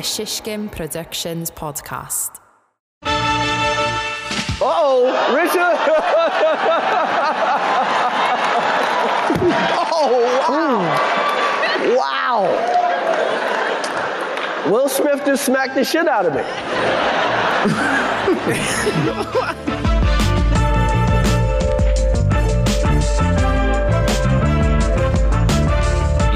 a 0.00 0.02
Shishkin 0.02 0.72
Productions 0.72 1.50
podcast. 1.50 2.40
oh, 4.62 5.04
Richard. 5.36 5.58
oh, 9.92 10.24
wow. 10.48 12.46
Wow. 14.64 14.70
Will 14.70 14.88
Smith 14.88 15.22
just 15.26 15.44
smacked 15.44 15.74
the 15.74 15.84
shit 15.84 16.08
out 16.08 16.24
of 16.24 16.34
me. 16.34 16.44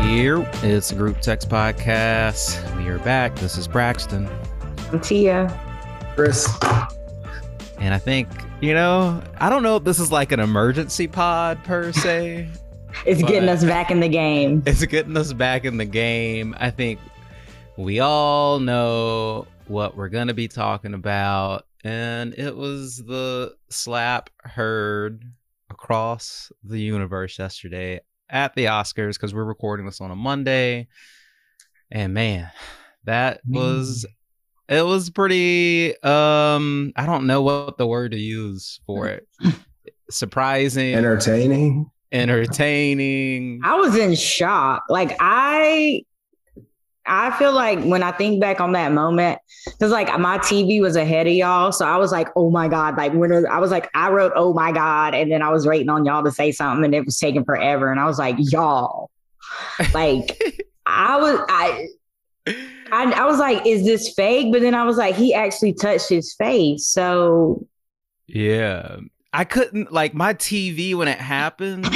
Here, 0.07 0.47
it's 0.63 0.91
the 0.91 0.97
Group 0.97 1.23
Text 1.23 1.49
Podcast. 1.49 2.74
We 2.85 2.91
are 2.91 2.99
back. 2.99 3.35
This 3.37 3.57
is 3.57 3.67
Braxton. 3.67 4.29
I'm 4.93 5.01
Tia. 5.01 5.49
Chris. 6.15 6.47
And 7.79 7.95
I 7.95 7.99
think, 7.99 8.29
you 8.61 8.75
know, 8.75 9.23
I 9.39 9.49
don't 9.49 9.63
know 9.63 9.77
if 9.77 9.85
this 9.85 9.99
is 9.99 10.13
like 10.13 10.33
an 10.33 10.41
emergency 10.41 11.07
pod 11.07 11.65
per 11.65 11.93
se. 11.93 12.47
It's 13.07 13.23
getting 13.23 13.49
us 13.49 13.65
back 13.65 13.91
in 13.91 14.01
the 14.01 14.09
game. 14.09 14.63
it's 14.67 14.85
getting 14.85 15.17
us 15.17 15.33
back 15.33 15.65
in 15.65 15.79
the 15.79 15.87
game. 15.87 16.55
I 16.59 16.71
think 16.71 17.01
we 17.79 18.01
all 18.01 18.61
know 18.61 19.47
what 19.67 19.97
we're 19.97 20.11
going 20.11 20.29
to 20.29 20.35
be 20.35 20.47
talking 20.47 20.93
about. 20.93 21.67
And 21.83 22.35
it 22.35 22.55
was 22.55 22.99
the 22.99 23.57
slap 23.71 24.29
heard 24.41 25.25
across 25.71 26.53
the 26.63 26.79
universe 26.79 27.39
yesterday 27.39 28.03
at 28.29 28.55
the 28.55 28.67
Oscars 28.67 29.15
because 29.15 29.35
we're 29.35 29.45
recording 29.45 29.87
this 29.87 30.03
on 30.03 30.11
a 30.11 30.17
Monday. 30.17 30.87
And 31.91 32.15
man, 32.15 32.51
that 33.05 33.41
was 33.47 34.07
it 34.69 34.83
was 34.85 35.11
pretty 35.11 35.91
um 36.03 36.93
I 36.97 37.07
don't 37.07 37.27
know 37.27 37.43
what 37.43 37.79
the 37.79 37.87
word 37.87 38.13
to 38.13 38.19
use 38.19 38.81
for 38.87 39.09
it. 39.09 39.27
Surprising, 40.11 40.95
Entertaining. 40.95 41.91
entertaining. 42.13 43.61
I 43.65 43.75
was 43.77 43.97
in 43.97 44.15
shock. 44.15 44.85
Like 44.89 45.17
I 45.21 46.03
I 47.07 47.37
feel 47.39 47.53
like 47.53 47.83
when 47.85 48.03
I 48.03 48.13
think 48.13 48.41
back 48.41 48.61
on 48.61 48.73
that 48.73 48.91
moment, 48.93 49.39
because 49.67 49.91
like 49.91 50.09
my 50.19 50.39
TV 50.39 50.81
was 50.81 50.97
ahead 50.97 51.27
of 51.27 51.35
y'all. 51.35 51.71
So 51.71 51.87
I 51.87 51.99
was 51.99 52.11
like, 52.13 52.29
oh 52.35 52.51
my 52.51 52.67
God. 52.67 52.97
Like 52.97 53.13
when 53.13 53.45
I 53.47 53.59
was 53.59 53.71
like, 53.71 53.91
I 53.95 54.11
wrote, 54.11 54.33
oh 54.35 54.55
my 54.55 54.73
God. 54.73 55.15
And 55.15 55.31
then 55.31 55.43
I 55.43 55.51
was 55.51 55.67
waiting 55.67 55.91
on 55.91 56.07
y'all 56.07 56.25
to 56.25 56.33
say 56.33 56.51
something 56.51 56.83
and 56.85 56.95
it 56.95 57.05
was 57.05 57.19
taking 57.19 57.45
forever. 57.45 57.91
And 57.91 58.01
I 58.01 58.07
was 58.07 58.19
like, 58.19 58.37
y'all. 58.39 59.11
Like 59.93 60.65
I 60.87 61.17
was 61.17 61.41
I 61.49 61.87
I, 62.93 63.11
I 63.13 63.25
was 63.25 63.39
like, 63.39 63.67
is 63.67 63.85
this 63.85 64.13
fake? 64.15 64.53
But 64.53 64.61
then 64.61 64.75
I 64.75 64.85
was 64.85 64.97
like, 64.99 65.15
he 65.15 65.33
actually 65.35 65.73
touched 65.73 66.09
his 66.09 66.35
face. 66.35 66.87
So 66.89 67.67
Yeah. 68.27 68.97
I 69.33 69.45
couldn't 69.45 69.91
like 69.93 70.15
my 70.15 70.35
TV 70.35 70.95
when 70.95 71.09
it 71.09 71.19
happened. 71.19 71.87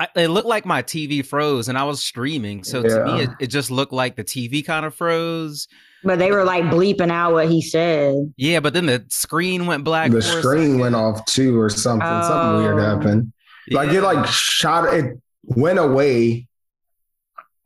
I, 0.00 0.06
it 0.14 0.28
looked 0.28 0.46
like 0.46 0.64
my 0.64 0.82
TV 0.82 1.24
froze 1.26 1.68
and 1.68 1.76
I 1.76 1.82
was 1.84 2.00
streaming. 2.04 2.62
So 2.62 2.82
to 2.82 3.04
me, 3.06 3.22
it, 3.22 3.30
it 3.40 3.46
just 3.48 3.70
looked 3.70 3.92
like 3.92 4.14
the 4.14 4.22
TV 4.22 4.64
kind 4.64 4.86
of 4.86 4.94
froze. 4.94 5.66
but 6.04 6.20
they 6.20 6.30
were 6.30 6.44
like 6.44 6.62
bleeping 6.64 7.10
out 7.10 7.32
what 7.32 7.48
he 7.48 7.60
said. 7.60 8.32
Yeah, 8.36 8.60
but 8.60 8.74
then 8.74 8.86
the 8.86 9.04
screen 9.08 9.66
went 9.66 9.82
black. 9.82 10.12
The 10.12 10.22
screen 10.22 10.78
went 10.78 10.94
off 10.94 11.24
too, 11.26 11.58
or 11.58 11.68
something. 11.70 12.06
Something 12.06 12.62
weird 12.62 12.78
Oh. 12.78 12.96
happened. 12.96 13.32
Like 13.70 13.90
Yeah. 13.90 13.98
it, 13.98 14.02
like 14.04 14.26
shot. 14.28 14.92
It 14.94 15.18
went 15.42 15.78
away, 15.80 16.46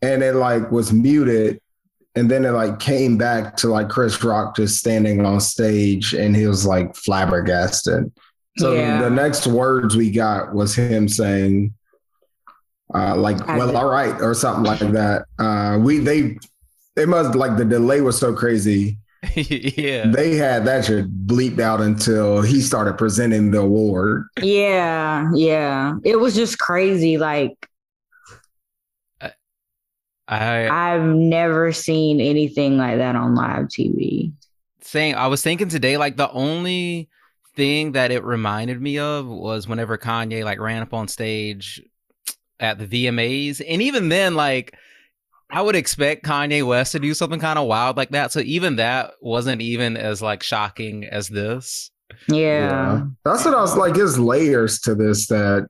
and 0.02 0.22
it 0.22 0.34
like 0.34 0.70
was 0.70 0.92
muted, 0.92 1.60
and 2.14 2.30
then 2.30 2.44
it 2.44 2.50
like 2.50 2.78
came 2.80 3.16
back 3.16 3.56
to 3.58 3.68
like 3.68 3.88
Chris 3.88 4.22
Rock 4.22 4.56
just 4.56 4.78
standing 4.78 5.24
on 5.24 5.40
stage, 5.40 6.12
and 6.14 6.36
he 6.36 6.46
was 6.46 6.66
like 6.66 6.94
flabbergasted. 6.96 8.10
So 8.58 8.74
Yeah. 8.74 9.00
the 9.00 9.10
next 9.10 9.46
words 9.46 9.96
we 9.96 10.10
got 10.10 10.54
was 10.54 10.74
him 10.74 11.08
saying, 11.08 11.72
uh, 12.94 13.16
like, 13.16 13.40
I 13.48 13.56
well, 13.56 13.68
did. 13.68 13.76
all 13.76 13.88
right, 13.88 14.20
or 14.20 14.34
something 14.34 14.64
like 14.64 14.80
that. 14.92 15.24
Uh, 15.38 15.78
we 15.80 15.98
they 15.98 16.36
it 16.96 17.08
must 17.08 17.34
like 17.34 17.56
the 17.56 17.64
delay 17.64 18.02
was 18.02 18.18
so 18.18 18.34
crazy. 18.34 18.98
yeah. 19.34 20.06
They 20.08 20.34
had 20.34 20.64
that 20.66 20.84
shit 20.84 21.06
bleeped 21.26 21.60
out 21.60 21.80
until 21.80 22.42
he 22.42 22.60
started 22.60 22.98
presenting 22.98 23.50
the 23.52 23.60
award. 23.60 24.26
Yeah, 24.42 25.30
yeah. 25.34 25.94
It 26.04 26.16
was 26.16 26.34
just 26.34 26.58
crazy. 26.58 27.16
Like 27.18 27.56
I 30.40 30.94
I've 30.94 31.04
never 31.04 31.72
seen 31.72 32.20
anything 32.20 32.78
like 32.78 32.98
that 32.98 33.16
on 33.16 33.34
live 33.34 33.66
TV. 33.66 34.32
saying 34.80 35.14
I 35.14 35.26
was 35.26 35.42
thinking 35.42 35.68
today, 35.68 35.96
like 35.96 36.16
the 36.16 36.30
only 36.30 37.08
thing 37.54 37.92
that 37.92 38.10
it 38.10 38.24
reminded 38.24 38.80
me 38.80 38.98
of 38.98 39.26
was 39.26 39.68
whenever 39.68 39.98
Kanye 39.98 40.44
like 40.44 40.58
ran 40.58 40.82
up 40.82 40.94
on 40.94 41.08
stage 41.08 41.82
at 42.58 42.78
the 42.78 42.86
VMAs, 42.86 43.60
and 43.66 43.82
even 43.82 44.08
then, 44.08 44.34
like 44.34 44.74
I 45.50 45.60
would 45.60 45.76
expect 45.76 46.24
Kanye 46.24 46.66
West 46.66 46.92
to 46.92 46.98
do 46.98 47.12
something 47.12 47.38
kind 47.40 47.58
of 47.58 47.66
wild 47.66 47.98
like 47.98 48.10
that. 48.10 48.32
So 48.32 48.40
even 48.40 48.76
that 48.76 49.12
wasn't 49.20 49.60
even 49.60 49.98
as 49.98 50.22
like 50.22 50.42
shocking 50.42 51.04
as 51.04 51.28
this. 51.28 51.90
Yeah. 52.26 53.04
That's 53.24 53.44
what 53.44 53.54
I 53.54 53.60
was 53.60 53.76
like. 53.76 53.94
There's 53.94 54.18
layers 54.18 54.80
to 54.80 54.94
this 54.94 55.26
that 55.26 55.68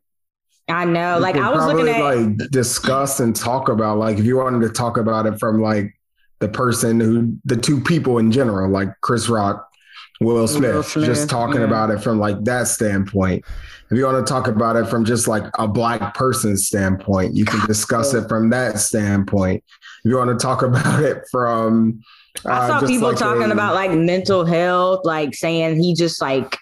I 0.69 0.85
know. 0.85 1.17
you 1.17 1.23
Like 1.23 1.37
I 1.37 1.51
was 1.51 1.67
looking 1.67 1.89
at 1.89 2.01
like 2.01 2.51
discuss 2.51 3.21
and 3.21 3.35
talk 3.35 3.69
about. 3.69 3.99
Like 3.99 4.19
if 4.19 4.25
you 4.25 4.37
wanted 4.37 4.61
to 4.67 4.73
talk 4.73 4.97
about 4.97 5.27
it 5.27 5.39
from 5.39 5.61
like 5.61 5.95
the 6.39 6.49
person 6.49 7.01
who 7.01 7.37
the 7.45 7.57
two 7.57 7.81
people 7.81 8.19
in 8.19 8.31
general, 8.33 8.71
like 8.71 8.89
Chris 9.01 9.29
Rock, 9.29 9.69
Will 10.21 10.47
Smith, 10.47 10.87
Smith, 10.87 11.07
just 11.07 11.29
talking 11.29 11.61
yeah. 11.61 11.67
about 11.67 11.91
it 11.91 12.01
from 12.01 12.19
like 12.19 12.43
that 12.45 12.69
standpoint. 12.69 13.45
If 13.91 13.99
you 13.99 14.07
want 14.07 14.27
to 14.27 14.33
talk 14.33 14.47
about 14.47 14.77
it 14.77 14.87
from 14.87 15.05
just 15.05 15.29
like 15.29 15.45
a 15.59 15.69
black 15.69 16.15
person's 16.15 16.67
standpoint, 16.67 17.35
you 17.35 17.45
can 17.45 17.67
discuss 17.67 18.15
it 18.15 18.29
from 18.29 18.49
that 18.51 18.79
standpoint. 18.79 19.63
If 20.05 20.11
you 20.11 20.17
want 20.17 20.39
to 20.39 20.43
talk 20.43 20.63
about 20.63 21.03
it 21.03 21.25
from 21.31 22.03
I 22.47 22.51
uh, 22.51 22.81
saw 22.81 22.87
people 22.87 23.09
like 23.09 23.19
talking 23.19 23.51
a- 23.51 23.53
about 23.53 23.75
like 23.75 23.91
mental 23.91 24.45
health, 24.45 25.03
like 25.05 25.35
saying 25.35 25.83
he 25.83 25.95
just 25.95 26.23
like 26.23 26.57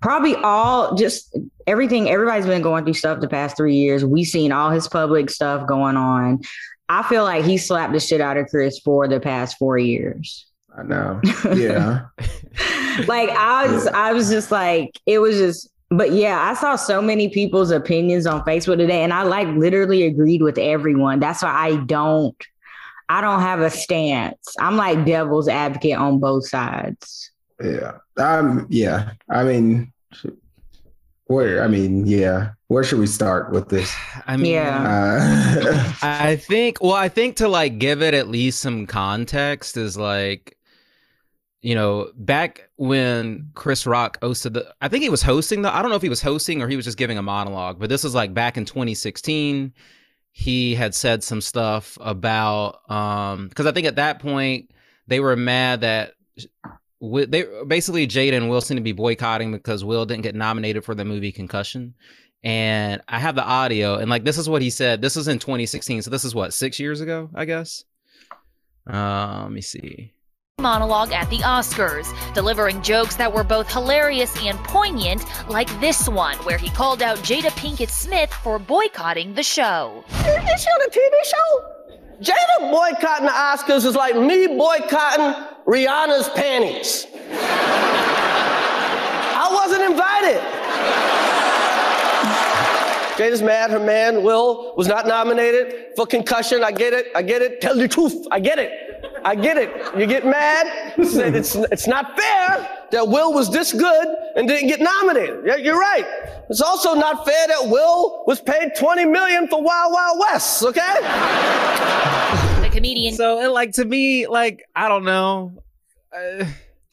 probably 0.00 0.36
all 0.36 0.94
just 0.94 1.36
everything 1.66 2.08
everybody's 2.08 2.46
been 2.46 2.62
going 2.62 2.84
through 2.84 2.94
stuff 2.94 3.20
the 3.20 3.28
past 3.28 3.56
three 3.56 3.76
years. 3.76 4.04
We've 4.04 4.26
seen 4.26 4.52
all 4.52 4.70
his 4.70 4.88
public 4.88 5.30
stuff 5.30 5.66
going 5.66 5.96
on. 5.96 6.40
I 6.88 7.02
feel 7.02 7.24
like 7.24 7.44
he 7.44 7.58
slapped 7.58 7.92
the 7.92 8.00
shit 8.00 8.20
out 8.20 8.36
of 8.36 8.46
Chris 8.48 8.78
for 8.78 9.06
the 9.08 9.20
past 9.20 9.58
four 9.58 9.78
years. 9.78 10.46
I 10.76 10.82
know. 10.82 11.20
Yeah. 11.54 12.06
like 13.06 13.30
I 13.30 13.66
was, 13.70 13.86
I 13.88 14.12
was 14.12 14.30
just 14.30 14.50
like, 14.50 14.98
it 15.06 15.18
was 15.18 15.36
just, 15.36 15.70
but 15.90 16.12
yeah, 16.12 16.40
I 16.40 16.54
saw 16.54 16.76
so 16.76 17.00
many 17.02 17.28
people's 17.28 17.70
opinions 17.70 18.26
on 18.26 18.44
Facebook 18.44 18.76
today, 18.76 19.02
and 19.02 19.12
I 19.12 19.22
like 19.22 19.48
literally 19.48 20.04
agreed 20.04 20.42
with 20.42 20.58
everyone. 20.58 21.20
That's 21.20 21.42
why 21.42 21.50
I 21.50 21.76
don't, 21.76 22.36
I 23.08 23.20
don't 23.20 23.40
have 23.40 23.60
a 23.60 23.70
stance. 23.70 24.54
I'm 24.60 24.76
like 24.76 25.04
devil's 25.06 25.48
advocate 25.48 25.96
on 25.96 26.18
both 26.18 26.46
sides. 26.46 27.30
Yeah. 27.62 27.98
Um. 28.16 28.66
Yeah. 28.68 29.12
I 29.30 29.44
mean, 29.44 29.92
where? 31.26 31.62
I 31.62 31.68
mean, 31.68 32.06
yeah. 32.06 32.52
Where 32.68 32.84
should 32.84 32.98
we 32.98 33.06
start 33.06 33.52
with 33.52 33.68
this? 33.68 33.94
I 34.26 34.36
mean, 34.36 34.52
Yeah. 34.52 34.82
Uh, 34.82 35.92
I 36.02 36.36
think 36.36 36.78
well, 36.80 36.92
I 36.92 37.08
think 37.08 37.36
to 37.36 37.48
like 37.48 37.78
give 37.78 38.02
it 38.02 38.14
at 38.14 38.28
least 38.28 38.60
some 38.60 38.86
context 38.86 39.76
is 39.76 39.96
like 39.96 40.56
you 41.60 41.74
know, 41.74 42.12
back 42.14 42.70
when 42.76 43.50
Chris 43.54 43.84
Rock 43.86 44.20
hosted 44.20 44.52
the 44.54 44.72
I 44.80 44.88
think 44.88 45.02
he 45.02 45.10
was 45.10 45.22
hosting 45.22 45.62
the 45.62 45.74
I 45.74 45.82
don't 45.82 45.90
know 45.90 45.96
if 45.96 46.02
he 46.02 46.08
was 46.08 46.22
hosting 46.22 46.62
or 46.62 46.68
he 46.68 46.76
was 46.76 46.84
just 46.84 46.98
giving 46.98 47.18
a 47.18 47.22
monologue, 47.22 47.78
but 47.78 47.88
this 47.90 48.04
was 48.04 48.14
like 48.14 48.32
back 48.32 48.56
in 48.56 48.64
2016. 48.64 49.72
He 50.32 50.74
had 50.74 50.94
said 50.94 51.24
some 51.24 51.40
stuff 51.40 51.98
about 52.00 52.88
um 52.90 53.50
cuz 53.50 53.66
I 53.66 53.72
think 53.72 53.86
at 53.86 53.96
that 53.96 54.20
point 54.20 54.70
they 55.08 55.20
were 55.20 55.36
mad 55.36 55.80
that 55.82 56.14
Wi- 56.36 56.77
they 57.00 57.44
basically 57.66 58.06
Jada 58.06 58.36
and 58.36 58.50
Will 58.50 58.60
seem 58.60 58.76
to 58.76 58.82
be 58.82 58.92
boycotting 58.92 59.52
because 59.52 59.84
Will 59.84 60.04
didn't 60.04 60.22
get 60.22 60.34
nominated 60.34 60.84
for 60.84 60.94
the 60.94 61.04
movie 61.04 61.32
Concussion. 61.32 61.94
And 62.44 63.02
I 63.08 63.18
have 63.18 63.34
the 63.34 63.44
audio, 63.44 63.96
and 63.96 64.08
like 64.08 64.24
this 64.24 64.38
is 64.38 64.48
what 64.48 64.62
he 64.62 64.70
said. 64.70 65.02
This 65.02 65.16
was 65.16 65.26
in 65.26 65.38
2016, 65.38 66.02
so 66.02 66.10
this 66.10 66.24
is 66.24 66.34
what 66.34 66.54
six 66.54 66.78
years 66.78 67.00
ago, 67.00 67.30
I 67.34 67.44
guess. 67.44 67.84
Uh, 68.88 69.40
let 69.42 69.52
me 69.52 69.60
see. 69.60 70.12
monologue 70.60 71.12
at 71.12 71.28
the 71.30 71.38
Oscars, 71.38 72.12
delivering 72.34 72.80
jokes 72.82 73.16
that 73.16 73.32
were 73.32 73.44
both 73.44 73.70
hilarious 73.70 74.36
and 74.44 74.58
poignant, 74.60 75.24
like 75.48 75.68
this 75.80 76.08
one, 76.08 76.36
where 76.38 76.58
he 76.58 76.70
called 76.70 77.02
out 77.02 77.18
Jada 77.18 77.50
Pinkett 77.50 77.90
Smith 77.90 78.32
for 78.32 78.58
boycotting 78.58 79.34
the 79.34 79.42
show. 79.42 80.04
Is 80.08 80.62
she 80.62 80.70
on 80.70 80.82
a 80.82 80.90
TV 80.90 81.24
show? 81.24 81.77
Jada 82.20 82.70
boycotting 82.72 83.26
the 83.26 83.32
Oscars 83.32 83.84
is 83.86 83.94
like 83.94 84.16
me 84.16 84.48
boycotting 84.48 85.34
Rihanna's 85.66 86.28
panties. 86.30 87.06
I 89.40 89.48
wasn't 89.52 89.82
invited. 89.84 90.40
Jada's 93.16 93.40
mad 93.42 93.70
her 93.70 93.78
man, 93.78 94.24
Will, 94.24 94.74
was 94.76 94.88
not 94.88 95.06
nominated 95.06 95.92
for 95.94 96.06
concussion. 96.06 96.64
I 96.64 96.72
get 96.72 96.92
it. 96.92 97.06
I 97.14 97.22
get 97.22 97.40
it. 97.40 97.60
Tell 97.60 97.76
the 97.76 97.86
truth. 97.86 98.26
I 98.32 98.40
get 98.40 98.58
it. 98.58 98.87
I 99.24 99.34
get 99.34 99.56
it. 99.56 99.98
You 99.98 100.06
get 100.06 100.24
mad. 100.24 100.94
Said 101.04 101.34
it's 101.34 101.54
it's 101.54 101.86
not 101.86 102.16
fair 102.16 102.68
that 102.90 103.08
Will 103.08 103.32
was 103.32 103.50
this 103.50 103.72
good 103.72 104.08
and 104.36 104.48
didn't 104.48 104.68
get 104.68 104.80
nominated. 104.80 105.44
Yeah, 105.44 105.56
you're 105.56 105.78
right. 105.78 106.06
It's 106.48 106.60
also 106.60 106.94
not 106.94 107.24
fair 107.24 107.46
that 107.48 107.68
Will 107.68 108.24
was 108.26 108.40
paid 108.40 108.72
20 108.76 109.04
million 109.06 109.48
for 109.48 109.62
Wild 109.62 109.92
Wild 109.92 110.18
West. 110.20 110.62
Okay. 110.62 110.94
The 112.62 112.70
comedian 112.72 113.14
So, 113.14 113.40
it, 113.40 113.48
like 113.48 113.72
to 113.72 113.84
me, 113.84 114.26
like 114.26 114.64
I 114.74 114.88
don't 114.88 115.04
know. 115.04 115.62
Uh, 116.12 116.44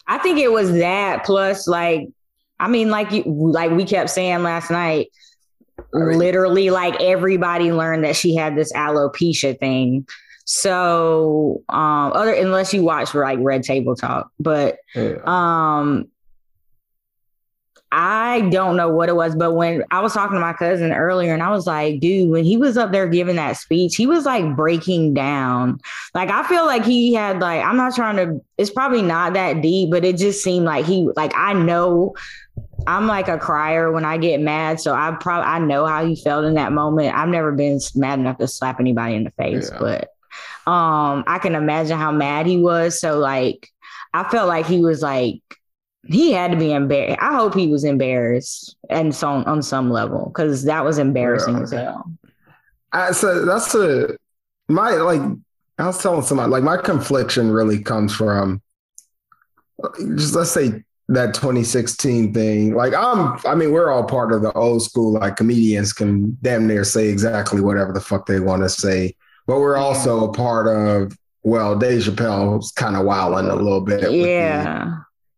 I 0.08 0.18
think 0.20 0.40
it 0.40 0.52
was 0.52 0.72
that 0.74 1.26
plus 1.26 1.68
like 1.68 2.10
I 2.60 2.68
mean 2.68 2.90
like 2.90 3.12
you 3.12 3.24
like 3.26 3.72
we 3.72 3.86
kept 3.86 4.10
saying 4.10 4.44
last 4.44 4.70
night 4.70 5.10
literally 5.94 6.70
like 6.70 7.02
everybody 7.02 7.72
learned 7.72 8.04
that 8.04 8.16
she 8.16 8.36
had 8.36 8.56
this 8.56 8.72
alopecia 8.74 9.58
thing. 9.58 10.08
So 10.46 11.64
um 11.70 12.14
other 12.14 12.34
unless 12.34 12.74
you 12.74 12.84
watch 12.84 13.14
like 13.14 13.40
Red 13.42 13.64
Table 13.64 13.96
Talk, 13.96 14.30
but 14.40 14.78
Yeah. 14.96 15.16
um 15.26 16.08
I 17.92 18.42
don't 18.50 18.76
know 18.76 18.90
what 18.90 19.08
it 19.08 19.16
was, 19.16 19.36
but 19.36 19.54
when 19.54 19.84
I 19.90 20.02
was 20.02 20.14
talking 20.14 20.36
to 20.36 20.42
my 20.42 20.52
cousin 20.54 20.92
earlier 20.92 21.34
and 21.34 21.42
I 21.42 21.50
was 21.52 21.66
like, 21.66 22.02
dude, 22.02 22.30
when 22.30 22.44
he 22.44 22.58
was 22.58 22.78
up 22.78 22.92
there 22.92 23.08
giving 23.08 23.38
that 23.38 23.56
speech, 23.56 23.96
he 23.96 24.06
was 24.06 24.26
like 24.26 24.56
breaking 24.56 25.14
down. 25.14 25.80
Like 26.14 26.30
I 26.30 26.44
feel 26.48 26.66
like 26.66 26.84
he 26.84 27.14
had 27.14 27.40
like 27.40 27.64
I'm 27.64 27.78
not 27.78 27.96
trying 27.96 28.18
to 28.18 28.44
it's 28.58 28.70
probably 28.72 29.02
not 29.02 29.34
that 29.34 29.62
deep, 29.62 29.92
but 29.92 30.04
it 30.04 30.18
just 30.18 30.44
seemed 30.44 30.66
like 30.66 30.86
he 30.86 31.08
like 31.16 31.32
I 31.36 31.54
know 31.54 32.16
I'm 32.86 33.08
like 33.08 33.30
a 33.30 33.38
crier 33.38 33.92
when 33.92 34.04
I 34.04 34.18
get 34.18 34.42
mad, 34.42 34.80
so 34.82 34.94
I 34.94 35.16
probably 35.20 35.48
I 35.48 35.60
know 35.60 35.86
how 35.86 36.06
he 36.06 36.16
felt 36.18 36.44
in 36.46 36.56
that 36.56 36.74
moment. 36.74 37.16
I've 37.16 37.30
never 37.30 37.52
been 37.54 37.80
mad 37.96 38.20
enough 38.20 38.40
to 38.40 38.48
slap 38.48 38.80
anybody 38.80 39.16
in 39.16 39.24
the 39.24 39.32
face, 39.32 39.70
Yeah. 39.72 39.80
but 39.80 40.10
um 40.68 41.24
I 41.28 41.40
can 41.40 41.56
imagine 41.56 41.98
how 41.98 42.12
mad 42.12 42.46
he 42.46 42.58
was. 42.58 43.00
So 43.00 43.20
like 43.20 43.70
I 44.14 44.24
felt 44.30 44.48
like 44.48 44.66
he 44.66 44.80
was 44.82 45.02
like 45.02 45.42
he 46.08 46.32
had 46.32 46.52
to 46.52 46.58
be 46.58 46.72
embarrassed. 46.72 47.18
I 47.22 47.36
hope 47.36 47.56
he 47.56 47.68
was 47.68 47.84
embarrassed 47.84 48.76
and 48.90 49.14
so 49.14 49.28
on 49.28 49.62
some 49.64 49.90
level 49.90 50.28
because 50.28 50.64
that 50.66 50.84
was 50.86 50.98
embarrassing 51.00 51.56
Yeah. 51.58 51.62
as 51.64 51.72
hell. 51.72 52.12
I, 52.92 53.12
so 53.12 53.44
that's 53.46 53.74
a 53.76 54.16
my 54.70 54.92
like 54.92 55.22
I 55.78 55.86
was 55.88 56.02
telling 56.02 56.22
somebody 56.22 56.50
like 56.50 56.64
my 56.64 56.78
confliction 56.78 57.52
really 57.52 57.80
comes 57.82 58.16
from 58.16 58.62
just 60.16 60.34
let's 60.36 60.52
say 60.52 60.84
that 61.10 61.34
2016 61.36 62.34
thing. 62.34 62.74
Like 62.74 62.94
I'm 62.94 63.38
I 63.46 63.54
mean 63.56 63.72
we're 63.72 63.92
all 63.92 64.06
part 64.06 64.32
of 64.32 64.42
the 64.42 64.52
old 64.54 64.82
school 64.84 65.14
like 65.14 65.36
comedians 65.36 65.94
can 65.94 66.38
damn 66.42 66.66
near 66.68 66.84
say 66.84 67.10
exactly 67.10 67.62
whatever 67.62 67.92
the 67.94 68.02
fuck 68.02 68.26
they 68.26 68.40
want 68.40 68.64
to 68.64 68.70
say, 68.70 69.16
but 69.48 69.60
we're 69.60 69.78
also 69.78 70.30
a 70.30 70.34
part 70.34 70.68
of 70.68 71.18
well 71.44 71.78
Dave 71.78 72.04
Chappelle's 72.04 72.72
kind 72.72 72.96
of 72.96 73.06
wilding 73.06 73.50
a 73.50 73.56
little 73.56 73.82
bit. 73.82 74.12
Yeah. 74.12 74.98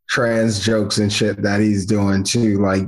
trans 0.10 0.64
jokes 0.64 0.98
and 0.98 1.12
shit 1.12 1.42
that 1.42 1.60
he's 1.60 1.86
doing 1.86 2.24
too. 2.24 2.60
Like 2.60 2.88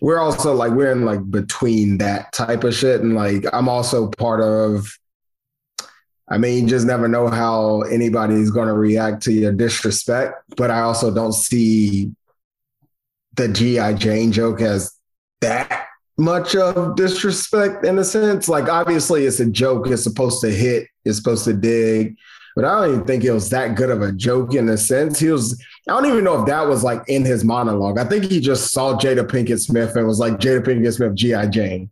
we're 0.00 0.20
also 0.20 0.54
like 0.54 0.72
we're 0.72 0.92
in 0.92 1.04
like 1.04 1.28
between 1.30 1.98
that 1.98 2.32
type 2.32 2.64
of 2.64 2.74
shit. 2.74 3.00
And 3.00 3.14
like 3.14 3.44
I'm 3.52 3.68
also 3.68 4.08
part 4.08 4.40
of 4.40 4.88
I 6.30 6.36
mean, 6.36 6.64
you 6.64 6.68
just 6.68 6.86
never 6.86 7.08
know 7.08 7.28
how 7.28 7.80
anybody's 7.82 8.50
gonna 8.50 8.74
react 8.74 9.22
to 9.24 9.32
your 9.32 9.52
disrespect. 9.52 10.34
But 10.56 10.70
I 10.70 10.80
also 10.80 11.12
don't 11.12 11.32
see 11.32 12.12
the 13.34 13.48
G.I. 13.48 13.94
Jane 13.94 14.32
joke 14.32 14.60
as 14.60 14.92
that 15.40 15.87
much 16.18 16.56
of 16.56 16.96
disrespect 16.96 17.84
in 17.84 17.98
a 17.98 18.04
sense. 18.04 18.48
Like 18.48 18.68
obviously 18.68 19.24
it's 19.24 19.40
a 19.40 19.46
joke, 19.46 19.86
it's 19.88 20.02
supposed 20.02 20.40
to 20.42 20.50
hit, 20.50 20.88
it's 21.04 21.16
supposed 21.16 21.44
to 21.44 21.54
dig. 21.54 22.16
But 22.56 22.64
I 22.64 22.80
don't 22.80 22.94
even 22.94 23.06
think 23.06 23.24
it 23.24 23.30
was 23.30 23.50
that 23.50 23.76
good 23.76 23.88
of 23.88 24.02
a 24.02 24.10
joke 24.10 24.54
in 24.54 24.68
a 24.68 24.76
sense. 24.76 25.20
He 25.20 25.28
was 25.30 25.62
I 25.88 25.92
don't 25.92 26.06
even 26.06 26.24
know 26.24 26.40
if 26.40 26.46
that 26.46 26.66
was 26.66 26.82
like 26.82 27.02
in 27.08 27.24
his 27.24 27.44
monologue. 27.44 27.98
I 27.98 28.04
think 28.04 28.24
he 28.24 28.40
just 28.40 28.72
saw 28.72 28.98
Jada 28.98 29.24
Pinkett 29.24 29.60
Smith 29.60 29.94
and 29.94 30.06
was 30.06 30.18
like 30.18 30.34
Jada 30.34 30.64
Pinkett 30.64 30.94
Smith, 30.94 31.14
G.I. 31.14 31.46
Jane. 31.46 31.88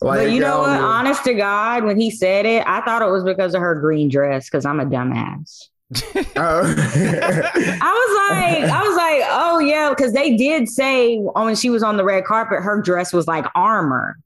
Like, 0.00 0.20
but 0.20 0.30
you 0.32 0.40
know 0.40 0.56
um, 0.56 0.70
what? 0.70 0.76
don't 0.76 0.84
Honest 0.84 1.24
to 1.24 1.34
God, 1.34 1.84
when 1.84 1.98
he 2.00 2.10
said 2.10 2.46
it, 2.46 2.66
I 2.66 2.80
thought 2.82 3.02
it 3.02 3.10
was 3.10 3.24
because 3.24 3.54
of 3.54 3.60
her 3.60 3.74
green 3.74 4.08
dress 4.08 4.46
because 4.46 4.64
I'm 4.64 4.80
a 4.80 4.86
dumbass. 4.86 5.68
Uh, 6.36 6.64
I 6.66 7.92
was 7.92 8.30
like, 8.30 8.70
I 8.70 8.82
was 8.82 8.96
like, 8.96 9.22
oh 9.30 9.58
yeah, 9.60 9.90
because 9.90 10.12
they 10.12 10.36
did 10.36 10.68
say 10.68 11.16
when 11.18 11.54
she 11.54 11.70
was 11.70 11.82
on 11.82 11.96
the 11.96 12.04
red 12.04 12.24
carpet, 12.24 12.62
her 12.62 12.80
dress 12.82 13.12
was 13.12 13.26
like 13.28 13.46
armor. 13.54 14.16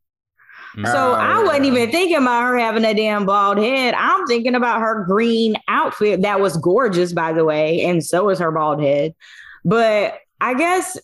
So 0.77 0.83
Oh, 0.87 1.13
I 1.15 1.43
wasn't 1.43 1.67
yeah. 1.67 1.73
even 1.73 1.91
thinking 1.91 2.17
about 2.17 2.43
her 2.45 2.57
having 2.57 2.85
a 2.85 2.95
damn 2.95 3.27
bald 3.27 3.59
head. 3.59 3.93
I'm 3.95 4.27
thinking 4.27 4.55
about 4.55 4.81
her 4.81 5.05
green 5.05 5.57
outfit 5.69 6.23
that 6.23 6.41
was 6.41 6.57
gorgeous, 6.57 7.13
by 7.13 7.33
the 7.33 7.45
way, 7.45 7.83
and 7.85 8.05
so 8.05 8.25
was 8.27 8.39
her 8.39 8.53
bald 8.53 8.81
head. 8.81 9.15
But 9.65 10.19
I 10.41 10.55
guess 10.55 10.97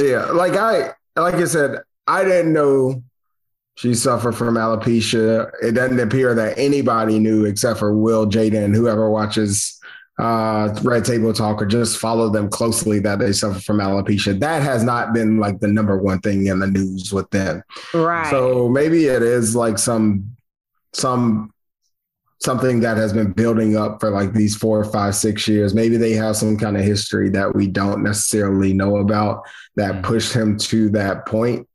yeah, 0.00 0.24
like 0.26 0.54
I 0.54 0.92
like 1.14 1.34
I 1.34 1.44
said, 1.44 1.80
I 2.06 2.24
didn't 2.24 2.52
know 2.52 3.02
she 3.76 3.94
suffered 3.94 4.32
from 4.34 4.54
alopecia. 4.54 5.50
It 5.62 5.72
doesn't 5.72 6.00
appear 6.00 6.34
that 6.34 6.56
anybody 6.58 7.18
knew 7.18 7.44
except 7.44 7.78
for 7.78 7.94
Will, 7.94 8.26
Jada, 8.26 8.64
and 8.64 8.74
whoever 8.74 9.10
watches 9.10 9.75
uh 10.18 10.74
Red 10.82 11.04
Table 11.04 11.32
Talk 11.34 11.60
or 11.60 11.66
just 11.66 11.98
follow 11.98 12.30
them 12.30 12.48
closely 12.48 12.98
that 13.00 13.18
they 13.18 13.32
suffer 13.32 13.60
from 13.60 13.78
alopecia. 13.78 14.38
That 14.40 14.62
has 14.62 14.82
not 14.82 15.12
been 15.12 15.38
like 15.38 15.60
the 15.60 15.68
number 15.68 15.98
one 15.98 16.20
thing 16.20 16.46
in 16.46 16.58
the 16.58 16.66
news 16.66 17.12
with 17.12 17.28
them. 17.30 17.62
right. 17.92 18.30
So 18.30 18.68
maybe 18.68 19.06
it 19.06 19.22
is 19.22 19.54
like 19.54 19.78
some 19.78 20.34
some 20.94 21.52
something 22.38 22.80
that 22.80 22.96
has 22.98 23.12
been 23.12 23.32
building 23.32 23.76
up 23.76 23.98
for 24.00 24.10
like 24.10 24.32
these 24.32 24.54
four, 24.56 24.84
five, 24.84 25.14
six 25.14 25.48
years. 25.48 25.74
Maybe 25.74 25.96
they 25.96 26.12
have 26.12 26.36
some 26.36 26.56
kind 26.58 26.76
of 26.76 26.82
history 26.84 27.30
that 27.30 27.54
we 27.54 27.66
don't 27.66 28.02
necessarily 28.02 28.72
know 28.74 28.98
about 28.98 29.42
that 29.76 29.96
Mhm. 29.96 30.02
pushed 30.02 30.32
him 30.34 30.56
to 30.58 30.90
that 30.90 31.26
point. 31.26 31.66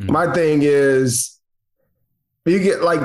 Mhm. 0.00 0.10
My 0.10 0.32
thing 0.32 0.60
is 0.62 1.38
you 2.44 2.58
get 2.58 2.82
like 2.82 3.00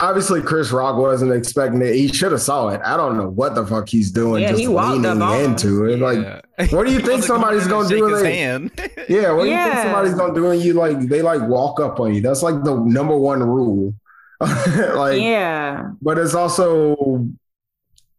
obviously 0.00 0.42
Chris 0.42 0.70
Rock 0.72 0.96
wasn't 0.96 1.32
expecting 1.32 1.80
it. 1.82 1.94
He 1.94 2.08
should 2.08 2.32
have 2.32 2.40
saw 2.42 2.68
it. 2.68 2.80
I 2.84 2.96
don't 2.96 3.16
know 3.16 3.28
what 3.28 3.54
the 3.54 3.66
fuck 3.66 3.88
he's 3.88 4.10
doing, 4.10 4.42
Yeah, 4.42 4.50
just 4.50 4.60
he 4.60 4.68
walked 4.68 4.98
leaning 5.02 5.22
up 5.22 5.40
into 5.40 5.86
it. 5.86 5.98
Like 5.98 6.44
what 6.70 6.86
do 6.86 6.92
you 6.92 7.00
think 7.06 7.24
somebody's 7.24 7.66
going 7.66 7.88
gonna 7.88 7.88
do 7.88 7.94
shake 7.96 8.02
when 8.02 8.12
his 8.12 8.22
they- 8.22 8.36
hand. 8.36 8.70
yeah, 9.08 9.32
what 9.32 9.44
do 9.44 9.50
you 9.50 9.56
think 9.56 9.74
somebody's 9.76 10.14
gonna 10.14 10.34
do 10.34 10.44
when 10.44 10.60
you 10.60 10.74
like 10.74 10.98
they 11.08 11.22
like 11.22 11.42
walk 11.42 11.80
up 11.80 11.98
on 12.00 12.14
you? 12.14 12.20
That's 12.20 12.42
like 12.42 12.62
the 12.62 12.74
number 12.74 13.16
one 13.16 13.42
rule. 13.42 13.94
like, 14.40 15.20
yeah. 15.20 15.90
but 16.02 16.18
it's 16.18 16.34
also 16.34 17.26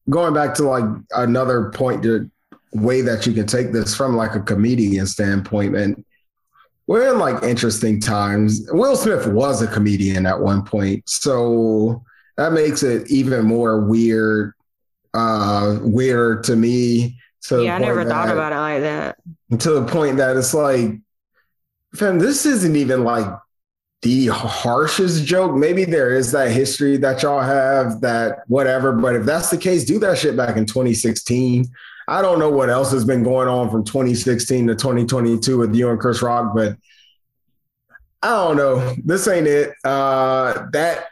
going 0.10 0.34
back 0.34 0.56
to 0.56 0.64
like 0.64 0.86
another 1.16 1.70
point 1.70 2.02
to 2.04 2.30
way 2.74 3.02
that 3.02 3.28
you 3.28 3.34
can 3.34 3.46
take 3.46 3.72
this 3.72 3.96
from 3.96 4.16
like 4.16 4.34
a 4.34 4.40
comedian 4.40 5.06
standpoint. 5.06 5.76
And 5.76 6.04
we're 6.88 7.12
in 7.14 7.20
like 7.20 7.44
interesting 7.44 8.00
times. 8.00 8.66
Will 8.72 8.96
Smith 8.96 9.28
was 9.28 9.62
a 9.62 9.68
comedian 9.68 10.26
at 10.26 10.40
one 10.40 10.64
point, 10.64 11.08
so 11.08 12.04
that 12.38 12.54
makes 12.54 12.82
it 12.84 13.10
even 13.12 13.46
more 13.46 13.82
weird. 13.82 14.54
Uh, 15.14 15.80
weirder 15.82 16.42
to 16.44 16.56
me. 16.56 17.18
To 17.44 17.64
Yeah, 17.64 17.76
I 17.76 17.80
never 17.80 18.04
thought 18.06 18.28
that- 18.28 18.34
about 18.34 18.52
it 18.52 18.56
like 18.58 18.82
that. 18.82 19.18
to 19.60 19.72
the 19.72 19.86
point 19.86 20.18
that 20.18 20.36
it's 20.38 20.54
like, 20.54 21.00
fam, 21.96 22.20
this 22.20 22.46
isn't 22.46 22.76
even 22.76 23.04
like 23.04 23.26
the 24.04 24.28
harshest 24.28 25.26
joke. 25.26 25.56
Maybe 25.56 25.86
there 25.86 26.14
is 26.14 26.32
that 26.34 26.52
history 26.52 26.98
that 26.98 27.24
y'all 27.24 27.42
have 27.42 28.02
that 28.02 28.40
whatever, 28.48 28.92
but 28.92 29.16
if 29.16 29.26
that's 29.26 29.50
the 29.50 29.58
case, 29.58 29.86
do 29.86 29.98
that 30.00 30.18
shit 30.20 30.38
back 30.38 30.56
in 30.56 30.66
2016. 30.68 31.66
I 32.08 32.22
don't 32.22 32.40
know 32.40 32.50
what 32.50 32.70
else 32.70 32.92
has 32.92 33.04
been 33.04 33.24
going 33.24 33.48
on 33.48 33.70
from 33.70 33.84
2016 33.84 34.68
to 34.68 34.76
2022 34.76 35.58
with 35.58 35.76
you 35.76 35.90
and 35.90 36.00
Chris 36.00 36.22
Rock, 36.22 36.54
but 36.56 36.78
I 38.24 38.30
don't 38.30 38.58
know. 38.58 38.96
This 39.04 39.28
ain't 39.28 39.48
it. 39.48 39.74
Uh 39.84 40.68
that 40.72 41.08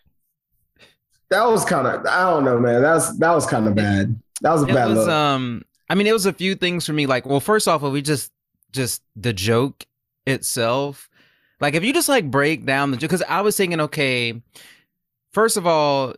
that 1.29 1.45
was 1.45 1.65
kind 1.65 1.85
of 1.87 2.05
I 2.05 2.29
don't 2.29 2.45
know, 2.45 2.59
man. 2.59 2.81
That's 2.81 3.17
that 3.17 3.31
was 3.31 3.45
kind 3.45 3.67
of 3.67 3.75
bad. 3.75 4.19
That 4.41 4.51
was 4.51 4.63
a 4.63 4.67
it 4.67 4.73
bad 4.73 4.89
was 4.89 4.97
look. 4.99 5.09
um 5.09 5.63
i 5.89 5.95
mean 5.95 6.07
it 6.07 6.13
was 6.13 6.25
a 6.25 6.33
few 6.33 6.55
things 6.55 6.85
for 6.85 6.93
me 6.93 7.05
like 7.05 7.25
well 7.25 7.39
first 7.39 7.67
off 7.67 7.83
if 7.83 7.91
we 7.91 8.01
just 8.01 8.31
just 8.71 9.01
the 9.15 9.31
joke 9.33 9.85
itself 10.27 11.09
like 11.61 11.73
if 11.73 11.83
you 11.83 11.93
just 11.93 12.09
like 12.09 12.29
break 12.29 12.65
down 12.65 12.91
the 12.91 12.97
joke 12.97 13.09
because 13.09 13.23
i 13.29 13.41
was 13.41 13.55
thinking 13.55 13.79
okay 13.79 14.41
first 15.31 15.57
of 15.57 15.65
all 15.65 16.13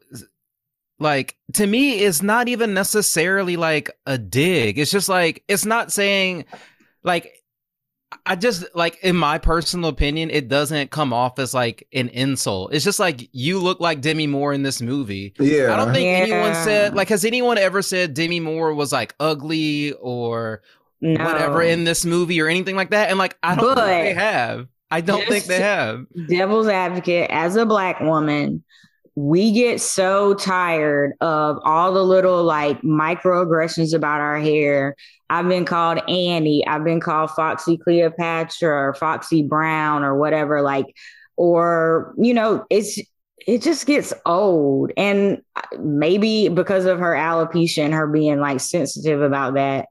like 0.99 1.35
to 1.53 1.67
me 1.67 1.99
it's 1.99 2.21
not 2.23 2.47
even 2.47 2.73
necessarily 2.73 3.55
like 3.55 3.91
a 4.07 4.17
dig 4.17 4.79
it's 4.79 4.89
just 4.91 5.09
like 5.09 5.43
it's 5.47 5.65
not 5.65 5.91
saying 5.91 6.45
like 7.03 7.33
I 8.25 8.35
just 8.37 8.63
like 8.73 8.97
in 9.03 9.17
my 9.17 9.37
personal 9.37 9.89
opinion, 9.89 10.29
it 10.29 10.47
doesn't 10.47 10.91
come 10.91 11.11
off 11.11 11.39
as 11.39 11.53
like 11.53 11.85
an 11.91 12.07
insult. 12.07 12.73
It's 12.73 12.85
just 12.85 13.01
like 13.01 13.27
you 13.33 13.59
look 13.59 13.81
like 13.81 13.99
Demi 13.99 14.27
Moore 14.27 14.53
in 14.53 14.63
this 14.63 14.81
movie. 14.81 15.33
yeah. 15.39 15.73
I 15.73 15.75
don't 15.75 15.93
think 15.93 16.07
anyone 16.07 16.55
said 16.55 16.95
like 16.95 17.09
has 17.09 17.25
anyone 17.25 17.57
ever 17.57 17.81
said 17.81 18.13
Demi 18.13 18.39
Moore 18.39 18.73
was 18.73 18.93
like 18.93 19.13
ugly 19.19 19.91
or 19.93 20.61
No. 21.01 21.21
whatever 21.21 21.61
in 21.61 21.83
this 21.83 22.05
movie 22.05 22.39
or 22.39 22.47
anything 22.47 22.77
like 22.77 22.91
that? 22.91 23.09
And 23.09 23.19
like 23.19 23.37
I 23.43 23.55
don't 23.55 23.75
But- 23.75 23.85
think 23.85 24.15
they 24.17 24.21
have. 24.23 24.67
I 24.89 25.01
don't 25.01 25.27
think 25.27 25.43
they 25.43 25.59
have. 25.59 26.05
devil's 26.29 26.69
advocate 26.69 27.29
as 27.29 27.57
a 27.57 27.65
black 27.65 27.99
woman 27.99 28.63
we 29.17 29.51
get 29.51 29.81
so 29.81 30.35
tired 30.35 31.13
of 31.21 31.57
all 31.63 31.91
the 31.91 32.03
little 32.03 32.43
like 32.43 32.79
microaggressions 32.83 33.95
about 33.95 34.21
our 34.21 34.37
hair. 34.37 34.95
I've 35.27 35.47
been 35.47 35.65
called 35.65 36.07
Annie, 36.07 36.65
I've 36.67 36.83
been 36.83 36.99
called 36.99 37.31
Foxy 37.31 37.77
Cleopatra 37.77 38.69
or 38.69 38.93
Foxy 38.93 39.41
Brown 39.41 40.03
or 40.03 40.15
whatever, 40.15 40.61
like, 40.61 40.85
or, 41.35 42.13
you 42.19 42.31
know, 42.31 42.67
it's, 42.69 42.99
it 43.47 43.63
just 43.63 43.87
gets 43.87 44.13
old. 44.23 44.91
And 44.95 45.41
uh, 45.55 45.61
maybe 45.79 46.49
because 46.49 46.85
of 46.85 46.99
her 46.99 47.13
alopecia 47.13 47.85
and 47.85 47.95
her 47.95 48.05
being 48.05 48.39
like 48.39 48.59
sensitive 48.59 49.23
about 49.23 49.55
that, 49.55 49.87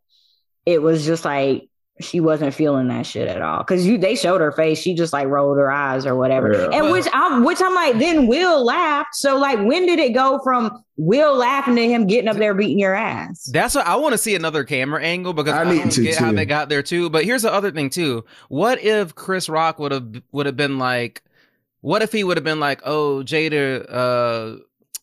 it 0.66 0.80
was 0.80 1.04
just 1.04 1.24
like, 1.24 1.68
she 2.00 2.20
wasn't 2.20 2.52
feeling 2.52 2.88
that 2.88 3.06
shit 3.06 3.26
at 3.26 3.40
all. 3.40 3.58
Because 3.58 3.86
you 3.86 3.96
they 3.96 4.16
showed 4.16 4.40
her 4.40 4.52
face. 4.52 4.78
She 4.78 4.94
just 4.94 5.12
like 5.12 5.28
rolled 5.28 5.56
her 5.56 5.70
eyes 5.70 6.04
or 6.04 6.14
whatever. 6.14 6.52
Yeah. 6.52 6.78
and 6.78 6.92
which 6.92 7.06
i'm 7.12 7.42
which 7.44 7.60
i'm 7.62 7.74
like 7.74 7.98
then 7.98 8.26
will 8.26 8.64
laughed. 8.64 9.14
So 9.14 9.38
like 9.38 9.58
when 9.58 9.86
did 9.86 9.98
it 9.98 10.12
go 10.12 10.38
from 10.44 10.84
will 10.96 11.36
laughing 11.36 11.76
to 11.76 11.88
him 11.88 12.06
getting 12.06 12.28
up 12.28 12.36
there 12.36 12.54
beating 12.54 12.78
your 12.78 12.94
ass? 12.94 13.44
That's 13.52 13.74
what 13.74 13.86
i 13.86 13.96
want 13.96 14.12
to 14.12 14.18
see 14.18 14.34
another 14.34 14.64
camera 14.64 15.02
angle 15.02 15.32
because 15.32 15.54
i, 15.54 15.62
I 15.62 15.72
need 15.72 15.90
to 15.92 16.02
get 16.02 16.18
too. 16.18 16.24
how 16.24 16.32
they 16.32 16.44
got 16.44 16.68
there 16.68 16.82
too. 16.82 17.08
But 17.08 17.24
here's 17.24 17.42
the 17.42 17.52
other 17.52 17.70
thing 17.70 17.88
too. 17.90 18.24
What 18.48 18.82
if 18.82 19.14
chris 19.14 19.48
rock 19.48 19.78
would 19.78 19.92
have 19.92 20.22
would 20.32 20.46
have 20.46 20.56
been 20.56 20.78
like 20.78 21.22
what 21.80 22.02
if 22.02 22.12
he 22.12 22.24
would 22.24 22.36
have 22.36 22.44
been 22.44 22.60
like 22.60 22.82
oh 22.84 23.22
jada 23.24 23.86
uh 23.88 24.58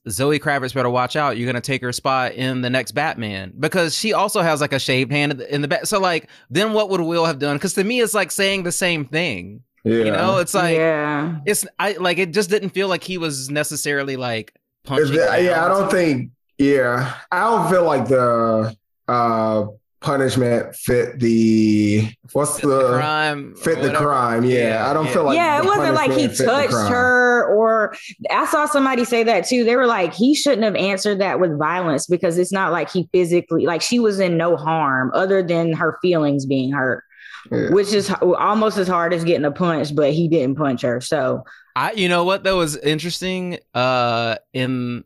Zoe 0.09 0.39
Kravitz 0.39 0.73
better 0.73 0.89
watch 0.89 1.15
out. 1.15 1.37
You're 1.37 1.45
gonna 1.45 1.61
take 1.61 1.81
her 1.81 1.91
spot 1.91 2.33
in 2.33 2.61
the 2.61 2.69
next 2.69 2.91
Batman 2.91 3.53
because 3.59 3.95
she 3.95 4.13
also 4.13 4.41
has 4.41 4.61
like 4.61 4.73
a 4.73 4.79
shaved 4.79 5.11
hand 5.11 5.41
in 5.41 5.61
the 5.61 5.67
back. 5.67 5.85
So 5.85 5.99
like, 5.99 6.29
then 6.49 6.73
what 6.73 6.89
would 6.89 7.01
Will 7.01 7.25
have 7.25 7.39
done? 7.39 7.55
Because 7.57 7.73
to 7.75 7.83
me, 7.83 8.01
it's 8.01 8.13
like 8.13 8.31
saying 8.31 8.63
the 8.63 8.71
same 8.71 9.05
thing. 9.05 9.63
Yeah. 9.83 10.03
You 10.03 10.11
know, 10.11 10.37
it's 10.37 10.53
like 10.53 10.77
yeah. 10.77 11.39
It's 11.45 11.65
I 11.79 11.93
like 11.93 12.17
it 12.17 12.31
just 12.31 12.49
didn't 12.49 12.69
feel 12.69 12.87
like 12.87 13.03
he 13.03 13.17
was 13.17 13.49
necessarily 13.49 14.15
like 14.15 14.53
punching. 14.83 15.15
yeah, 15.15 15.65
I 15.65 15.67
don't 15.67 15.89
think. 15.91 16.31
Yeah, 16.57 17.13
I 17.31 17.39
don't 17.41 17.69
feel 17.69 17.83
like 17.83 18.07
the 18.07 18.75
uh 19.07 19.65
punishment 20.03 20.75
fit 20.75 21.17
the 21.19 22.07
what's 22.33 22.59
fit 22.59 22.67
the, 22.67 22.87
the, 22.89 22.97
crime 22.97 23.55
fit 23.55 23.81
the 23.81 23.93
crime 23.93 24.43
yeah, 24.43 24.57
yeah, 24.57 24.89
i 24.89 24.93
don't 24.93 25.05
yeah. 25.05 25.13
feel 25.13 25.23
like 25.23 25.35
yeah 25.35 25.57
it 25.57 25.65
wasn't 25.65 25.95
like 25.95 26.11
he 26.11 26.27
touched 26.27 26.73
her 26.73 27.45
or 27.55 27.95
i 28.29 28.45
saw 28.45 28.65
somebody 28.65 29.05
say 29.05 29.23
that 29.23 29.45
too. 29.45 29.63
They 29.63 29.75
were 29.75 29.87
like 29.87 30.13
he 30.13 30.35
shouldn't 30.35 30.63
have 30.63 30.75
answered 30.75 31.19
that 31.19 31.39
with 31.39 31.57
violence 31.57 32.05
because 32.05 32.37
it's 32.37 32.51
not 32.51 32.71
like 32.71 32.91
he 32.91 33.07
physically 33.11 33.65
like 33.65 33.81
she 33.81 33.99
was 33.99 34.19
in 34.19 34.37
no 34.37 34.57
harm 34.57 35.11
other 35.13 35.41
than 35.41 35.73
her 35.73 35.97
feelings 36.01 36.45
being 36.45 36.71
hurt 36.71 37.03
yeah. 37.51 37.69
which 37.69 37.93
is 37.93 38.11
almost 38.21 38.77
as 38.77 38.87
hard 38.87 39.13
as 39.13 39.23
getting 39.23 39.45
a 39.45 39.51
punch 39.51 39.95
but 39.95 40.13
he 40.13 40.27
didn't 40.27 40.55
punch 40.55 40.81
her. 40.81 41.01
So 41.01 41.43
i 41.75 41.91
you 41.93 42.09
know 42.09 42.23
what? 42.23 42.43
That 42.43 42.55
was 42.55 42.75
interesting 42.77 43.59
uh 43.73 44.35
in 44.53 45.03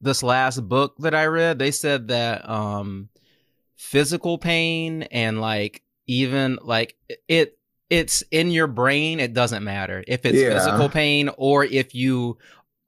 this 0.00 0.22
last 0.22 0.66
book 0.66 0.94
that 1.00 1.14
i 1.14 1.26
read 1.26 1.58
they 1.58 1.70
said 1.70 2.08
that 2.08 2.48
um 2.48 3.08
physical 3.76 4.38
pain 4.38 5.02
and 5.04 5.40
like 5.40 5.82
even 6.06 6.58
like 6.62 6.96
it 7.28 7.58
it's 7.90 8.22
in 8.30 8.50
your 8.50 8.66
brain 8.66 9.20
it 9.20 9.34
doesn't 9.34 9.64
matter 9.64 10.04
if 10.06 10.24
it's 10.24 10.38
yeah. 10.38 10.54
physical 10.54 10.88
pain 10.88 11.30
or 11.36 11.64
if 11.64 11.94
you 11.94 12.38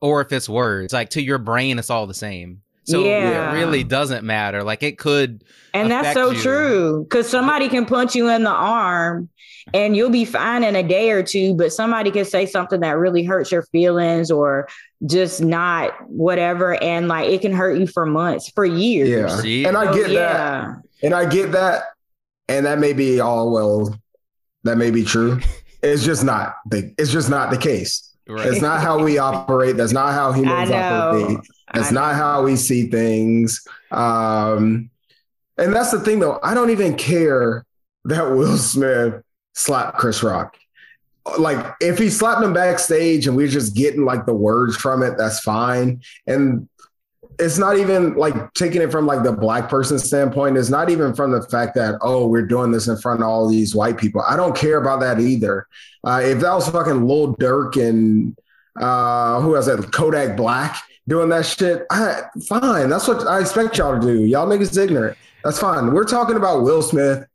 or 0.00 0.20
if 0.20 0.32
it's 0.32 0.48
words 0.48 0.92
like 0.92 1.10
to 1.10 1.22
your 1.22 1.38
brain 1.38 1.78
it's 1.78 1.90
all 1.90 2.06
the 2.06 2.14
same 2.14 2.62
so 2.84 3.04
yeah. 3.04 3.50
it 3.52 3.54
really 3.54 3.82
doesn't 3.82 4.24
matter 4.24 4.62
like 4.62 4.82
it 4.82 4.96
could 4.96 5.44
and 5.74 5.90
that's 5.90 6.14
so 6.14 6.30
you. 6.30 6.40
true 6.40 7.04
because 7.04 7.28
somebody 7.28 7.68
can 7.68 7.84
punch 7.84 8.14
you 8.14 8.28
in 8.28 8.44
the 8.44 8.50
arm 8.50 9.28
and 9.74 9.96
you'll 9.96 10.10
be 10.10 10.24
fine 10.24 10.62
in 10.62 10.76
a 10.76 10.82
day 10.82 11.10
or 11.10 11.22
two 11.22 11.54
but 11.54 11.72
somebody 11.72 12.10
can 12.10 12.24
say 12.24 12.46
something 12.46 12.80
that 12.80 12.96
really 12.96 13.24
hurts 13.24 13.50
your 13.50 13.62
feelings 13.62 14.30
or 14.30 14.68
just 15.04 15.42
not 15.42 15.92
whatever 16.08 16.82
and 16.82 17.06
like 17.06 17.28
it 17.28 17.42
can 17.42 17.52
hurt 17.52 17.78
you 17.78 17.86
for 17.86 18.06
months 18.06 18.48
for 18.50 18.64
years 18.64 19.44
yeah 19.44 19.68
and 19.68 19.76
i 19.76 19.92
get 19.92 20.06
so, 20.06 20.12
yeah. 20.12 20.32
that 20.32 20.82
and 21.02 21.14
I 21.14 21.26
get 21.26 21.52
that, 21.52 21.84
and 22.48 22.66
that 22.66 22.78
may 22.78 22.92
be 22.92 23.20
all 23.20 23.52
well, 23.52 23.98
that 24.64 24.76
may 24.76 24.90
be 24.90 25.04
true. 25.04 25.40
It's 25.82 26.04
just 26.04 26.24
not 26.24 26.56
the 26.66 26.92
it's 26.98 27.12
just 27.12 27.30
not 27.30 27.50
the 27.50 27.58
case. 27.58 28.16
Right. 28.28 28.46
It's 28.46 28.60
not 28.60 28.80
how 28.80 29.02
we 29.02 29.18
operate. 29.18 29.76
That's 29.76 29.92
not 29.92 30.12
how 30.14 30.32
humans 30.32 30.70
operate. 30.70 31.38
That's 31.72 31.92
not 31.92 32.16
how 32.16 32.42
we 32.42 32.56
see 32.56 32.88
things. 32.88 33.64
Um, 33.92 34.90
and 35.58 35.72
that's 35.72 35.92
the 35.92 36.00
thing, 36.00 36.18
though. 36.18 36.40
I 36.42 36.54
don't 36.54 36.70
even 36.70 36.96
care 36.96 37.64
that 38.04 38.32
Will 38.32 38.56
Smith 38.56 39.22
slapped 39.54 39.98
Chris 39.98 40.22
Rock. 40.22 40.56
Like, 41.38 41.74
if 41.80 41.98
he 41.98 42.08
slapped 42.08 42.42
him 42.42 42.52
backstage 42.52 43.26
and 43.26 43.36
we're 43.36 43.48
just 43.48 43.74
getting 43.74 44.04
like 44.04 44.26
the 44.26 44.34
words 44.34 44.76
from 44.76 45.02
it, 45.02 45.18
that's 45.18 45.40
fine. 45.40 46.02
And 46.26 46.68
it's 47.38 47.58
not 47.58 47.76
even 47.76 48.14
like 48.14 48.54
taking 48.54 48.80
it 48.80 48.90
from 48.90 49.06
like 49.06 49.22
the 49.22 49.32
black 49.32 49.68
person 49.68 49.98
standpoint. 49.98 50.56
It's 50.56 50.70
not 50.70 50.90
even 50.90 51.14
from 51.14 51.32
the 51.32 51.42
fact 51.42 51.74
that 51.74 51.98
oh 52.00 52.26
we're 52.26 52.46
doing 52.46 52.70
this 52.70 52.88
in 52.88 52.96
front 52.96 53.20
of 53.20 53.26
all 53.26 53.48
these 53.48 53.74
white 53.74 53.98
people. 53.98 54.22
I 54.22 54.36
don't 54.36 54.56
care 54.56 54.78
about 54.78 55.00
that 55.00 55.20
either. 55.20 55.66
Uh, 56.04 56.22
if 56.24 56.40
that 56.40 56.54
was 56.54 56.68
fucking 56.68 57.06
Lil 57.06 57.36
Durk 57.36 57.76
and 57.76 58.38
uh, 58.80 59.40
who 59.40 59.54
has 59.54 59.66
that 59.66 59.92
Kodak 59.92 60.36
Black 60.36 60.76
doing 61.08 61.28
that 61.30 61.46
shit, 61.46 61.86
I, 61.90 62.22
fine. 62.46 62.88
That's 62.88 63.08
what 63.08 63.26
I 63.26 63.40
expect 63.40 63.78
y'all 63.78 63.98
to 63.98 64.00
do. 64.00 64.24
Y'all 64.24 64.46
niggas 64.46 64.76
ignorant. 64.80 65.16
That's 65.44 65.58
fine. 65.58 65.92
We're 65.92 66.04
talking 66.04 66.36
about 66.36 66.62
Will 66.62 66.82
Smith 66.82 67.26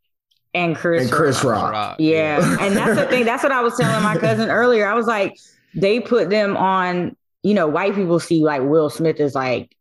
and 0.53 0.75
Chris 0.75 1.03
and 1.03 1.11
Chris 1.11 1.43
Rock. 1.43 1.71
Rock. 1.71 1.95
Yeah, 1.99 2.57
and 2.59 2.75
that's 2.75 2.99
the 2.99 3.05
thing. 3.07 3.25
That's 3.25 3.43
what 3.43 3.51
I 3.51 3.61
was 3.61 3.75
telling 3.77 4.03
my 4.03 4.17
cousin 4.19 4.49
earlier. 4.49 4.87
I 4.87 4.93
was 4.93 5.07
like, 5.07 5.37
they 5.75 5.99
put 5.99 6.29
them 6.29 6.57
on. 6.57 7.15
You 7.43 7.55
know, 7.55 7.67
white 7.67 7.95
people 7.95 8.19
see 8.19 8.43
like 8.43 8.61
Will 8.61 8.89
Smith 8.89 9.19
is 9.19 9.33
like 9.33 9.75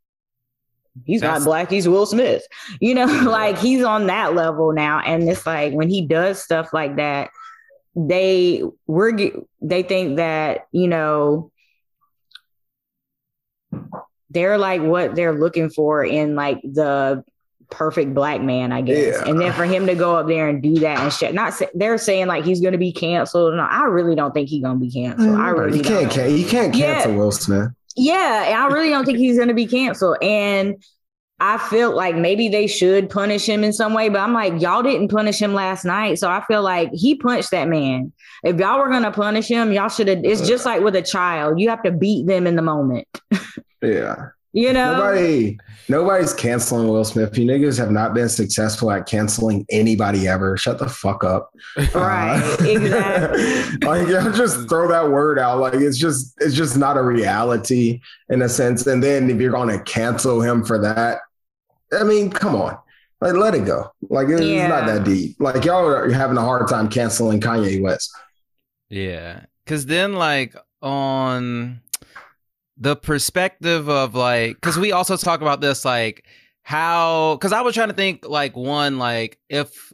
he's 1.04 1.20
That's, 1.20 1.40
not 1.40 1.48
black 1.48 1.70
he's 1.70 1.88
will 1.88 2.06
smith 2.06 2.42
you 2.80 2.94
know 2.94 3.06
like 3.30 3.58
he's 3.58 3.84
on 3.84 4.06
that 4.08 4.34
level 4.34 4.72
now 4.72 5.00
and 5.00 5.28
it's 5.28 5.46
like 5.46 5.72
when 5.72 5.88
he 5.88 6.02
does 6.02 6.42
stuff 6.42 6.72
like 6.72 6.96
that 6.96 7.30
they 7.94 8.62
we're 8.86 9.16
they 9.60 9.82
think 9.82 10.16
that 10.16 10.66
you 10.72 10.88
know 10.88 11.50
they're 14.30 14.58
like 14.58 14.80
what 14.80 15.14
they're 15.14 15.38
looking 15.38 15.70
for 15.70 16.04
in 16.04 16.34
like 16.34 16.60
the 16.62 17.24
perfect 17.70 18.14
black 18.14 18.40
man, 18.40 18.72
I 18.72 18.82
guess. 18.82 19.16
Yeah. 19.16 19.28
And 19.28 19.40
then 19.40 19.52
for 19.52 19.64
him 19.64 19.86
to 19.86 19.94
go 19.94 20.16
up 20.16 20.26
there 20.26 20.48
and 20.48 20.62
do 20.62 20.74
that 20.80 20.98
and 21.00 21.12
shit, 21.12 21.34
not 21.34 21.54
say, 21.54 21.68
they're 21.74 21.98
saying 21.98 22.26
like 22.26 22.44
he's 22.44 22.60
going 22.60 22.72
to 22.72 22.78
be 22.78 22.92
canceled. 22.92 23.54
No, 23.54 23.62
I 23.62 23.84
really 23.84 24.14
don't 24.14 24.32
think 24.32 24.48
he's 24.48 24.62
going 24.62 24.78
to 24.78 24.84
be 24.84 24.90
canceled. 24.90 25.38
I 25.38 25.50
oh, 25.50 25.52
really 25.52 25.78
you 25.78 25.84
can't, 25.84 26.10
can, 26.10 26.36
you 26.36 26.46
can't 26.46 26.74
cancel 26.74 27.12
yeah. 27.12 27.16
Will 27.16 27.32
Smith. 27.32 27.70
Yeah, 27.96 28.56
I 28.56 28.72
really 28.72 28.90
don't 28.90 29.04
think 29.04 29.18
he's 29.18 29.36
going 29.36 29.48
to 29.48 29.54
be 29.54 29.66
canceled. 29.66 30.18
And 30.22 30.82
I 31.40 31.56
feel 31.56 31.94
like 31.94 32.16
maybe 32.16 32.48
they 32.48 32.66
should 32.66 33.08
punish 33.08 33.48
him 33.48 33.64
in 33.64 33.72
some 33.72 33.94
way, 33.94 34.10
but 34.10 34.20
I'm 34.20 34.34
like, 34.34 34.60
y'all 34.60 34.82
didn't 34.82 35.08
punish 35.08 35.40
him 35.40 35.54
last 35.54 35.86
night. 35.86 36.18
So 36.18 36.28
I 36.28 36.44
feel 36.44 36.62
like 36.62 36.90
he 36.92 37.14
punched 37.14 37.50
that 37.52 37.66
man. 37.66 38.12
If 38.44 38.58
y'all 38.58 38.78
were 38.78 38.90
going 38.90 39.04
to 39.04 39.10
punish 39.10 39.48
him, 39.48 39.72
y'all 39.72 39.88
should 39.88 40.08
have. 40.08 40.20
It's 40.22 40.42
uh. 40.42 40.46
just 40.46 40.66
like 40.66 40.82
with 40.82 40.96
a 40.96 41.02
child, 41.02 41.58
you 41.58 41.70
have 41.70 41.82
to 41.84 41.92
beat 41.92 42.26
them 42.26 42.46
in 42.46 42.56
the 42.56 42.62
moment. 42.62 43.08
yeah. 43.82 44.28
You 44.52 44.72
know, 44.72 44.94
nobody, 44.94 45.58
nobody's 45.88 46.34
canceling 46.34 46.88
Will 46.88 47.04
Smith. 47.04 47.38
You 47.38 47.46
niggas 47.46 47.78
have 47.78 47.92
not 47.92 48.14
been 48.14 48.28
successful 48.28 48.90
at 48.90 49.06
canceling 49.06 49.64
anybody 49.70 50.26
ever. 50.26 50.56
Shut 50.56 50.78
the 50.78 50.88
fuck 50.88 51.22
up. 51.22 51.52
Right. 51.94 52.40
Uh, 52.42 52.64
exactly. 52.64 53.86
like, 53.86 54.08
yeah, 54.08 54.32
just 54.34 54.68
throw 54.68 54.88
that 54.88 55.08
word 55.08 55.38
out. 55.38 55.60
Like, 55.60 55.74
it's 55.74 55.98
just, 55.98 56.34
it's 56.40 56.54
just 56.54 56.76
not 56.76 56.96
a 56.96 57.02
reality 57.02 58.00
in 58.28 58.42
a 58.42 58.48
sense. 58.48 58.86
And 58.86 59.02
then 59.02 59.30
if 59.30 59.40
you're 59.40 59.52
going 59.52 59.68
to 59.68 59.82
cancel 59.84 60.40
him 60.40 60.64
for 60.64 60.80
that, 60.80 61.20
I 61.92 62.02
mean, 62.02 62.30
come 62.30 62.56
on. 62.56 62.76
Like, 63.20 63.34
let 63.34 63.54
it 63.54 63.66
go. 63.66 63.92
Like, 64.08 64.28
it's 64.28 64.42
yeah. 64.42 64.66
not 64.66 64.86
that 64.86 65.04
deep. 65.04 65.36
Like, 65.38 65.64
y'all 65.64 65.86
are 65.86 66.10
having 66.10 66.38
a 66.38 66.42
hard 66.42 66.68
time 66.68 66.88
canceling 66.88 67.40
Kanye 67.40 67.80
West. 67.80 68.10
Yeah. 68.88 69.44
Cause 69.66 69.86
then, 69.86 70.14
like, 70.14 70.56
on 70.82 71.80
the 72.80 72.96
perspective 72.96 73.88
of 73.88 74.14
like 74.14 74.56
because 74.56 74.78
we 74.78 74.92
also 74.92 75.16
talk 75.16 75.42
about 75.42 75.60
this 75.60 75.84
like 75.84 76.24
how 76.62 77.36
because 77.36 77.52
i 77.52 77.60
was 77.60 77.74
trying 77.74 77.88
to 77.88 77.94
think 77.94 78.26
like 78.26 78.56
one 78.56 78.98
like 78.98 79.38
if 79.48 79.92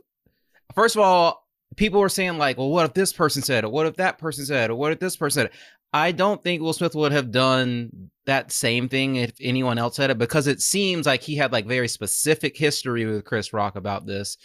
first 0.75 0.97
of 0.97 1.03
all 1.03 1.45
people 1.77 2.01
were 2.01 2.09
saying 2.09 2.39
like 2.39 2.57
well 2.57 2.71
what 2.71 2.87
if 2.87 2.95
this 2.95 3.13
person 3.13 3.43
said 3.43 3.65
or 3.65 3.69
what 3.71 3.87
if 3.87 3.97
that 3.97 4.19
person 4.19 4.47
said 4.47 4.71
or 4.71 4.77
what 4.77 4.93
if 4.93 5.01
this 5.01 5.17
person 5.17 5.43
said 5.43 5.51
i 5.93 6.13
don't 6.13 6.43
think 6.43 6.63
will 6.63 6.73
smith 6.73 6.95
would 6.95 7.13
have 7.13 7.31
done 7.31 8.11
that 8.27 8.53
same 8.53 8.89
thing 8.89 9.17
if 9.17 9.33
anyone 9.41 9.79
else 9.79 9.97
said 9.97 10.11
it 10.11 10.19
because 10.19 10.47
it 10.47 10.61
seems 10.61 11.07
like 11.07 11.23
he 11.23 11.37
had 11.37 11.53
like 11.53 11.67
very 11.67 11.89
specific 11.89 12.57
history 12.57 13.07
with 13.07 13.25
chris 13.25 13.53
rock 13.53 13.77
about 13.77 14.05
this. 14.05 14.37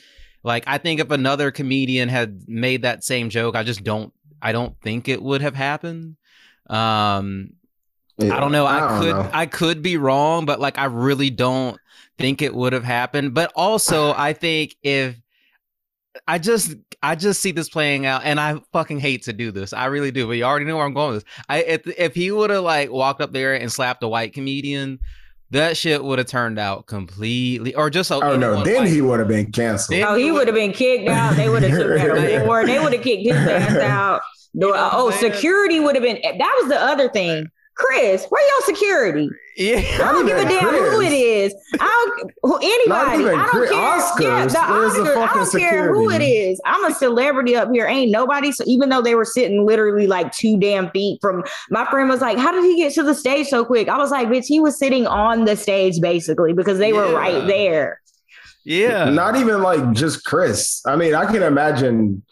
Like 0.43 0.63
i 0.67 0.77
think 0.77 0.99
if 0.99 1.11
another 1.11 1.51
comedian 1.51 2.09
had 2.09 2.47
made 2.47 2.83
that 2.83 3.03
same 3.03 3.29
joke 3.29 3.55
i 3.55 3.63
just 3.63 3.83
don't 3.83 4.13
i 4.41 4.51
don't 4.51 4.79
think 4.81 5.07
it 5.07 5.21
would 5.21 5.41
have 5.41 5.55
happened. 5.55 6.15
Um 6.69 7.53
yeah, 8.21 8.35
I 8.35 8.39
don't 8.39 8.51
know. 8.51 8.65
I, 8.65 8.75
I 8.75 8.79
don't 8.79 8.99
could 9.01 9.15
know. 9.15 9.29
I 9.33 9.45
could 9.45 9.81
be 9.81 9.97
wrong, 9.97 10.45
but 10.45 10.59
like 10.59 10.77
I 10.77 10.85
really 10.85 11.29
don't 11.29 11.77
think 12.17 12.41
it 12.41 12.53
would 12.53 12.73
have 12.73 12.83
happened. 12.83 13.33
But 13.33 13.51
also, 13.55 14.13
I 14.17 14.33
think 14.33 14.75
if 14.83 15.15
I 16.27 16.37
just 16.37 16.75
I 17.01 17.15
just 17.15 17.41
see 17.41 17.51
this 17.51 17.69
playing 17.69 18.05
out, 18.05 18.21
and 18.23 18.39
I 18.39 18.61
fucking 18.73 18.99
hate 18.99 19.23
to 19.23 19.33
do 19.33 19.51
this. 19.51 19.73
I 19.73 19.85
really 19.85 20.11
do, 20.11 20.27
but 20.27 20.33
you 20.33 20.43
already 20.43 20.65
know 20.65 20.77
where 20.77 20.85
I'm 20.85 20.93
going 20.93 21.13
with 21.13 21.23
this. 21.23 21.33
I 21.49 21.57
if, 21.63 21.87
if 21.87 22.15
he 22.15 22.31
would 22.31 22.49
have 22.49 22.63
like 22.63 22.91
walked 22.91 23.21
up 23.21 23.31
there 23.31 23.53
and 23.55 23.71
slapped 23.71 24.03
a 24.03 24.07
white 24.07 24.33
comedian, 24.33 24.99
that 25.51 25.77
shit 25.77 26.03
would 26.03 26.17
have 26.17 26.27
turned 26.27 26.59
out 26.59 26.87
completely, 26.87 27.75
or 27.75 27.89
just 27.89 28.11
oh 28.11 28.35
no, 28.37 28.63
then 28.63 28.87
he 28.87 29.01
would 29.01 29.19
have 29.19 29.27
been 29.27 29.51
canceled. 29.51 29.97
Then 29.97 30.07
oh, 30.07 30.15
he 30.15 30.31
would 30.31 30.47
have 30.47 30.55
been 30.55 30.73
kicked 30.73 31.09
out. 31.09 31.35
They 31.35 31.49
would 31.49 31.63
have 31.63 31.71
took 31.71 31.97
that 31.97 32.43
award. 32.43 32.67
They 32.67 32.79
would 32.79 32.93
have 32.93 33.03
kicked 33.03 33.23
his 33.23 33.35
ass 33.35 33.75
out. 33.77 34.21
You 34.53 34.61
know 34.61 34.73
oh, 34.75 35.11
security 35.11 35.79
would 35.79 35.95
have 35.95 36.03
been. 36.03 36.19
That 36.21 36.57
was 36.61 36.69
the 36.69 36.79
other 36.79 37.09
thing. 37.09 37.47
Chris, 37.75 38.25
where 38.29 38.47
your 38.47 38.61
security? 38.75 39.29
Yeah, 39.57 39.79
I 39.79 40.11
don't 40.11 40.25
give 40.25 40.37
a 40.37 40.43
damn 40.43 40.69
Chris. 40.69 40.93
who 40.93 41.01
it 41.01 41.13
is. 41.13 41.55
I 41.79 42.15
don't 42.17 42.31
who 42.43 42.57
anybody. 42.57 43.29
I 43.29 43.35
don't 43.35 43.49
Chris, 43.49 43.69
care. 43.69 43.79
Oscars. 43.79 44.21
Yeah, 44.21 44.45
the 44.45 44.57
Oscars. 44.57 45.13
The 45.13 45.19
I 45.19 45.33
don't 45.33 45.45
security? 45.45 45.77
care 45.77 45.93
who 45.93 46.09
it 46.09 46.21
is. 46.21 46.61
I'm 46.65 46.85
a 46.85 46.93
celebrity 46.93 47.55
up 47.55 47.69
here. 47.71 47.87
Ain't 47.87 48.11
nobody. 48.11 48.51
So 48.51 48.63
even 48.67 48.89
though 48.89 49.01
they 49.01 49.15
were 49.15 49.25
sitting 49.25 49.65
literally 49.65 50.07
like 50.07 50.31
two 50.31 50.57
damn 50.59 50.89
feet 50.91 51.19
from, 51.21 51.43
my 51.69 51.89
friend 51.89 52.09
was 52.09 52.21
like, 52.21 52.37
"How 52.37 52.51
did 52.51 52.63
he 52.63 52.77
get 52.77 52.93
to 52.93 53.03
the 53.03 53.15
stage 53.15 53.47
so 53.47 53.65
quick?" 53.65 53.89
I 53.89 53.97
was 53.97 54.11
like, 54.11 54.27
"Bitch, 54.27 54.45
he 54.45 54.59
was 54.59 54.77
sitting 54.77 55.07
on 55.07 55.45
the 55.45 55.55
stage 55.55 55.99
basically 55.99 56.53
because 56.53 56.77
they 56.77 56.91
yeah. 56.91 56.97
were 56.97 57.13
right 57.13 57.45
there." 57.47 58.01
Yeah, 58.63 59.09
not 59.09 59.35
even 59.37 59.61
like 59.61 59.91
just 59.93 60.23
Chris. 60.23 60.81
I 60.85 60.95
mean, 60.95 61.15
I 61.15 61.25
can 61.25 61.41
imagine 61.41 62.23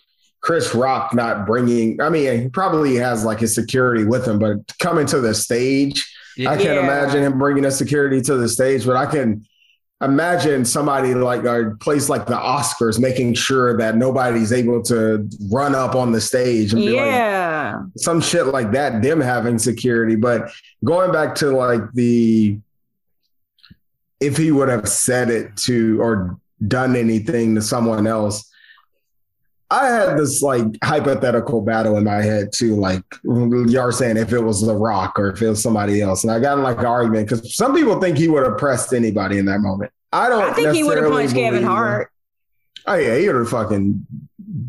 Chris 0.41 0.73
Rock 0.73 1.13
not 1.13 1.45
bringing, 1.45 2.01
I 2.01 2.09
mean, 2.09 2.41
he 2.41 2.49
probably 2.49 2.95
has 2.95 3.25
like 3.25 3.39
his 3.39 3.53
security 3.53 4.05
with 4.05 4.27
him, 4.27 4.39
but 4.39 4.57
coming 4.79 5.05
to 5.07 5.19
the 5.19 5.33
stage, 5.33 6.09
yeah. 6.37 6.51
I 6.51 6.57
can't 6.57 6.79
imagine 6.79 7.23
him 7.23 7.37
bringing 7.37 7.65
a 7.65 7.71
security 7.71 8.21
to 8.21 8.35
the 8.37 8.47
stage, 8.47 8.85
but 8.85 8.95
I 8.95 9.05
can 9.05 9.45
imagine 10.01 10.63
somebody 10.63 11.13
like 11.13 11.43
a 11.43 11.75
place 11.81 12.07
like 12.07 12.25
the 12.25 12.37
Oscars 12.37 12.99
making 12.99 13.33
sure 13.33 13.77
that 13.77 13.97
nobody's 13.97 14.53
able 14.53 14.81
to 14.83 15.27
run 15.51 15.75
up 15.75 15.95
on 15.95 16.13
the 16.13 16.21
stage 16.21 16.71
and 16.71 16.81
be 16.81 16.93
yeah. 16.93 17.75
like 17.75 17.85
some 17.97 18.21
shit 18.21 18.45
like 18.47 18.71
that, 18.71 19.01
them 19.01 19.19
having 19.19 19.59
security. 19.59 20.15
But 20.15 20.49
going 20.85 21.11
back 21.11 21.35
to 21.35 21.51
like 21.51 21.81
the, 21.93 22.57
if 24.21 24.37
he 24.37 24.51
would 24.51 24.69
have 24.69 24.87
said 24.87 25.29
it 25.29 25.57
to 25.57 26.01
or 26.01 26.39
done 26.65 26.95
anything 26.95 27.55
to 27.55 27.61
someone 27.61 28.07
else, 28.07 28.48
I 29.71 29.87
had 29.87 30.17
this 30.17 30.41
like 30.41 30.65
hypothetical 30.83 31.61
battle 31.61 31.97
in 31.97 32.03
my 32.03 32.21
head 32.23 32.51
too, 32.51 32.75
like 32.75 33.03
you're 33.23 33.91
saying 33.91 34.17
if 34.17 34.33
it 34.33 34.39
was 34.39 34.61
The 34.65 34.75
Rock 34.75 35.19
or 35.19 35.29
if 35.29 35.41
it 35.41 35.49
was 35.49 35.61
somebody 35.61 36.01
else, 36.01 36.23
and 36.23 36.31
I 36.31 36.39
got 36.39 36.57
in 36.57 36.63
like 36.63 36.79
an 36.79 36.85
argument 36.85 37.29
because 37.29 37.55
some 37.55 37.75
people 37.75 37.99
think 38.01 38.17
he 38.17 38.27
would 38.27 38.43
have 38.45 38.57
pressed 38.57 38.93
anybody 38.93 39.37
in 39.37 39.45
that 39.45 39.59
moment. 39.59 39.91
I 40.11 40.27
don't. 40.27 40.43
I 40.43 40.53
think 40.53 40.73
he 40.73 40.83
would 40.83 40.97
have 40.97 41.11
punched 41.11 41.35
Kevin 41.35 41.63
Hart. 41.63 42.01
Him. 42.01 42.83
Oh 42.87 42.95
yeah, 42.95 43.17
he 43.17 43.27
would 43.27 43.35
have 43.35 43.49
fucking 43.49 44.07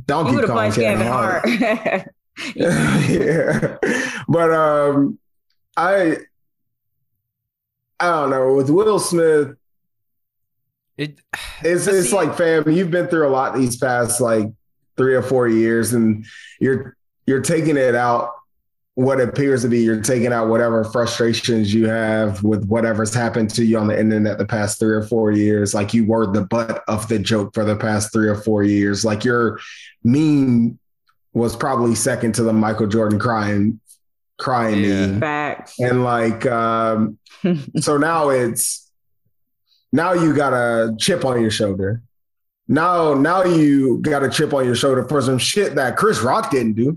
donkey 0.07 0.37
Kong 0.37 0.47
punched 0.47 0.79
Kevin, 0.79 0.99
Kevin 0.99 1.13
Hart. 1.13 1.49
Hart. 1.49 2.15
yeah, 2.55 3.77
but 4.29 4.51
um, 4.53 5.19
I 5.77 6.19
I 7.99 8.07
don't 8.07 8.31
know 8.31 8.55
with 8.55 8.69
Will 8.69 8.99
Smith. 8.99 9.57
It, 10.99 11.21
it's 11.63 11.87
it's 11.87 12.13
like 12.13 12.37
fam, 12.37 12.69
you've 12.69 12.91
been 12.91 13.09
through 13.09 13.27
a 13.27 13.31
lot 13.31 13.55
these 13.55 13.79
past 13.79 14.21
like 14.21 14.53
three 15.01 15.15
or 15.15 15.23
four 15.23 15.49
years, 15.49 15.95
and 15.95 16.27
you're 16.61 16.95
you're 17.25 17.41
taking 17.41 17.79
it 17.79 17.95
out 17.95 18.33
what 18.95 19.19
appears 19.19 19.63
to 19.63 19.69
be 19.69 19.81
you're 19.81 20.03
taking 20.03 20.31
out 20.31 20.49
whatever 20.49 20.85
frustrations 20.85 21.73
you 21.73 21.89
have 21.89 22.43
with 22.43 22.67
whatever's 22.67 23.15
happened 23.15 23.49
to 23.49 23.65
you 23.65 23.79
on 23.79 23.87
the 23.87 23.99
internet 23.99 24.37
the 24.37 24.45
past 24.45 24.79
three 24.79 24.95
or 24.95 25.03
four 25.03 25.31
years. 25.31 25.73
Like 25.73 25.95
you 25.95 26.05
were 26.05 26.31
the 26.31 26.43
butt 26.43 26.85
of 26.87 27.09
the 27.09 27.19
joke 27.19 27.55
for 27.55 27.65
the 27.65 27.77
past 27.77 28.13
three 28.13 28.29
or 28.29 28.35
four 28.35 28.63
years. 28.63 29.03
Like 29.03 29.25
your 29.25 29.59
meme 30.05 30.79
was 31.33 31.57
probably 31.57 31.95
second 31.95 32.35
to 32.35 32.43
the 32.43 32.53
Michael 32.53 32.89
Jordan 32.89 33.19
crying 33.19 33.81
crying 34.39 34.85
yeah. 34.85 35.07
meme. 35.07 35.21
Facts. 35.21 35.81
And 35.81 36.05
like 36.05 36.45
um 36.45 37.19
so 37.79 37.97
now 37.97 38.29
it's 38.29 38.91
now 39.93 40.13
you 40.13 40.37
got 40.37 40.53
a 40.53 40.95
chip 40.99 41.25
on 41.25 41.41
your 41.41 41.51
shoulder 41.51 42.03
now 42.71 43.15
now 43.15 43.43
you 43.43 43.99
got 43.99 44.23
a 44.23 44.31
chip 44.31 44.55
on 44.55 44.65
your 44.65 44.77
shoulder 44.77 45.05
for 45.05 45.21
some 45.21 45.39
shit 45.39 45.75
that 45.75 45.97
Chris 45.97 46.21
Rock 46.21 46.53
didn't 46.53 46.75
do. 46.75 46.97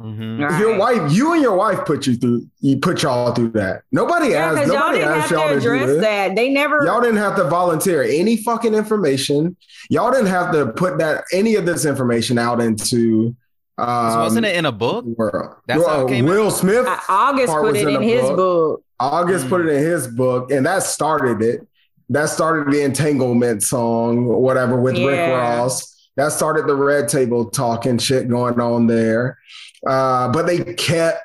Mm-hmm. 0.00 0.42
Right. 0.42 0.58
Your 0.58 0.78
wife, 0.78 1.12
you 1.12 1.34
and 1.34 1.42
your 1.42 1.54
wife 1.54 1.84
put 1.84 2.06
you 2.06 2.16
through. 2.16 2.48
You 2.60 2.78
put 2.78 3.02
y'all 3.02 3.32
through 3.32 3.50
that. 3.50 3.82
Nobody 3.92 4.30
yeah, 4.30 4.52
asked. 4.52 4.68
Nobody 4.68 5.00
y'all 5.00 5.08
asked 5.10 5.30
y'all 5.30 5.48
to, 5.50 5.56
address 5.58 5.86
to 5.86 6.00
that. 6.00 6.34
They 6.34 6.48
never. 6.48 6.82
Y'all 6.84 7.02
didn't 7.02 7.18
have 7.18 7.36
to 7.36 7.44
volunteer 7.44 8.02
any 8.02 8.38
fucking 8.38 8.72
information. 8.74 9.54
Y'all 9.90 10.10
didn't 10.10 10.28
have 10.28 10.50
to 10.52 10.72
put 10.72 10.96
that 10.96 11.24
any 11.30 11.56
of 11.56 11.66
this 11.66 11.84
information 11.84 12.38
out 12.38 12.60
into. 12.60 13.36
Um, 13.76 14.20
wasn't 14.20 14.46
it 14.46 14.56
in 14.56 14.64
a 14.64 14.72
book? 14.72 15.04
World. 15.04 15.56
That's 15.66 15.80
well, 15.80 15.90
how 15.90 16.06
it 16.06 16.08
came 16.08 16.24
Will 16.24 16.50
Smith. 16.50 16.86
Uh, 16.86 16.98
August 17.08 17.52
put 17.52 17.76
it 17.76 17.86
in, 17.86 17.96
in 17.96 18.02
his 18.02 18.22
book. 18.22 18.36
book. 18.36 18.84
August 18.98 19.46
mm. 19.46 19.48
put 19.50 19.60
it 19.60 19.68
in 19.68 19.82
his 19.82 20.08
book, 20.08 20.50
and 20.50 20.64
that 20.64 20.82
started 20.84 21.42
it 21.42 21.68
that 22.10 22.28
started 22.28 22.72
the 22.72 22.82
entanglement 22.82 23.62
song 23.62 24.26
or 24.26 24.40
whatever 24.40 24.80
with 24.80 24.96
yeah. 24.96 25.06
Rick 25.06 25.30
Ross. 25.30 26.08
That 26.16 26.32
started 26.32 26.66
the 26.66 26.76
red 26.76 27.08
table 27.08 27.50
talking 27.50 27.98
shit 27.98 28.28
going 28.28 28.60
on 28.60 28.86
there. 28.86 29.38
Uh, 29.86 30.30
but 30.30 30.46
they 30.46 30.74
kept 30.74 31.20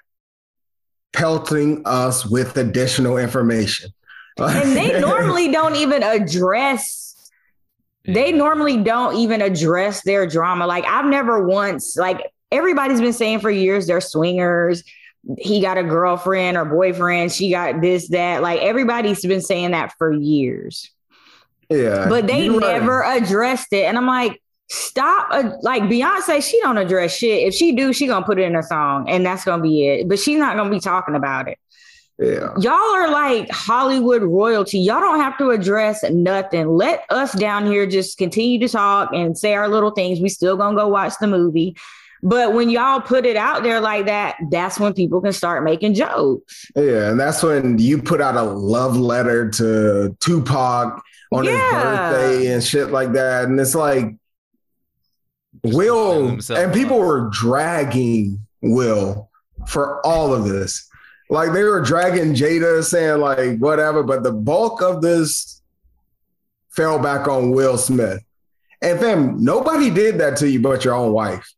pelting 1.14 1.82
us 1.86 2.26
with 2.26 2.58
additional 2.58 3.18
information. 3.18 3.92
and 4.38 4.76
they 4.76 5.00
normally 5.02 5.52
don't 5.52 5.76
even 5.76 6.04
address 6.04 7.10
they 8.06 8.32
normally 8.32 8.78
don't 8.78 9.18
even 9.18 9.42
address 9.42 10.04
their 10.04 10.26
drama. 10.26 10.66
Like 10.66 10.86
I've 10.86 11.06
never 11.06 11.46
once 11.46 11.96
like 11.96 12.32
everybody's 12.52 13.02
been 13.02 13.14
saying 13.14 13.40
for 13.40 13.52
years 13.52 13.88
they're 13.88 14.02
swingers 14.02 14.84
he 15.38 15.62
got 15.62 15.78
a 15.78 15.84
girlfriend 15.84 16.58
or 16.58 16.66
boyfriend, 16.66 17.32
she 17.32 17.52
got 17.52 17.82
this, 17.82 18.10
that. 18.10 18.42
Like 18.42 18.62
everybody's 18.62 19.26
been 19.26 19.42
saying 19.42 19.72
that 19.72 19.94
for 19.98 20.12
years. 20.12 20.92
Yeah. 21.70 22.08
But 22.10 22.28
they 22.28 22.50
never 22.50 23.00
right. 23.00 23.22
addressed 23.22 23.72
it. 23.72 23.84
And 23.84 23.98
I'm 23.98 24.08
like, 24.08 24.42
stop 24.70 25.28
uh, 25.32 25.52
like 25.62 25.84
Beyonce, 25.84 26.44
she 26.44 26.60
don't 26.62 26.78
address 26.78 27.16
shit. 27.16 27.48
If 27.48 27.54
she 27.54 27.74
do, 27.74 27.94
she 27.94 28.08
gonna 28.08 28.26
put 28.26 28.40
it 28.40 28.44
in 28.44 28.56
a 28.56 28.64
song 28.64 29.10
and 29.10 29.26
that's 29.26 29.46
gonna 29.46 29.62
be 29.62 29.88
it. 29.88 30.10
But 30.10 30.20
she's 30.20 30.40
not 30.40 30.56
gonna 30.56 30.70
be 30.70 30.80
talking 30.80 31.16
about 31.16 31.48
it. 31.48 31.58
Yeah. 32.18 32.54
Y'all 32.60 32.74
are 32.74 33.10
like 33.10 33.50
Hollywood 33.50 34.24
royalty. 34.24 34.80
Y'all 34.80 35.00
don't 35.00 35.22
have 35.22 35.38
to 35.38 35.52
address 35.52 36.04
nothing. 36.12 36.68
Let 36.68 37.06
us 37.10 37.32
down 37.32 37.66
here 37.66 37.88
just 37.88 38.18
continue 38.18 38.60
to 38.60 38.68
talk 38.68 39.12
and 39.14 39.38
say 39.38 39.54
our 39.54 39.70
little 39.70 39.92
things. 39.92 40.20
We 40.20 40.28
still 40.28 40.58
gonna 40.58 40.76
go 40.76 40.88
watch 40.88 41.14
the 41.22 41.28
movie. 41.28 41.78
But 42.22 42.54
when 42.54 42.70
y'all 42.70 43.00
put 43.00 43.26
it 43.26 43.38
out 43.38 43.64
there 43.64 43.80
like 43.80 44.06
that, 44.08 44.38
that's 44.50 44.80
when 44.80 44.94
people 44.94 45.22
can 45.22 45.32
start 45.32 45.64
making 45.64 45.94
jokes. 45.94 46.66
Yeah, 46.76 47.10
and 47.10 47.20
that's 47.20 47.42
when 47.42 47.78
you 47.80 48.02
put 48.02 48.20
out 48.20 48.36
a 48.36 48.44
love 48.44 48.98
letter 48.98 49.50
to 49.52 50.16
Tupac 50.20 51.02
on 51.32 51.46
yeah. 51.46 51.52
his 51.52 51.72
birthday 51.72 52.54
and 52.54 52.64
shit 52.64 52.92
like 52.92 53.14
that. 53.14 53.46
And 53.46 53.60
it's 53.60 53.76
like 53.76 54.16
Will 55.64 56.38
and 56.50 56.74
people 56.74 57.00
were 57.00 57.30
dragging 57.32 58.46
Will 58.62 59.30
for 59.68 60.06
all 60.06 60.34
of 60.34 60.46
this. 60.46 60.90
Like 61.30 61.54
they 61.54 61.64
were 61.64 61.82
dragging 61.82 62.34
Jada 62.34 62.84
saying 62.84 63.22
like 63.22 63.60
whatever, 63.60 64.04
but 64.04 64.24
the 64.24 64.34
bulk 64.34 64.82
of 64.82 65.02
this 65.02 65.62
fell 66.70 67.00
back 67.00 67.28
on 67.28 67.52
Will 67.52 67.78
Smith. 67.78 68.24
And 68.82 69.00
fam, 69.00 69.44
nobody 69.44 69.90
did 69.90 70.18
that 70.20 70.38
to 70.38 70.50
you 70.50 70.62
but 70.62 70.86
your 70.86 70.96
own 70.96 71.12
wife 71.12 71.54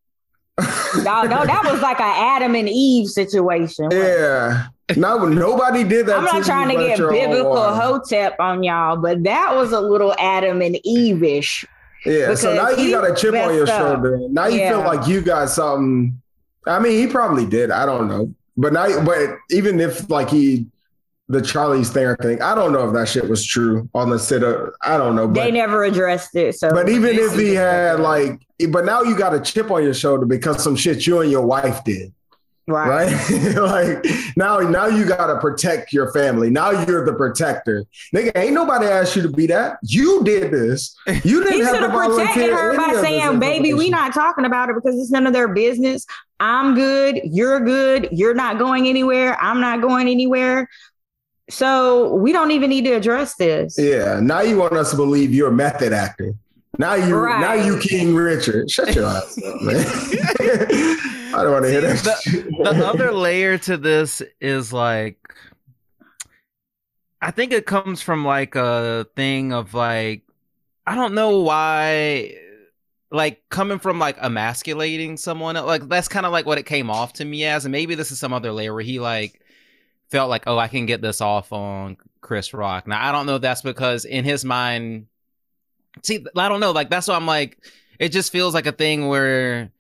no, 1.04 1.24
no, 1.24 1.45
that 1.45 1.62
was 1.71 1.82
like 1.82 2.00
an 2.00 2.13
Adam 2.15 2.56
and 2.56 2.69
Eve 2.69 3.10
situation. 3.10 3.89
Yeah. 3.91 4.67
No, 4.95 5.26
nobody 5.26 5.84
did 5.84 6.08
that. 6.08 6.17
I'm 6.17 6.26
not 6.26 6.43
trying 6.43 6.69
to 6.69 6.76
get 6.76 6.97
biblical 6.97 7.74
hotep 7.74 8.36
on 8.39 8.63
y'all, 8.63 8.97
but 8.97 9.24
that 9.24 9.56
was 9.56 9.71
a 9.71 9.80
little 9.80 10.13
Adam 10.19 10.62
and 10.62 10.78
Eve-ish. 10.84 11.65
Yeah. 12.06 12.34
So 12.36 12.54
now 12.54 12.69
you 12.69 12.91
got 12.91 13.10
a 13.10 13.15
chip 13.15 13.34
on 13.36 13.54
your 13.54 13.69
up. 13.69 13.80
shoulder. 13.80 14.19
Now 14.30 14.47
you 14.47 14.60
yeah. 14.60 14.69
feel 14.71 14.80
like 14.80 15.08
you 15.08 15.21
got 15.21 15.50
something. 15.50 16.21
I 16.65 16.80
mean, 16.80 16.97
he 16.97 17.08
probably 17.12 17.45
did. 17.45 17.71
I 17.71 17.86
don't 17.86 18.08
know. 18.08 18.34
But 18.58 18.74
now, 18.74 19.04
but 19.04 19.38
even 19.50 19.80
if 19.80 20.10
like 20.10 20.30
he 20.30 20.67
the 21.32 21.39
Charlize 21.39 21.89
Theron 21.89 22.17
thing. 22.17 22.41
I 22.41 22.54
don't 22.54 22.74
know 22.74 22.88
if 22.88 22.94
that 22.94 23.08
shit 23.08 23.28
was 23.28 23.46
true 23.46 23.89
on 23.94 24.10
the 24.10 24.20
sit 24.20 24.44
up. 24.44 24.74
I 24.82 24.98
don't 24.98 25.15
know. 25.15 25.28
But, 25.28 25.44
they 25.44 25.52
never 25.52 25.84
addressed 25.84 26.36
it. 26.36 26.56
So, 26.56 26.70
but 26.72 26.89
even 26.89 27.17
if 27.17 27.36
he 27.36 27.54
had 27.54 28.00
like, 28.00 28.41
but 28.70 28.86
now 28.86 29.02
you 29.02 29.17
got 29.17 29.34
a 29.34 29.39
chip 29.39 29.72
on 29.72 29.84
your 29.84 29.94
shoulder 29.94 30.26
because 30.26 30.63
some 30.63 30.76
shit 30.76 31.08
you 31.08 31.22
and 31.22 31.32
your 31.32 31.46
wife 31.46 31.84
did. 31.84 32.13
Right. 32.67 33.12
Right. 33.12 33.56
like 33.56 34.06
now, 34.38 34.60
now 34.60 34.88
you 34.88 35.06
gotta 35.06 35.39
protect 35.39 35.91
your 35.91 36.12
family. 36.13 36.50
Now 36.50 36.72
you're 36.72 37.06
the 37.06 37.13
protector. 37.13 37.86
Nigga, 38.13 38.32
ain't 38.36 38.54
nobody 38.54 38.86
asked 38.86 39.15
you 39.15 39.22
to 39.24 39.30
be 39.30 39.48
that. 39.48 39.80
You 39.84 40.24
did 40.24 40.52
this. 40.52 40.96
You 41.24 41.44
didn't 41.50 41.65
have 41.65 41.80
to 41.80 41.89
protected 41.89 42.52
her 42.52 42.78
by 42.78 43.02
saying, 43.02 43.39
baby, 43.39 43.74
we 43.74 43.89
not 43.89 44.13
talking 44.13 44.46
about 44.46 44.70
it 44.70 44.76
because 44.76 45.00
it's 45.00 45.12
none 45.12 45.26
of 45.26 45.34
their 45.34 45.48
business. 45.48 46.06
I'm 46.39 46.76
good. 46.76 47.22
You're 47.24 47.60
good. 47.60 48.10
You're 48.12 48.34
not 48.34 48.58
going 48.58 48.88
anywhere. 48.88 49.38
I'm 49.41 49.60
not 49.60 49.82
going 49.82 50.08
anywhere. 50.08 50.70
So 51.52 52.14
we 52.16 52.32
don't 52.32 52.52
even 52.52 52.70
need 52.70 52.86
to 52.86 52.94
address 52.94 53.36
this. 53.36 53.78
Yeah. 53.78 54.20
Now 54.22 54.42
you 54.42 54.58
want 54.58 54.74
us 54.74 54.92
to 54.92 54.96
believe 54.98 55.34
you're 55.34 55.50
a 55.50 55.54
method 55.54 55.94
actor. 55.94 56.34
Now 56.78 56.96
you, 56.96 57.16
Right. 57.16 57.40
now 57.42 57.54
you 57.54 57.78
King 57.80 58.16
Richard. 58.16 58.72
Shut 58.72 58.96
your 58.96 59.06
ass 59.06 59.38
up, 59.44 59.62
man. 59.62 59.76
I 61.34 61.44
don't 61.44 61.52
want 61.52 61.66
to 61.66 61.72
hear 61.72 61.82
that. 61.82 62.22
the, 62.26 62.74
the 62.74 62.88
other 62.88 63.12
layer 63.12 63.58
to 63.60 63.78
this 63.78 64.22
is 64.40 64.72
like 64.74 65.18
I 67.22 67.32
think 67.32 67.54
it 67.54 67.66
comes 67.66 68.02
from 68.02 68.26
like 68.26 68.56
a 68.56 69.06
thing 69.16 69.54
of 69.54 69.74
like 69.74 70.24
I 70.88 70.96
don't 70.96 71.14
know 71.14 71.40
why 71.40 72.36
like 73.12 73.44
coming 73.50 73.78
from 73.80 74.00
like 74.00 74.18
emasculating 74.20 75.18
someone 75.18 75.56
like 75.56 75.88
that's 75.90 76.08
kind 76.08 76.26
of 76.26 76.32
like 76.32 76.46
what 76.46 76.58
it 76.58 76.66
came 76.66 76.90
off 76.90 77.14
to 77.14 77.26
me 77.26 77.44
as 77.46 77.66
and 77.66 77.72
maybe 77.72 77.94
this 77.94 78.12
is 78.12 78.20
some 78.20 78.34
other 78.34 78.52
layer 78.54 78.74
where 78.74 78.84
he 78.84 79.00
like 79.00 79.40
felt 80.12 80.30
like 80.30 80.43
oh 80.45 80.58
I 80.58 80.67
can 80.67 80.86
get 80.86 81.02
this 81.02 81.21
off 81.21 81.52
on 81.52 81.97
Chris 82.21 82.54
Rock. 82.54 82.88
Now 82.88 83.08
I 83.08 83.12
don't 83.12 83.26
know 83.26 83.38
if 83.38 83.41
that's 83.41 83.62
because 83.62 84.06
in 84.06 84.24
his 84.26 84.45
mind 84.45 85.08
see 86.04 86.26
I 86.36 86.50
don't 86.50 86.60
know 86.60 86.71
like 86.71 86.89
that's 86.89 87.08
why 87.08 87.15
I'm 87.15 87.26
like 87.26 87.58
it 87.97 88.10
just 88.10 88.32
feels 88.32 88.54
like 88.54 88.65
a 88.65 88.71
thing 88.71 89.08
where 89.08 89.71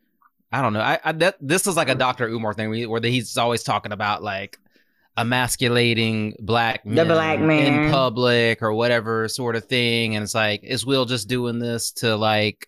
I 0.51 0.61
don't 0.61 0.73
know. 0.73 0.81
I, 0.81 0.99
I 1.03 1.11
that 1.13 1.37
this 1.39 1.65
is 1.65 1.77
like 1.77 1.89
a 1.89 1.95
Dr. 1.95 2.27
Umar 2.27 2.53
thing 2.53 2.69
where, 2.89 3.01
he's 3.01 3.37
always 3.37 3.63
talking 3.63 3.91
about 3.91 4.21
like 4.21 4.59
emasculating 5.17 6.35
black 6.39 6.85
men 6.85 7.07
black 7.07 7.39
man. 7.39 7.85
in 7.85 7.91
public 7.91 8.61
or 8.61 8.73
whatever 8.73 9.27
sort 9.27 9.55
of 9.55 9.65
thing, 9.65 10.15
and 10.15 10.23
it's 10.23 10.35
like 10.35 10.63
is 10.63 10.85
Will 10.85 11.05
just 11.05 11.27
doing 11.29 11.59
this 11.59 11.91
to 11.93 12.15
like 12.17 12.67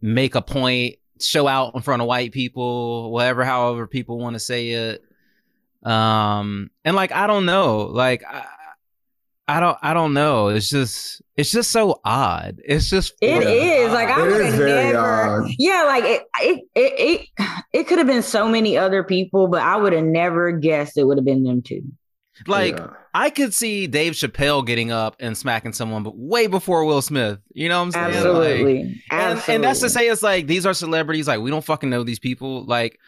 make 0.00 0.36
a 0.36 0.42
point, 0.42 0.96
show 1.20 1.48
out 1.48 1.74
in 1.74 1.82
front 1.82 2.02
of 2.02 2.08
white 2.08 2.32
people, 2.32 3.10
whatever, 3.10 3.44
however 3.44 3.86
people 3.86 4.18
want 4.18 4.34
to 4.34 4.40
say 4.40 4.70
it. 4.70 5.02
Um, 5.86 6.70
and 6.84 6.96
like 6.96 7.12
I 7.12 7.26
don't 7.26 7.46
know, 7.46 7.82
like 7.82 8.22
I, 8.24 8.44
I 9.48 9.60
don't, 9.60 9.78
I 9.80 9.94
don't 9.94 10.12
know. 10.12 10.48
It's 10.48 10.68
just, 10.68 11.22
it's 11.36 11.52
just 11.52 11.70
so 11.70 12.00
odd. 12.04 12.60
It's 12.64 12.90
just 12.90 13.14
it 13.20 13.42
is 13.42 13.44
Yeah. 13.44 13.86
is 13.86 13.92
like 13.92 14.08
I 14.08 14.22
would 14.26 14.44
have 14.44 14.58
never. 14.58 14.98
odd. 15.44 15.50
Yeah, 15.56 15.84
like 15.84 16.02
it, 16.04 16.22
it, 16.40 16.64
it, 16.74 17.28
it, 17.38 17.60
it 17.72 17.86
could 17.86 17.98
have 17.98 18.08
been 18.08 18.22
so 18.24 18.48
many 18.48 18.76
other 18.76 19.04
people, 19.04 19.46
but 19.46 19.62
I 19.62 19.76
would 19.76 19.92
have 19.92 20.02
never 20.04 20.50
guessed 20.50 20.98
it 20.98 21.04
would 21.04 21.18
have 21.18 21.24
been 21.24 21.44
them 21.44 21.62
two. 21.62 21.82
like. 22.46 22.76
Yeah. 22.78 22.88
I 23.14 23.30
could 23.30 23.54
see 23.54 23.86
Dave 23.86 24.12
Chappelle 24.12 24.66
getting 24.66 24.90
up 24.92 25.16
and 25.20 25.38
smacking 25.38 25.72
someone, 25.72 26.02
but 26.02 26.18
way 26.18 26.48
before 26.48 26.84
Will 26.84 27.00
Smith. 27.00 27.38
You 27.54 27.70
know 27.70 27.78
what 27.78 27.84
I'm 27.86 27.92
saying? 27.92 28.04
Like, 28.04 28.14
Absolutely, 28.16 28.80
and, 28.80 29.00
absolutely. 29.10 29.54
and 29.54 29.64
that's 29.64 29.80
to 29.80 29.88
say, 29.88 30.08
it's 30.08 30.22
like 30.22 30.46
these 30.46 30.66
are 30.66 30.74
celebrities. 30.74 31.26
Like 31.26 31.40
we 31.40 31.48
don't 31.50 31.64
fucking 31.64 31.88
know 31.88 32.02
these 32.02 32.18
people. 32.18 32.66
Like, 32.66 33.00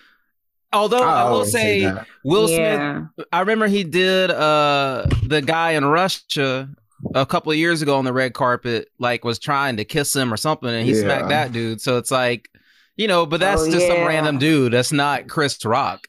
although 0.73 1.03
I, 1.03 1.25
will 1.25 1.35
always 1.37 1.53
say, 1.53 1.81
that. 1.83 2.07
Will 2.25 2.49
Smith. 2.49 3.27
I 3.33 3.41
remember 3.41 3.67
he 3.69 3.85
did 3.85 4.31
uh 4.31 5.07
the 5.25 5.41
guy 5.43 5.73
in 5.73 5.85
Russia 5.85 6.69
a 7.15 7.25
couple 7.25 7.53
of 7.53 7.59
years 7.59 7.81
ago 7.83 7.97
on 7.97 8.05
the 8.05 8.13
red 8.13 8.35
carpet, 8.35 8.89
like 8.99 9.25
was 9.25 9.39
trying 9.39 9.77
to 9.77 9.85
kiss 9.85 10.15
him 10.15 10.33
or 10.33 10.37
something, 10.37 10.69
and 10.69 10.85
he 10.87 10.95
Yeah. 10.95 11.03
smacked 11.03 11.29
that 11.29 11.53
dude. 11.53 11.81
So 11.81 11.97
it's 11.97 12.11
like, 12.11 12.51
you 12.97 13.07
know, 13.07 13.25
but 13.27 13.41
that's 13.41 13.63
Oh, 13.63 13.71
just 13.71 13.87
some 13.87 14.05
random 14.07 14.39
dude. 14.39 14.73
That's 14.73 14.93
not 14.93 15.29
Chris 15.29 15.65
Rock. 15.65 16.09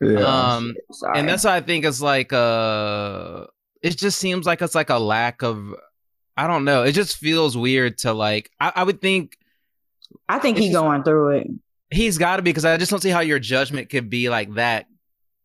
Yeah. 0.00 0.20
Um, 0.20 0.74
Sorry. 0.92 1.18
and 1.18 1.28
that's 1.28 1.44
why 1.44 1.56
I 1.56 1.60
think 1.60 1.84
it's 1.84 2.00
like 2.00 2.32
uh 2.32 3.46
it 3.82 3.96
just 3.96 4.18
seems 4.18 4.46
like 4.46 4.60
it's 4.62 4.74
like 4.74 4.90
a 4.90 4.98
lack 4.98 5.42
of 5.42 5.74
I 6.36 6.46
don't 6.46 6.64
know. 6.64 6.84
It 6.84 6.92
just 6.92 7.16
feels 7.16 7.56
weird 7.56 7.98
to 7.98 8.12
like 8.12 8.50
I, 8.60 8.72
I 8.76 8.84
would 8.84 9.00
think 9.00 9.36
I 10.28 10.38
think 10.38 10.58
he's 10.58 10.72
going 10.72 11.02
through 11.04 11.30
it. 11.38 11.46
He's 11.90 12.18
gotta 12.18 12.42
be 12.42 12.50
because 12.50 12.64
I 12.64 12.76
just 12.76 12.90
don't 12.90 13.00
see 13.00 13.10
how 13.10 13.20
your 13.20 13.38
judgment 13.38 13.88
could 13.90 14.10
be 14.10 14.28
like 14.28 14.54
that 14.54 14.86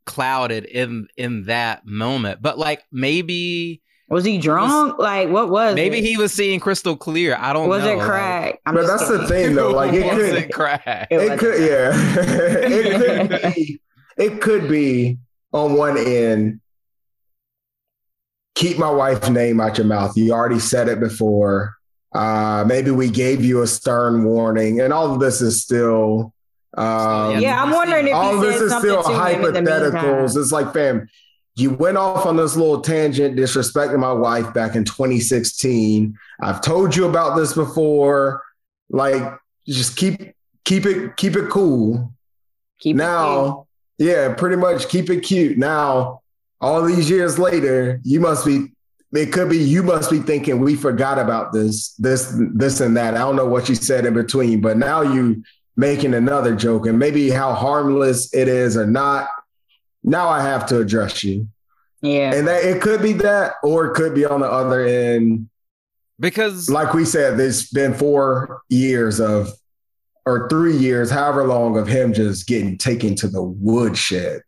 clouded 0.06 0.66
in 0.66 1.08
in 1.18 1.46
that 1.46 1.86
moment. 1.86 2.42
But 2.42 2.58
like 2.60 2.84
maybe 2.92 3.82
Was 4.10 4.26
he 4.26 4.38
drunk? 4.38 5.00
like 5.00 5.30
what 5.30 5.50
was? 5.50 5.76
maybe 5.76 6.00
it? 6.00 6.04
he 6.04 6.18
was 6.18 6.34
seeing 6.34 6.60
crystal 6.60 6.98
clear. 6.98 7.36
I 7.40 7.54
don't 7.54 7.64
know. 7.64 7.70
was 7.70 7.84
know. 7.84 7.94
it 7.94 7.98
like- 7.98 8.08
crack? 8.08 8.60
I'm 8.66 8.76
but 8.76 8.82
just 8.86 9.08
that's 9.08 9.22
the 9.22 9.28
thing, 9.28 9.56
though. 9.56 9.72
Like 9.72 9.94
it 9.94 10.04
could, 10.12 10.36
it 10.36 10.52
crack? 10.54 11.08
It 11.10 11.20
it 11.22 11.40
could, 11.40 11.60
yeah, 11.62 11.92
it 11.96 13.30
could 13.32 13.54
be. 13.56 13.80
It 14.18 14.42
could 14.42 14.68
be 14.70 15.18
on 15.54 15.74
one 15.74 15.98
end. 15.98 16.60
Keep 18.56 18.78
my 18.78 18.92
wife's 18.92 19.30
name 19.30 19.60
out 19.60 19.78
your 19.78 19.88
mouth. 19.88 20.16
You 20.16 20.32
already 20.34 20.60
said 20.60 20.88
it 20.88 21.00
before. 21.00 21.74
Uh, 22.14 22.64
maybe 22.68 22.92
we 22.92 23.10
gave 23.10 23.44
you 23.44 23.64
a 23.64 23.68
stern 23.68 24.24
warning, 24.24 24.80
and 24.82 24.94
all 24.94 25.12
of 25.14 25.20
this 25.20 25.42
is 25.42 25.62
still. 25.64 26.33
Um, 26.76 27.40
Yeah, 27.40 27.62
I'm 27.62 27.72
wondering 27.72 28.08
if 28.08 28.14
all 28.14 28.36
he 28.36 28.42
this 28.42 28.56
said 28.58 28.64
is 28.66 28.72
something 28.72 28.90
still 28.90 29.04
to 29.04 29.30
him 29.30 29.46
in 29.46 29.54
the 29.54 29.62
meantime. 29.62 29.92
hypotheticals. 29.94 30.38
It's 30.38 30.52
like, 30.52 30.74
fam, 30.74 31.08
you 31.56 31.72
went 31.72 31.98
off 31.98 32.26
on 32.26 32.36
this 32.36 32.56
little 32.56 32.82
tangent 32.82 33.38
disrespecting 33.38 34.00
my 34.00 34.12
wife 34.14 34.54
back 34.54 34.76
in 34.76 34.84
2016. 34.86 36.18
I've 36.42 36.62
told 36.62 36.96
you 36.96 37.06
about 37.08 37.36
this 37.36 37.54
before. 37.54 38.42
Like, 38.90 39.38
just 39.68 39.96
keep 39.96 40.34
keep 40.66 40.86
it 40.86 41.16
keep 41.16 41.36
it 41.36 41.50
cool. 41.50 42.14
Keep 42.80 42.96
it 42.96 42.98
now, 42.98 43.68
yeah, 43.98 44.34
pretty 44.34 44.56
much 44.56 44.90
keep 44.90 45.10
it 45.10 45.22
cute. 45.22 45.58
Now, 45.58 46.22
all 46.60 46.84
these 46.84 47.10
years 47.10 47.38
later, 47.38 48.00
you 48.04 48.20
must 48.20 48.46
be. 48.46 48.70
It 49.16 49.32
could 49.32 49.48
be 49.48 49.60
you 49.60 49.84
must 49.84 50.10
be 50.10 50.18
thinking 50.18 50.60
we 50.60 50.74
forgot 50.76 51.20
about 51.20 51.54
this, 51.54 51.94
this, 51.98 52.34
this, 52.56 52.80
and 52.82 52.98
that. 52.98 53.14
I 53.14 53.20
don't 53.20 53.36
know 53.36 53.46
what 53.46 53.70
you 53.70 53.76
said 53.76 54.08
in 54.08 54.16
between, 54.16 54.60
but 54.60 54.76
now 54.76 55.04
you 55.04 55.44
making 55.76 56.14
another 56.14 56.56
joke, 56.56 56.86
and 56.86 57.00
maybe 57.00 57.30
how 57.30 57.54
harmless 57.54 58.34
it 58.34 58.48
is 58.48 58.78
or 58.78 58.86
not. 58.86 59.28
Now 60.04 60.30
I 60.30 60.42
have 60.42 60.66
to 60.68 60.80
address 60.80 61.24
you. 61.24 61.48
Yeah. 62.02 62.34
and 62.34 62.48
that 62.50 62.66
it 62.66 62.82
could 62.82 63.02
be 63.02 63.14
that, 63.14 63.54
or 63.64 63.86
it 63.86 63.94
could 63.94 64.14
be 64.14 64.26
on 64.26 64.42
the 64.42 64.52
other 64.52 64.86
end. 64.86 65.50
Because 66.20 66.70
Like 66.70 66.94
we 66.94 67.06
said, 67.06 67.38
there's 67.38 67.70
been 67.70 67.94
four 67.94 68.62
years 68.68 69.22
of, 69.22 69.50
or 70.26 70.50
three 70.50 70.76
years, 70.76 71.10
however 71.10 71.46
long, 71.46 71.78
of 71.78 71.88
him 71.88 72.14
just 72.14 72.46
getting 72.46 72.78
taken 72.78 73.16
to 73.16 73.28
the 73.28 73.42
woodshed 73.42 74.42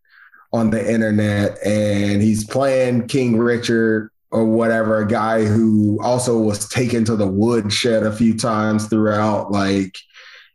on 0.52 0.70
the 0.70 0.92
internet, 0.92 1.58
and 1.64 2.22
he's 2.22 2.44
playing 2.44 3.08
King 3.08 3.38
Richard 3.38 4.10
or 4.30 4.44
whatever, 4.44 4.98
a 5.00 5.08
guy 5.08 5.44
who 5.44 5.98
also 6.02 6.38
was 6.38 6.68
taken 6.68 7.04
to 7.06 7.16
the 7.16 7.26
woodshed 7.26 8.02
a 8.02 8.12
few 8.12 8.36
times 8.36 8.86
throughout, 8.86 9.50
like, 9.50 9.96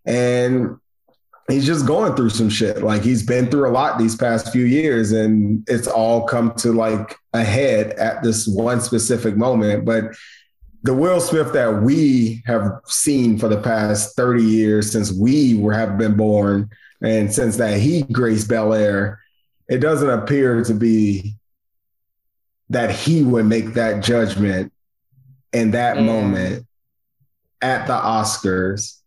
and 0.05 0.77
he's 1.49 1.65
just 1.65 1.85
going 1.85 2.15
through 2.15 2.29
some 2.29 2.49
shit. 2.49 2.83
Like 2.83 3.01
he's 3.01 3.23
been 3.25 3.47
through 3.49 3.69
a 3.69 3.71
lot 3.71 3.97
these 3.99 4.15
past 4.15 4.51
few 4.51 4.65
years, 4.65 5.11
and 5.11 5.63
it's 5.67 5.87
all 5.87 6.25
come 6.25 6.53
to 6.55 6.71
like 6.71 7.15
a 7.33 7.43
head 7.43 7.91
at 7.93 8.23
this 8.23 8.47
one 8.47 8.81
specific 8.81 9.35
moment. 9.37 9.85
But 9.85 10.05
the 10.83 10.93
Will 10.93 11.19
Smith 11.21 11.53
that 11.53 11.81
we 11.83 12.41
have 12.45 12.71
seen 12.85 13.37
for 13.37 13.47
the 13.47 13.61
past 13.61 14.15
30 14.15 14.43
years 14.43 14.91
since 14.91 15.11
we 15.11 15.55
were 15.55 15.73
have 15.73 15.97
been 15.97 16.15
born 16.17 16.69
and 17.03 17.31
since 17.33 17.57
that 17.57 17.79
he 17.79 18.03
graced 18.03 18.47
Bel 18.47 18.73
Air, 18.73 19.19
it 19.69 19.77
doesn't 19.77 20.09
appear 20.09 20.63
to 20.63 20.73
be 20.73 21.35
that 22.69 22.91
he 22.91 23.23
would 23.23 23.45
make 23.45 23.73
that 23.73 24.03
judgment 24.03 24.71
in 25.53 25.71
that 25.71 25.97
Yeah. 25.97 26.03
moment 26.03 26.65
at 27.61 27.85
the 27.87 27.93
Oscars. 27.93 29.00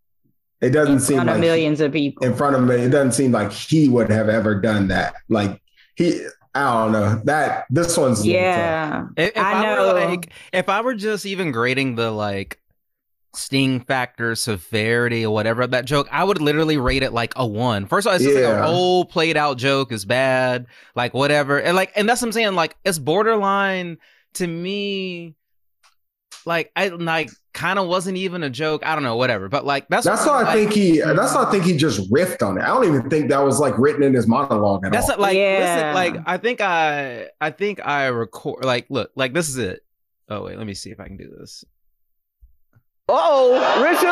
It 0.64 0.70
doesn't 0.70 0.94
in 0.94 1.00
seem 1.00 1.16
front 1.16 1.31
of 1.31 1.35
like 1.37 1.40
millions 1.40 1.81
of 1.81 1.92
people. 1.92 2.27
in 2.27 2.35
front 2.35 2.57
of 2.57 2.62
me. 2.62 2.77
It 2.77 2.90
doesn't 2.90 3.12
seem 3.12 3.33
like 3.33 3.53
he 3.53 3.88
would 3.88 4.11
have 4.11 4.29
ever 4.29 4.61
done 4.61 4.88
that. 4.88 5.14
Like 5.29 5.61
he, 5.94 6.27
I 6.55 6.72
don't 6.72 6.92
know 6.92 7.20
that 7.24 7.66
this 7.68 7.96
one's 7.96 8.20
a 8.20 8.24
little 8.27 8.40
tough. 8.40 8.44
yeah. 8.44 9.07
If, 9.16 9.31
if 9.31 9.37
I 9.37 9.53
I, 9.53 9.62
know. 9.74 9.94
were 9.94 10.07
like, 10.07 10.31
if 10.53 10.68
I 10.68 10.81
were 10.81 10.94
just 10.94 11.27
even 11.27 11.53
grading 11.53 11.96
the 11.96 12.11
like 12.11 12.61
sting 13.35 13.81
factor, 13.81 14.35
severity, 14.37 15.27
or 15.27 15.35
whatever 15.35 15.62
of 15.62 15.72
that 15.72 15.85
joke, 15.85 16.09
I 16.11 16.22
would 16.24 16.40
literally 16.40 16.77
rate 16.77 17.03
it 17.03 17.12
like 17.12 17.33
a 17.37 17.46
one. 17.46 17.87
First 17.87 18.07
of 18.07 18.12
all, 18.12 18.16
it's 18.16 18.24
just 18.24 18.37
like 18.37 18.44
a 18.44 18.62
whole 18.64 19.05
played 19.05 19.37
out 19.37 19.59
joke 19.59 19.92
is 19.92 20.05
bad, 20.05 20.66
like 20.94 21.12
whatever, 21.12 21.61
and 21.61 21.77
like, 21.77 21.92
and 21.96 22.09
that's 22.09 22.22
what 22.22 22.29
I'm 22.29 22.33
saying. 22.33 22.55
Like, 22.55 22.77
it's 22.85 22.98
borderline 22.98 23.98
to 24.35 24.46
me. 24.46 25.35
Like, 26.47 26.71
I 26.77 26.89
like 26.89 27.31
kind 27.53 27.79
of 27.79 27.87
wasn't 27.89 28.17
even 28.19 28.43
a 28.43 28.51
joke. 28.51 28.85
I 28.85 28.95
don't 28.95 29.03
know, 29.05 29.17
whatever. 29.17 29.49
But 29.49 29.65
like, 29.65 29.89
that's 29.89 30.05
That's 30.05 30.27
what 30.27 30.33
why 30.35 30.39
I'm, 30.41 30.45
like, 30.47 30.55
think 30.57 30.73
he. 30.73 31.01
That's 31.01 31.35
why 31.35 31.45
I 31.45 31.51
think 31.51 31.65
he 31.65 31.77
just 31.77 32.11
riffed 32.13 32.47
on 32.47 32.59
it. 32.59 32.63
I 32.63 32.67
don't 32.69 32.85
even 32.87 33.09
think 33.09 33.31
that 33.31 33.39
was 33.39 33.59
like 33.61 33.79
written 33.79 34.03
in 34.03 34.13
his 34.15 34.27
monologue 34.27 34.85
at 34.85 34.93
That's 34.93 35.09
all. 35.09 35.17
not, 35.17 35.21
like 35.21 35.37
Yeah. 35.37 35.93
listen, 35.95 35.95
like 36.17 36.23
I 36.27 36.37
think 36.39 36.61
I 36.61 37.29
I 37.41 37.51
think 37.51 37.81
I 37.87 38.07
record 38.07 38.65
like 38.65 38.87
look 38.91 39.11
like 39.17 39.33
this 39.33 39.49
is 39.49 39.57
it. 39.59 39.81
Oh 40.29 40.45
wait, 40.45 40.59
let 40.59 40.67
me 40.67 40.75
see 40.75 40.91
if 40.91 41.01
I 41.01 41.07
can 41.07 41.17
do 41.17 41.31
this. 41.39 41.65
Uh 43.09 43.13
oh, 43.17 43.83
Richard. 43.83 44.07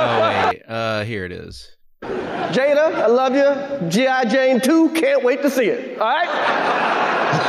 Oh 0.00 0.48
wait, 0.50 0.62
uh 0.68 1.04
here 1.04 1.24
it 1.24 1.32
is. 1.32 1.76
Jada, 2.02 2.94
I 2.94 3.06
love 3.08 3.34
you. 3.34 3.88
G.I. 3.90 4.24
Jane 4.26 4.60
2, 4.60 4.90
can't 4.90 5.22
wait 5.24 5.42
to 5.42 5.50
see 5.50 5.66
it. 5.66 5.98
All 5.98 6.06
right? 6.06 6.26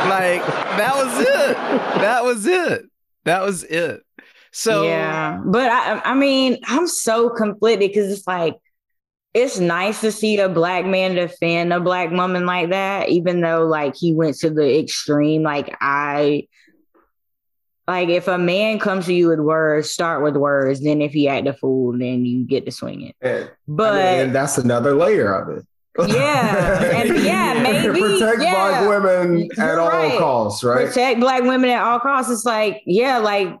Like 0.08 0.44
that 0.76 0.92
was 0.96 1.20
it. 1.20 1.56
That 2.00 2.24
was 2.24 2.46
it. 2.46 2.89
That 3.24 3.42
was 3.42 3.64
it. 3.64 4.02
So 4.52 4.84
yeah, 4.84 5.40
but 5.44 5.70
I, 5.70 6.00
I 6.04 6.14
mean, 6.14 6.58
I'm 6.66 6.86
so 6.86 7.30
conflicted 7.30 7.90
because 7.90 8.10
it's 8.10 8.26
like 8.26 8.56
it's 9.32 9.60
nice 9.60 10.00
to 10.00 10.10
see 10.10 10.38
a 10.38 10.48
black 10.48 10.84
man 10.84 11.14
defend 11.14 11.72
a 11.72 11.78
black 11.78 12.10
woman 12.10 12.46
like 12.46 12.70
that, 12.70 13.10
even 13.10 13.40
though 13.40 13.64
like 13.66 13.94
he 13.96 14.12
went 14.12 14.36
to 14.38 14.50
the 14.50 14.78
extreme. 14.80 15.42
Like 15.44 15.76
I, 15.80 16.48
Like 17.86 18.08
if 18.08 18.28
a 18.28 18.38
man 18.38 18.78
comes 18.78 19.06
to 19.06 19.14
you 19.14 19.28
with 19.28 19.40
words, 19.40 19.90
start 19.90 20.22
with 20.22 20.36
words. 20.36 20.80
Then 20.80 21.02
if 21.02 21.12
he 21.12 21.28
act 21.28 21.46
a 21.48 21.52
fool, 21.52 21.92
then 21.98 22.24
you 22.24 22.44
get 22.44 22.64
to 22.66 22.70
swing 22.72 23.02
it. 23.02 23.16
And, 23.20 23.50
But 23.66 23.94
I 23.94 24.12
mean, 24.12 24.20
and 24.26 24.34
that's 24.34 24.58
another 24.58 24.94
layer 24.94 25.32
of 25.32 25.58
it. 25.58 25.66
Yeah, 25.98 26.82
and 26.82 27.24
yeah, 27.24 27.60
maybe, 27.62 28.00
protect 28.00 28.42
yeah. 28.42 28.54
black 28.54 28.88
women 28.88 29.48
at 29.52 29.56
You're 29.58 29.80
all 29.80 29.88
right. 29.88 30.18
costs, 30.18 30.62
right? 30.62 30.86
protect 30.86 31.20
black 31.20 31.42
women 31.42 31.70
at 31.70 31.82
all 31.82 31.98
costs. 31.98 32.30
It's 32.30 32.44
like, 32.44 32.82
yeah, 32.86 33.18
like 33.18 33.58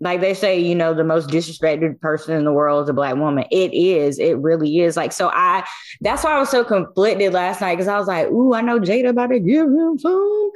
like 0.00 0.20
they 0.20 0.34
say, 0.34 0.58
you 0.60 0.74
know, 0.74 0.92
the 0.92 1.04
most 1.04 1.30
disrespected 1.30 1.98
person 2.00 2.36
in 2.36 2.44
the 2.44 2.52
world 2.52 2.84
is 2.84 2.88
a 2.90 2.92
black 2.92 3.16
woman. 3.16 3.44
It 3.50 3.72
is. 3.72 4.18
It 4.18 4.36
really 4.38 4.80
is. 4.80 4.96
Like, 4.96 5.12
so 5.12 5.30
I 5.32 5.66
that's 6.02 6.22
why 6.22 6.32
I 6.32 6.38
was 6.38 6.50
so 6.50 6.64
conflicted 6.64 7.32
last 7.32 7.60
night 7.62 7.76
because 7.76 7.88
I 7.88 7.98
was 7.98 8.06
like, 8.06 8.28
ooh, 8.28 8.52
I 8.52 8.60
know 8.60 8.78
Jada 8.78 9.08
about 9.08 9.28
to 9.28 9.40
give 9.40 9.66
him 9.66 9.98
some. 9.98 10.50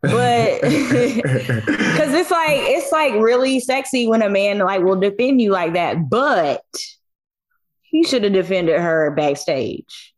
But 0.00 0.60
because 0.62 2.14
it's 2.14 2.30
like 2.30 2.58
it's 2.60 2.90
like 2.90 3.12
really 3.14 3.60
sexy 3.60 4.06
when 4.06 4.22
a 4.22 4.30
man 4.30 4.58
like 4.58 4.82
will 4.82 4.96
defend 4.96 5.42
you 5.42 5.50
like 5.50 5.74
that. 5.74 6.08
But 6.08 6.64
he 7.96 8.04
should 8.04 8.24
have 8.24 8.32
defended 8.34 8.78
her 8.78 9.10
backstage. 9.12 10.14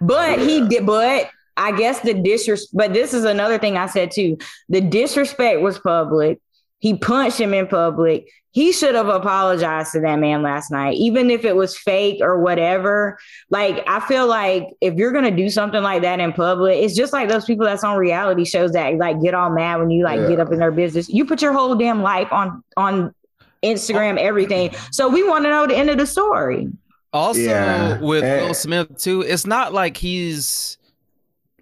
But 0.00 0.38
he 0.38 0.66
did. 0.68 0.84
But 0.84 1.30
I 1.56 1.72
guess 1.72 2.00
the 2.00 2.12
disrespect. 2.12 2.76
But 2.76 2.92
this 2.92 3.14
is 3.14 3.24
another 3.24 3.58
thing 3.58 3.78
I 3.78 3.86
said 3.86 4.10
too. 4.10 4.36
The 4.68 4.82
disrespect 4.82 5.60
was 5.60 5.78
public. 5.78 6.40
He 6.78 6.98
punched 6.98 7.38
him 7.40 7.54
in 7.54 7.66
public. 7.66 8.28
He 8.50 8.72
should 8.72 8.94
have 8.94 9.08
apologized 9.08 9.92
to 9.92 10.00
that 10.00 10.18
man 10.18 10.42
last 10.42 10.70
night, 10.70 10.96
even 10.96 11.30
if 11.30 11.44
it 11.44 11.56
was 11.56 11.76
fake 11.76 12.18
or 12.22 12.40
whatever. 12.40 13.18
Like, 13.50 13.82
I 13.86 14.00
feel 14.00 14.26
like 14.26 14.68
if 14.80 14.94
you're 14.94 15.12
gonna 15.12 15.34
do 15.34 15.48
something 15.48 15.82
like 15.82 16.02
that 16.02 16.20
in 16.20 16.32
public, 16.34 16.82
it's 16.82 16.94
just 16.94 17.12
like 17.12 17.28
those 17.28 17.44
people 17.46 17.64
that's 17.66 17.84
on 17.84 17.96
reality 17.96 18.44
shows 18.44 18.72
that 18.72 18.96
like 18.96 19.22
get 19.22 19.34
all 19.34 19.50
mad 19.50 19.76
when 19.76 19.90
you 19.90 20.04
like 20.04 20.20
Yeah. 20.20 20.28
get 20.28 20.40
up 20.40 20.52
in 20.52 20.58
their 20.58 20.70
business. 20.70 21.08
You 21.08 21.24
put 21.24 21.40
your 21.40 21.52
whole 21.54 21.74
damn 21.76 22.02
life 22.02 22.30
on 22.32 22.62
on 22.76 23.14
Instagram, 23.62 24.18
oh. 24.18 24.22
everything. 24.22 24.70
So 24.90 25.08
we 25.08 25.26
want 25.26 25.44
to 25.44 25.50
know 25.50 25.66
the 25.66 25.76
end 25.76 25.90
of 25.90 25.98
the 25.98 26.06
story. 26.06 26.68
Also, 27.12 27.40
Yeah. 27.40 27.98
with 28.00 28.24
Eh. 28.24 28.42
Will 28.42 28.54
Smith 28.54 28.98
too, 28.98 29.22
it's 29.22 29.46
not 29.46 29.72
like 29.72 29.96
he's 29.96 30.76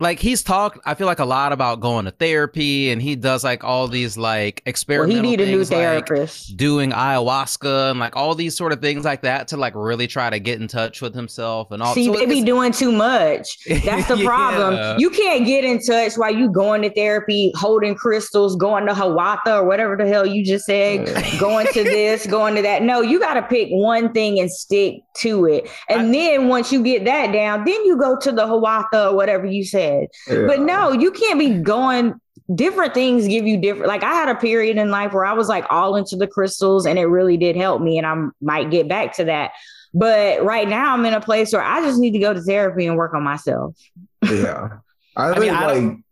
like 0.00 0.18
he's 0.18 0.42
talked. 0.42 0.78
I 0.84 0.94
feel 0.94 1.06
like 1.06 1.20
a 1.20 1.24
lot 1.24 1.52
about 1.52 1.80
going 1.80 2.04
to 2.06 2.10
therapy, 2.10 2.90
and 2.90 3.00
he 3.00 3.14
does 3.14 3.44
like 3.44 3.62
all 3.62 3.86
these 3.86 4.18
like 4.18 4.60
Well, 4.66 4.70
experimental 4.70 5.22
he 5.22 5.30
need 5.30 5.40
a 5.40 5.46
new 5.46 5.58
things, 5.64 5.70
like 5.70 6.06
therapist. 6.08 6.56
doing 6.56 6.90
ayahuasca 6.90 7.90
and 7.92 8.00
like 8.00 8.16
all 8.16 8.34
these 8.34 8.56
sort 8.56 8.72
of 8.72 8.80
things 8.80 9.04
like 9.04 9.22
that 9.22 9.46
to 9.48 9.56
like 9.56 9.72
really 9.76 10.08
try 10.08 10.30
to 10.30 10.40
get 10.40 10.60
in 10.60 10.66
touch 10.66 11.00
with 11.00 11.14
himself 11.14 11.70
and 11.70 11.80
all. 11.80 11.94
See, 11.94 12.06
so 12.06 12.12
they 12.14 12.26
be 12.26 12.42
doing 12.42 12.72
too 12.72 12.90
much. 12.90 13.56
That's 13.84 14.08
the 14.08 14.16
Yeah. 14.24 14.26
problem. 14.26 14.98
You 14.98 15.10
can't 15.10 15.46
get 15.46 15.64
in 15.64 15.78
touch 15.80 16.14
while 16.16 16.34
you 16.34 16.50
going 16.50 16.82
to 16.82 16.90
therapy, 16.92 17.52
holding 17.54 17.94
crystals, 17.94 18.56
going 18.56 18.86
to 18.86 18.92
Hawata 18.94 19.60
or 19.60 19.64
whatever 19.64 19.96
the 19.96 20.08
hell 20.08 20.26
you 20.26 20.44
just 20.44 20.64
said, 20.66 21.06
going 21.38 21.68
to 21.72 21.84
this, 21.84 22.26
going 22.38 22.56
to 22.56 22.62
that. 22.62 22.82
No, 22.82 23.00
you 23.00 23.20
got 23.20 23.34
to 23.34 23.42
pick 23.42 23.68
one 23.70 24.12
thing 24.12 24.40
and 24.40 24.50
stick 24.50 24.94
to 25.18 25.46
it. 25.46 25.68
And 25.88 26.12
then 26.12 26.48
once 26.48 26.72
you 26.72 26.82
get 26.82 27.04
that 27.04 27.32
down, 27.32 27.64
then 27.64 27.84
you 27.84 27.96
go 27.96 28.18
to 28.18 28.32
the 28.32 28.42
Hawata 28.46 29.12
or 29.12 29.14
whatever 29.14 29.46
you 29.46 29.64
said. 29.64 29.83
Yeah. 30.28 30.46
But 30.46 30.60
no, 30.60 30.92
you 30.92 31.10
can't 31.12 31.38
be 31.38 31.50
going. 31.58 32.14
Different 32.54 32.92
things 32.92 33.26
give 33.26 33.46
you 33.46 33.56
different. 33.56 33.86
Like 33.88 34.02
I 34.02 34.12
had 34.12 34.28
a 34.28 34.34
period 34.34 34.76
in 34.76 34.90
life 34.90 35.12
where 35.14 35.24
I 35.24 35.32
was 35.32 35.48
like 35.48 35.64
all 35.70 35.96
into 35.96 36.14
the 36.16 36.26
crystals, 36.26 36.84
and 36.86 36.98
it 36.98 37.06
really 37.06 37.36
did 37.38 37.56
help 37.56 37.80
me. 37.80 37.96
And 37.96 38.06
I 38.06 38.14
might 38.42 38.70
get 38.70 38.86
back 38.88 39.14
to 39.16 39.24
that. 39.24 39.52
But 39.94 40.42
right 40.44 40.68
now, 40.68 40.92
I'm 40.92 41.04
in 41.06 41.14
a 41.14 41.20
place 41.20 41.52
where 41.52 41.62
I 41.62 41.80
just 41.80 41.98
need 41.98 42.10
to 42.12 42.18
go 42.18 42.34
to 42.34 42.40
therapy 42.42 42.86
and 42.86 42.96
work 42.96 43.14
on 43.14 43.22
myself. 43.22 43.76
yeah. 44.22 44.68
I 45.16 45.28
I 45.30 45.32
think 45.32 45.40
mean, 45.42 45.54
I 45.54 45.66
like 45.66 45.74
don't- 45.76 46.04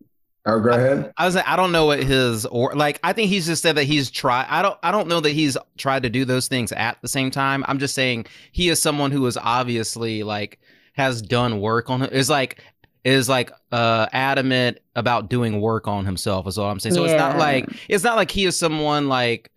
oh 0.47 0.61
go 0.61 0.71
ahead. 0.71 1.13
I 1.19 1.27
was 1.27 1.35
like, 1.35 1.47
I 1.49 1.57
don't 1.57 1.73
know 1.73 1.85
what 1.87 2.03
his 2.03 2.47
or 2.47 2.73
like. 2.75 2.99
I 3.03 3.13
think 3.13 3.29
he's 3.29 3.47
just 3.47 3.61
said 3.63 3.77
that 3.77 3.85
he's 3.85 4.11
tried. 4.11 4.47
I 4.49 4.63
don't. 4.63 4.79
I 4.83 4.91
don't 4.91 5.09
know 5.09 5.21
that 5.21 5.31
he's 5.33 5.57
tried 5.77 6.05
to 6.05 6.09
do 6.09 6.25
those 6.25 6.47
things 6.49 6.73
at 6.73 6.97
the 7.03 7.09
same 7.09 7.31
time. 7.31 7.65
I'm 7.69 7.79
just 7.79 7.95
saying 7.95 8.27
he 8.53 8.69
is 8.71 8.81
someone 8.81 9.11
who 9.11 9.27
is 9.27 9.37
obviously 9.37 10.23
like 10.23 10.61
has 10.95 11.21
done 11.21 11.61
work 11.61 11.91
on 11.91 12.01
it. 12.03 12.13
Is 12.13 12.31
like 12.31 12.63
is 13.05 13.29
like 13.29 13.51
uh 13.73 14.07
adamant 14.13 14.79
about 14.95 15.29
doing 15.29 15.61
work 15.61 15.89
on 15.89 16.05
himself. 16.05 16.47
Is 16.47 16.59
all 16.59 16.71
I'm 16.71 16.81
saying. 16.81 16.95
So 16.95 17.05
it's 17.05 17.15
not 17.15 17.37
like 17.39 17.69
it's 17.89 18.05
not 18.05 18.17
like 18.17 18.31
he 18.31 18.45
is 18.45 18.57
someone 18.57 19.09
like 19.09 19.51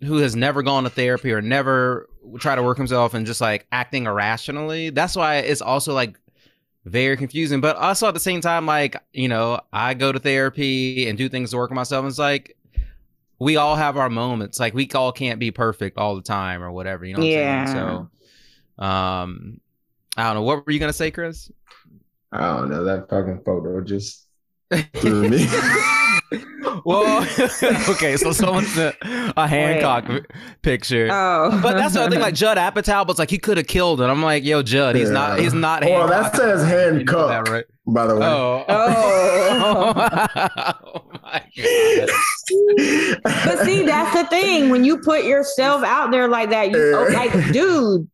who 0.00 0.18
has 0.18 0.36
never 0.36 0.62
gone 0.62 0.84
to 0.84 0.90
therapy 0.90 1.32
or 1.32 1.40
never 1.40 2.08
try 2.38 2.54
to 2.54 2.62
work 2.62 2.76
himself 2.76 3.14
and 3.14 3.26
just 3.26 3.40
like 3.40 3.66
acting 3.72 4.06
irrationally. 4.06 4.90
That's 4.90 5.16
why 5.16 5.36
it's 5.36 5.62
also 5.62 5.94
like 5.94 6.18
very 6.84 7.16
confusing. 7.16 7.60
But 7.60 7.76
also 7.76 8.08
at 8.08 8.14
the 8.14 8.20
same 8.20 8.40
time, 8.40 8.66
like, 8.66 8.96
you 9.12 9.28
know, 9.28 9.60
I 9.72 9.94
go 9.94 10.12
to 10.12 10.18
therapy 10.18 11.08
and 11.08 11.16
do 11.16 11.28
things 11.28 11.50
to 11.50 11.56
work 11.56 11.70
on 11.70 11.76
myself. 11.76 12.02
And 12.02 12.10
it's 12.10 12.18
like 12.18 12.56
we 13.38 13.56
all 13.56 13.76
have 13.76 13.96
our 13.96 14.10
moments. 14.10 14.60
Like 14.60 14.74
we 14.74 14.88
all 14.94 15.12
can't 15.12 15.38
be 15.38 15.50
perfect 15.50 15.96
all 15.96 16.16
the 16.16 16.22
time 16.22 16.62
or 16.62 16.70
whatever, 16.70 17.04
you 17.04 17.14
know 17.14 17.20
what 17.20 17.28
Yeah. 17.28 17.60
I'm 17.60 17.66
saying? 17.66 18.10
So 18.78 18.84
um 18.84 19.60
I 20.16 20.24
don't 20.24 20.34
know. 20.34 20.42
What 20.42 20.66
were 20.66 20.72
you 20.72 20.78
gonna 20.78 20.92
say, 20.92 21.10
Chris? 21.10 21.50
I 22.34 22.56
don't 22.56 22.70
know. 22.70 22.84
That 22.84 23.08
fucking 23.08 23.42
photo 23.44 23.80
just 23.82 24.26
threw 24.96 25.28
me. 25.28 25.46
well, 26.84 27.22
okay, 27.88 28.16
so 28.16 28.32
someone 28.32 28.64
sent 28.64 28.96
a 29.02 29.46
Hancock 29.46 30.26
picture. 30.62 31.08
Oh, 31.10 31.60
But 31.62 31.74
that's 31.76 31.94
the 31.94 32.00
other 32.02 32.10
thing. 32.10 32.20
Like 32.20 32.34
Judd 32.34 32.58
Apatow 32.58 33.06
was 33.06 33.18
like 33.18 33.30
he 33.30 33.38
could 33.38 33.56
have 33.56 33.66
killed 33.68 34.00
it. 34.00 34.04
I'm 34.04 34.22
like, 34.22 34.42
yo, 34.44 34.62
Judd, 34.62 34.96
he's 34.96 35.08
Yeah. 35.08 35.14
not. 35.14 35.38
He's 35.38 35.54
not. 35.54 35.84
Well, 35.84 36.08
Hancock. 36.08 36.32
that 36.32 36.36
says 36.36 36.98
You 36.98 37.04
know 37.04 37.28
that, 37.28 37.48
right? 37.48 37.64
by 37.86 38.06
the 38.06 38.16
way. 38.16 38.26
Oh. 38.26 38.64
Oh. 38.68 39.92
oh 40.94 41.04
my 41.22 41.42
god. 41.56 42.08
but 43.22 43.58
see, 43.64 43.84
that's 43.84 44.16
the 44.20 44.26
thing. 44.30 44.70
When 44.70 44.84
you 44.84 44.98
put 44.98 45.24
yourself 45.24 45.84
out 45.84 46.10
there 46.10 46.26
like 46.28 46.50
that, 46.50 46.70
you 46.70 47.12
like, 47.12 47.52
dude, 47.52 48.08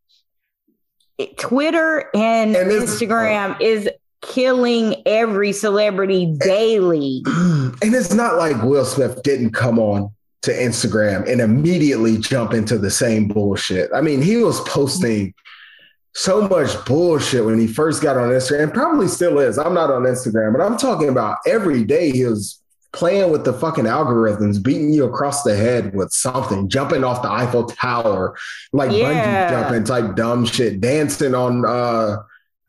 Twitter 1.38 2.08
and, 2.14 2.56
And 2.56 2.70
Instagram 2.70 3.60
is 3.60 3.88
killing 4.22 5.02
every 5.06 5.52
celebrity 5.52 6.34
daily. 6.40 7.22
and 7.26 7.94
it's 7.94 8.12
not 8.12 8.36
like 8.36 8.62
Will 8.62 8.84
Smith 8.84 9.22
didn't 9.22 9.52
come 9.52 9.78
on 9.78 10.10
to 10.42 10.52
Instagram 10.52 11.30
and 11.30 11.40
immediately 11.40 12.16
jump 12.18 12.52
into 12.54 12.78
the 12.78 12.90
same 12.90 13.28
bullshit. 13.28 13.90
I 13.94 14.00
mean, 14.00 14.22
he 14.22 14.38
was 14.38 14.60
posting 14.60 15.34
so 16.14 16.48
much 16.48 16.82
bullshit 16.86 17.44
when 17.44 17.58
he 17.58 17.66
first 17.66 18.02
got 18.02 18.16
on 18.16 18.30
Instagram, 18.30 18.72
probably 18.74 19.06
still 19.06 19.38
is. 19.38 19.58
I'm 19.58 19.74
not 19.74 19.90
on 19.90 20.02
Instagram, 20.02 20.52
but 20.56 20.62
I'm 20.62 20.76
talking 20.76 21.08
about 21.08 21.38
every 21.46 21.84
day 21.84 22.10
he 22.10 22.24
was 22.24 22.60
playing 22.92 23.30
with 23.30 23.44
the 23.44 23.52
fucking 23.52 23.84
algorithms, 23.84 24.60
beating 24.62 24.92
you 24.92 25.04
across 25.04 25.44
the 25.44 25.54
head 25.56 25.94
with 25.94 26.10
something, 26.10 26.68
jumping 26.68 27.04
off 27.04 27.22
the 27.22 27.30
Eiffel 27.30 27.64
Tower, 27.66 28.36
like 28.72 28.90
Yeah. 28.90 29.48
bungee 29.48 29.62
jumping 29.62 29.84
type 29.84 30.16
dumb 30.16 30.44
shit, 30.44 30.80
dancing 30.80 31.34
on 31.34 31.64
uh 31.64 32.16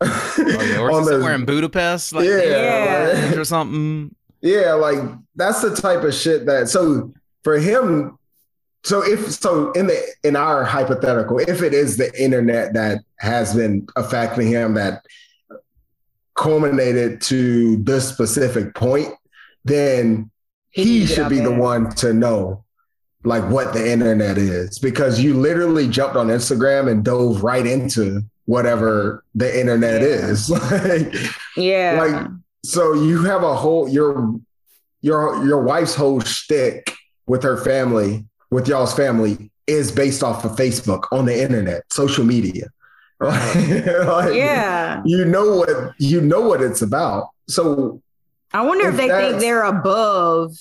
Oh, 0.01 0.37
yeah, 0.37 0.79
or 0.79 0.91
on 0.93 1.05
somewhere 1.05 1.35
in 1.35 1.45
Budapest, 1.45 2.13
like 2.13 2.25
Yeah. 2.25 2.39
yeah. 2.41 3.35
or 3.35 3.45
something. 3.45 4.15
Yeah, 4.41 4.73
like 4.73 4.99
that's 5.35 5.61
the 5.61 5.75
type 5.75 6.03
of 6.03 6.13
shit 6.13 6.45
that 6.47 6.69
so 6.69 7.13
for 7.43 7.59
him 7.59 8.17
so 8.83 9.03
if 9.03 9.31
so 9.31 9.71
in 9.73 9.87
the 9.87 10.01
in 10.23 10.35
our 10.35 10.63
hypothetical, 10.63 11.37
if 11.39 11.61
it 11.61 11.73
is 11.73 11.97
the 11.97 12.11
internet 12.21 12.73
that 12.73 13.03
has 13.19 13.55
been 13.55 13.85
affecting 13.95 14.47
him 14.47 14.73
that 14.73 15.03
culminated 16.35 17.21
to 17.21 17.77
this 17.83 18.07
specific 18.07 18.73
point, 18.73 19.09
then 19.65 20.31
He 20.71 20.83
he 20.83 20.99
needs 20.99 21.01
to 21.01 21.07
get 21.09 21.15
should 21.15 21.25
out 21.25 21.29
be 21.29 21.39
the 21.41 21.51
one 21.51 21.89
to 21.97 22.13
know 22.13 22.63
like 23.23 23.47
what 23.49 23.73
the 23.73 23.91
internet 23.91 24.39
is 24.39 24.79
because 24.79 25.19
you 25.21 25.35
literally 25.35 25.87
jumped 25.87 26.15
on 26.15 26.29
Instagram 26.29 26.89
and 26.89 27.05
dove 27.05 27.43
right 27.43 27.67
into 27.67 28.23
whatever 28.51 29.23
the 29.33 29.49
internet 29.61 30.01
Yeah. 30.01 30.07
is. 30.31 30.49
like 30.71 31.13
Yeah. 31.55 31.91
like 32.03 32.27
so 32.65 32.93
you 32.93 33.23
have 33.23 33.43
a 33.43 33.55
whole 33.55 33.87
your 33.97 34.35
your 35.01 35.21
your 35.47 35.61
wife's 35.61 35.95
whole 35.95 36.19
shtick 36.21 36.93
with 37.27 37.43
her 37.43 37.57
family, 37.63 38.25
with 38.49 38.67
y'all's 38.67 38.93
family, 38.93 39.51
is 39.67 39.91
based 39.91 40.21
off 40.23 40.43
of 40.43 40.51
Facebook 40.63 41.03
on 41.11 41.25
the 41.25 41.35
internet, 41.45 41.81
social 41.91 42.25
media. 42.25 42.67
Like, 43.21 44.33
yeah. 44.35 45.01
You 45.05 45.25
know 45.25 45.47
what 45.59 45.69
you 45.99 46.19
know 46.21 46.41
what 46.41 46.61
it's 46.61 46.81
about. 46.81 47.29
So 47.47 48.01
I 48.53 48.61
wonder 48.63 48.87
if, 48.89 48.95
If 48.95 48.97
they 48.99 49.07
think 49.07 49.39
they're 49.39 49.63
above, 49.63 50.51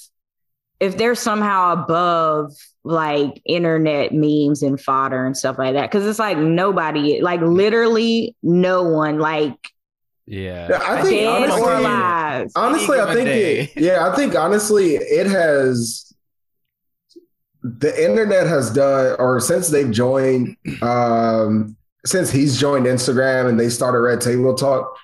if 0.80 0.96
they're 0.96 1.14
somehow 1.14 1.72
above 1.74 2.52
like 2.84 3.40
internet 3.44 4.12
memes 4.12 4.62
and 4.62 4.80
fodder 4.80 5.26
and 5.26 5.36
stuff 5.36 5.58
like 5.58 5.74
that. 5.74 5.90
Cause 5.90 6.06
it's 6.06 6.18
like 6.18 6.38
nobody, 6.38 7.20
like 7.20 7.40
literally 7.42 8.34
no 8.42 8.82
one, 8.82 9.18
like 9.18 9.54
Yeah. 10.26 10.80
I 10.82 11.02
think 11.02 11.28
honestly, 11.28 11.60
or 11.60 11.74
alive. 11.74 12.48
honestly, 12.56 12.98
Any 12.98 13.10
I 13.10 13.14
think 13.14 13.28
it, 13.28 13.70
yeah, 13.80 14.08
I 14.08 14.16
think 14.16 14.34
honestly, 14.34 14.94
it 14.94 15.26
has 15.26 16.06
the 17.62 18.02
internet 18.02 18.46
has 18.46 18.70
done, 18.72 19.16
or 19.18 19.38
since 19.38 19.68
they've 19.68 19.90
joined, 19.90 20.56
um, 20.80 21.76
since 22.06 22.30
he's 22.30 22.58
joined 22.58 22.86
Instagram 22.86 23.50
and 23.50 23.60
they 23.60 23.68
started 23.68 23.98
Red 24.00 24.22
Table 24.22 24.54
Talk, 24.54 24.96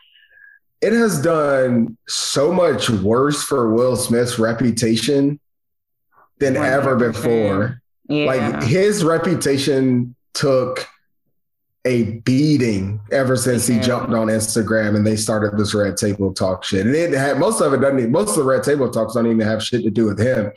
it 0.80 0.94
has 0.94 1.20
done 1.20 1.98
so 2.08 2.50
much 2.50 2.88
worse 2.88 3.42
for 3.42 3.74
Will 3.74 3.94
Smith's 3.96 4.38
reputation 4.38 5.38
than 6.38 6.56
ever 6.56 6.96
100%. 6.96 7.12
before. 7.12 7.82
Yeah. 8.08 8.26
Like 8.26 8.62
his 8.62 9.02
reputation 9.04 10.14
took 10.34 10.86
a 11.86 12.18
beating 12.24 13.00
ever 13.12 13.36
since 13.36 13.66
he 13.66 13.78
jumped 13.78 14.12
on 14.12 14.26
Instagram 14.26 14.96
and 14.96 15.06
they 15.06 15.16
started 15.16 15.56
this 15.56 15.72
red 15.72 15.96
table 15.96 16.34
talk 16.34 16.64
shit. 16.64 16.84
And 16.84 16.94
it 16.94 17.12
had 17.12 17.38
most 17.38 17.60
of 17.60 17.72
it 17.72 17.80
doesn't 17.80 17.98
even, 17.98 18.12
most 18.12 18.30
of 18.30 18.36
the 18.36 18.44
red 18.44 18.64
table 18.64 18.90
talks 18.90 19.14
don't 19.14 19.26
even 19.26 19.40
have 19.40 19.62
shit 19.62 19.84
to 19.84 19.90
do 19.90 20.04
with 20.04 20.18
him. 20.18 20.52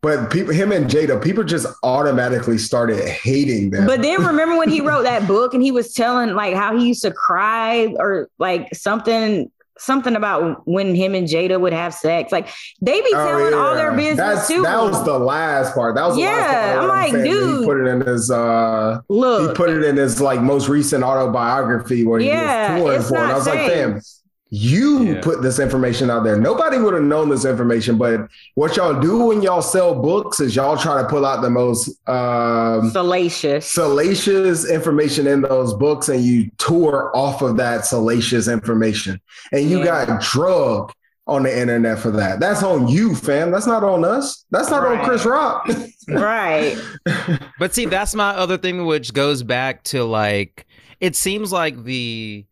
But 0.00 0.30
people 0.30 0.52
him 0.52 0.70
and 0.70 0.86
Jada, 0.86 1.20
people 1.22 1.42
just 1.44 1.66
automatically 1.82 2.58
started 2.58 3.08
hating 3.08 3.70
them. 3.70 3.86
But 3.86 4.02
then 4.02 4.22
remember 4.26 4.56
when 4.56 4.68
he 4.68 4.80
wrote 4.80 5.02
that 5.02 5.26
book 5.26 5.54
and 5.54 5.62
he 5.62 5.72
was 5.72 5.92
telling 5.92 6.34
like 6.34 6.54
how 6.54 6.76
he 6.76 6.86
used 6.86 7.02
to 7.02 7.10
cry 7.10 7.94
or 7.98 8.28
like 8.38 8.74
something 8.74 9.50
something 9.78 10.16
about 10.16 10.66
when 10.66 10.94
him 10.94 11.14
and 11.14 11.26
Jada 11.26 11.60
would 11.60 11.72
have 11.72 11.94
sex. 11.94 12.32
Like 12.32 12.48
they 12.80 13.00
be 13.00 13.12
Oh, 13.14 13.26
telling 13.26 13.54
all 13.54 13.74
their 13.74 13.90
yeah. 13.90 13.96
business 13.96 14.16
That's, 14.18 14.48
too. 14.48 14.62
That 14.62 14.82
was 14.82 15.04
the 15.04 15.18
last 15.18 15.74
part. 15.74 15.94
That 15.94 16.06
was 16.06 16.16
the 16.16 16.22
last 16.22 16.52
Yeah. 16.52 16.80
I'm 16.80 16.88
like, 16.88 17.12
dude. 17.12 17.60
He 17.60 17.64
put 17.66 17.80
it 17.80 17.86
in 17.88 18.00
his 18.02 18.30
uh 18.30 19.00
look. 19.08 19.48
he 19.50 19.54
put 19.54 19.70
it 19.70 19.82
in 19.84 19.96
his 19.96 20.20
like 20.20 20.40
most 20.40 20.68
recent 20.68 21.02
autobiography 21.04 22.04
where 22.04 22.20
he 22.20 22.28
was 22.28 22.68
touring 22.80 23.02
for 23.02 23.16
it. 23.16 23.20
And 23.22 23.32
I 23.32 23.34
was 23.34 23.46
like, 23.46 23.70
safe. 23.70 24.02
Fam, 24.50 24.58
you 24.58 25.02
Yeah. 25.14 25.20
put 25.20 25.42
this 25.42 25.58
information 25.58 26.10
out 26.10 26.24
there. 26.24 26.36
Nobody 26.38 26.78
would 26.78 26.94
have 26.94 27.02
known 27.02 27.28
this 27.28 27.44
information, 27.44 27.98
but 27.98 28.28
what 28.54 28.76
y'all 28.76 28.98
do 29.00 29.24
when 29.24 29.42
y'all 29.42 29.62
sell 29.62 29.94
books 29.94 30.40
is 30.40 30.56
y'all 30.56 30.76
try 30.76 31.00
to 31.02 31.08
pull 31.08 31.24
out 31.26 31.42
the 31.42 31.50
most 31.50 31.88
um 32.08 32.90
salacious. 32.90 33.66
salacious 33.70 34.68
information 34.70 35.26
in 35.26 35.42
those 35.42 35.74
books 35.74 36.08
and 36.08 36.22
you 36.24 36.50
tour 36.58 37.10
off 37.14 37.42
of 37.42 37.56
that 37.58 37.84
salacious 37.86 38.48
information. 38.48 39.20
And 39.52 39.68
you 39.68 39.78
Yeah. 39.80 40.06
got 40.06 40.20
drug 40.22 40.92
on 41.26 41.42
the 41.42 41.54
internet 41.60 41.98
for 41.98 42.10
that. 42.10 42.40
That's 42.40 42.62
on 42.62 42.88
you, 42.88 43.14
fam. 43.14 43.50
That's 43.50 43.66
not 43.66 43.84
on 43.84 44.02
us. 44.02 44.46
That's 44.50 44.70
not 44.70 44.86
on 44.86 45.04
Chris 45.04 45.26
Rock. 45.26 45.68
right. 46.08 46.76
But 47.58 47.74
see, 47.74 47.86
that's 47.86 48.14
my 48.14 48.30
other 48.30 48.56
thing, 48.56 48.86
which 48.86 49.12
goes 49.12 49.42
back 49.42 49.82
to 49.84 50.04
like 50.04 50.64
it 51.00 51.16
seems 51.16 51.52
like 51.52 51.84
the 51.84 52.44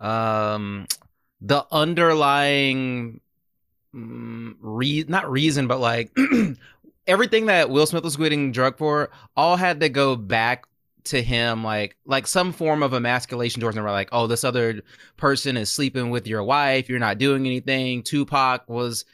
um 0.00 0.86
the 1.44 1.66
underlying 1.70 3.20
mm, 3.94 4.54
re- 4.60 5.04
not 5.08 5.30
reason, 5.30 5.66
but 5.66 5.80
like 5.80 6.16
everything 7.06 7.46
that 7.46 7.70
Will 7.70 7.86
Smith 7.86 8.04
was 8.04 8.16
getting 8.16 8.52
drug 8.52 8.78
for 8.78 9.10
all 9.36 9.56
had 9.56 9.80
to 9.80 9.88
go 9.88 10.16
back 10.16 10.66
to 11.04 11.22
him 11.22 11.62
like 11.62 11.98
like 12.06 12.26
some 12.26 12.50
form 12.50 12.82
of 12.82 12.94
emasculation 12.94 13.60
towards 13.60 13.76
him 13.76 13.84
where 13.84 13.92
like 13.92 14.08
oh 14.10 14.26
this 14.26 14.42
other 14.42 14.80
person 15.18 15.54
is 15.54 15.70
sleeping 15.70 16.08
with 16.08 16.26
your 16.26 16.42
wife 16.42 16.88
you're 16.88 16.98
not 16.98 17.18
doing 17.18 17.44
anything 17.44 18.02
tupac 18.02 18.66
was 18.70 19.04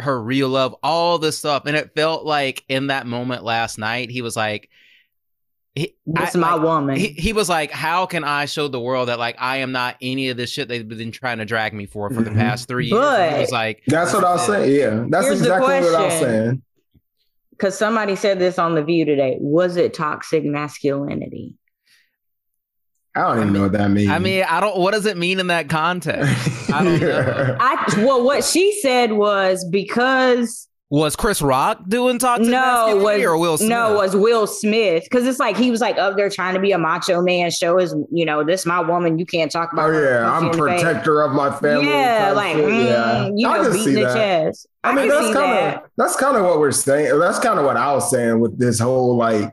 her 0.00 0.20
real 0.20 0.48
love 0.48 0.74
all 0.82 1.18
this 1.18 1.38
stuff. 1.38 1.64
And 1.66 1.76
it 1.76 1.94
felt 1.94 2.24
like 2.24 2.64
in 2.68 2.88
that 2.88 3.06
moment 3.06 3.44
last 3.44 3.78
night 3.78 4.10
he 4.10 4.22
was 4.22 4.36
like 4.36 4.68
he, 5.76 5.94
That's 6.06 6.34
I- 6.34 6.38
my 6.40 6.54
like, 6.54 6.62
woman. 6.62 6.96
he, 6.96 7.08
he 7.08 7.32
was 7.32 7.48
like 7.48 7.70
how 7.70 8.06
can 8.06 8.24
i 8.24 8.46
show 8.46 8.66
the 8.66 8.80
world 8.80 9.08
that 9.08 9.18
like 9.18 9.36
i 9.38 9.58
am 9.58 9.70
not 9.72 9.96
any 10.00 10.30
of 10.30 10.36
this 10.38 10.50
shit 10.50 10.66
they've 10.68 10.88
been 10.88 11.12
trying 11.12 11.38
to 11.38 11.44
drag 11.44 11.72
me 11.74 11.84
for 11.86 12.08
for 12.10 12.22
the 12.22 12.30
Mhm. 12.30 12.36
past 12.36 12.66
three 12.66 12.86
years 12.86 12.98
he 12.98 13.06
But- 13.06 13.38
was 13.40 13.50
like 13.52 13.82
That's 13.86 14.12
what 14.14 14.24
I 14.24 14.32
was 14.32 14.46
saying. 14.46 14.74
Yeah. 14.74 15.04
That's 15.10 15.26
Here's 15.26 15.40
exactly 15.42 15.80
what 15.80 15.94
I 15.94 16.04
was 16.06 16.14
saying. 16.14 16.62
Because 17.50 17.78
somebody 17.78 18.16
said 18.16 18.38
this 18.38 18.58
on 18.58 18.74
the 18.74 18.82
view 18.82 19.04
today. 19.06 19.36
Was 19.40 19.76
it 19.76 19.94
toxic 19.94 20.44
masculinity? 20.44 21.54
I 23.14 23.20
don't 23.22 23.38
even 23.38 23.52
know 23.54 23.62
what 23.62 23.72
that 23.72 23.90
means. 23.90 24.10
i 24.10 24.18
mean 24.18 24.44
i 24.48 24.60
don't 24.60 24.78
what 24.78 24.92
does 24.92 25.06
it 25.06 25.16
mean 25.16 25.40
in 25.40 25.46
that 25.46 25.68
context 25.70 26.70
I 26.72 26.84
don't 26.84 27.00
know. 27.00 27.56
I 27.60 27.94
well, 28.04 28.22
what 28.24 28.44
she 28.44 28.78
said 28.80 29.12
was 29.12 29.64
because 29.64 30.68
was 30.88 31.16
chris 31.16 31.42
rock 31.42 31.80
doing 31.88 32.16
toxic 32.16 32.46
no 32.46 32.60
masculinity 32.60 33.26
was 33.26 33.26
or 33.26 33.36
will 33.38 33.58
smith 33.58 33.68
no 33.70 33.94
was 33.94 34.14
Will 34.14 34.46
Smith 34.46 35.02
because 35.02 35.26
it's 35.26 35.40
like 35.40 35.56
he 35.56 35.70
was 35.70 35.80
like 35.80 35.98
up 35.98 36.16
there 36.16 36.30
trying 36.30 36.54
to 36.54 36.60
be 36.60 36.70
a 36.70 36.78
macho 36.78 37.20
man, 37.20 37.50
show 37.50 37.76
his 37.78 37.92
you 38.12 38.24
know 38.24 38.44
this 38.44 38.64
my 38.64 38.80
woman, 38.80 39.18
you 39.18 39.26
can't 39.26 39.50
talk 39.50 39.72
about. 39.72 39.90
Oh 39.90 40.00
yeah, 40.00 40.30
I'm 40.30 40.42
punch 40.50 40.56
you 40.56 40.64
in 40.64 40.70
the 40.70 40.72
face. 40.76 40.82
protector 40.84 41.22
of 41.22 41.32
my 41.32 41.50
family. 41.58 41.88
Yeah, 41.88 42.32
like 42.36 42.54
shit. 42.54 42.64
mm, 42.68 43.32
you 43.34 43.48
I 43.48 43.56
know, 43.56 43.62
can 43.64 43.72
beating 43.72 43.84
see 43.84 43.94
the 43.94 44.00
that. 44.02 44.14
chest. 44.14 44.66
I 44.84 44.94
mean, 44.94 45.08
that's 45.08 45.26
see 45.26 45.32
kind 45.32 45.52
that. 45.52 45.76
of 45.82 45.90
that's 45.96 46.14
kind 46.16 46.36
of 46.36 46.44
what 46.44 46.60
we're 46.60 46.70
saying. 46.70 47.18
That's 47.18 47.40
kind 47.40 47.58
of 47.58 47.64
what 47.64 47.76
I 47.76 47.92
was 47.92 48.08
saying 48.08 48.38
with 48.38 48.56
this 48.56 48.78
whole 48.78 49.16
like. 49.16 49.52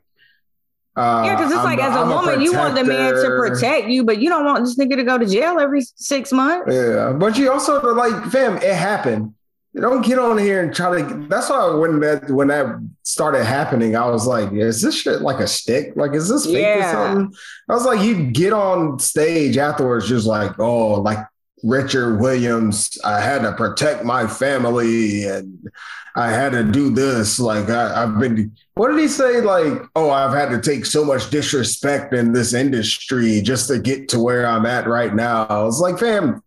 Uh, 0.95 1.23
Yeah, 1.25 1.35
because 1.35 1.51
it's 1.51 1.59
I'm 1.59 1.65
like 1.65 1.79
as 1.79 1.95
a 1.95 1.99
I'm 1.99 2.09
woman, 2.09 2.41
you 2.41 2.53
want 2.53 2.75
the 2.75 2.83
man 2.83 3.15
to 3.15 3.21
protect 3.21 3.87
you, 3.87 4.03
but 4.03 4.21
you 4.21 4.29
don't 4.29 4.45
want 4.45 4.63
this 4.65 4.77
nigga 4.77 4.95
to 4.97 5.03
go 5.03 5.17
to 5.17 5.25
jail 5.25 5.59
every 5.59 5.81
six 5.95 6.31
months. 6.31 6.71
Yeah, 6.71 7.13
but 7.13 7.35
you 7.39 7.51
also 7.51 7.81
like, 7.95 8.25
fam, 8.31 8.57
it 8.57 8.75
happened. 8.75 9.33
Don't 9.75 10.05
get 10.05 10.19
on 10.19 10.37
here 10.37 10.61
and 10.61 10.73
try 10.73 11.01
to. 11.01 11.25
That's 11.27 11.49
why 11.49 11.73
when 11.73 11.99
that 12.01 12.29
when 12.29 12.49
that 12.49 12.79
started 13.01 13.43
happening, 13.43 13.95
I 13.95 14.07
was 14.07 14.27
like, 14.27 14.51
is 14.53 14.81
this 14.81 15.01
shit 15.01 15.21
like 15.21 15.39
a 15.39 15.47
stick? 15.47 15.93
Like, 15.95 16.13
is 16.13 16.29
this 16.29 16.45
fake 16.45 16.57
Yeah. 16.57 16.89
or 16.89 16.91
something? 16.91 17.37
I 17.69 17.73
was 17.73 17.85
like, 17.85 18.01
you 18.01 18.27
get 18.31 18.53
on 18.53 18.99
stage 18.99 19.57
afterwards, 19.57 20.07
just 20.07 20.27
like, 20.27 20.59
oh, 20.59 21.01
like 21.01 21.17
Richard 21.63 22.19
Williams, 22.19 22.97
I 23.03 23.19
had 23.19 23.41
to 23.41 23.53
protect 23.53 24.03
my 24.03 24.27
family 24.27 25.23
and 25.25 25.67
I 26.15 26.29
had 26.29 26.51
to 26.51 26.63
do 26.63 26.91
this. 26.91 27.39
Like, 27.39 27.69
I, 27.71 28.03
I've 28.03 28.19
been. 28.19 28.55
What 28.75 28.89
did 28.91 28.99
he 28.99 29.07
say? 29.07 29.41
Like, 29.41 29.81
oh, 29.95 30.11
I've 30.11 30.33
had 30.37 30.49
to 30.49 30.61
take 30.61 30.85
so 30.85 31.03
much 31.03 31.31
disrespect 31.31 32.13
in 32.13 32.31
this 32.31 32.53
industry 32.53 33.41
just 33.41 33.67
to 33.69 33.79
get 33.79 34.07
to 34.09 34.19
where 34.19 34.45
I'm 34.45 34.67
at 34.67 34.87
right 34.87 35.15
now. 35.15 35.45
I 35.45 35.63
was 35.63 35.79
like, 35.79 35.97
fam, 35.97 36.43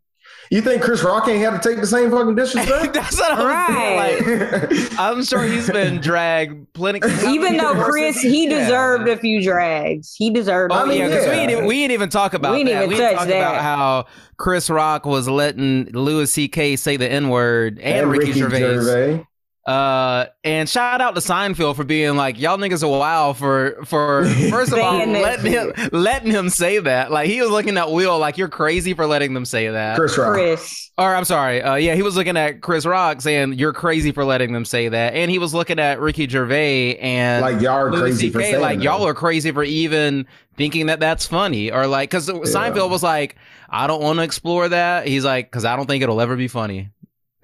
you 0.50 0.60
think 0.60 0.82
Chris 0.82 1.02
Rock 1.02 1.28
ain't 1.28 1.42
had 1.44 1.60
to 1.60 1.68
take 1.68 1.80
the 1.80 1.86
same 1.86 2.10
fucking 2.10 2.34
disrespect? 2.34 2.94
that's 2.94 3.18
what 3.18 3.32
I 3.32 3.44
was 3.66 4.18
saying. 4.18 4.80
Like, 4.80 4.98
I'm 4.98 5.24
sure 5.24 5.42
he's 5.42 5.70
been 5.70 6.00
dragged 6.00 6.72
plenty. 6.72 7.00
Even 7.28 7.56
though 7.56 7.74
Chris, 7.84 8.20
he 8.20 8.44
Yeah. 8.48 8.60
deserved 8.60 9.08
a 9.08 9.16
few 9.16 9.42
drags. 9.42 10.14
He 10.14 10.30
deserved. 10.30 10.72
Oh 10.72 10.76
I 10.76 10.84
mean, 10.86 10.98
yeah, 10.98 11.08
because 11.08 11.26
we 11.26 11.32
yeah. 11.32 11.40
ain't 11.40 11.50
even, 11.50 11.66
we 11.66 11.82
ain't 11.82 11.92
even 11.92 12.08
talk 12.08 12.34
about 12.34 12.52
We 12.52 12.58
ain't 12.60 12.68
that. 12.68 12.84
even 12.84 12.88
we 12.88 12.94
ain't 12.96 13.02
touch 13.10 13.18
talk 13.18 13.28
that. 13.28 13.38
about 13.38 13.62
how 13.62 14.06
Chris 14.36 14.70
Rock 14.70 15.04
was 15.06 15.28
letting 15.28 15.86
Louis 15.92 16.30
C.K. 16.30 16.76
say 16.76 16.96
the 16.96 17.10
N 17.10 17.28
word 17.28 17.78
and, 17.80 18.10
Ricky, 18.10 18.32
Gervais. 18.32 19.24
Uh, 19.66 20.26
and 20.44 20.68
shout 20.68 21.00
out 21.00 21.16
to 21.16 21.20
Seinfeld 21.20 21.74
for 21.74 21.82
being 21.82 22.16
like, 22.16 22.38
y'all 22.38 22.56
niggas 22.56 22.84
are 22.84 22.88
wild 22.88 23.36
for 23.36 23.84
for 23.84 24.24
first 24.50 24.72
of 24.72 24.78
all 24.78 25.04
letting 25.04 25.52
him 25.52 25.72
letting 25.90 26.30
him 26.30 26.50
say 26.50 26.78
that. 26.78 27.10
Like 27.10 27.28
he 27.28 27.40
was 27.40 27.50
looking 27.50 27.76
at 27.76 27.90
Will 27.90 28.16
like 28.18 28.38
you're 28.38 28.48
crazy 28.48 28.94
for 28.94 29.06
letting 29.06 29.34
them 29.34 29.44
say 29.44 29.68
that. 29.68 29.96
Chris 29.96 30.16
Rock. 30.16 30.34
Chris. 30.34 30.90
Or 30.98 31.14
I'm 31.14 31.24
sorry, 31.24 31.60
uh, 31.60 31.74
yeah, 31.74 31.94
he 31.94 32.02
was 32.02 32.16
looking 32.16 32.38
at 32.38 32.62
Chris 32.62 32.86
Rock 32.86 33.20
saying 33.20 33.54
you're 33.54 33.74
crazy 33.74 34.12
for 34.12 34.24
letting 34.24 34.52
them 34.52 34.64
say 34.64 34.88
that, 34.88 35.14
and 35.14 35.30
he 35.30 35.38
was 35.38 35.52
looking 35.52 35.78
at 35.78 36.00
Ricky 36.00 36.26
Gervais 36.28 36.96
and 36.96 37.42
Like 37.42 37.60
y'all 37.60 37.72
are 37.76 37.90
Louis 37.90 38.00
crazy 38.00 38.30
for 38.30 38.40
saying 38.40 38.60
like 38.62 38.78
that. 38.78 38.84
y'all 38.84 39.06
are 39.06 39.12
crazy 39.14 39.50
for 39.50 39.62
even 39.64 40.26
thinking 40.56 40.86
that 40.86 41.00
that's 41.00 41.26
funny, 41.26 41.70
or 41.70 41.86
like 41.86 42.08
because 42.10 42.28
Seinfeld 42.28 42.88
was 42.88 43.02
like, 43.02 43.36
I 43.68 43.86
don't 43.88 44.00
want 44.00 44.20
to 44.20 44.22
explore 44.22 44.68
that. 44.70 45.06
He's 45.06 45.24
like, 45.24 45.50
because 45.50 45.66
I 45.66 45.76
don't 45.76 45.86
think 45.86 46.02
it'll 46.02 46.20
ever 46.20 46.34
be 46.36 46.48
funny, 46.48 46.88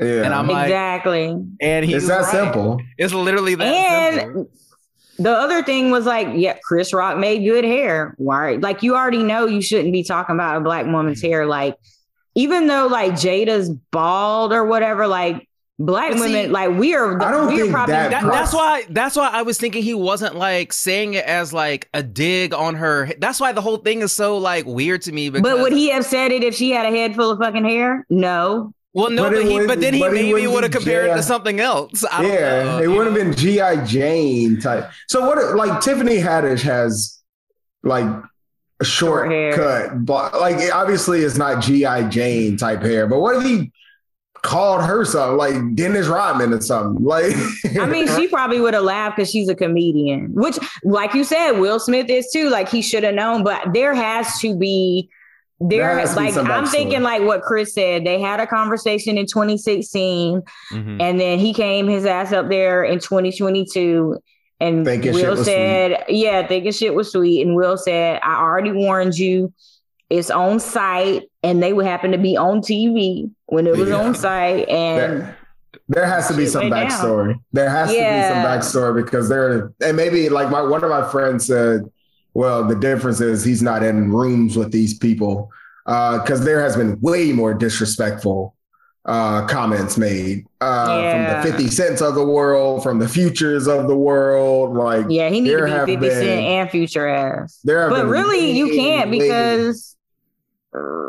Yeah. 0.04 0.22
and 0.24 0.34
I'm 0.34 0.46
like, 0.46 0.66
exactly. 0.66 1.36
and 1.60 1.84
he's 1.84 1.96
it's 1.96 2.06
that 2.08 2.22
right. 2.22 2.30
simple. 2.30 2.80
It's 2.98 3.12
literally 3.12 3.54
that 3.54 3.64
And 3.66 4.20
simple. 4.20 4.50
the 5.18 5.32
other 5.32 5.62
thing 5.62 5.90
was 5.90 6.06
like, 6.06 6.28
yeah, 6.34 6.58
Chris 6.62 6.92
Rock 6.92 7.18
made 7.18 7.44
good 7.44 7.64
hair. 7.64 8.14
Why? 8.18 8.56
Like 8.56 8.82
you 8.82 8.94
already 8.96 9.22
know 9.22 9.46
you 9.46 9.62
shouldn't 9.62 9.92
be 9.92 10.04
talking 10.04 10.34
about 10.34 10.56
a 10.56 10.60
black 10.60 10.86
woman's 10.86 11.20
mm-hmm. 11.22 11.30
hair. 11.30 11.46
Like 11.46 11.76
even 12.34 12.66
though 12.66 12.86
like 12.86 13.12
Jada's 13.12 13.70
bald 13.70 14.52
or 14.52 14.64
whatever, 14.64 15.06
like 15.06 15.48
black 15.78 16.12
see, 16.12 16.20
women, 16.20 16.52
like 16.52 16.70
we 16.78 16.94
are. 16.94 17.20
I 17.20 17.30
don't 17.30 17.48
we 17.48 17.54
are 17.54 17.64
think 17.64 17.72
probably 17.72 17.94
that- 17.94 18.10
That, 18.10 18.24
that's 18.24 18.54
why. 18.54 18.84
That's 18.88 19.16
why 19.16 19.28
I 19.28 19.42
was 19.42 19.58
thinking 19.58 19.82
he 19.82 19.94
wasn't 19.94 20.36
like 20.36 20.72
saying 20.72 21.14
it 21.14 21.24
as 21.24 21.52
like 21.52 21.88
a 21.92 22.02
dig 22.02 22.54
on 22.54 22.76
her. 22.76 23.10
That's 23.18 23.40
why 23.40 23.52
the 23.52 23.60
whole 23.60 23.78
thing 23.78 24.00
is 24.02 24.12
so 24.12 24.38
like 24.38 24.64
weird 24.64 25.02
to 25.02 25.12
me. 25.12 25.28
Because, 25.28 25.42
But 25.42 25.60
would 25.60 25.72
he 25.72 25.90
have 25.90 26.04
said 26.06 26.30
it 26.30 26.42
if 26.44 26.54
she 26.54 26.70
had 26.70 26.86
a 26.86 26.90
head 26.90 27.14
full 27.14 27.30
of 27.30 27.38
fucking 27.38 27.64
hair? 27.64 28.06
No. 28.08 28.72
Well, 28.94 29.10
no, 29.10 29.22
But 29.22 29.32
but, 29.32 29.44
he, 29.46 29.66
but 29.66 29.80
then 29.80 29.94
he 29.94 30.00
but 30.00 30.12
he 30.14 30.32
maybe 30.32 30.46
wouldn't 30.46 30.64
have 30.64 30.70
be 30.72 30.76
compared 30.78 31.10
it 31.10 31.14
to 31.14 31.22
something 31.22 31.60
else. 31.60 32.04
I 32.10 32.22
don't 32.22 32.30
Yeah, 32.32 32.62
know, 32.64 32.78
it 32.78 32.82
you 32.82 32.90
would 32.92 33.06
have 33.06 33.14
been 33.14 33.34
G.I. 33.34 33.84
Jane 33.86 34.60
type. 34.60 34.90
So 35.08 35.26
what 35.26 35.56
like 35.56 35.80
Tiffany 35.80 36.18
Haddish 36.18 36.60
has 36.62 37.18
like 37.82 38.04
a 38.80 38.84
short, 38.84 39.26
Short 39.26 39.30
hair. 39.30 39.52
cut, 39.54 40.04
but 40.04 40.38
like 40.40 40.56
it 40.58 40.72
obviously 40.72 41.20
it's 41.22 41.38
not 41.38 41.62
G.I. 41.62 42.08
Jane 42.10 42.56
type 42.58 42.82
hair. 42.82 43.06
But 43.06 43.20
what 43.20 43.36
if 43.36 43.44
he 43.44 43.72
called 44.42 44.82
her 44.84 45.04
something 45.06 45.38
like 45.38 45.74
Dennis 45.74 46.06
Rodman 46.08 46.52
or 46.52 46.60
something? 46.60 47.02
Like 47.02 47.34
I 47.80 47.86
mean, 47.86 48.08
she 48.08 48.28
probably 48.28 48.60
would 48.60 48.74
have 48.74 48.82
laughed 48.84 49.16
because 49.16 49.30
she's 49.30 49.48
a 49.48 49.54
comedian, 49.54 50.34
which, 50.34 50.58
like 50.84 51.14
you 51.14 51.24
said, 51.24 51.52
Will 51.52 51.80
Smith 51.80 52.10
is 52.10 52.30
too. 52.30 52.50
Like 52.50 52.68
he 52.68 52.82
should 52.82 53.04
have 53.04 53.14
known, 53.14 53.42
but 53.42 53.72
there 53.72 53.94
has 53.94 54.38
to 54.40 54.54
be. 54.54 55.08
There, 55.68 55.78
There 55.86 55.98
has 55.98 56.14
to 56.14 56.20
be 56.20 56.26
like 56.32 56.36
I'm 56.36 56.46
backstory. 56.64 56.68
thinking, 56.70 57.02
like 57.02 57.22
what 57.22 57.42
Chris 57.42 57.74
said. 57.74 58.04
They 58.04 58.20
had 58.20 58.40
a 58.40 58.46
conversation 58.46 59.16
in 59.18 59.26
2016, 59.26 60.42
Mhm. 60.72 61.00
and 61.00 61.20
then 61.20 61.38
he 61.38 61.52
came 61.54 61.86
his 61.86 62.04
ass 62.04 62.32
up 62.32 62.48
there 62.48 62.82
in 62.82 62.98
2022, 62.98 64.16
and 64.60 64.84
Thinking 64.84 65.12
Will 65.14 65.30
was 65.32 65.44
said, 65.44 66.04
"Yeah, 66.08 66.46
thinking 66.46 66.72
shit 66.72 66.94
was 66.94 67.12
sweet." 67.12 67.46
And 67.46 67.54
Will 67.54 67.76
said, 67.76 68.20
"I 68.22 68.40
already 68.42 68.72
warned 68.72 69.14
you. 69.16 69.52
It's 70.10 70.30
on 70.30 70.58
site, 70.60 71.22
and 71.42 71.62
they 71.62 71.72
would 71.72 71.86
happen 71.86 72.12
to 72.12 72.18
be 72.18 72.36
on 72.36 72.60
TV 72.60 73.30
when 73.46 73.66
it 73.66 73.76
was 73.76 73.88
Yeah. 73.90 73.96
on 73.96 74.14
site, 74.14 74.68
and." 74.68 75.22
that, 75.22 75.34
There 75.88 76.04
has 76.06 76.28
to 76.28 76.34
be 76.34 76.46
some 76.46 76.70
went 76.70 76.74
down. 76.74 76.86
backstory. 76.90 77.34
There 77.52 77.68
has 77.70 77.92
Yeah. 77.92 78.28
to 78.28 78.34
be 78.34 78.34
some 78.34 78.44
backstory 78.44 78.94
because 79.04 79.28
there, 79.28 79.70
and 79.82 79.96
maybe 79.96 80.28
like 80.28 80.50
my 80.50 80.60
one 80.62 80.82
of 80.84 80.90
my 80.90 81.02
friends 81.08 81.46
said, 81.46 81.82
well, 82.34 82.64
the 82.66 82.74
difference 82.76 83.20
is 83.20 83.44
he's 83.44 83.62
not 83.62 83.82
in 83.82 84.10
rooms 84.12 84.56
with 84.56 84.72
these 84.72 84.96
people 84.98 85.50
because 85.84 86.44
there 86.44 86.60
has 86.62 86.76
been 86.76 86.98
way 87.00 87.32
more 87.32 87.52
disrespectful 87.54 88.54
uh, 89.04 89.44
comments 89.48 89.98
made 89.98 90.46
uh, 90.60 90.86
Yeah. 91.02 91.42
from 91.42 91.50
the 91.50 91.56
50 91.58 91.70
cents 91.70 92.00
of 92.00 92.14
the 92.14 92.24
world, 92.24 92.84
from 92.84 93.00
the 93.00 93.08
futures 93.08 93.66
of 93.66 93.88
the 93.88 93.96
world. 93.96 94.76
Like, 94.76 95.06
Yeah, 95.08 95.28
he 95.28 95.40
needs 95.40 95.56
to 95.56 95.64
be 95.86 95.96
50 95.96 96.08
Cent 96.10 96.20
been- 96.24 96.38
and 96.44 96.70
Future 96.70 97.08
ass. 97.08 97.58
there 97.64 97.80
have 97.80 97.90
But 97.90 98.06
really, 98.06 98.52
you 98.52 98.68
can't 98.70 99.10
because 99.10 99.96
uh, 100.72 101.08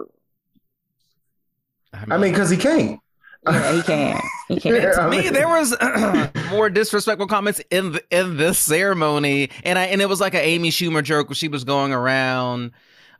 I 2.10 2.18
mean, 2.18 2.32
because 2.32 2.50
he 2.50 2.58
can't. 2.58 3.00
Yeah, 3.48 3.74
he 3.76 3.82
can't. 3.84 4.24
He 4.48 4.60
can't. 4.60 4.76
Yeah, 4.82 4.92
I 5.00 5.10
me, 5.10 5.22
mean- 5.24 5.34
there 5.34 5.48
was 5.48 5.76
more 6.52 6.70
disrespectful 6.70 7.28
comments 7.28 7.62
in 7.70 7.94
the, 7.94 8.04
in 8.12 8.38
this 8.38 8.60
ceremony, 8.60 9.50
and 9.64 9.78
I 9.80 9.86
and 9.86 10.02
it 10.02 10.10
was 10.10 10.20
like 10.22 10.34
an 10.34 10.42
Amy 10.42 10.70
Schumer 10.70 11.04
joke 11.04 11.30
where 11.30 11.36
she 11.36 11.48
was 11.48 11.64
going 11.64 11.94
around. 11.94 12.72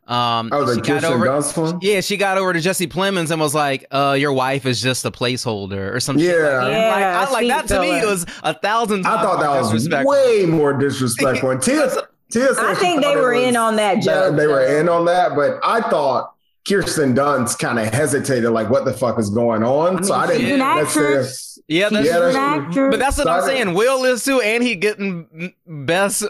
Um, 0.06 0.50
Oh, 0.52 0.66
the 0.66 0.74
she 0.74 0.80
got 0.82 1.02
over, 1.04 1.24
Dunst 1.26 1.56
one? 1.56 1.78
Yeah, 1.80 2.02
she 2.02 2.18
got 2.18 2.36
over 2.36 2.52
to 2.52 2.60
Jesse 2.60 2.86
Plemons 2.86 3.30
and 3.30 3.40
was 3.40 3.54
like, 3.54 3.86
"Uh, 3.90 4.14
your 4.18 4.34
wife 4.34 4.66
is 4.66 4.82
just 4.82 5.02
a 5.06 5.10
placeholder 5.10 5.94
or 5.94 5.98
something." 5.98 6.22
Yeah. 6.22 6.32
like. 6.32 6.72
Yeah, 6.72 6.90
like, 6.90 7.04
I, 7.04 7.30
like 7.32 7.48
that 7.48 7.68
to 7.68 7.80
me 7.80 7.88
filler. 8.00 8.06
was 8.10 8.26
a 8.42 8.52
thousand. 8.52 9.06
I 9.06 9.22
thought 9.22 9.40
that 9.40 9.72
was 9.72 9.88
way 10.04 10.44
more 10.46 10.74
disrespectful. 10.74 11.50
And 11.52 11.62
Tia, 11.62 11.90
Tia 12.30 12.48
I 12.58 12.74
think 12.74 13.00
they 13.00 13.14
thought 13.14 13.16
it 13.16 13.20
were 13.20 13.32
in 13.32 13.56
on 13.56 13.76
that 13.76 13.94
that 13.96 14.28
joke. 14.28 14.36
they 14.36 14.46
were 14.46 14.64
in 14.78 14.90
on 14.90 15.06
that, 15.06 15.34
but 15.36 15.58
I 15.64 15.80
thought 15.88 16.33
Kirsten 16.66 17.14
Dunst 17.14 17.58
kind 17.58 17.78
of 17.78 17.92
hesitated, 17.92 18.50
like, 18.50 18.70
what 18.70 18.84
the 18.84 18.92
fuck 18.94 19.18
is 19.18 19.28
going 19.30 19.62
on? 19.62 20.02
so 20.02 20.14
I 20.14 20.26
didn't. 20.26 20.42
She's 20.42 20.50
an 20.52 20.58
necessarily- 20.60 21.14
actress. 21.18 21.58
Yeah, 21.68 21.88
that's 21.90 22.04
She's 22.06 22.06
Yeah, 22.14 22.16
an 22.16 22.32
that's- 22.32 22.36
actress. 22.66 22.90
But 22.90 22.98
that's 23.00 23.16
what 23.18 23.24
So 23.26 23.32
I'm 23.32 23.42
saying. 23.42 23.74
Will 23.74 24.04
is 24.04 24.24
too, 24.24 24.40
and 24.40 24.62
he 24.62 24.74
getting 24.76 25.52
best 25.66 26.24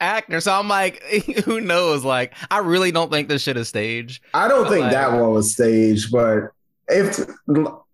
actor. 0.00 0.40
So 0.40 0.52
I'm 0.52 0.68
like, 0.68 1.02
who 1.44 1.60
knows? 1.60 2.04
Like, 2.04 2.34
I 2.50 2.58
really 2.58 2.90
don't 2.92 3.10
think 3.10 3.28
this 3.28 3.42
shit 3.42 3.56
is 3.56 3.68
staged. 3.68 4.22
I 4.34 4.48
don't 4.48 4.68
think 4.68 4.82
Like- 4.82 4.92
that 4.92 5.12
one 5.12 5.30
was 5.32 5.52
staged, 5.52 6.10
but 6.12 6.50
if, 6.88 7.18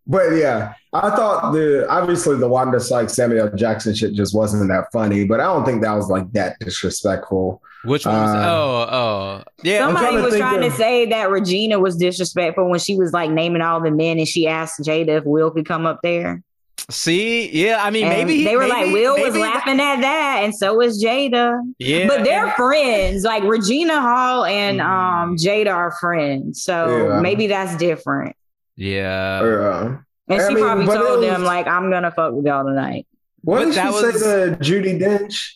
but 0.07 0.31
yeah, 0.33 0.75
I 0.93 1.11
thought 1.11 1.53
the 1.53 1.87
obviously 1.89 2.37
the 2.37 2.49
Wanda 2.49 2.81
Sykes 2.81 3.15
Samuel 3.15 3.51
Jackson 3.55 3.95
shit 3.95 4.13
just 4.15 4.35
wasn't 4.35 4.69
that 4.69 4.87
funny, 4.93 5.25
but 5.25 5.41
I 5.41 5.45
don't 5.45 5.65
think 5.65 5.83
that 5.83 5.93
was 5.95 6.09
like 6.09 6.31
that 6.33 6.59
disrespectful. 6.59 7.63
Which 7.85 8.07
one? 8.07 8.15
Was, 8.15 8.31
Uh, 8.31 8.49
oh, 8.49 8.89
oh, 8.97 9.43
yeah. 9.65 9.79
Somebody 9.87 10.07
trying 10.07 10.23
was 10.23 10.33
think 10.35 10.43
trying 10.45 10.65
of- 10.65 10.71
to 10.73 10.79
say 10.79 11.07
that 11.07 11.31
Regina 11.31 11.81
was 11.81 11.97
disrespectful 11.97 12.69
when 12.71 12.79
she 12.79 12.97
was 12.97 13.13
like 13.13 13.31
naming 13.31 13.63
all 13.63 13.81
the 13.81 13.91
men 13.91 14.19
and 14.19 14.29
she 14.29 14.47
asked 14.47 14.81
Jada 14.81 15.19
if 15.19 15.25
Will 15.25 15.51
could 15.51 15.67
come 15.67 15.87
up 15.87 16.01
there. 16.03 16.43
See, 16.91 17.49
yeah. 17.51 17.79
I 17.83 17.91
mean, 17.91 18.05
And 18.07 18.29
maybe 18.29 18.45
they 18.45 18.57
were 18.57 18.67
like, 18.67 18.93
Will 18.93 19.15
was 19.15 19.33
maybe- 19.35 19.39
laughing 19.39 19.81
at 19.81 20.01
that, 20.01 20.41
and 20.43 20.55
so 20.55 20.75
was 20.75 21.03
Jada. 21.03 21.61
Yeah, 21.79 22.07
but 22.09 22.25
they're 22.25 22.47
and- 22.47 22.55
friends. 22.55 23.25
Like 23.25 23.45
Regina 23.45 24.01
Hall 24.01 24.45
and 24.45 24.81
Mm. 24.81 24.85
um 24.85 25.37
Jada 25.37 25.73
are 25.75 25.93
friends. 25.93 26.63
So 26.63 27.09
Yeah. 27.09 27.21
maybe 27.21 27.47
that's 27.47 27.77
different. 27.77 28.35
Yeah. 28.77 29.41
Uh, 29.43 29.99
And 30.29 30.41
I 30.43 30.49
she 30.49 30.55
mean, 30.55 30.65
probably 30.65 30.87
told 30.87 31.19
was- 31.21 31.27
them 31.29 31.45
like, 31.45 31.67
"I'm 31.67 31.91
gonna 31.91 32.11
fuck 32.11 32.33
with 32.33 32.47
y'all 32.47 32.65
tonight." 32.65 33.07
what 33.43 33.59
But 33.59 33.65
did 33.67 33.75
she 33.75 33.81
that 33.81 33.95
say 33.95 34.07
was- 34.07 34.23
to 34.23 34.57
Judi 34.61 35.01
Dench? 35.01 35.55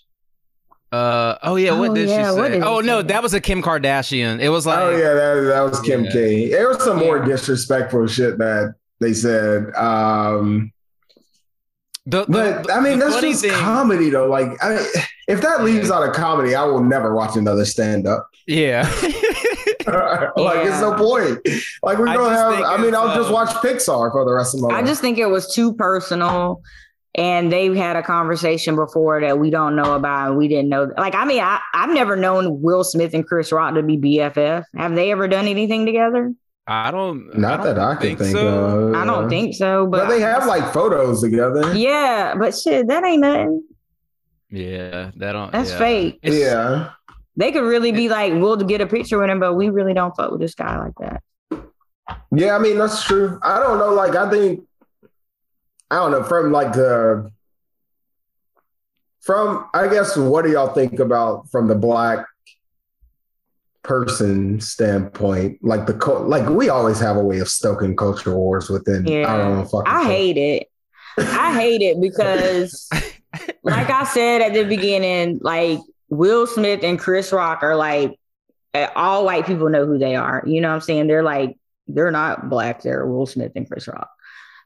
Uh, 0.92 1.36
oh 1.42 1.56
yeah. 1.56 1.72
What 1.78 1.90
Oh, 1.90 1.94
did 1.94 2.08
yeah, 2.08 2.30
she 2.30 2.36
say? 2.36 2.48
did 2.50 2.62
Oh 2.62 2.80
no, 2.80 3.00
say? 3.00 3.06
that 3.08 3.22
was 3.22 3.34
a 3.34 3.40
Kim 3.40 3.62
Kardashian. 3.62 4.40
It 4.40 4.48
was 4.50 4.66
like, 4.66 4.78
oh 4.78 4.90
yeah, 4.90 5.14
that, 5.14 5.40
that 5.48 5.60
was 5.62 5.80
Kim 5.80 6.04
Yeah. 6.04 6.12
K. 6.12 6.50
There 6.50 6.68
was 6.68 6.82
some 6.82 6.98
more 6.98 7.18
disrespectful 7.24 8.06
shit 8.06 8.38
that 8.38 8.74
they 9.00 9.12
said. 9.12 9.74
Um, 9.74 10.72
the, 12.06 12.24
the- 12.24 12.32
but 12.64 12.72
I 12.72 12.80
mean, 12.80 12.98
that's 13.00 13.20
just 13.20 13.42
thing- 13.42 13.50
comedy 13.52 14.10
though. 14.10 14.28
Like, 14.28 14.48
I 14.62 14.76
mean, 14.76 14.86
if 15.28 15.40
that 15.42 15.64
leaves 15.64 15.90
out 15.90 16.08
of 16.08 16.14
comedy, 16.14 16.54
I 16.54 16.64
will 16.64 16.82
never 16.84 17.14
watch 17.14 17.36
another 17.36 17.64
stand 17.64 18.06
up. 18.06 18.28
Yeah. 18.46 18.88
like, 20.36 20.66
it's 20.66 20.80
no 20.80 20.94
point. 20.94 21.40
Like, 21.82 21.98
we're 21.98 22.08
I 22.08 22.16
gonna 22.16 22.36
have. 22.36 22.64
I 22.64 22.76
mean, 22.82 22.94
I'll 22.94 23.14
just 23.14 23.30
uh, 23.30 23.34
watch 23.34 23.50
Pixar 23.56 24.10
for 24.12 24.24
the 24.24 24.32
rest 24.32 24.54
of 24.54 24.60
my 24.60 24.68
life. 24.68 24.84
I 24.84 24.86
just 24.86 25.00
think 25.00 25.18
it 25.18 25.26
was 25.26 25.52
too 25.52 25.74
personal. 25.74 26.62
And 27.18 27.50
they 27.50 27.74
had 27.74 27.96
a 27.96 28.02
conversation 28.02 28.76
before 28.76 29.22
that 29.22 29.38
we 29.38 29.48
don't 29.48 29.74
know 29.74 29.94
about. 29.94 30.28
And 30.28 30.36
we 30.36 30.48
didn't 30.48 30.68
know. 30.68 30.92
Like, 30.98 31.14
I 31.14 31.24
mean, 31.24 31.40
I, 31.40 31.60
I've 31.72 31.88
never 31.88 32.14
known 32.14 32.60
Will 32.60 32.84
Smith 32.84 33.14
and 33.14 33.26
Chris 33.26 33.52
Rock 33.52 33.74
to 33.74 33.82
be 33.82 33.96
BFF. 33.96 34.64
Have 34.76 34.94
they 34.94 35.12
ever 35.12 35.26
done 35.26 35.46
anything 35.46 35.86
together? 35.86 36.34
I 36.66 36.90
don't. 36.90 37.38
Not 37.38 37.62
don't 37.62 37.74
that 37.74 37.78
I 37.78 37.94
can 37.94 38.16
think, 38.16 38.36
so. 38.36 38.46
of. 38.46 38.94
I 38.94 39.04
don't 39.06 39.30
think 39.30 39.54
so. 39.54 39.86
But, 39.86 40.04
But 40.04 40.08
they 40.08 40.20
have 40.20 40.46
like 40.46 40.72
photos 40.74 41.22
together. 41.22 41.74
Yeah, 41.74 42.34
but 42.34 42.54
shit, 42.54 42.88
that 42.88 43.02
ain't 43.02 43.22
nothing. 43.22 43.64
Yeah, 44.50 45.10
that 45.16 45.32
don't. 45.32 45.52
That's 45.52 45.70
yeah. 45.70 45.78
fake. 45.78 46.18
It's- 46.22 46.40
Yeah. 46.40 46.90
They 47.36 47.52
could 47.52 47.64
really 47.64 47.92
be 47.92 48.08
like, 48.08 48.32
we'll 48.32 48.56
get 48.56 48.80
a 48.80 48.86
picture 48.86 49.18
with 49.18 49.28
him, 49.28 49.40
but 49.40 49.54
we 49.54 49.68
really 49.68 49.92
don't 49.94 50.14
fuck 50.16 50.30
with 50.30 50.40
this 50.40 50.54
guy 50.54 50.78
like 50.78 50.94
that. 51.00 51.22
Yeah, 52.32 52.54
I 52.56 52.58
mean 52.58 52.78
that's 52.78 53.04
true. 53.04 53.38
I 53.42 53.58
don't 53.60 53.78
know. 53.78 53.92
Like 53.92 54.14
I 54.14 54.30
think 54.30 54.62
I 55.90 55.96
don't 55.96 56.12
know 56.12 56.22
from 56.22 56.52
like 56.52 56.72
the 56.72 57.30
from 59.20 59.66
I 59.74 59.88
guess 59.88 60.16
what 60.16 60.44
do 60.44 60.52
y'all 60.52 60.72
think 60.72 60.98
about 61.00 61.50
from 61.50 61.68
the 61.68 61.74
black 61.74 62.24
person 63.82 64.60
standpoint? 64.60 65.58
Like 65.62 65.86
the 65.86 65.94
like 66.26 66.48
we 66.48 66.68
always 66.68 66.98
have 67.00 67.16
a 67.16 67.22
way 67.24 67.38
of 67.40 67.48
stoking 67.48 67.96
culture 67.96 68.34
wars 68.36 68.68
within 68.70 69.06
Yeah. 69.06 69.26
our 69.26 69.40
own 69.42 69.64
fucking. 69.66 69.82
I 69.86 70.04
hate 70.04 70.36
it. 70.36 70.68
I 71.18 71.54
hate 71.54 71.80
it 71.82 72.00
because, 72.00 72.88
like 73.62 73.88
I 73.90 74.04
said 74.04 74.42
at 74.42 74.52
the 74.52 74.64
beginning, 74.64 75.38
like 75.42 75.78
Will 76.08 76.46
Smith 76.46 76.80
and 76.82 76.98
Chris 76.98 77.32
Rock 77.32 77.62
are 77.62 77.76
like 77.76 78.18
uh, 78.74 78.88
all 78.94 79.24
white 79.24 79.46
people 79.46 79.68
know 79.68 79.86
who 79.86 79.98
they 79.98 80.16
are. 80.16 80.42
You 80.46 80.60
know 80.60 80.68
what 80.68 80.74
I'm 80.76 80.80
saying? 80.82 81.06
They're 81.06 81.22
like 81.22 81.56
they're 81.88 82.10
not 82.10 82.48
black. 82.50 82.82
They're 82.82 83.06
Will 83.06 83.26
Smith 83.26 83.52
and 83.56 83.68
Chris 83.68 83.86
Rock. 83.88 84.10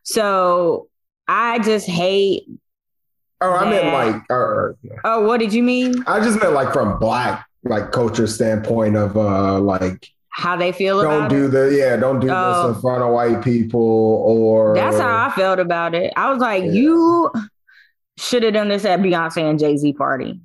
So 0.03 0.88
I 1.28 1.59
just 1.61 1.86
hate. 1.86 2.45
Oh, 3.41 3.53
I 3.53 3.68
meant 3.70 3.86
like. 3.93 4.22
Or, 4.30 4.76
Oh, 5.05 5.26
what 5.26 5.38
did 5.41 5.53
you 5.55 5.62
mean? 5.62 5.95
I 6.07 6.20
just 6.20 6.41
meant 6.41 6.53
like 6.53 6.72
from 6.72 6.99
black 6.99 7.47
like 7.64 7.93
culture 7.93 8.26
standpoint 8.26 8.97
of 8.97 9.16
uh 9.16 9.59
like 9.61 10.09
How 10.30 10.57
they 10.57 10.72
feel 10.72 11.03
don't 11.03 11.14
about 11.26 11.30
do 11.30 11.45
it? 11.47 11.49
the 11.51 11.76
yeah 11.76 11.97
don't 11.97 12.20
do 12.20 12.28
Oh. 12.30 12.68
this 12.68 12.76
in 12.76 12.80
front 12.82 13.03
of 13.03 13.11
white 13.12 13.43
people 13.45 13.80
or 14.26 14.74
That's 14.74 14.99
how 14.99 15.26
I 15.26 15.30
felt 15.30 15.59
about 15.59 15.95
it. 15.95 16.12
I 16.16 16.30
was 16.30 16.38
like, 16.41 16.64
Yeah. 16.64 16.70
you 16.72 17.30
should 18.16 18.43
have 18.45 18.55
done 18.55 18.68
this 18.68 18.84
at 18.86 19.01
Beyonce 19.01 19.43
and 19.49 19.59
Jay 19.59 19.76
Z 19.76 19.93
party 19.95 20.41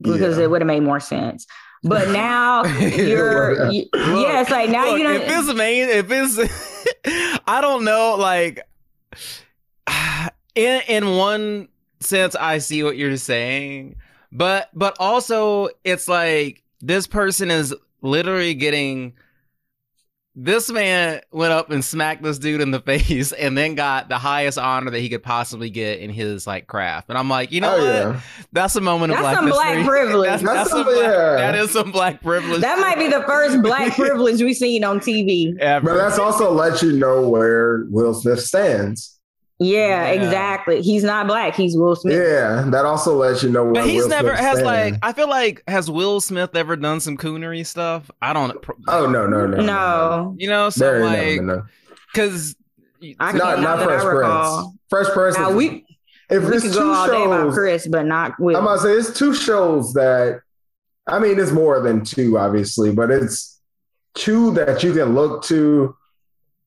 because 0.00 0.38
Yeah. 0.38 0.44
it 0.44 0.50
would 0.50 0.60
have 0.62 0.66
made 0.66 0.82
more 0.82 1.00
sense. 1.00 1.46
But 1.82 2.08
now 2.10 2.64
you're, 2.80 3.70
you, 3.70 3.86
yeah, 3.94 4.40
it's 4.40 4.50
like 4.50 4.70
now 4.70 4.86
Look, 4.90 4.98
you 4.98 5.04
don't. 5.04 5.16
if 5.22 5.22
it's 5.28 5.54
main, 5.54 5.88
if 5.88 6.06
it's, 6.10 7.40
I 7.46 7.60
don't 7.60 7.84
know, 7.84 8.16
like, 8.18 8.60
in 10.54 10.82
in 10.88 11.16
one 11.16 11.68
sense, 12.00 12.34
I 12.34 12.58
see 12.58 12.82
what 12.82 12.96
you're 12.96 13.16
saying, 13.16 13.96
but 14.32 14.70
but 14.74 14.96
also 14.98 15.68
it's 15.84 16.08
like 16.08 16.62
this 16.80 17.06
person 17.06 17.50
is 17.50 17.74
literally 18.02 18.54
getting. 18.54 19.14
This 20.38 20.70
man 20.70 21.22
went 21.32 21.54
up 21.54 21.70
and 21.70 21.82
smacked 21.82 22.22
this 22.22 22.38
dude 22.38 22.60
in 22.60 22.70
the 22.70 22.80
face, 22.86 23.32
and 23.32 23.56
then 23.56 23.74
got 23.74 24.10
the 24.10 24.18
highest 24.18 24.58
honor 24.58 24.90
that 24.90 25.00
he 25.00 25.08
could 25.08 25.22
possibly 25.22 25.70
get 25.70 26.00
in 26.00 26.10
his 26.10 26.46
like 26.46 26.66
craft. 26.66 27.08
And 27.08 27.16
I'm 27.16 27.30
like, 27.30 27.52
you 27.52 27.62
know 27.62 27.74
oh 27.74 27.78
what? 27.78 27.84
yeah 28.14 28.20
That's 28.52 28.76
a 28.76 28.82
moment 28.82 29.12
of 29.12 29.18
That's 29.18 29.22
black 29.22 29.36
some 29.36 29.48
black 29.48 29.86
privilege. 29.86 30.28
That's, 30.28 30.42
That's 30.42 30.56
that's 30.58 30.70
some- 30.70 30.84
some 30.84 30.94
black, 30.94 31.06
yeah. 31.06 31.36
that 31.36 31.54
is 31.54 31.70
some 31.70 31.90
black 31.90 32.22
privilege. 32.22 32.60
that 32.60 32.78
might 32.78 32.98
be 32.98 33.08
the 33.08 33.22
first 33.22 33.62
black 33.62 33.94
privilege 33.94 34.42
we've 34.42 34.54
seen 34.56 34.84
on 34.84 35.00
TV. 35.00 35.58
ever. 35.58 35.86
But 35.86 35.96
that's 35.96 36.18
also 36.18 36.52
let 36.52 36.82
you 36.82 36.92
know 36.92 37.26
where 37.28 37.86
Will 37.88 38.12
Smith 38.12 38.40
stands. 38.40 39.15
Yeah, 39.58 40.12
Yeah. 40.12 40.22
exactly. 40.22 40.82
He's 40.82 41.02
not 41.02 41.26
black. 41.26 41.54
He's 41.54 41.76
Will 41.76 41.96
Smith. 41.96 42.14
Yeah, 42.14 42.66
that 42.70 42.84
also 42.84 43.16
lets 43.16 43.42
you 43.42 43.48
know 43.50 43.64
where 43.64 43.74
But 43.74 43.86
he's 43.86 44.02
Will 44.02 44.08
never 44.10 44.28
Smith 44.28 44.40
has 44.40 44.58
stands. 44.58 44.64
like 44.64 44.94
I 45.02 45.12
feel 45.12 45.28
like 45.30 45.62
has 45.66 45.90
Will 45.90 46.20
Smith 46.20 46.54
ever 46.54 46.76
done 46.76 47.00
some 47.00 47.16
coonery 47.16 47.64
stuff? 47.64 48.10
I 48.20 48.32
don't. 48.34 48.52
Oh 48.88 49.06
no 49.08 49.26
no 49.26 49.46
no 49.46 49.56
No, 49.62 50.34
You 50.38 50.48
know, 50.48 50.68
so 50.70 50.84
Very 50.84 51.02
like 51.04 51.40
no, 51.40 51.46
no, 51.46 51.54
no. 51.60 51.62
because 52.12 52.54
I 53.18 53.32
Not 53.32 53.42
can't. 53.42 53.60
not 53.62 53.78
that 53.78 53.84
Fresh 53.86 54.02
I. 54.04 54.10
Prince. 54.10 54.78
Fresh 54.90 55.06
Prince. 55.14 55.38
Now 55.38 55.52
we 55.52 55.86
if 56.28 56.42
we 56.44 56.56
it's 56.56 56.64
could 56.64 56.72
two 56.74 56.78
go 56.80 56.92
all 56.92 57.06
day 57.06 57.24
about 57.24 57.40
shows, 57.46 57.54
Chris, 57.54 57.86
but 57.86 58.04
not 58.04 58.38
Will. 58.38 58.56
I'm 58.56 58.64
gonna 58.64 58.78
say 58.80 58.92
it's 58.92 59.16
two 59.18 59.32
shows 59.32 59.92
that. 59.94 60.40
I 61.06 61.18
mean, 61.20 61.38
it's 61.38 61.52
more 61.52 61.80
than 61.80 62.04
two, 62.04 62.36
obviously, 62.36 62.90
but 62.92 63.10
it's 63.12 63.60
two 64.14 64.50
that 64.54 64.82
you 64.82 64.92
can 64.92 65.14
look 65.14 65.44
to 65.44 65.94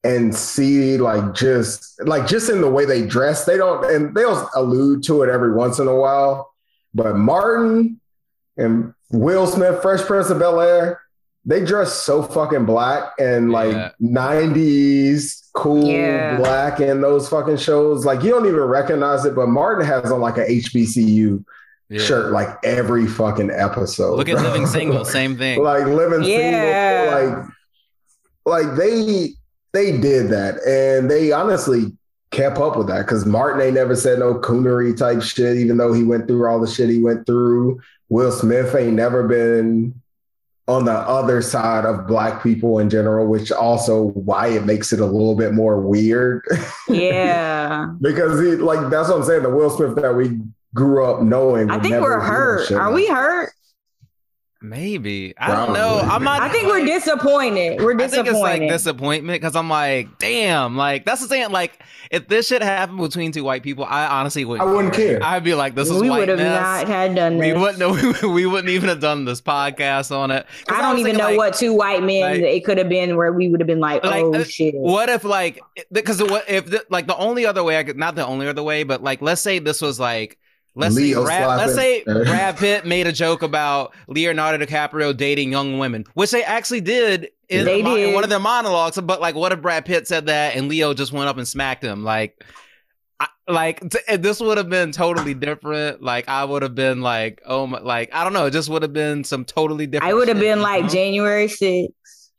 and 0.03 0.33
see, 0.33 0.97
like 0.97 1.33
just 1.33 1.99
like 2.05 2.25
just 2.27 2.49
in 2.49 2.61
the 2.61 2.69
way 2.69 2.85
they 2.85 3.05
dress. 3.05 3.45
They 3.45 3.57
don't, 3.57 3.83
and 3.91 4.15
they'll 4.15 4.49
allude 4.55 5.03
to 5.03 5.23
it 5.23 5.29
every 5.29 5.53
once 5.53 5.79
in 5.79 5.87
a 5.87 5.95
while. 5.95 6.53
But 6.93 7.15
Martin 7.17 7.99
and 8.57 8.93
Will 9.11 9.45
Smith, 9.47 9.81
Fresh 9.81 10.01
Prince 10.01 10.29
of 10.29 10.39
Bel 10.39 10.59
Air, 10.61 11.01
they 11.45 11.63
dress 11.65 11.93
so 11.93 12.21
fucking 12.23 12.65
black 12.65 13.11
and 13.19 13.51
like 13.51 13.73
Yeah. 13.73 13.91
90s 14.01 15.49
cool 15.53 15.85
Yeah. 15.85 16.37
black 16.37 16.79
in 16.79 17.01
those 17.01 17.27
fucking 17.29 17.57
shows. 17.57 18.05
Like 18.05 18.23
you 18.23 18.29
don't 18.29 18.45
even 18.45 18.59
recognize 18.61 19.25
it, 19.25 19.35
but 19.35 19.47
Martin 19.47 19.85
has 19.85 20.11
on 20.11 20.21
like 20.21 20.37
a 20.37 20.45
HBCU 20.49 21.43
Yeah. 21.89 21.99
shirt 22.01 22.31
like 22.31 22.49
every 22.63 23.07
fucking 23.07 23.49
episode. 23.51 24.15
Look 24.17 24.29
at 24.29 24.35
bro. 24.37 24.43
Living 24.43 24.67
Single, 24.77 25.05
same 25.05 25.37
thing. 25.37 25.61
like 25.63 25.85
living 25.85 26.23
Yeah. 26.23 27.21
single, 27.25 27.35
like 27.35 28.65
like 28.67 28.75
they 28.77 29.33
they 29.73 29.97
did 29.97 30.29
that 30.29 30.55
and 30.65 31.09
they 31.09 31.31
honestly 31.31 31.95
kept 32.31 32.57
up 32.57 32.77
with 32.77 32.87
that 32.87 33.05
because 33.05 33.25
Martin 33.25 33.61
ain't 33.61 33.73
never 33.73 33.95
said 33.95 34.19
no 34.19 34.35
coonery 34.35 34.95
type 34.95 35.21
shit, 35.21 35.57
even 35.57 35.77
though 35.77 35.93
he 35.93 36.03
went 36.03 36.27
through 36.27 36.47
all 36.47 36.59
the 36.59 36.67
shit 36.67 36.89
he 36.89 37.01
went 37.01 37.25
through. 37.25 37.79
Will 38.09 38.31
Smith 38.31 38.73
ain't 38.75 38.93
never 38.93 39.27
been 39.27 39.99
on 40.67 40.85
the 40.85 40.93
other 40.93 41.41
side 41.41 41.83
of 41.83 42.05
black 42.05 42.43
people 42.43 42.77
in 42.77 42.89
general, 42.89 43.27
which 43.27 43.51
also 43.51 44.09
why 44.09 44.47
it 44.47 44.65
makes 44.65 44.93
it 44.93 44.99
a 44.99 45.05
little 45.05 45.35
bit 45.35 45.53
more 45.53 45.79
weird. 45.79 46.45
Yeah. 46.87 47.93
because 48.01 48.39
he 48.39 48.55
like 48.55 48.89
that's 48.89 49.09
what 49.09 49.17
I'm 49.17 49.23
saying. 49.23 49.43
The 49.43 49.49
Will 49.51 49.69
Smith 49.69 49.95
that 49.95 50.15
we 50.15 50.39
grew 50.73 51.05
up 51.05 51.21
knowing. 51.21 51.69
I 51.69 51.79
think 51.79 52.01
we're 52.01 52.19
hurt. 52.19 52.71
Are 52.71 52.91
we 52.91 53.07
hurt? 53.07 53.53
Maybe 54.61 55.33
I 55.37 55.55
don't 55.55 55.73
know. 55.73 55.99
I'm 55.99 56.21
not. 56.21 56.41
I 56.41 56.49
think 56.49 56.67
we're 56.67 56.85
disappointed. 56.85 57.79
We're 57.81 57.93
disappointed. 57.93 58.03
I 58.03 58.07
think 58.09 58.27
it's 58.27 58.39
like 58.39 58.69
disappointment 58.69 59.41
because 59.41 59.55
I'm 59.55 59.69
like, 59.69 60.17
damn, 60.19 60.75
like 60.75 61.05
that's 61.05 61.21
the 61.21 61.29
thing. 61.29 61.49
Like, 61.49 61.81
if 62.11 62.27
this 62.27 62.47
shit 62.47 62.61
happened 62.61 62.99
between 62.99 63.31
two 63.31 63.45
white 63.45 63.63
people, 63.63 63.85
I 63.85 64.07
honestly 64.07 64.43
wouldn't. 64.43 64.67
I 64.67 64.73
wouldn't 64.73 64.93
care. 64.93 65.23
I'd 65.23 65.45
be 65.45 65.53
like, 65.53 65.75
this 65.75 65.89
is 65.89 66.01
we 66.01 66.09
white 66.09 66.19
would 66.19 66.29
have 66.29 66.39
not 66.39 66.89
had 66.89 67.15
done 67.15 67.37
This. 67.37 67.53
we 67.55 67.59
wouldn't. 67.59 68.21
We 68.23 68.45
wouldn't 68.45 68.69
even 68.69 68.89
have 68.89 68.99
done 68.99 69.23
this 69.23 69.39
podcast 69.39 70.13
on 70.13 70.29
it. 70.29 70.45
I 70.67 70.81
don't 70.81 70.91
was 70.91 70.99
even 70.99 71.15
thinking, 71.15 71.19
know 71.19 71.29
like, 71.29 71.37
what 71.37 71.53
two 71.53 71.73
white 71.73 72.03
men 72.03 72.21
like- 72.21 72.41
it 72.41 72.65
could 72.65 72.77
have 72.77 72.89
been 72.89 73.15
where 73.15 73.31
we 73.31 73.47
would 73.47 73.61
have 73.61 73.67
been 73.67 73.79
like, 73.79 74.03
Like, 74.03 74.23
oh 74.23 74.33
uh, 74.35 74.43
shit. 74.43 74.75
What 74.75 75.07
if 75.07 75.23
like 75.23 75.61
because 75.89 76.21
what 76.21 76.49
if 76.49 76.65
the, 76.65 76.85
like 76.89 77.07
the 77.07 77.15
only 77.15 77.45
other 77.45 77.63
way 77.63 77.79
I 77.79 77.83
could 77.83 77.97
not 77.97 78.15
the 78.15 78.25
only 78.25 78.49
other 78.49 78.63
way, 78.63 78.83
but 78.83 79.01
like 79.01 79.21
let's 79.21 79.39
say 79.39 79.59
this 79.59 79.81
was 79.81 80.01
like 80.01 80.37
let's 80.75 80.95
Leo 80.95 81.21
say 81.21 81.25
Brad, 81.25 81.57
let's 81.57 81.75
say. 81.75 82.03
Brad 82.03 82.57
Pitt 82.57 82.85
made 82.85 83.07
a 83.07 83.11
joke 83.11 83.41
about 83.41 83.93
Leonardo 84.07 84.63
DiCaprio 84.65 85.15
dating 85.15 85.51
young 85.51 85.77
women, 85.79 86.05
which 86.13 86.31
they 86.31 86.43
actually 86.43 86.81
did 86.81 87.29
in, 87.49 87.65
They 87.65 87.77
the 87.77 87.83
mon- 87.83 87.97
in 87.99 88.05
did. 88.07 88.15
one 88.15 88.23
of 88.23 88.29
their 88.29 88.39
monologues. 88.39 88.99
But 88.99 89.21
like, 89.21 89.35
what 89.35 89.51
if 89.51 89.61
Brad 89.61 89.85
Pitt 89.85 90.07
said 90.07 90.27
that 90.27 90.55
and 90.55 90.67
Leo 90.67 90.93
just 90.93 91.11
went 91.11 91.29
up 91.29 91.37
and 91.37 91.47
smacked 91.47 91.83
him? 91.83 92.03
Like. 92.03 92.43
I, 93.21 93.27
like 93.49 93.81
t- 93.89 94.15
this 94.15 94.39
would 94.39 94.57
have 94.57 94.69
been 94.69 94.93
totally 94.93 95.33
different. 95.33 96.01
Like 96.01 96.29
I 96.29 96.45
would 96.45 96.61
have 96.61 96.73
been 96.73 97.01
like, 97.01 97.41
oh 97.45 97.67
my, 97.67 97.79
like 97.79 98.09
I 98.13 98.23
don't 98.23 98.31
know. 98.31 98.45
It 98.45 98.51
just 98.51 98.69
would 98.69 98.81
have 98.81 98.93
been 98.93 99.25
some 99.25 99.43
totally 99.43 99.87
different. 99.87 100.09
I 100.09 100.13
would 100.13 100.29
have 100.29 100.39
been 100.39 100.61
like 100.61 100.83
know? 100.83 100.89
January 100.89 101.47
6th. 101.47 101.89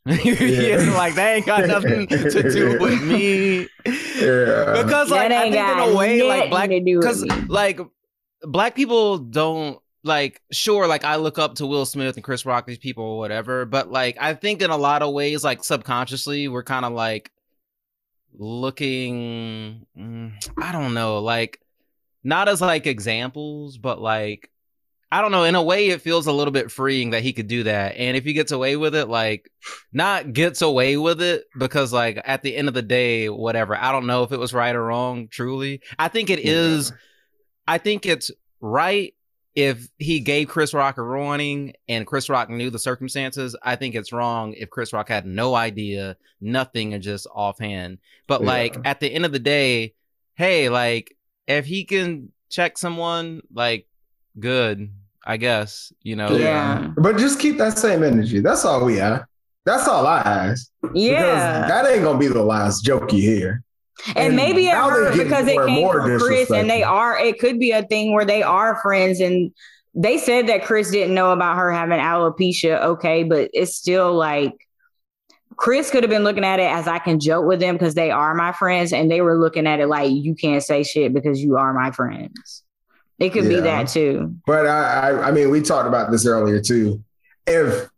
yeah, 0.07 0.95
like 0.97 1.15
they 1.15 1.35
ain't 1.35 1.47
got 1.47 1.67
nothing 1.67 2.07
to 2.07 2.43
do 2.51 2.79
with 2.81 3.03
me. 3.03 3.69
Yeah. 3.85 4.83
Because 4.83 5.11
like 5.11 5.31
I 5.31 5.43
think 5.43 5.57
in 5.57 5.79
a 5.79 5.95
way, 5.95 6.23
like 6.23 6.49
black 6.49 6.71
because 6.71 7.27
like 7.49 7.81
black 8.43 8.75
people 8.75 9.19
don't 9.19 9.81
like 10.03 10.41
sure 10.51 10.87
like 10.87 11.05
I 11.05 11.17
look 11.17 11.39
up 11.39 11.57
to 11.57 11.67
Will 11.67 11.87
Smith 11.87 12.17
and 12.17 12.25
Chris 12.25 12.47
Rock, 12.47 12.67
these 12.67 12.79
people 12.79 13.05
or 13.05 13.19
whatever, 13.19 13.65
but 13.65 13.91
like 13.91 14.17
I 14.21 14.35
think 14.35 14.63
in 14.63 14.71
a 14.71 14.77
lot 14.77 15.03
of 15.03 15.13
ways, 15.13 15.45
like 15.45 15.65
subconsciously, 15.65 16.49
we're 16.49 16.63
kind 16.63 16.85
of 16.85 16.93
like 16.93 17.31
looking 18.39 19.87
mm, 19.97 20.33
I 20.59 20.73
don't 20.73 20.95
know, 20.95 21.19
like 21.19 21.61
not 22.25 22.49
as 22.49 22.61
like 22.61 22.87
examples, 22.87 23.79
but 23.79 24.01
like 24.01 24.51
I 25.13 25.23
don't 25.23 25.33
know. 25.33 25.43
In 25.43 25.57
a 25.57 25.63
way, 25.63 25.89
it 25.89 26.03
feels 26.03 26.29
a 26.29 26.33
little 26.33 26.53
bit 26.53 26.71
freeing 26.71 27.11
that 27.11 27.23
he 27.23 27.33
could 27.33 27.49
do 27.49 27.65
that. 27.65 27.97
And 27.97 28.17
if 28.17 28.25
he 28.25 28.33
gets 28.33 28.53
away 28.53 28.77
with 28.77 28.95
it, 28.95 29.09
like, 29.09 29.51
not 29.93 30.33
gets 30.33 30.63
away 30.63 30.97
with 30.97 31.21
it 31.21 31.47
because, 31.59 31.93
like, 31.93 32.21
at 32.25 32.43
the 32.43 32.55
end 32.55 32.69
of 32.69 32.75
the 32.75 32.83
day, 32.83 33.29
whatever. 33.29 33.77
I 33.77 33.91
don't 33.91 34.07
know 34.07 34.23
if 34.23 34.31
it 34.31 34.39
was 34.39 34.55
right 34.55 34.75
or 34.75 34.85
wrong. 34.85 35.27
Truly, 35.29 35.81
I 35.99 36.07
think 36.07 36.31
it 36.31 36.39
is. 36.39 36.93
I 37.71 37.79
think 37.79 38.05
it's 38.05 38.33
right 38.61 39.15
if 39.55 39.89
he 39.99 40.19
gave 40.19 40.49
Chris 40.49 40.75
Rock 40.75 40.99
a 40.99 41.05
warning 41.05 41.75
and 41.89 42.05
Chris 42.07 42.29
Rock 42.29 42.51
knew 42.51 42.69
the 42.69 42.79
circumstances. 42.81 43.55
I 43.63 43.77
think 43.77 43.95
it's 43.95 44.13
wrong 44.13 44.55
if 44.55 44.71
Chris 44.71 44.93
Rock 44.93 45.09
had 45.09 45.25
no 45.25 45.55
idea, 45.55 46.17
nothing, 46.41 46.95
and 46.95 47.03
just 47.03 47.29
offhand. 47.33 47.99
But 48.27 48.41
Yeah. 48.41 48.47
like 48.49 48.77
at 48.85 48.99
the 48.99 49.07
end 49.07 49.25
of 49.25 49.31
the 49.31 49.39
day, 49.39 49.95
hey, 50.35 50.69
like 50.69 51.17
if 51.47 51.65
he 51.65 51.85
can 51.85 52.33
check 52.49 52.77
someone, 52.77 53.43
like 53.53 53.87
good, 54.39 54.91
I 55.25 55.37
guess, 55.37 55.93
you 56.03 56.17
know. 56.17 56.37
Yeah. 56.37 56.91
But 56.97 57.19
just 57.19 57.39
keep 57.39 57.57
that 57.59 57.79
same 57.79 58.03
energy. 58.03 58.41
That's 58.41 58.65
all 58.65 58.85
we 58.85 58.97
have. 58.97 59.27
That's 59.65 59.87
all 59.87 60.07
I 60.09 60.19
ask. 60.23 60.71
Yeah. 60.93 61.67
Because 61.67 61.69
that 61.71 61.87
ain't 61.93 62.03
gonna 62.03 62.19
be 62.19 62.27
the 62.27 62.43
last 62.43 62.85
joke 62.85 63.13
you 63.13 63.23
hear. 63.23 63.63
And, 64.17 64.37
maybe 64.37 64.67
it 64.67 64.75
hurt 64.75 65.17
because 65.17 65.47
it 65.47 65.67
came 65.67 65.91
from 65.91 66.19
Chris 66.19 66.51
and 66.51 66.69
they 66.69 66.83
are 66.83 67.19
it 67.19 67.39
could 67.39 67.59
be 67.59 67.73
a 67.73 67.83
thing 67.83 68.13
where 68.13 68.25
they 68.25 68.43
are 68.43 68.81
friends 68.81 69.21
and 69.21 69.53
they 69.95 70.19
said 70.19 70.47
that 70.47 70.65
Chris 70.65 70.91
didn't 70.91 71.15
know 71.15 71.33
about 71.33 71.57
her 71.57 71.73
having 71.73 71.99
alopecia, 71.99 72.81
okay, 72.83 73.25
but 73.25 73.51
it's 73.53 73.75
still 73.75 74.15
like 74.15 74.55
Chris 75.57 75.91
could 75.91 76.05
have 76.05 76.11
been 76.11 76.25
looking 76.25 76.45
at 76.45 76.61
it 76.61 76.71
as 76.71 76.87
I 76.87 76.99
can 76.99 77.19
joke 77.19 77.45
with 77.47 77.61
them 77.61 77.75
because 77.75 77.95
they 77.95 78.11
are 78.11 78.35
my 78.35 78.53
friends, 78.53 78.93
and 78.93 79.11
they 79.11 79.21
were 79.21 79.37
looking 79.37 79.67
at 79.67 79.81
it 79.81 79.89
like 79.89 80.11
you 80.11 80.35
can't 80.35 80.63
say 80.63 80.85
shit 80.85 81.13
because 81.13 81.43
you 81.43 81.57
are 81.57 81.73
my 81.75 81.91
friends. 81.91 82.63
It 83.19 83.31
could 83.31 83.49
be 83.49 83.61
that 83.61 83.89
too. 83.89 84.37
But 84.47 84.67
I, 84.67 85.11
I 85.11 85.29
I 85.29 85.31
mean, 85.33 85.51
we 85.51 85.61
talked 85.61 85.89
about 85.89 86.11
this 86.11 86.25
earlier 86.25 86.61
too. 86.61 87.03
If 87.47 87.91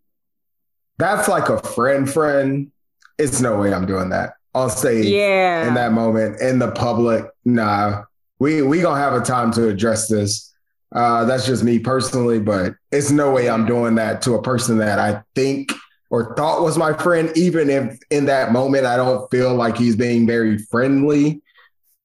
that's 0.99 1.29
like 1.29 1.49
a 1.49 1.63
friend 1.63 2.11
friend, 2.11 2.73
it's 3.19 3.41
no 3.41 3.59
way 3.59 3.73
I'm 3.73 3.87
doing 3.87 4.09
that 4.09 4.35
on 4.55 4.71
stage 4.71 5.07
Yeah. 5.07 5.67
in 5.67 5.75
that 5.75 5.93
moment 5.93 6.41
in 6.41 6.59
the 6.59 6.71
public. 6.71 7.25
Nah, 7.45 8.03
we 8.39 8.63
we 8.63 8.81
gonna 8.81 9.01
have 9.01 9.15
a 9.15 9.25
time 9.25 9.51
to 9.53 9.69
address 9.69 10.09
this. 10.09 10.53
Uh, 10.95 11.25
that's 11.25 11.47
just 11.47 11.65
me 11.65 11.79
personally, 11.79 12.39
but 12.39 12.75
it's 12.91 13.11
no 13.11 13.31
way 13.31 13.49
I'm 13.49 13.65
doing 13.65 13.95
that 13.95 14.21
to 14.23 14.35
a 14.35 14.43
person 14.43 14.77
that 14.79 14.99
I 14.99 15.23
think 15.35 15.73
or 16.11 16.35
thought 16.37 16.63
was 16.63 16.77
my 16.77 16.93
friend, 16.93 17.33
even 17.35 17.71
if 17.71 17.99
in 18.11 18.27
that 18.27 18.53
moment 18.53 18.85
I 18.85 18.97
don't 18.97 19.31
feel 19.31 19.55
like 19.55 19.79
he's 19.79 19.97
being 19.97 20.27
very 20.27 20.59
friendly. 20.59 21.41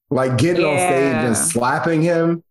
Like 0.10 0.38
getting 0.38 0.64
on 0.66 0.78
stage 0.78 1.14
and 1.16 1.36
slapping 1.36 2.02
him. 2.02 2.42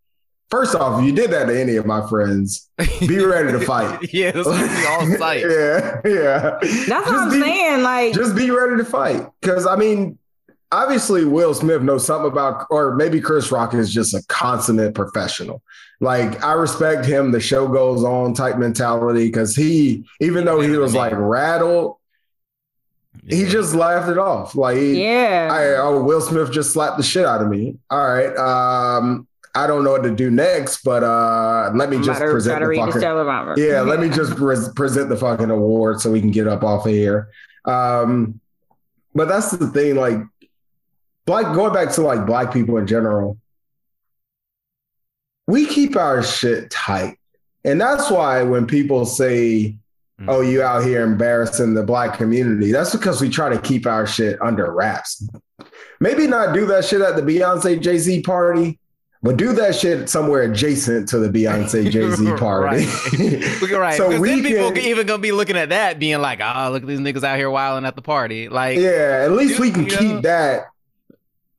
First 0.50 0.76
off, 0.76 1.00
if 1.00 1.06
you 1.06 1.12
did 1.12 1.30
that 1.32 1.46
to 1.46 1.60
any 1.60 1.74
of 1.76 1.86
my 1.86 2.08
friends, 2.08 2.68
be 3.00 3.18
ready 3.24 3.50
to 3.50 3.60
fight. 3.60 3.98
yeah, 4.12 4.30
this 4.30 4.46
would 4.46 4.52
be 4.56 4.86
all 4.86 5.06
sight. 5.18 5.40
yeah, 5.40 6.00
yeah. 6.04 6.58
That's 6.62 6.86
Just 6.86 6.88
what 6.88 7.08
I'm 7.14 7.30
be- 7.30 7.40
saying. 7.40 7.82
Like, 7.82 8.14
Just 8.14 8.36
be 8.36 8.50
ready 8.50 8.76
to 8.76 8.84
fight. 8.84 9.26
Because 9.40 9.66
I 9.66 9.74
mean, 9.74 10.18
obviously 10.70 11.24
Will 11.24 11.52
Smith 11.52 11.82
knows 11.82 12.06
something 12.06 12.30
about, 12.30 12.66
or 12.70 12.94
maybe 12.94 13.20
Chris 13.20 13.50
Rock 13.50 13.74
is 13.74 13.92
just 13.92 14.14
a 14.14 14.22
consummate 14.28 14.94
professional. 14.94 15.62
Like 16.00 16.44
I 16.44 16.52
respect 16.52 17.06
him. 17.06 17.32
The 17.32 17.40
show 17.40 17.66
goes 17.66 18.04
on 18.04 18.32
type 18.34 18.56
mentality 18.58 19.26
because 19.26 19.56
he, 19.56 20.04
even 20.20 20.44
though 20.44 20.60
he 20.60 20.70
was 20.76 20.94
like 20.94 21.12
rattled, 21.16 21.96
he 23.26 23.42
Yeah. 23.44 23.48
just 23.48 23.74
laughed 23.74 24.08
it 24.10 24.18
off. 24.18 24.54
Like 24.54 24.76
yeah. 24.78 25.48
I, 25.50 25.74
oh, 25.80 26.02
Will 26.04 26.20
Smith 26.20 26.52
just 26.52 26.72
slapped 26.72 26.98
the 26.98 27.02
shit 27.02 27.24
out 27.24 27.42
of 27.42 27.48
me. 27.48 27.78
All 27.90 27.98
right. 28.06 28.36
Um, 28.36 29.26
I 29.56 29.66
don't 29.66 29.84
know 29.84 29.92
what 29.92 30.02
to 30.02 30.14
do 30.14 30.30
next, 30.30 30.84
but 30.84 31.02
uh, 31.02 31.70
let 31.74 31.88
me 31.88 31.96
just 31.96 32.20
about 32.20 32.30
present 32.30 32.58
try 32.58 32.68
the 32.68 32.76
fucking. 32.76 33.00
teleprompter. 33.00 33.56
Yeah, 33.56 33.80
let 33.90 34.00
me 34.00 34.10
just 34.10 34.36
pres 34.36 34.68
present 34.74 35.08
the 35.08 35.16
fucking 35.16 35.50
award 35.50 36.00
so 36.00 36.10
we 36.12 36.20
can 36.20 36.30
get 36.30 36.46
up 36.46 36.62
off 36.62 36.84
of 36.86 36.92
here. 36.92 37.30
Um, 37.64 38.38
but 39.14 39.28
that's 39.28 39.50
the 39.50 39.68
thing, 39.68 39.96
like, 39.96 40.18
black 41.24 41.54
going 41.54 41.72
back 41.72 41.90
to 41.94 42.02
like 42.02 42.26
black 42.26 42.52
people 42.52 42.76
in 42.76 42.86
general, 42.86 43.38
we 45.46 45.66
keep 45.66 45.96
our 45.96 46.22
shit 46.22 46.70
tight, 46.70 47.18
and 47.64 47.80
that's 47.80 48.10
why 48.10 48.42
when 48.42 48.66
people 48.66 49.06
say, 49.06 49.76
Mm. 50.20 50.26
"Oh, 50.28 50.40
you 50.40 50.62
out 50.62 50.82
here 50.82 51.02
embarrassing 51.02 51.74
the 51.74 51.82
black 51.82 52.16
community," 52.16 52.72
that's 52.72 52.90
because 52.92 53.20
we 53.20 53.28
try 53.28 53.50
to 53.50 53.60
keep 53.60 53.86
our 53.86 54.06
shit 54.06 54.40
under 54.40 54.72
wraps. 54.72 55.22
Maybe 56.00 56.26
not 56.26 56.54
do 56.54 56.64
that 56.66 56.86
shit 56.86 57.02
at 57.02 57.16
the 57.16 57.22
Beyonce 57.22 57.78
Jay 57.80 57.98
Z 57.98 58.22
party. 58.22 58.78
But 59.26 59.36
do 59.36 59.52
that 59.54 59.74
shit 59.74 60.08
somewhere 60.08 60.42
adjacent 60.42 61.08
to 61.10 61.18
the 61.18 61.28
Beyonce 61.28 61.90
Jay 61.90 62.10
Z 62.12 62.24
party. 62.36 62.86
Right. 63.66 63.72
Right. 63.72 63.96
So 63.96 64.18
we 64.20 64.28
then 64.40 64.42
people 64.44 64.72
can- 64.72 64.84
even 64.84 65.06
gonna 65.06 65.20
be 65.20 65.32
looking 65.32 65.56
at 65.56 65.70
that, 65.70 65.98
being 65.98 66.20
like, 66.20 66.40
"Oh, 66.42 66.70
look 66.72 66.82
at 66.82 66.88
these 66.88 67.00
niggas 67.00 67.24
out 67.24 67.36
here 67.36 67.50
wilding 67.50 67.86
at 67.86 67.96
the 67.96 68.02
party." 68.02 68.48
Like, 68.48 68.78
Yeah, 68.78 69.22
at 69.24 69.32
least 69.32 69.58
we 69.60 69.70
can 69.70 69.86
You 69.86 69.90
know? 69.92 69.98
keep 69.98 70.22
that 70.22 70.66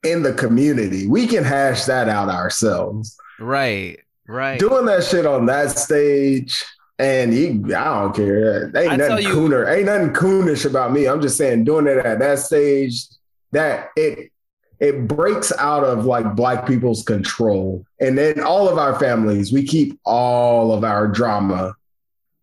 in 0.02 0.22
the 0.22 0.32
community. 0.32 1.06
We 1.06 1.26
can 1.26 1.44
hash 1.44 1.84
that 1.84 2.08
out 2.08 2.28
ourselves. 2.28 3.16
right, 3.38 3.98
right. 4.26 4.58
Doing 4.58 4.86
that 4.86 5.04
shit 5.04 5.26
on 5.26 5.46
that 5.46 5.76
stage, 5.78 6.64
and 6.98 7.34
you, 7.34 7.64
I 7.76 7.84
don't 8.00 8.14
care. 8.16 8.64
Ain't 8.76 8.92
I 8.92 8.96
nothing 8.96 9.26
you- 9.26 9.34
cooner. 9.34 9.66
Ain't 9.68 9.86
nothing 9.86 10.12
coonish 10.14 10.64
about 10.64 10.92
me. 10.92 11.06
I'm 11.06 11.20
just 11.20 11.36
saying, 11.36 11.64
doing 11.64 11.86
it 11.86 11.98
at 11.98 12.18
that 12.20 12.38
stage, 12.38 13.06
that 13.52 13.90
it 13.96 14.30
it 14.80 15.08
breaks 15.08 15.52
out 15.58 15.84
of 15.84 16.04
like 16.04 16.34
black 16.34 16.66
people's 16.66 17.02
control, 17.02 17.84
and 18.00 18.16
then 18.16 18.40
all 18.40 18.68
of 18.68 18.78
our 18.78 18.98
families, 18.98 19.52
we 19.52 19.64
keep 19.64 19.98
all 20.04 20.72
of 20.72 20.84
our 20.84 21.08
drama 21.08 21.74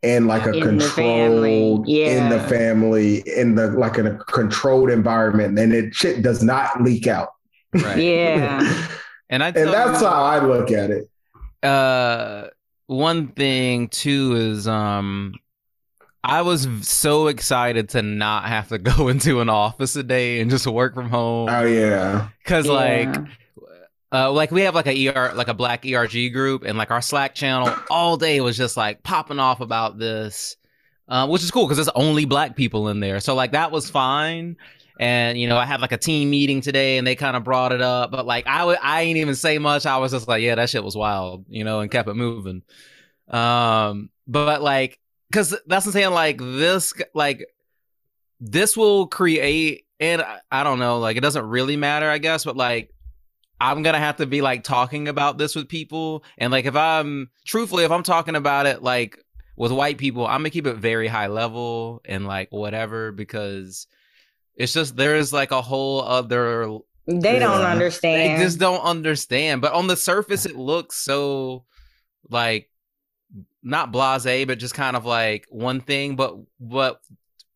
in 0.05 0.27
like 0.27 0.45
a 0.45 0.53
In 0.53 0.77
the 0.77 0.87
family, 0.87 1.75
controlled 1.75 1.89
in 1.89 2.29
the 2.29 2.39
family 2.41 3.23
in 3.25 3.55
the 3.55 3.71
like 3.71 3.97
in 3.97 4.07
a 4.07 4.17
controlled 4.25 4.91
environment. 4.91 5.57
And 5.57 5.73
it 5.73 5.95
shit 5.95 6.21
does 6.21 6.43
not 6.43 6.81
leak 6.81 7.07
out. 7.07 7.29
Right. 7.73 7.97
Yeah. 7.97 8.87
And 9.27 9.43
I 9.43 9.47
and 9.47 9.69
that's 9.69 10.01
how 10.01 10.23
i 10.23 10.39
look 10.39 10.69
at 10.69 10.91
it. 10.91 11.09
Uh 11.63 12.49
one 12.85 13.29
thing 13.29 13.87
too 13.87 14.35
is 14.35 14.67
um 14.67 15.33
I 16.25 16.41
was 16.41 16.67
so 16.81 17.27
excited 17.27 17.89
to 17.89 18.01
not 18.01 18.45
have 18.45 18.69
to 18.69 18.77
go 18.79 19.07
into 19.07 19.41
an 19.41 19.49
office 19.49 19.95
a 19.95 20.03
day 20.03 20.39
and 20.39 20.49
just 20.49 20.67
work 20.67 20.93
from 20.93 21.09
home 21.09 21.49
oh 21.49 21.65
yeah 21.65 22.29
cuz 22.43 22.67
like 22.67 23.15
uh 24.11 24.31
like 24.31 24.51
we 24.51 24.61
have 24.61 24.75
like 24.75 24.87
a 24.87 25.07
ER 25.07 25.33
like 25.35 25.47
a 25.47 25.53
black 25.53 25.85
ERG 25.85 26.31
group 26.33 26.63
and 26.63 26.77
like 26.77 26.91
our 26.91 27.01
Slack 27.01 27.35
channel 27.35 27.73
all 27.89 28.17
day 28.17 28.41
was 28.41 28.57
just 28.57 28.77
like 28.77 29.03
popping 29.03 29.39
off 29.39 29.61
about 29.61 29.97
this 29.97 30.57
uh, 31.07 31.27
which 31.27 31.43
is 31.43 31.51
cool 31.51 31.65
because 31.65 31.77
there's 31.77 31.89
only 31.89 32.25
black 32.25 32.55
people 32.55 32.89
in 32.89 32.99
there. 32.99 33.19
So 33.19 33.35
like 33.35 33.51
that 33.51 33.71
was 33.71 33.89
fine. 33.89 34.57
And 34.99 35.37
you 35.37 35.47
know, 35.47 35.57
I 35.57 35.65
had 35.65 35.81
like 35.81 35.91
a 35.91 35.97
team 35.97 36.29
meeting 36.29 36.61
today, 36.61 36.97
and 36.97 37.05
they 37.05 37.15
kind 37.15 37.35
of 37.35 37.43
brought 37.43 37.73
it 37.73 37.81
up. 37.81 38.11
But 38.11 38.25
like, 38.25 38.47
I 38.47 38.63
would, 38.63 38.77
I 38.81 39.01
ain't 39.01 39.17
even 39.17 39.35
say 39.35 39.57
much. 39.57 39.85
I 39.85 39.97
was 39.97 40.11
just 40.11 40.27
like, 40.27 40.41
yeah, 40.41 40.55
that 40.55 40.69
shit 40.69 40.83
was 40.83 40.95
wild, 40.95 41.45
you 41.49 41.63
know, 41.63 41.81
and 41.81 41.91
kept 41.91 42.07
it 42.07 42.13
moving. 42.13 42.63
Um, 43.27 44.09
but 44.25 44.61
like, 44.61 44.97
because 45.35 45.49
that's 45.67 45.85
what 45.85 45.87
I'm 45.87 45.91
saying. 45.91 46.11
Like 46.11 46.37
this, 46.39 46.93
like 47.13 47.45
this 48.39 48.77
will 48.77 49.07
create, 49.07 49.85
and 49.99 50.21
I, 50.21 50.39
I 50.49 50.63
don't 50.63 50.79
know, 50.79 50.99
like 50.99 51.17
it 51.17 51.21
doesn't 51.21 51.45
really 51.45 51.75
matter, 51.75 52.09
I 52.09 52.19
guess. 52.19 52.45
But 52.45 52.55
like, 52.55 52.93
I'm 53.59 53.83
gonna 53.83 53.99
have 53.99 54.17
to 54.17 54.25
be 54.25 54.41
like 54.41 54.63
talking 54.63 55.09
about 55.09 55.37
this 55.37 55.53
with 55.53 55.67
people, 55.67 56.23
and 56.37 56.51
like 56.51 56.63
if 56.65 56.75
I'm 56.75 57.29
truthfully, 57.45 57.83
if 57.83 57.91
I'm 57.91 58.03
talking 58.03 58.37
about 58.37 58.65
it, 58.65 58.81
like 58.81 59.19
with 59.57 59.73
white 59.73 59.97
people, 59.97 60.25
I'm 60.25 60.39
gonna 60.39 60.51
keep 60.51 60.67
it 60.67 60.77
very 60.77 61.07
high 61.07 61.27
level 61.27 62.01
and 62.05 62.25
like 62.25 62.49
whatever 62.51 63.11
because 63.11 63.87
it's 64.55 64.71
just 64.71 64.95
there's 64.95 65.33
like 65.33 65.51
a 65.51 65.61
whole 65.61 66.01
other 66.01 66.79
They 67.07 67.39
don't 67.39 67.61
understand. 67.61 68.39
they 68.39 68.43
just 68.43 68.57
don't 68.57 68.81
understand. 68.81 69.61
But 69.61 69.73
on 69.73 69.87
the 69.87 69.97
surface, 69.97 70.45
it 70.45 70.55
looks 70.55 70.95
so 70.95 71.65
like 72.29 72.69
not 73.65 73.91
blase, 73.91 74.45
but 74.45 74.59
just 74.59 74.75
kind 74.75 74.95
of 74.95 75.05
like 75.05 75.47
one 75.49 75.81
thing. 75.81 76.15
But 76.15 76.37
but 76.59 77.01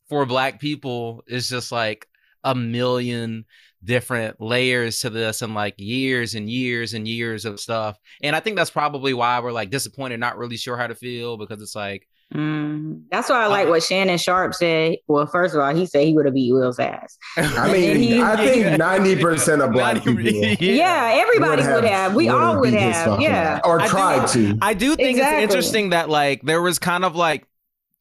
for 0.09 0.25
black 0.25 0.59
people, 0.59 1.23
it's 1.27 1.47
just 1.47 1.71
like 1.71 2.07
a 2.43 2.55
million 2.55 3.45
different 3.83 4.41
layers 4.41 4.99
to 5.01 5.09
this 5.09 5.41
and 5.41 5.53
like 5.53 5.75
years 5.77 6.35
and 6.35 6.49
years 6.49 6.93
and 6.93 7.07
years 7.07 7.45
of 7.45 7.59
stuff. 7.59 7.97
And 8.21 8.35
I 8.35 8.39
think 8.39 8.57
that's 8.57 8.71
probably 8.71 9.13
why 9.13 9.39
we're 9.39 9.51
like 9.51 9.69
disappointed, 9.69 10.19
not 10.19 10.37
really 10.37 10.57
sure 10.57 10.75
how 10.75 10.87
to 10.87 10.95
feel 10.95 11.37
because 11.37 11.61
it's 11.61 11.75
like 11.75 12.07
Mm. 12.33 13.05
That's 13.09 13.27
why 13.29 13.41
I 13.41 13.45
Uh, 13.45 13.49
like 13.49 13.69
what 13.69 13.81
Shannon 13.81 14.19
Sharpe 14.19 14.53
said. 14.53 14.97
Well, 15.07 15.25
first 15.25 15.55
of 15.55 15.61
all, 15.61 15.73
he 15.73 15.87
said 15.87 16.05
he 16.05 16.13
would 16.13 16.25
have 16.25 16.35
beat 16.35 16.53
Will's 16.53 16.77
ass. 16.79 17.17
i 17.37 17.71
mean 17.71 18.21
i 18.21 18.35
think 18.37 18.65
90% 18.81 19.65
of 19.65 19.71
black 19.71 20.03
people 20.03 20.21
Yeah, 20.21 21.09
everybody 21.13 21.63
would 21.63 21.85
have. 21.85 22.13
We 22.13 22.29
all 22.29 22.59
would 22.59 22.73
have. 22.73 23.19
Yeah. 23.19 23.29
ass. 23.55 23.61
or 23.65 23.79
I 23.81 23.85
do- 23.85 23.89
tried 23.89 24.27
to 24.29 24.57
I 24.61 24.73
do 24.75 24.95
think 24.95 25.17
Exactly. 25.17 25.43
it's 25.43 25.53
interesting 25.55 25.89
that 25.89 26.07
like 26.09 26.43
there 26.43 26.61
was 26.61 26.77
kind 26.77 27.03
of 27.03 27.15
like 27.15 27.45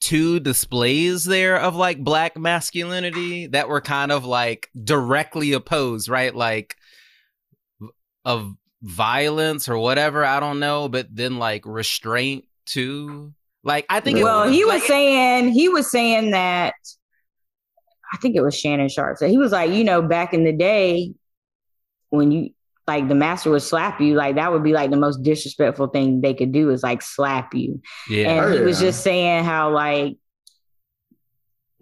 two 0.01 0.41
displays 0.41 1.25
there 1.25 1.59
of 1.59 1.75
like 1.75 1.99
black 2.05 2.37
masculinity 2.37 3.47
that 3.49 3.69
were 3.69 3.81
kind 3.81 4.13
of 4.13 4.25
like 4.27 4.71
directly 4.85 5.55
opposed, 5.55 6.09
right? 6.09 6.35
Like 6.35 6.77
of 8.25 8.55
violence 8.83 9.69
or 9.69 9.79
whatever, 9.79 10.25
I 10.25 10.39
don't 10.39 10.61
know, 10.61 10.89
but 10.89 11.09
then 11.11 11.39
like 11.39 11.63
restraint 11.65 12.45
too. 12.67 13.33
Like 13.65 13.87
I 13.89 14.01
think 14.01 14.19
it 14.19 14.25
Well, 14.25 14.49
he 14.49 14.65
was 14.65 14.81
like, 14.81 14.83
saying 14.85 15.49
he 15.53 15.69
was 15.69 15.91
saying 15.91 16.31
that 16.31 16.75
I 18.13 18.17
think 18.19 18.37
it 18.37 18.41
was 18.41 18.59
Shannon 18.59 18.89
Sharpe. 18.89 19.19
So 19.19 19.29
he 19.29 19.37
was 19.39 19.53
like, 19.53 19.71
you 19.71 19.85
know, 19.85 20.01
back 20.01 20.33
in 20.33 20.45
the 20.45 20.53
day 20.53 21.13
when 22.11 22.31
you 22.33 22.51
like 22.87 23.07
the 23.07 23.15
master 23.15 23.51
would 23.51 23.61
slap 23.63 24.01
you, 24.01 24.15
like 24.15 24.37
that 24.37 24.51
would 24.51 24.63
be 24.65 24.73
like 24.73 24.91
the 24.91 24.97
most 24.97 25.23
disrespectful 25.23 25.89
thing 25.89 26.23
they 26.23 26.33
could 26.33 26.53
do 26.53 26.71
is 26.71 26.83
like 26.83 27.03
slap 27.03 27.53
you. 27.55 27.83
yeah. 28.09 28.31
And 28.31 28.47
Oh, 28.47 28.53
he 28.57 28.61
was 28.61 28.79
oh, 28.79 28.87
just 28.87 29.03
saying 29.03 29.45
how 29.45 29.71
like 29.71 30.17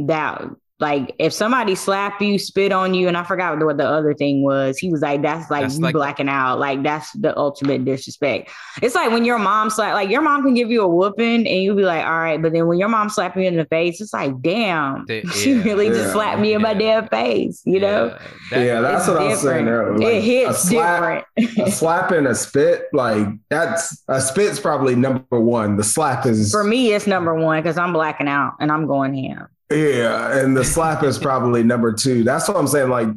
that 0.00 0.42
like 0.78 1.14
if 1.18 1.32
somebody 1.32 1.74
slap 1.74 2.20
you, 2.20 2.38
spit 2.38 2.70
on 2.70 2.92
you, 2.92 3.08
and 3.08 3.16
I 3.16 3.22
forgot 3.24 3.58
what 3.64 3.78
the 3.78 3.86
other 3.88 4.12
thing 4.12 4.42
was. 4.42 4.76
He 4.76 4.90
was 4.90 5.00
like, 5.00 5.22
"That's 5.22 5.50
like 5.50 5.62
That's 5.62 5.76
you 5.76 5.80
like- 5.80 5.94
blacking 5.94 6.28
out. 6.28 6.58
Like 6.58 6.82
that's 6.82 7.10
the 7.12 7.34
ultimate 7.38 7.84
disrespect." 7.86 8.50
It's 8.82 8.94
like 8.94 9.10
when 9.10 9.24
your 9.24 9.38
mom 9.38 9.70
slap, 9.70 9.94
like 9.94 10.10
your 10.10 10.20
mom 10.20 10.42
can 10.42 10.52
give 10.52 10.70
you 10.70 10.82
a 10.82 10.88
whooping, 10.88 11.46
and 11.46 11.62
you'll 11.62 11.76
be 11.76 11.84
like, 11.84 12.04
"All 12.04 12.18
right," 12.18 12.40
but 12.42 12.52
then 12.52 12.66
when 12.66 12.78
your 12.78 12.88
mom 12.88 13.08
slap 13.08 13.36
you 13.36 13.44
in 13.44 13.56
the 13.56 13.64
face, 13.66 14.02
it's 14.02 14.12
like, 14.12 14.38
"Damn, 14.42 15.06
The- 15.06 15.22
she 15.34 15.54
really 15.54 15.86
Yeah. 15.86 15.92
just 15.94 16.12
slapped 16.12 16.40
me 16.40 16.52
in 16.52 16.60
my 16.60 16.72
Yeah. 16.72 17.00
damn 17.00 17.08
face," 17.08 17.62
you 17.64 17.80
know. 17.80 18.06
Yeah, 18.06 18.18
that- 18.58 18.64
yeah 18.66 18.80
that's 18.82 19.04
It's 19.04 19.08
what 19.08 19.22
i 19.22 19.28
was 19.28 19.40
saying 19.40 19.64
different. 19.64 19.68
earlier. 20.00 20.08
Like, 20.08 20.14
it 20.14 20.18
a 20.18 20.20
hits 20.20 20.62
slap- 20.68 21.24
different 21.36 21.68
a 21.68 21.70
slap 21.72 22.10
and 22.10 22.26
a 22.26 22.34
spit, 22.34 22.84
like 22.92 23.26
that's 23.48 24.02
a 24.08 24.20
spit's 24.20 24.60
probably 24.60 24.94
number 24.94 25.40
one. 25.40 25.76
The 25.78 25.84
slap 25.84 26.26
is 26.26 26.50
for 26.52 26.64
me. 26.64 26.92
It's 26.92 27.06
number 27.06 27.34
one 27.34 27.62
because 27.62 27.78
I'm 27.78 27.94
blacking 27.94 28.28
out 28.28 28.54
and 28.60 28.70
I'm 28.70 28.86
going 28.86 29.14
ham. 29.14 29.48
Yeah, 29.70 30.38
and 30.38 30.56
the 30.56 30.64
slap 30.64 31.02
is 31.02 31.18
probably 31.18 31.62
number 31.62 31.92
two. 31.92 32.22
That's 32.24 32.46
what 32.48 32.56
I'm 32.56 32.66
saying. 32.66 32.90
Like 32.90 33.08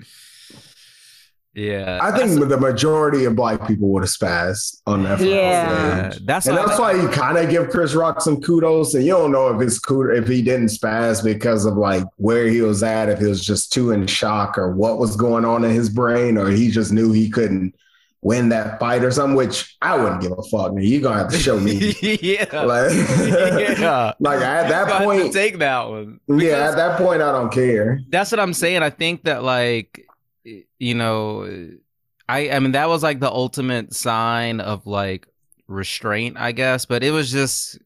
yeah. 1.55 1.99
I 2.01 2.15
think 2.17 2.39
the 2.47 2.57
majority 2.57 3.25
of 3.25 3.35
black 3.35 3.67
people 3.67 3.89
would 3.89 4.03
have 4.03 4.09
spazzed 4.11 4.81
on 4.85 5.03
that. 5.03 5.17
front 5.17 5.31
Yeah. 5.31 6.09
stage. 6.11 6.25
that's 6.25 6.45
And 6.47 6.55
why- 6.55 6.65
that's 6.65 6.79
why 6.79 6.91
you 6.93 7.07
kind 7.09 7.37
of 7.37 7.49
give 7.49 7.69
Chris 7.69 7.95
Rock 7.95 8.21
some 8.21 8.39
kudos, 8.39 8.93
and 8.93 9.03
you 9.03 9.11
don't 9.11 9.31
know 9.31 9.49
if 9.53 9.61
it's 9.61 9.79
cool 9.79 10.09
if 10.11 10.27
he 10.27 10.41
didn't 10.41 10.67
spaz 10.67 11.23
because 11.23 11.65
of 11.65 11.75
like 11.75 12.03
where 12.17 12.45
he 12.47 12.61
was 12.61 12.83
at, 12.83 13.09
if 13.09 13.19
he 13.19 13.25
was 13.25 13.43
just 13.43 13.73
too 13.73 13.91
in 13.91 14.05
shock 14.07 14.57
or 14.57 14.71
what 14.71 14.99
was 14.99 15.15
going 15.15 15.43
on 15.43 15.63
in 15.65 15.71
his 15.71 15.89
brain, 15.89 16.37
or 16.37 16.49
he 16.49 16.69
just 16.69 16.91
knew 16.93 17.11
he 17.11 17.29
couldn't 17.29 17.73
win 18.21 18.49
that 18.49 18.79
fight 18.79 19.03
or 19.03 19.11
something. 19.11 19.35
Which 19.35 19.77
I 19.81 19.97
wouldn't 19.97 20.21
give 20.21 20.31
a 20.31 20.43
fuck. 20.43 20.73
Man, 20.73 20.83
you're 20.83 21.01
gonna 21.01 21.17
have 21.19 21.31
to 21.31 21.37
show 21.39 21.59
me. 21.59 21.93
yeah. 22.01 22.45
like, 22.61 22.91
yeah. 23.79 24.13
like 24.19 24.41
at 24.41 24.69
that 24.69 24.87
Got 24.87 24.99
to 24.99 25.05
point, 25.05 25.33
take 25.33 25.59
that 25.59 25.89
one. 25.89 26.19
yeah, 26.27 26.69
at 26.69 26.75
that 26.75 26.97
point, 26.97 27.21
I 27.21 27.31
don't 27.31 27.51
care. 27.51 28.01
that's 28.09 28.31
what 28.31 28.39
I'm 28.39 28.53
saying. 28.53 28.83
I 28.83 28.89
think 28.89 29.23
that 29.23 29.43
like 29.43 30.05
you 30.79 30.95
know, 30.95 31.69
I 32.27 32.49
I 32.51 32.59
mean 32.59 32.73
that 32.73 32.89
was 32.89 33.03
like 33.03 33.19
the 33.19 33.31
ultimate 33.31 33.93
sign 33.93 34.59
of 34.59 34.85
like 34.87 35.27
restraint, 35.67 36.37
I 36.37 36.51
guess. 36.51 36.85
But 36.85 37.03
it 37.03 37.11
was 37.11 37.31
just 37.31 37.79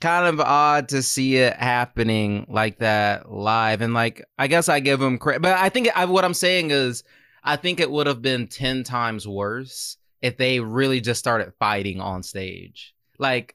kind 0.00 0.26
of 0.26 0.40
odd 0.40 0.88
to 0.90 1.02
see 1.02 1.36
it 1.36 1.54
happening 1.54 2.46
like 2.48 2.78
that 2.78 3.30
live. 3.32 3.80
And 3.80 3.94
like 3.94 4.24
I 4.38 4.46
guess 4.46 4.68
I 4.68 4.80
give 4.80 5.00
him 5.00 5.18
credit, 5.18 5.42
but 5.42 5.56
I 5.56 5.68
think 5.68 5.88
I, 5.96 6.04
what 6.04 6.24
I'm 6.24 6.34
saying 6.34 6.70
is 6.70 7.02
I 7.46 7.56
think 7.56 7.80
it 7.80 7.90
would 7.90 8.08
have 8.08 8.20
been 8.20 8.48
ten 8.48 8.82
times 8.82 9.26
worse 9.26 9.96
if 10.20 10.36
they 10.36 10.60
really 10.60 11.00
just 11.00 11.20
started 11.20 11.52
fighting 11.58 12.00
on 12.00 12.22
stage. 12.22 12.94
Like 13.18 13.54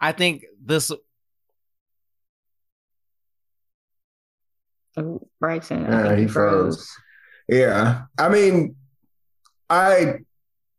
I 0.00 0.12
think 0.12 0.44
this 0.64 0.92
Oh, 4.96 5.20
Bryson, 5.40 5.86
I 5.86 6.10
Yeah, 6.10 6.16
he 6.16 6.26
froze. 6.28 6.88
Yeah. 7.48 8.02
I 8.18 8.28
mean, 8.28 8.76
I 9.68 10.18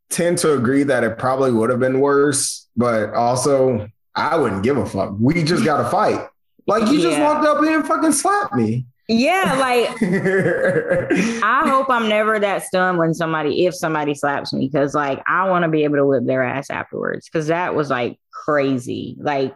tend 0.10 0.38
to 0.40 0.54
agree 0.54 0.84
that 0.84 1.04
it 1.04 1.18
probably 1.18 1.52
would 1.52 1.70
have 1.70 1.80
been 1.80 2.00
worse, 2.00 2.70
but 2.78 3.14
also 3.14 3.90
I 4.16 4.38
wouldn't 4.38 4.64
give 4.64 4.78
a 4.78 4.86
fuck. 4.86 5.16
We 5.20 5.44
just 5.44 5.66
got 5.66 5.84
to 5.84 5.90
fight. 5.90 6.28
Like 6.68 6.90
you 6.90 7.02
just 7.02 7.20
walked 7.20 7.46
up 7.46 7.64
here 7.64 7.78
and 7.78 7.88
fucking 7.88 8.14
slapped 8.14 8.56
me. 8.56 8.86
Yeah, 9.08 9.58
like 9.60 10.02
I 10.02 11.64
hope 11.68 11.90
I'm 11.90 12.10
never 12.10 12.40
that 12.40 12.64
stunned 12.64 12.98
when 12.98 13.14
somebody, 13.14 13.66
if 13.66 13.76
somebody 13.76 14.16
slaps 14.16 14.52
me, 14.52 14.68
because 14.68 14.96
like 14.96 15.22
I 15.28 15.48
want 15.48 15.64
to 15.64 15.70
be 15.70 15.84
able 15.84 15.98
to 15.98 16.06
whip 16.06 16.26
their 16.26 16.44
ass 16.44 16.70
afterwards. 16.70 17.30
Because 17.30 17.48
that 17.48 17.76
was 17.76 17.90
like 17.90 18.20
crazy. 18.32 19.16
Like 19.20 19.56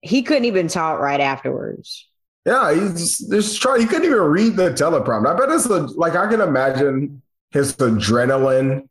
he 0.00 0.22
couldn't 0.22 0.46
even 0.46 0.66
talk 0.66 0.98
right 0.98 1.20
afterwards. 1.20 2.08
Yeah, 2.44 2.74
he's 2.74 2.92
just, 2.94 3.30
just 3.30 3.62
try. 3.62 3.78
He 3.78 3.86
couldn't 3.86 4.06
even 4.06 4.18
read 4.18 4.56
the 4.56 4.70
teleprompter. 4.70 5.34
I 5.34 5.38
bet 5.38 5.50
it's 5.50 5.66
a, 5.66 5.82
like 5.96 6.16
I 6.16 6.28
can 6.28 6.40
imagine 6.40 7.22
his 7.52 7.76
adrenaline 7.76 8.88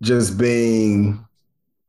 just 0.00 0.38
being 0.38 1.26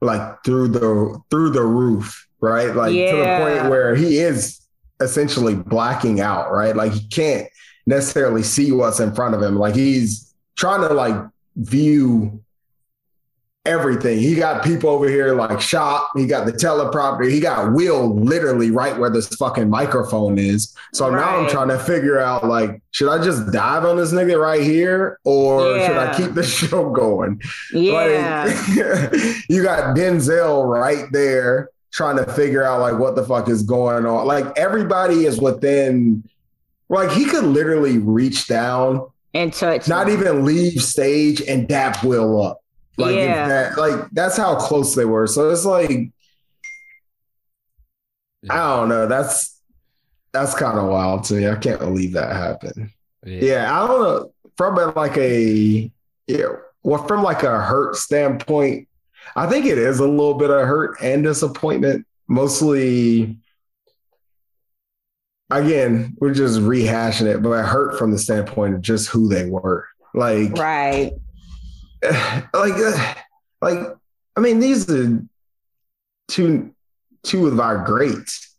like 0.01 0.43
through 0.43 0.67
the 0.67 1.21
through 1.29 1.51
the 1.51 1.63
roof, 1.63 2.27
right? 2.41 2.75
Like 2.75 2.91
to 2.91 3.17
the 3.17 3.38
point 3.39 3.69
where 3.69 3.95
he 3.95 4.17
is 4.17 4.59
essentially 5.00 5.56
blacking 5.56 6.22
out, 6.22 6.52
right? 6.52 6.76
Like 6.76 6.94
he 6.94 7.08
can't 7.08 7.48
necessarily 7.86 8.44
see 8.44 8.72
what's 8.72 9.00
in 9.00 9.14
front 9.14 9.36
of 9.36 9.41
him. 9.41 9.58
Like 9.58 9.76
he's 9.76 10.34
trying 10.56 10.82
to 10.88 10.94
like 10.94 11.16
view 11.56 12.44
everything. 13.66 14.20
He 14.20 14.36
got 14.36 14.64
people 14.64 14.89
over 14.89 15.08
here 15.08 15.34
like 15.36 15.62
shop. 15.62 16.10
He 16.16 16.26
got 16.28 16.46
the 16.46 16.52
teleprompter. 16.52 17.30
He 17.30 17.39
got 17.39 17.74
Will 17.74 18.14
literally 18.16 18.72
right 18.72 18.98
where 18.98 19.10
this 19.10 19.28
fucking 19.36 19.70
microphone 19.70 20.38
is. 20.38 20.76
So 20.94 21.10
now 21.10 21.38
I'm 21.38 21.50
trying 21.50 21.70
to 21.70 21.80
figure 21.80 22.20
out 22.20 22.46
like, 22.46 22.82
should 22.91 23.10
I 23.10 23.24
just 23.24 23.52
dive 23.52 23.86
on 23.86 23.98
this 23.98 24.12
nigga 24.12 24.39
right 24.39 24.62
here, 24.62 25.20
or 25.24 25.80
should 25.80 25.98
I 25.98 26.16
keep 26.16 26.34
the 26.34 26.44
show 26.44 26.89
going? 26.91 27.41
Yeah. 27.72 28.44
Like, 28.46 28.56
you 29.50 29.64
got 29.64 29.96
Denzel 29.96 30.68
right 30.68 31.06
there. 31.12 31.70
Trying 31.94 32.18
to 32.18 32.26
figure 32.34 32.64
out 32.64 32.82
like 32.82 32.98
what 33.00 33.16
the 33.16 33.24
fuck 33.24 33.48
is 33.48 33.62
going 33.64 34.06
on. 34.06 34.26
Like 34.26 34.46
everybody 34.58 35.26
is 35.26 35.39
within 35.39 36.28
like 36.89 37.12
he 37.12 37.24
could 37.26 37.46
literally 37.46 38.00
reach 38.00 38.48
down 38.48 39.08
and 39.34 39.54
touch. 39.54 39.88
not 39.88 40.10
even 40.10 40.44
leave 40.44 40.82
stage 40.82 41.41
and 41.41 41.68
dap 41.68 42.04
Will 42.04 42.41
up. 42.41 42.60
Like 42.98 43.16
Yeah. 43.16 43.48
that, 43.48 43.78
like 43.78 44.10
that's 44.12 44.36
how 44.38 44.56
close 44.56 44.96
they 44.96 45.06
were. 45.06 45.28
So 45.28 45.50
it's 45.50 45.66
like 45.66 46.12
I 48.50 48.58
don't 48.58 48.89
know. 48.89 49.08
That's 49.08 49.62
that's 50.34 50.54
kind 50.56 50.78
of 50.78 50.89
wild 50.89 51.24
to 51.26 51.36
me. 51.36 51.48
I 51.48 51.56
can't 51.56 51.80
believe 51.80 52.14
that 52.14 52.36
happened. 52.36 52.89
Yeah, 53.26 53.72
I 53.72 53.88
don't 53.88 54.02
know. 54.02 54.34
From 54.58 54.76
like 54.96 55.18
a 55.18 55.91
yeah, 56.28 56.46
well, 56.84 57.08
from 57.08 57.24
like 57.24 57.44
a 57.44 57.62
hurt 57.62 57.96
standpoint, 57.96 58.88
I 59.36 59.47
think 59.47 59.65
it 59.65 59.78
is 59.78 59.99
a 59.99 60.07
little 60.07 60.36
bit 60.36 60.49
of 60.49 60.67
hurt 60.67 60.97
and 61.01 61.24
disappointment. 61.24 62.05
Mostly, 62.28 63.38
again, 65.49 66.15
we're 66.19 66.34
just 66.34 66.59
rehashing 66.59 67.26
it, 67.26 67.41
but 67.41 67.51
I 67.51 67.63
hurt 67.63 67.97
from 67.97 68.11
the 68.11 68.19
standpoint 68.19 68.76
of 68.76 68.82
just 68.82 69.09
who 69.09 69.28
they 69.28 69.49
were. 69.49 69.88
Like, 70.13 70.53
right. 70.53 71.13
like, 72.03 72.74
uh, 72.74 73.13
like, 73.61 73.80
I 74.36 74.39
mean, 74.39 74.59
these 74.59 74.89
are 74.89 75.21
two 76.28 76.74
two 77.24 77.47
of 77.47 77.59
our 77.59 77.84
greats. 77.84 78.55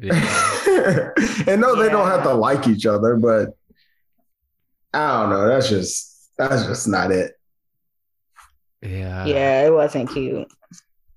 Yeah. 0.00 0.14
and 1.46 1.60
no, 1.60 1.76
they 1.76 1.90
don't 1.90 2.08
have 2.08 2.22
to 2.22 2.32
like 2.32 2.66
each 2.66 2.86
other, 2.86 3.16
but 3.16 3.50
I 4.92 5.20
don't 5.20 5.30
know. 5.30 5.46
That's 5.46 5.68
just 5.68 6.30
that's 6.38 6.64
just 6.66 6.88
not 6.88 7.10
it. 7.10 7.38
Yeah. 8.82 9.24
yeah, 9.26 9.66
it 9.66 9.72
wasn't 9.72 10.10
cute. 10.10 10.48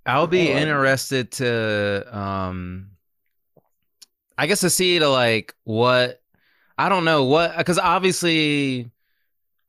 I'll 0.05 0.28
be 0.28 0.51
Or- 0.51 0.57
interested 0.57 1.32
to 1.34 2.05
um 2.18 2.89
I 4.38 4.47
guess 4.47 4.61
to 4.61 4.70
see 4.70 4.99
to 4.99 5.07
like 5.09 5.53
what 5.64 6.22
I 6.78 6.89
don't 6.89 7.05
know 7.05 7.24
what 7.26 7.55
because 7.57 7.80
obviously 7.80 8.91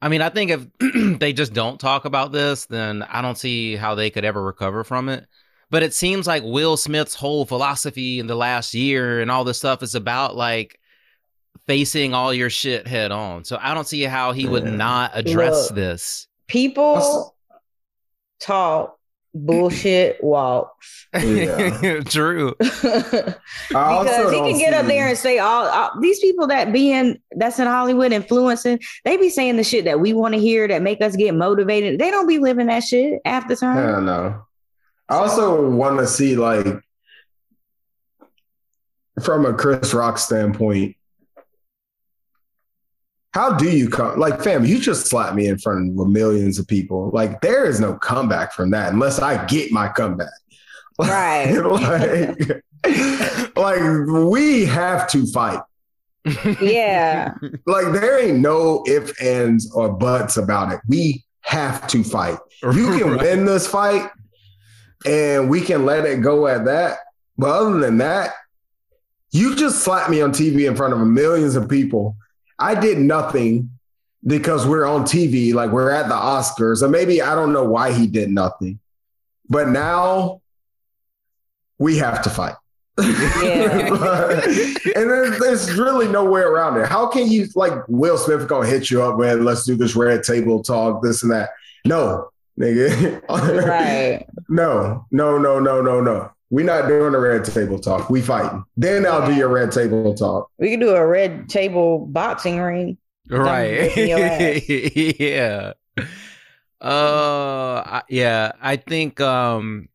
I 0.03 0.09
mean 0.09 0.23
I 0.23 0.31
think 0.31 0.51
if 0.51 1.19
they 1.21 1.33
just 1.33 1.53
don't 1.53 1.79
talk 1.79 2.05
about 2.05 2.33
this 2.33 2.67
then 2.67 3.03
I 3.03 3.23
don't 3.23 3.39
see 3.39 3.77
how 3.77 3.95
they 3.95 4.11
could 4.11 4.25
ever 4.25 4.43
recover 4.43 4.83
from 4.85 5.09
it. 5.09 5.27
But 5.71 5.83
it 5.83 5.95
seems 5.95 6.27
like 6.27 6.43
Will 6.45 6.77
Smith's 6.77 7.15
whole 7.15 7.47
philosophy 7.47 8.19
in 8.21 8.27
the 8.27 8.35
last 8.37 8.75
year 8.75 9.21
and 9.21 9.31
all 9.31 9.45
this 9.45 9.59
stuff 9.59 9.83
is 9.83 9.95
about 9.95 10.37
like 10.37 10.79
facing 11.67 12.13
all 12.15 12.35
your 12.35 12.51
shit 12.51 12.87
head 12.87 13.11
on. 13.13 13.45
So 13.45 13.59
I 13.61 13.75
don't 13.75 13.87
see 13.89 14.03
how 14.03 14.33
he 14.33 14.47
would 14.47 14.65
not 14.67 15.13
address 15.15 15.69
Look. 15.71 15.75
this. 15.77 16.27
People 16.47 17.34
talk 18.41 18.99
bullshit 19.35 20.17
walks. 20.23 21.09
Yeah. 21.15 22.01
True. 22.07 22.55
Because 23.69 24.33
he 24.33 24.39
can 24.39 24.59
get 24.59 24.75
up 24.75 24.87
there 24.87 25.09
and 25.09 25.19
say 25.19 25.39
all, 25.39 25.67
all 25.67 25.91
these 26.01 26.21
people 26.21 26.47
that 26.49 26.73
being 26.73 27.21
that's 27.33 27.59
in 27.59 27.67
Hollywood 27.67 28.13
influencing, 28.13 28.79
they 29.05 29.17
be 29.17 29.31
saying 29.31 29.57
the 29.57 29.65
shit 29.65 29.85
that 29.87 30.01
we 30.01 30.13
want 30.13 30.35
to 30.35 30.41
hear 30.41 30.69
that 30.69 30.83
make 30.83 31.01
us 31.01 31.17
get 31.17 31.35
motivated. 31.35 31.99
They 31.99 32.11
don't 32.11 32.27
be 32.27 32.39
living 32.39 32.67
that 32.67 32.85
shit 32.85 33.21
half 33.25 33.49
the 33.49 33.57
time. 33.57 33.77
Hell 33.77 34.01
no. 34.03 34.47
I 35.09 35.17
also 35.17 35.69
want 35.71 35.99
to 35.99 36.07
see 36.07 36.37
like 36.37 36.67
from 39.23 39.47
a 39.47 39.55
Chris 39.55 39.95
Rock 39.95 40.19
standpoint. 40.19 40.97
How 43.35 43.53
do 43.53 43.69
you 43.69 43.89
come? 43.91 44.17
Like, 44.19 44.41
fam, 44.43 44.65
you 44.65 44.79
just 44.79 45.07
slapped 45.09 45.35
me 45.35 45.49
in 45.49 45.59
front 45.59 45.99
of 45.99 46.09
millions 46.09 46.61
of 46.61 46.69
people. 46.69 47.11
Like, 47.13 47.41
there 47.41 47.65
is 47.65 47.81
no 47.81 47.95
comeback 47.95 48.53
from 48.53 48.71
that 48.71 48.93
unless 48.93 49.19
I 49.19 49.45
get 49.47 49.73
my 49.73 49.89
comeback. 49.89 50.29
Right. 51.01 51.51
like, 52.87 53.57
like, 53.57 54.07
we 54.31 54.65
have 54.67 55.09
to 55.11 55.27
fight. 55.27 55.61
Yeah. 56.61 57.35
Like, 57.67 57.93
there 57.93 58.21
ain't 58.25 58.39
no 58.39 58.85
ifs, 58.87 59.21
ands, 59.21 59.69
or 59.73 59.93
buts 59.93 60.37
about 60.37 60.73
it. 60.73 60.79
We 60.89 61.25
have 61.41 61.89
to 61.89 62.05
fight. 62.05 62.39
You 62.63 62.99
can 62.99 63.11
Right. 63.15 63.21
win 63.21 63.45
this 63.47 63.67
fight 63.67 64.09
and 65.05 65.51
we 65.51 65.61
can 65.61 65.85
let 65.85 66.05
it 66.07 66.23
go 66.23 66.47
at 66.47 66.65
that. 66.67 66.99
But 67.37 67.51
other 67.51 67.79
than 67.81 67.99
that, 67.99 68.31
you 69.33 69.57
just 69.57 69.83
slapped 69.83 70.09
me 70.09 70.23
on 70.23 70.31
TV 70.31 70.69
in 70.69 70.77
front 70.77 70.95
of 70.95 71.01
millions 71.01 71.57
of 71.57 71.69
people. 71.69 72.17
I 72.59 72.75
did 72.75 72.99
nothing 72.99 73.71
because 74.27 74.67
we're 74.67 74.87
on 74.87 75.05
TV, 75.05 75.53
like 75.53 75.71
we're 75.71 75.91
at 75.91 76.09
the 76.09 76.15
Oscars, 76.15 76.83
or 76.83 76.89
maybe 76.89 77.21
I 77.21 77.35
don't 77.35 77.53
know 77.53 77.65
why 77.65 77.93
he 77.93 78.07
did 78.07 78.31
nothing. 78.31 78.81
But 79.49 79.69
now 79.69 80.41
we 81.79 81.99
have 81.99 82.23
to 82.23 82.31
fight. 82.31 82.55
Yeah. 82.99 83.89
and 84.45 85.11
there's, 85.11 85.39
there's 85.39 85.75
really 85.75 86.09
no 86.09 86.25
way 86.25 86.41
around 86.41 86.81
it. 86.81 86.87
How 86.87 87.09
can 87.09 87.31
you 87.31 87.49
like 87.55 87.73
Will 87.89 88.17
Smith 88.17 88.49
gonna 88.49 88.67
hit 88.67 88.91
you 88.91 89.03
up, 89.03 89.19
man? 89.19 89.45
Let's 89.45 89.65
do 89.65 89.77
this 89.77 89.97
red 89.97 90.23
table 90.23 90.63
talk, 90.63 91.03
this 91.03 91.23
and 91.23 91.33
that. 91.33 91.51
No, 91.85 92.31
nigga. 92.59 93.23
right. 93.29 94.27
No, 94.47 95.07
no, 95.11 95.39
no, 95.39 95.59
no, 95.59 95.81
no, 95.81 96.01
no. 96.03 96.31
We're 96.55 96.65
not 96.65 96.87
doing 96.87 97.15
a 97.15 97.19
red 97.19 97.45
table 97.45 97.81
talk. 97.81 98.09
We 98.11 98.23
fighting. 98.23 98.65
Then 98.77 99.05
I'll 99.07 99.27
do 99.27 99.35
your 99.35 99.49
red 99.49 99.73
table 99.73 100.15
talk. 100.15 100.49
We 100.59 100.71
can 100.71 100.79
do 100.79 100.91
a 100.91 101.05
red 101.05 101.49
table 101.49 102.07
boxing 102.07 102.61
ring. 102.61 102.97
right 103.29 103.81
whipping 103.97 104.09
your 104.09 104.19
ass. 104.21 104.69
yeah 105.19 105.73
uh 106.81 107.83
I- 107.85 108.03
yeah 108.09 108.53
i 108.61 108.77
think 108.77 109.21
um 109.21 109.89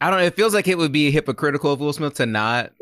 i 0.00 0.10
don't 0.10 0.20
know 0.20 0.26
it 0.26 0.36
feels 0.36 0.52
like 0.54 0.68
it 0.68 0.76
would 0.76 0.92
be 0.92 1.10
hypocritical 1.10 1.72
of 1.72 1.80
will 1.80 1.92
smith 1.92 2.14
to 2.14 2.26
not 2.26 2.72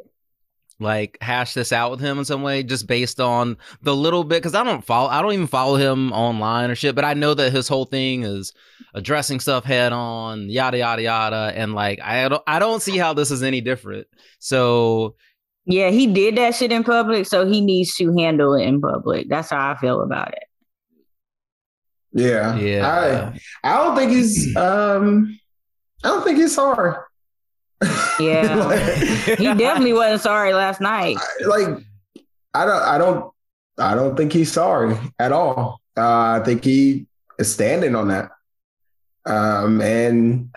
like 0.81 1.18
hash 1.20 1.55
this 1.55 1.73
out 1.73 1.91
with 1.91 2.01
him 2.01 2.18
in 2.18 2.25
some 2.25 2.43
way 2.43 2.62
just 2.62 2.87
based 2.87 3.20
on 3.20 3.57
the 3.83 3.95
little 3.95 4.25
bit 4.25 4.43
because 4.43 4.55
i 4.55 4.64
don't 4.64 4.85
follow 4.85 5.09
i 5.09 5.23
don't 5.23 5.33
even 5.33 5.47
follow 5.47 5.77
him 5.77 6.12
online 6.12 6.70
or 6.70 6.75
shit 6.75 6.95
but 6.95 7.05
i 7.05 7.14
know 7.14 7.35
that 7.35 7.53
his 7.53 7.68
whole 7.68 7.85
thing 7.85 8.23
is 8.25 8.53
addressing 8.95 9.39
stuff 9.39 9.64
head 9.64 9.93
on 9.93 10.49
yada 10.51 10.79
yada 10.79 11.03
yada 11.03 11.53
and 11.55 11.75
like 11.75 12.01
i 12.03 12.29
don't 12.29 12.43
i 12.47 12.59
don't 12.59 12.83
see 12.83 12.97
how 12.99 13.12
this 13.12 13.31
is 13.31 13.43
any 13.43 13.61
different 13.61 14.07
so 14.39 15.14
Yeah, 15.64 15.91
he 15.91 16.09
did 16.09 16.37
that 16.37 16.57
shit 16.57 16.73
in 16.73 16.83
public, 16.83 17.25
so 17.27 17.47
he 17.47 17.61
needs 17.61 17.95
to 17.95 18.12
handle 18.18 18.55
it 18.55 18.64
in 18.64 18.81
public. 18.81 19.29
That's 19.29 19.51
how 19.51 19.70
I 19.70 19.77
feel 19.77 20.03
about 20.03 20.33
it. 20.35 20.43
Yeah. 22.12 22.57
yeah 22.57 23.33
I 23.62 23.70
I 23.70 23.77
don't 23.79 23.97
think 23.97 24.11
he's 24.11 24.55
um 24.57 25.39
I 26.05 26.09
don't 26.09 26.25
think 26.25 26.39
he's 26.39 26.55
sorry. 26.55 26.97
Yeah. 28.20 28.55
like, 29.26 29.39
He 29.39 29.45
definitely 29.55 29.93
wasn't 29.93 30.22
sorry 30.22 30.53
last 30.55 30.80
night. 30.80 31.16
like 31.47 31.68
I 32.55 32.64
don't 32.64 32.83
I 32.83 32.99
don't 32.99 33.33
I 33.78 33.95
don't 33.95 34.16
think 34.16 34.33
he's 34.33 34.53
sorry 34.53 34.97
at 35.18 35.33
all. 35.33 35.80
Uh, 35.97 36.41
I 36.41 36.43
think 36.45 36.64
he 36.64 37.07
is 37.39 37.53
standing 37.53 37.95
on 37.95 38.09
that. 38.09 38.30
Um 39.24 39.80
and 39.80 40.51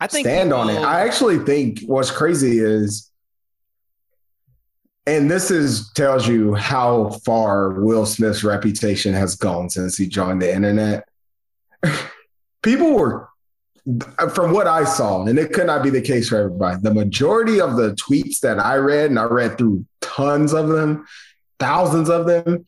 i 0.00 0.06
think 0.06 0.26
stand 0.26 0.52
on 0.52 0.70
it. 0.70 0.78
I 0.78 1.00
actually 1.06 1.38
think 1.38 1.80
what's 1.86 2.10
crazy 2.10 2.58
is, 2.60 3.10
and 5.06 5.30
this 5.30 5.50
is 5.50 5.90
tells 5.94 6.28
you 6.28 6.54
how 6.54 7.10
far 7.24 7.70
Will 7.70 8.06
Smith's 8.06 8.44
reputation 8.44 9.14
has 9.14 9.34
gone 9.34 9.70
since 9.70 9.96
he 9.96 10.06
joined 10.06 10.42
the 10.42 10.54
internet. 10.54 11.08
People 12.62 12.94
were, 12.94 13.27
from 14.34 14.52
what 14.52 14.66
I 14.66 14.84
saw, 14.84 15.24
and 15.26 15.38
it 15.38 15.52
could 15.52 15.66
not 15.66 15.82
be 15.82 15.90
the 15.90 16.00
case 16.02 16.28
for 16.28 16.36
everybody. 16.36 16.78
The 16.82 16.92
majority 16.94 17.60
of 17.60 17.76
the 17.76 17.92
tweets 17.94 18.40
that 18.40 18.58
I 18.58 18.76
read, 18.76 19.10
and 19.10 19.18
I 19.18 19.24
read 19.24 19.56
through 19.58 19.84
tons 20.00 20.52
of 20.52 20.68
them, 20.68 21.06
thousands 21.58 22.10
of 22.10 22.26
them, 22.26 22.64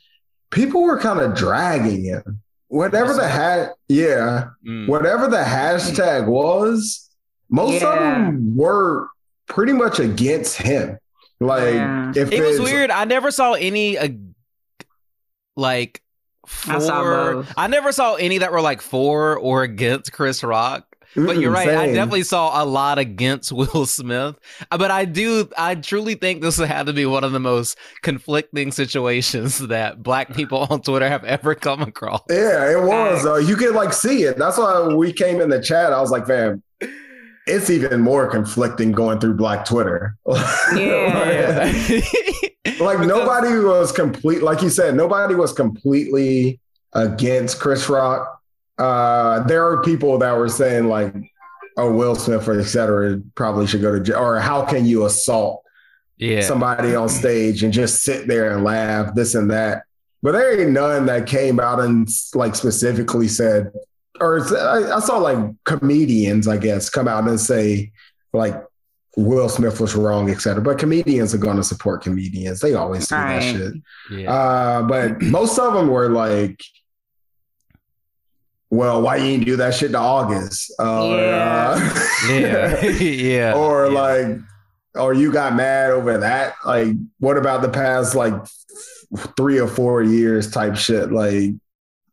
people 0.50 0.82
were 0.82 0.98
kind 0.98 1.20
of 1.20 1.34
dragging 1.34 2.04
him. 2.04 2.40
Whatever 2.68 3.12
the 3.12 3.28
hat, 3.28 3.72
yeah, 3.88 4.50
Mm. 4.66 4.88
whatever 4.88 5.26
the 5.26 5.42
hashtag 5.42 6.26
was, 6.26 7.08
most 7.50 7.82
of 7.82 7.98
them 7.98 8.56
were 8.56 9.08
pretty 9.46 9.72
much 9.72 9.98
against 9.98 10.56
him. 10.56 10.96
Like, 11.40 11.74
Yeah. 11.74 12.12
if 12.14 12.30
It 12.32 12.40
was 12.42 12.60
weird. 12.60 12.90
I 12.90 13.04
never 13.06 13.30
saw 13.32 13.54
any 13.54 13.98
uh, 13.98 14.08
like 15.56 16.00
for. 16.46 16.72
I 16.72 16.78
saw. 16.78 17.44
I 17.56 17.66
never 17.66 17.92
saw 17.92 18.14
any 18.14 18.38
that 18.38 18.52
were 18.52 18.60
like 18.60 18.80
for 18.80 19.36
or 19.38 19.62
against 19.62 20.12
Chris 20.12 20.42
Rock. 20.44 20.84
But 21.16 21.38
you're 21.38 21.50
right. 21.50 21.68
I 21.68 21.86
definitely 21.92 22.22
saw 22.22 22.62
a 22.62 22.64
lot 22.64 22.98
against 22.98 23.52
Will 23.52 23.86
Smith. 23.86 24.36
Uh, 24.70 24.78
But 24.78 24.90
I 24.90 25.04
do. 25.04 25.48
I 25.58 25.74
truly 25.74 26.14
think 26.14 26.42
this 26.42 26.56
had 26.58 26.86
to 26.86 26.92
be 26.92 27.06
one 27.06 27.24
of 27.24 27.32
the 27.32 27.40
most 27.40 27.76
conflicting 28.02 28.70
situations 28.72 29.58
that 29.68 30.02
Black 30.02 30.34
people 30.34 30.66
on 30.70 30.82
Twitter 30.82 31.08
have 31.08 31.24
ever 31.24 31.54
come 31.54 31.82
across. 31.82 32.22
Yeah, 32.30 32.70
it 32.70 32.82
was. 32.82 33.26
Uh, 33.26 33.36
you 33.36 33.56
could 33.56 33.74
like 33.74 33.92
see 33.92 34.22
it. 34.22 34.38
That's 34.38 34.58
why 34.58 34.86
we 34.94 35.12
came 35.12 35.40
in 35.40 35.48
the 35.50 35.60
chat. 35.62 35.92
I 35.92 36.00
was 36.00 36.10
like, 36.10 36.26
fam, 36.26 36.62
it's 37.46 37.70
even 37.70 38.00
more 38.00 38.28
conflicting 38.28 38.92
going 38.92 39.18
through 39.18 39.34
Black 39.34 39.64
Twitter. 39.64 40.16
Yeah. 40.76 41.72
like 42.80 43.00
nobody 43.00 43.58
was 43.58 43.90
complete. 43.92 44.42
Like 44.42 44.62
you 44.62 44.70
said, 44.70 44.94
nobody 44.94 45.34
was 45.34 45.52
completely 45.52 46.60
against 46.92 47.58
Chris 47.60 47.88
Rock. 47.88 48.39
Uh, 48.80 49.42
there 49.44 49.64
are 49.66 49.82
people 49.82 50.18
that 50.18 50.36
were 50.36 50.48
saying 50.48 50.88
like, 50.88 51.14
oh, 51.76 51.92
Will 51.94 52.14
Smith 52.14 52.48
or 52.48 52.58
et 52.58 52.64
cetera 52.64 53.20
probably 53.34 53.66
should 53.66 53.82
go 53.82 53.92
to 53.92 54.00
jail. 54.02 54.18
Or 54.18 54.38
how 54.40 54.64
can 54.64 54.86
you 54.86 55.04
assault 55.06 55.62
Yeah. 56.18 56.40
somebody 56.40 56.94
on 56.94 57.08
stage 57.08 57.62
and 57.62 57.72
just 57.72 58.02
sit 58.02 58.26
there 58.26 58.50
and 58.54 58.64
laugh, 58.64 59.14
this 59.14 59.34
and 59.34 59.50
that? 59.50 59.82
But 60.22 60.32
there 60.32 60.60
ain't 60.60 60.72
none 60.72 61.06
that 61.06 61.26
came 61.26 61.60
out 61.60 61.80
and 61.80 62.08
like 62.34 62.54
specifically 62.56 63.28
said, 63.28 63.70
or 64.20 64.40
I, 64.56 64.96
I 64.96 65.00
saw 65.00 65.18
like 65.18 65.38
comedians, 65.64 66.46
I 66.48 66.56
guess, 66.58 66.90
come 66.90 67.08
out 67.08 67.26
and 67.28 67.40
say 67.40 67.90
like 68.32 68.54
Will 69.16 69.48
Smith 69.48 69.80
was 69.80 69.94
wrong, 69.96 70.30
etc. 70.30 70.62
But 70.62 70.78
comedians 70.78 71.34
are 71.34 71.38
going 71.38 71.56
to 71.56 71.64
support 71.64 72.02
comedians. 72.02 72.60
They 72.60 72.74
always 72.74 73.08
do 73.08 73.14
Right. 73.14 73.40
that 73.40 73.42
shit. 73.56 73.72
yeah. 74.10 74.32
Uh, 74.32 74.82
but 74.82 75.22
most 75.22 75.58
of 75.58 75.72
them 75.74 75.88
were 75.88 76.10
like, 76.10 76.62
well, 78.70 79.02
why 79.02 79.16
you 79.16 79.24
didn't 79.32 79.46
do 79.46 79.56
that 79.56 79.74
shit 79.74 79.90
to 79.92 79.98
August? 79.98 80.72
Uh, 80.78 81.16
Yeah. 81.16 82.30
yeah. 82.30 82.86
yeah. 82.88 83.54
or 83.54 83.86
yeah. 83.86 83.92
like, 83.92 84.38
or 84.94 85.12
you 85.14 85.32
got 85.32 85.54
mad 85.54 85.90
over 85.90 86.18
that. 86.18 86.54
Like, 86.64 86.94
what 87.18 87.36
about 87.36 87.62
the 87.62 87.68
past 87.68 88.14
like 88.14 88.34
three 89.36 89.58
or 89.58 89.68
four 89.68 90.02
years 90.02 90.50
type 90.50 90.76
shit? 90.76 91.10
Like, 91.12 91.52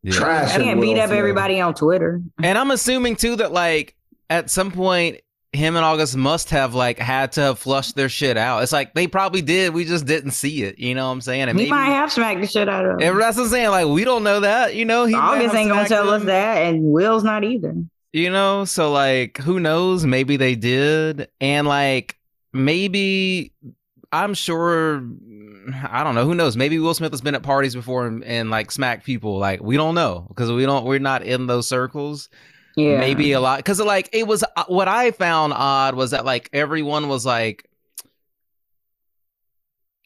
Yeah. 0.03 0.11
trash. 0.11 0.55
I 0.55 0.63
can't 0.63 0.81
beat 0.81 0.97
up 0.97 1.11
everybody 1.11 1.61
on 1.61 1.73
Twitter. 1.73 2.21
And 2.41 2.57
I'm 2.57 2.71
assuming 2.71 3.15
too 3.15 3.35
that 3.37 3.51
like 3.51 3.95
at 4.29 4.49
some 4.49 4.71
point 4.71 5.21
him 5.57 5.75
and 5.75 5.83
August 5.83 6.15
must 6.15 6.51
have 6.51 6.73
like 6.73 6.99
had 6.99 7.33
to 7.33 7.41
have 7.41 7.59
flushed 7.59 7.95
their 7.95 8.07
shit 8.07 8.37
out. 8.37 8.63
It's 8.63 8.71
like 8.71 8.93
they 8.93 9.07
probably 9.07 9.41
did. 9.41 9.73
We 9.73 9.83
just 9.83 10.05
didn't 10.05 10.31
see 10.31 10.63
it. 10.63 10.79
You 10.79 10.95
know 10.95 11.07
what 11.07 11.13
I'm 11.13 11.21
saying? 11.21 11.49
And 11.49 11.59
he 11.59 11.65
maybe- 11.65 11.71
might 11.71 11.89
have 11.89 12.11
smacked 12.11 12.41
the 12.41 12.47
shit 12.47 12.69
out 12.69 12.85
of 12.85 13.01
and 13.01 13.19
that's 13.19 13.37
what 13.37 13.43
I'm 13.43 13.49
saying. 13.49 13.69
Like 13.69 13.87
we 13.87 14.03
don't 14.05 14.23
know 14.23 14.39
that. 14.39 14.75
You 14.75 14.85
know, 14.85 15.05
he 15.05 15.15
August 15.15 15.55
ain't 15.55 15.69
gonna 15.69 15.87
tell 15.87 16.09
us 16.09 16.23
that, 16.23 16.57
and 16.59 16.83
Will's 16.91 17.23
not 17.23 17.43
either. 17.43 17.75
You 18.13 18.29
know, 18.29 18.65
so 18.65 18.91
like 18.91 19.37
who 19.39 19.59
knows? 19.59 20.05
Maybe 20.05 20.37
they 20.37 20.55
did. 20.55 21.27
And 21.41 21.67
like 21.67 22.17
maybe 22.53 23.51
I'm 24.11 24.33
sure 24.33 25.03
I 25.89 26.03
don't 26.03 26.15
know. 26.15 26.25
Who 26.25 26.35
knows? 26.35 26.55
Maybe 26.55 26.79
Will 26.79 26.93
Smith 26.93 27.11
has 27.11 27.21
been 27.21 27.35
at 27.35 27.43
parties 27.43 27.75
before 27.75 28.07
and, 28.07 28.23
and 28.23 28.49
like 28.49 28.71
smacked 28.71 29.05
people. 29.05 29.37
Like 29.37 29.61
we 29.61 29.75
don't 29.75 29.95
know 29.95 30.25
because 30.29 30.51
we 30.51 30.65
don't. 30.65 30.85
We're 30.85 30.99
not 30.99 31.23
in 31.23 31.47
those 31.47 31.67
circles. 31.67 32.29
Yeah, 32.77 32.99
maybe 32.99 33.31
a 33.33 33.39
lot 33.41 33.57
because 33.57 33.79
like 33.81 34.07
it 34.13 34.27
was 34.27 34.43
uh, 34.55 34.63
what 34.67 34.87
I 34.87 35.11
found 35.11 35.51
odd 35.53 35.95
was 35.95 36.11
that 36.11 36.23
like 36.25 36.49
everyone 36.53 37.09
was 37.09 37.25
like 37.25 37.67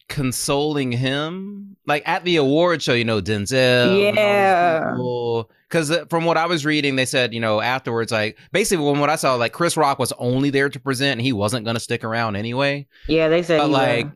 consoling 0.07 0.91
him 0.91 1.77
like 1.87 2.03
at 2.05 2.23
the 2.25 2.35
award 2.35 2.81
show 2.81 2.93
you 2.93 3.05
know 3.05 3.21
Denzel 3.21 4.13
Yeah. 4.13 4.93
because 5.69 5.97
from 6.09 6.25
what 6.25 6.35
I 6.37 6.47
was 6.47 6.65
reading 6.65 6.97
they 6.97 7.05
said 7.05 7.33
you 7.33 7.39
know 7.39 7.61
afterwards 7.61 8.11
like 8.11 8.37
basically 8.51 8.85
when 8.85 8.99
what 8.99 9.09
I 9.09 9.15
saw 9.15 9.35
like 9.35 9.53
Chris 9.53 9.77
Rock 9.77 9.99
was 9.99 10.11
only 10.13 10.49
there 10.49 10.67
to 10.69 10.79
present 10.81 11.13
and 11.13 11.21
he 11.21 11.31
wasn't 11.31 11.63
going 11.63 11.75
to 11.75 11.79
stick 11.79 12.03
around 12.03 12.35
anyway 12.35 12.87
Yeah, 13.07 13.29
they 13.29 13.41
said 13.41 13.59
but 13.59 13.69
like 13.69 14.05
was. 14.07 14.13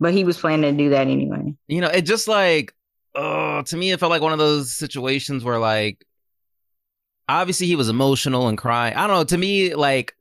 but 0.00 0.14
he 0.14 0.24
was 0.24 0.38
planning 0.38 0.74
to 0.76 0.84
do 0.84 0.90
that 0.90 1.06
anyway. 1.06 1.54
you 1.68 1.82
know, 1.82 1.88
it 1.88 2.02
just 2.02 2.28
like, 2.28 2.74
uh, 3.14 3.62
to 3.64 3.76
me, 3.76 3.90
it 3.92 4.00
felt 4.00 4.10
like 4.10 4.22
one 4.22 4.32
of 4.32 4.38
those 4.38 4.72
situations 4.72 5.42
where 5.44 5.58
like, 5.58 6.05
obviously 7.28 7.66
he 7.66 7.76
was 7.76 7.88
emotional 7.88 8.48
and 8.48 8.58
crying. 8.58 8.94
I 8.94 9.06
don't 9.06 9.16
know. 9.16 9.24
To 9.24 9.38
me, 9.38 9.74
like, 9.74 10.14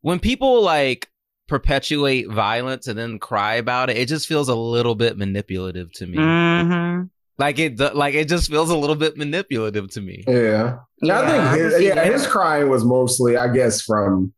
when 0.00 0.18
people 0.18 0.62
like 0.62 1.08
perpetuate 1.48 2.28
violence 2.30 2.86
and 2.88 2.98
then 2.98 3.18
cry 3.18 3.54
about 3.54 3.90
it, 3.90 3.96
it 3.96 4.08
just 4.08 4.26
feels 4.26 4.48
a 4.48 4.54
little 4.54 4.94
bit 4.94 5.16
manipulative 5.16 5.92
to 5.92 6.06
me. 6.06 6.18
hmm 6.18 7.02
Like 7.38 7.58
it, 7.58 7.78
like 7.94 8.14
it 8.14 8.28
just 8.28 8.50
feels 8.50 8.70
a 8.70 8.76
little 8.76 8.96
bit 8.96 9.16
manipulative 9.16 9.90
to 9.92 10.00
me. 10.00 10.24
Yeah. 10.26 10.78
Yeah, 11.00 11.20
I 11.20 11.54
think 11.56 11.62
his, 11.72 11.82
yeah, 11.82 12.04
his 12.04 12.26
crying 12.26 12.68
was 12.68 12.84
mostly, 12.84 13.36
I 13.36 13.48
guess, 13.48 13.82
from 13.82 14.32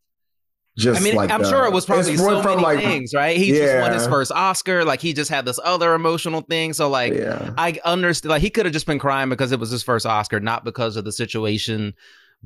just 0.76 1.00
I 1.00 1.04
mean, 1.04 1.14
like 1.14 1.30
I'm 1.30 1.42
the- 1.42 1.48
sure 1.48 1.64
it 1.66 1.72
was 1.72 1.86
probably 1.86 2.16
so 2.16 2.42
many 2.42 2.60
like, 2.62 2.80
things, 2.80 3.14
right? 3.14 3.36
He 3.36 3.50
just 3.52 3.80
won 3.80 3.92
his 3.92 4.06
first 4.06 4.32
Oscar. 4.32 4.84
Like 4.84 5.00
he 5.00 5.12
just 5.12 5.30
had 5.30 5.44
this 5.44 5.60
other 5.62 5.94
emotional 5.94 6.40
thing. 6.40 6.72
So 6.72 6.88
like, 6.88 7.14
yeah. 7.14 7.52
I 7.56 7.78
understand. 7.84 8.30
Like 8.30 8.42
he 8.42 8.50
could 8.50 8.66
have 8.66 8.72
just 8.72 8.86
been 8.86 8.98
crying 8.98 9.28
because 9.28 9.52
it 9.52 9.60
was 9.60 9.70
his 9.70 9.82
first 9.84 10.04
Oscar, 10.04 10.40
not 10.40 10.64
because 10.64 10.96
of 10.96 11.04
the 11.04 11.12
situation 11.12 11.94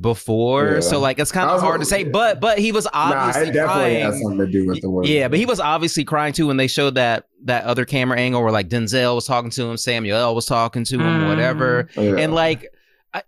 before. 0.00 0.74
Yeah. 0.74 0.80
So 0.80 1.00
like, 1.00 1.18
it's 1.18 1.32
kind 1.32 1.50
of 1.50 1.60
hard 1.60 1.80
to 1.80 1.86
say. 1.86 2.02
yeah. 2.04 2.10
But 2.10 2.40
but 2.40 2.58
he 2.58 2.70
was 2.72 2.84
Nah, 2.84 2.90
obviously 2.94 3.46
definitely 3.52 3.64
crying. 3.64 4.02
has 4.04 4.20
something 4.22 4.38
to 4.38 4.46
do 4.46 4.66
with 4.66 4.80
the 4.82 4.90
word. 4.90 5.06
Yeah, 5.06 5.28
but 5.28 5.38
he 5.38 5.46
was 5.46 5.58
obviously 5.60 6.04
crying 6.04 6.32
too 6.32 6.46
when 6.46 6.56
they 6.56 6.68
showed 6.68 6.94
that 6.96 7.26
that 7.44 7.64
other 7.64 7.84
camera 7.84 8.18
angle 8.18 8.42
where 8.42 8.52
like 8.52 8.68
Denzel 8.68 9.14
was 9.14 9.26
talking 9.26 9.50
to 9.50 9.62
him, 9.70 9.76
Samuel 9.76 10.18
L 10.18 10.34
was 10.34 10.46
talking 10.46 10.84
to 10.84 10.96
him, 10.96 11.00
Mm. 11.22 11.28
whatever. 11.28 11.88
Yeah. 11.96 12.16
And 12.18 12.34
like, 12.34 12.68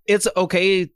it's 0.07 0.29
okay. 0.37 0.91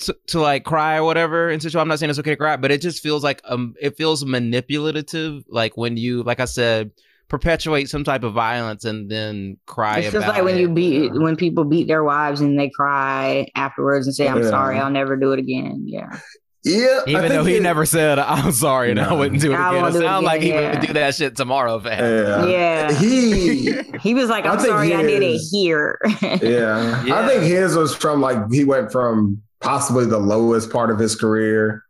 To, 0.00 0.14
to 0.26 0.40
like 0.40 0.64
cry 0.64 0.96
or 0.98 1.04
whatever 1.04 1.48
and 1.48 1.62
so 1.62 1.80
I'm 1.80 1.88
not 1.88 1.98
saying 1.98 2.10
it's 2.10 2.18
okay 2.18 2.32
to 2.32 2.36
cry 2.36 2.56
but 2.56 2.70
it 2.70 2.82
just 2.82 3.02
feels 3.02 3.24
like 3.24 3.40
um 3.44 3.74
it 3.80 3.96
feels 3.96 4.26
manipulative 4.26 5.42
like 5.48 5.76
when 5.78 5.96
you 5.96 6.22
like 6.22 6.38
I 6.38 6.44
said 6.44 6.90
perpetuate 7.28 7.88
some 7.88 8.04
type 8.04 8.22
of 8.22 8.34
violence 8.34 8.84
and 8.84 9.10
then 9.10 9.56
cry 9.66 10.00
It's 10.00 10.08
about 10.10 10.18
just 10.20 10.34
like 10.34 10.44
when 10.44 10.58
you 10.58 10.68
beat 10.68 11.12
when 11.14 11.34
people 11.34 11.64
beat 11.64 11.86
their 11.88 12.04
wives 12.04 12.42
and 12.42 12.58
they 12.58 12.68
cry 12.68 13.48
afterwards 13.56 14.06
and 14.06 14.14
say, 14.14 14.28
"I'm 14.28 14.42
Yeah. 14.42 14.50
sorry, 14.50 14.78
I'll 14.78 14.90
never 14.90 15.16
do 15.16 15.32
it 15.32 15.38
again." 15.38 15.84
Yeah, 15.86 16.18
yeah, 16.62 17.00
Even 17.06 17.28
though 17.30 17.44
he 17.44 17.56
it- 17.56 17.62
never 17.62 17.84
said, 17.86 18.18
"I'm 18.18 18.52
sorry," 18.52 18.90
and 18.90 19.00
I 19.00 19.12
wouldn't 19.12 19.40
do 19.40 19.50
it 19.52 19.54
again. 19.54 19.74
It 19.74 19.80
won't 19.80 19.92
do 19.94 20.00
it 20.00 20.04
sounds 20.04 20.24
like 20.24 20.42
he 20.42 20.50
again, 20.50 20.78
would 20.78 20.86
do 20.86 20.92
that 20.92 21.14
shit 21.14 21.36
tomorrow 21.36 21.76
if 21.76 21.86
it 21.86 21.92
happened. 21.94 22.50
Yeah. 22.50 22.90
yeah. 22.90 22.98
He 23.00 23.98
He 24.02 24.14
was 24.14 24.28
like, 24.28 24.44
I 24.46 24.50
"I'm 24.50 24.58
think 24.58 24.68
sorry, 24.68 24.94
I 24.94 25.02
did 25.02 25.22
it 25.22 25.40
here." 25.50 25.98
yeah. 26.22 27.02
Yeah. 27.06 27.18
I 27.18 27.26
think 27.26 27.42
his 27.44 27.74
was 27.76 27.94
from 27.96 28.20
like 28.20 28.38
he 28.52 28.62
went 28.64 28.92
from 28.92 29.42
possibly 29.66 30.06
the 30.06 30.18
lowest 30.18 30.70
part 30.70 30.90
of 30.90 30.98
his 30.98 31.16
career. 31.16 31.82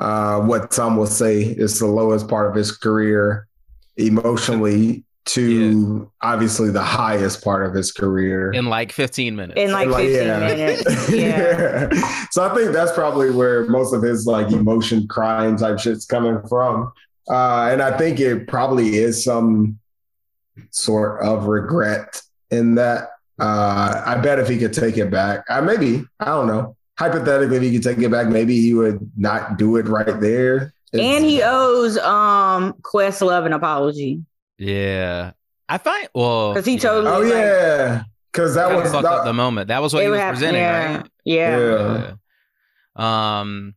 Uh, 0.00 0.40
what 0.40 0.74
some 0.74 0.96
will 0.96 1.06
say 1.06 1.42
is 1.42 1.78
the 1.78 1.86
lowest 1.86 2.26
part 2.28 2.48
of 2.50 2.54
his 2.56 2.76
career 2.76 3.46
emotionally 3.96 5.04
to 5.26 6.10
obviously 6.22 6.70
the 6.70 6.82
highest 6.82 7.42
part 7.44 7.64
of 7.64 7.72
his 7.72 7.92
career. 7.92 8.52
in 8.52 8.66
like 8.66 8.90
15 8.90 9.36
minutes. 9.36 9.58
In 9.58 9.70
like 9.70 9.86
And, 9.86 9.94
15 9.94 10.14
yeah. 10.26 10.38
minutes. 10.40 11.10
Yeah. 11.12 12.28
so 12.30 12.44
I 12.44 12.52
think 12.54 12.72
that's 12.72 12.92
probably 12.92 13.30
where 13.30 13.64
most 13.66 13.94
of 13.94 14.02
his 14.02 14.26
like 14.26 14.50
emotion 14.52 15.06
crying 15.06 15.56
type 15.56 15.78
shit's 15.78 16.04
coming 16.06 16.40
from. 16.48 16.92
Uh, 17.30 17.68
and 17.70 17.80
I 17.80 17.96
think 17.96 18.18
it 18.18 18.48
probably 18.48 18.96
is 18.96 19.22
some 19.24 19.78
sort 20.70 21.22
of 21.22 21.44
regret 21.46 22.20
in 22.50 22.74
that. 22.74 23.10
Uh, 23.38 24.02
I 24.04 24.16
bet 24.16 24.38
if 24.40 24.48
he 24.48 24.58
could 24.58 24.72
take 24.72 24.96
it 24.98 25.10
back, 25.10 25.44
uh, 25.48 25.60
maybe, 25.62 26.04
I 26.20 26.26
don't 26.26 26.48
know. 26.48 26.76
Hypothetically, 26.98 27.56
if 27.56 27.62
he 27.62 27.72
could 27.72 27.82
take 27.82 27.98
it 27.98 28.10
back, 28.10 28.28
maybe 28.28 28.60
he 28.60 28.72
would 28.74 29.10
not 29.16 29.58
do 29.58 29.76
it 29.76 29.86
right 29.88 30.20
there. 30.20 30.72
It's- 30.92 31.16
and 31.16 31.24
he 31.24 31.42
owes 31.42 31.98
um 31.98 32.74
Questlove 32.82 33.46
an 33.46 33.52
apology 33.52 34.22
yeah, 34.58 35.32
I 35.68 35.78
find 35.78 36.08
well 36.14 36.52
because 36.54 36.64
he 36.66 36.78
told 36.78 37.04
me 37.04 37.10
Oh 37.10 37.18
like, 37.18 37.28
yeah, 37.32 38.04
because 38.32 38.54
that 38.54 38.68
that 38.68 38.76
was 38.76 38.92
fucked 38.92 39.04
up 39.04 39.24
the 39.24 39.32
moment. 39.32 39.66
That 39.68 39.82
was 39.82 39.92
what 39.92 40.04
he 40.04 40.08
was 40.08 40.20
happened- 40.20 40.38
presenting, 40.38 40.62
yeah, 40.62 40.96
right? 40.98 41.06
Yeah. 41.24 41.58
Yeah. 41.58 42.14
Yeah. 42.96 43.40
Um, 43.40 43.74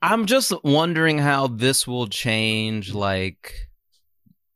I'm 0.00 0.26
just 0.26 0.52
wondering 0.62 1.18
how 1.18 1.48
this 1.48 1.88
will 1.88 2.06
change, 2.06 2.94
like, 2.94 3.68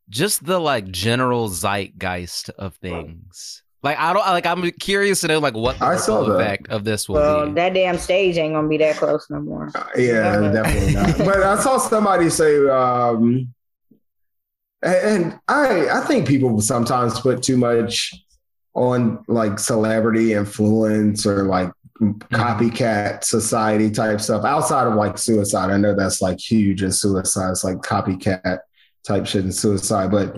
just 0.09 0.45
the 0.45 0.61
like 0.61 0.89
general 0.93 1.49
zeitgeist 1.49 2.51
of 2.51 2.77
things. 2.77 3.65
Like, 3.83 3.97
I 3.99 4.13
don't 4.13 4.27
like. 4.27 4.45
I'm 4.45 4.69
curious 4.73 5.21
to 5.21 5.29
know 5.29 5.39
like 5.39 5.55
what 5.55 5.79
the 5.79 5.85
I 5.85 5.97
saw 5.97 6.19
ripple 6.21 6.35
that. 6.39 6.41
effect 6.45 6.69
of 6.69 6.83
this 6.85 7.09
will 7.09 7.15
Well, 7.17 7.47
be. 7.47 7.53
that 7.53 7.75
damn 7.75 7.97
stage 7.99 8.37
ain't 8.37 8.55
gonna 8.55 8.67
be 8.67 8.77
that 8.79 8.97
close 8.97 9.27
no 9.31 9.41
more. 9.41 9.71
Yeah, 9.97 10.51
definitely 10.53 10.95
not. 10.95 11.19
But 11.19 11.43
I 11.45 11.61
saw 11.63 11.79
somebody 11.79 12.29
say, 12.29 12.69
um, 12.69 13.55
and- 14.83 14.95
and 15.23 15.41
I 15.47 15.89
I 15.91 16.01
think 16.07 16.27
people 16.27 16.61
sometimes 16.61 17.21
put 17.21 17.43
too 17.43 17.57
much 17.57 18.13
on 18.75 19.23
like 19.29 19.59
celebrity 19.61 20.33
influence 20.35 21.25
or 21.27 21.45
like 21.45 21.71
copycat 22.01 23.25
society 23.25 23.91
type 23.91 24.21
stuff 24.21 24.45
outside 24.45 24.87
of 24.87 24.95
like 24.95 25.19
suicide. 25.19 25.71
I 25.71 25.77
know 25.77 25.95
that's 25.95 26.21
like 26.23 26.39
huge 26.41 26.83
in 26.83 26.93
suicide. 26.93 27.51
It's 27.51 27.65
like 27.65 27.79
copycat 27.79 28.59
type 29.07 29.27
shit 29.27 29.45
in 29.45 29.53
suicide, 29.53 30.11
but. 30.11 30.37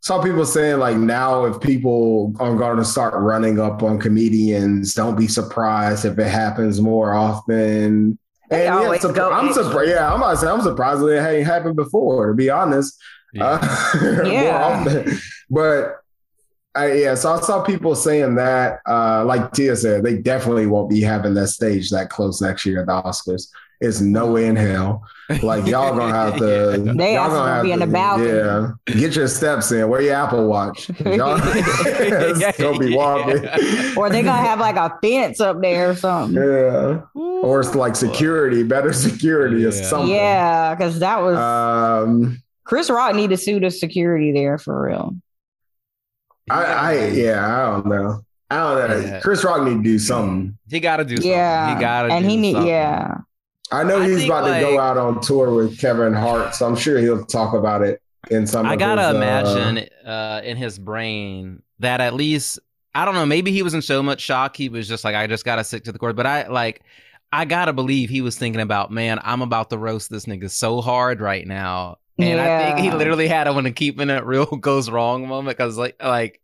Some 0.00 0.22
people 0.22 0.44
saying 0.46 0.78
like 0.78 0.96
now 0.96 1.44
if 1.44 1.60
people 1.60 2.32
are 2.38 2.54
going 2.56 2.76
to 2.78 2.84
start 2.84 3.14
running 3.14 3.58
up 3.60 3.82
on 3.82 3.98
comedians, 3.98 4.94
don't 4.94 5.16
be 5.18 5.26
surprised 5.26 6.04
if 6.04 6.18
it 6.18 6.28
happens 6.28 6.80
more 6.80 7.14
often. 7.14 8.18
They 8.48 8.66
And 8.66 8.74
yeah, 8.76 8.84
always 8.84 9.02
go 9.04 9.30
I'm 9.32 9.52
surprised. 9.52 9.90
Yeah, 9.90 10.10
I'm 10.12 10.20
about 10.22 10.30
to 10.32 10.36
say 10.38 10.46
I'm 10.48 10.62
surprised 10.62 11.00
that 11.02 11.08
it 11.08 11.20
hadn't 11.22 11.44
happened 11.44 11.76
before. 11.76 12.28
To 12.28 12.34
be 12.34 12.48
honest, 12.48 12.96
Yeah. 13.32 13.44
uh, 13.60 13.98
more 14.22 14.24
Yeah. 14.24 14.64
often. 14.64 15.18
But 15.50 15.96
I, 16.74 16.92
yeah, 16.92 17.14
so 17.14 17.32
I 17.32 17.40
saw 17.40 17.62
people 17.64 17.94
saying 17.96 18.36
that. 18.36 18.80
Uh, 18.86 19.24
like 19.24 19.52
Tia 19.52 19.74
said, 19.74 20.04
they 20.04 20.16
definitely 20.18 20.66
won't 20.66 20.88
be 20.90 21.00
having 21.00 21.34
that 21.34 21.48
stage 21.48 21.90
that 21.90 22.08
close 22.08 22.40
next 22.40 22.64
year 22.64 22.80
at 22.80 22.86
the 22.86 23.02
Oscars. 23.02 23.48
It's 23.80 24.00
no 24.00 24.32
way 24.32 24.46
in 24.48 24.56
hell. 24.56 25.02
Like 25.42 25.64
y'all 25.66 25.96
gonna 25.96 26.12
have 26.12 26.36
to. 26.38 26.92
They 26.96 27.14
y'all 27.14 27.28
gonna 27.28 27.38
gonna 27.38 27.52
have 27.54 27.62
be 27.64 27.70
in 27.72 27.78
the 27.78 27.86
balcony. 27.86 28.28
Yeah, 28.28 28.72
get 28.86 29.14
your 29.14 29.28
steps 29.28 29.70
in. 29.70 29.88
Wear 29.88 30.00
your 30.00 30.14
Apple 30.14 30.48
Watch. 30.48 30.88
Y'all 31.00 31.38
it's 31.44 32.58
gonna 32.58 32.78
be 32.78 32.94
walking. 32.96 33.46
or 33.96 34.10
they 34.10 34.22
gonna 34.22 34.32
have 34.42 34.58
like 34.58 34.74
a 34.76 34.98
fence 35.00 35.40
up 35.40 35.60
there 35.60 35.90
or 35.90 35.94
something. 35.94 36.34
Yeah, 36.42 37.02
or 37.14 37.60
it's 37.60 37.74
like 37.76 37.94
security, 37.94 38.64
better 38.64 38.92
security 38.92 39.64
or 39.64 39.68
Yeah. 39.70 39.82
something. 39.84 40.10
Yeah, 40.14 40.74
because 40.74 40.98
that 40.98 41.20
was 41.22 41.36
Um, 41.38 42.42
Chris 42.64 42.90
Rock 42.90 43.14
need 43.14 43.30
to 43.30 43.36
sue 43.36 43.60
the 43.60 43.70
security 43.70 44.32
there 44.32 44.58
for 44.58 44.86
real. 44.86 45.14
I, 46.50 46.64
I 46.64 47.04
yeah, 47.10 47.46
I 47.46 47.70
don't 47.70 47.86
know. 47.86 48.20
I 48.50 48.56
don't 48.56 48.88
know. 48.90 48.96
Yeah. 49.06 49.20
Chris 49.20 49.44
Rock 49.44 49.62
need 49.62 49.76
to 49.76 49.82
do 49.82 49.98
something. 49.98 50.56
He 50.70 50.80
got 50.80 50.96
to 50.96 51.04
do 51.04 51.16
something. 51.16 51.30
Yeah, 51.30 51.74
He 51.74 51.80
got 51.80 52.02
to. 52.04 52.12
and 52.14 52.24
do 52.24 52.30
he 52.30 52.36
need 52.38 52.52
something. 52.54 52.68
yeah. 52.70 53.14
I 53.70 53.82
know 53.84 54.00
he's 54.00 54.18
think, 54.18 54.30
about 54.30 54.46
to 54.46 54.60
go 54.60 54.80
out 54.80 54.96
on 54.96 55.20
tour 55.20 55.54
with 55.54 55.78
Kevin 55.78 56.12
Hart, 56.12 56.54
so 56.54 56.66
I'm 56.66 56.76
sure 56.76 56.98
he'll 56.98 57.24
talk 57.24 57.54
about 57.54 57.82
it 57.82 58.00
in 58.30 58.46
some. 58.46 58.66
I 58.66 58.76
gotta 58.76 59.02
his, 59.02 59.12
uh, 59.12 59.16
imagine 59.16 59.88
uh, 60.06 60.40
in 60.44 60.56
his 60.56 60.78
brain 60.78 61.62
that 61.78 62.00
at 62.00 62.14
least 62.14 62.58
I 62.94 63.04
don't 63.04 63.14
know. 63.14 63.26
Maybe 63.26 63.52
he 63.52 63.62
was 63.62 63.74
in 63.74 63.82
so 63.82 64.02
much 64.02 64.20
shock 64.20 64.56
he 64.56 64.68
was 64.68 64.88
just 64.88 65.04
like, 65.04 65.14
I 65.14 65.26
just 65.26 65.44
gotta 65.44 65.64
stick 65.64 65.84
to 65.84 65.92
the 65.92 65.98
course. 65.98 66.14
But 66.14 66.26
I 66.26 66.48
like, 66.48 66.82
I 67.32 67.44
gotta 67.44 67.72
believe 67.72 68.10
he 68.10 68.20
was 68.22 68.36
thinking 68.36 68.60
about, 68.60 68.90
man, 68.90 69.20
I'm 69.22 69.42
about 69.42 69.70
to 69.70 69.78
roast 69.78 70.10
this 70.10 70.24
nigga 70.24 70.50
so 70.50 70.80
hard 70.80 71.20
right 71.20 71.46
now. 71.46 71.98
And 72.18 72.40
I 72.40 72.66
think 72.74 72.78
he 72.80 72.90
literally 72.90 73.28
had 73.28 73.46
a 73.46 73.52
when 73.52 73.64
a 73.66 73.72
keeping 73.72 74.10
it 74.10 74.24
real 74.24 74.44
goes 74.60 74.90
wrong 74.90 75.26
moment 75.28 75.56
because 75.56 75.76
like 75.78 76.02
like 76.02 76.40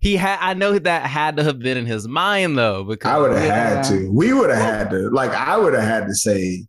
he 0.00 0.16
had 0.16 0.38
I 0.40 0.54
know 0.54 0.78
that 0.78 1.02
had 1.06 1.36
to 1.36 1.44
have 1.44 1.58
been 1.58 1.76
in 1.76 1.84
his 1.86 2.08
mind 2.08 2.56
though 2.56 2.84
because 2.84 3.10
I 3.12 3.18
would 3.18 3.32
have 3.32 3.44
Yeah. 3.44 3.74
had 3.74 3.82
to. 3.90 4.10
We 4.10 4.32
would 4.32 4.48
have 4.50 4.58
had 4.62 4.90
to. 4.90 5.10
Like 5.10 5.32
I 5.32 5.58
would 5.58 5.74
have 5.74 5.82
had 5.84 6.06
to 6.06 6.14
say 6.14 6.64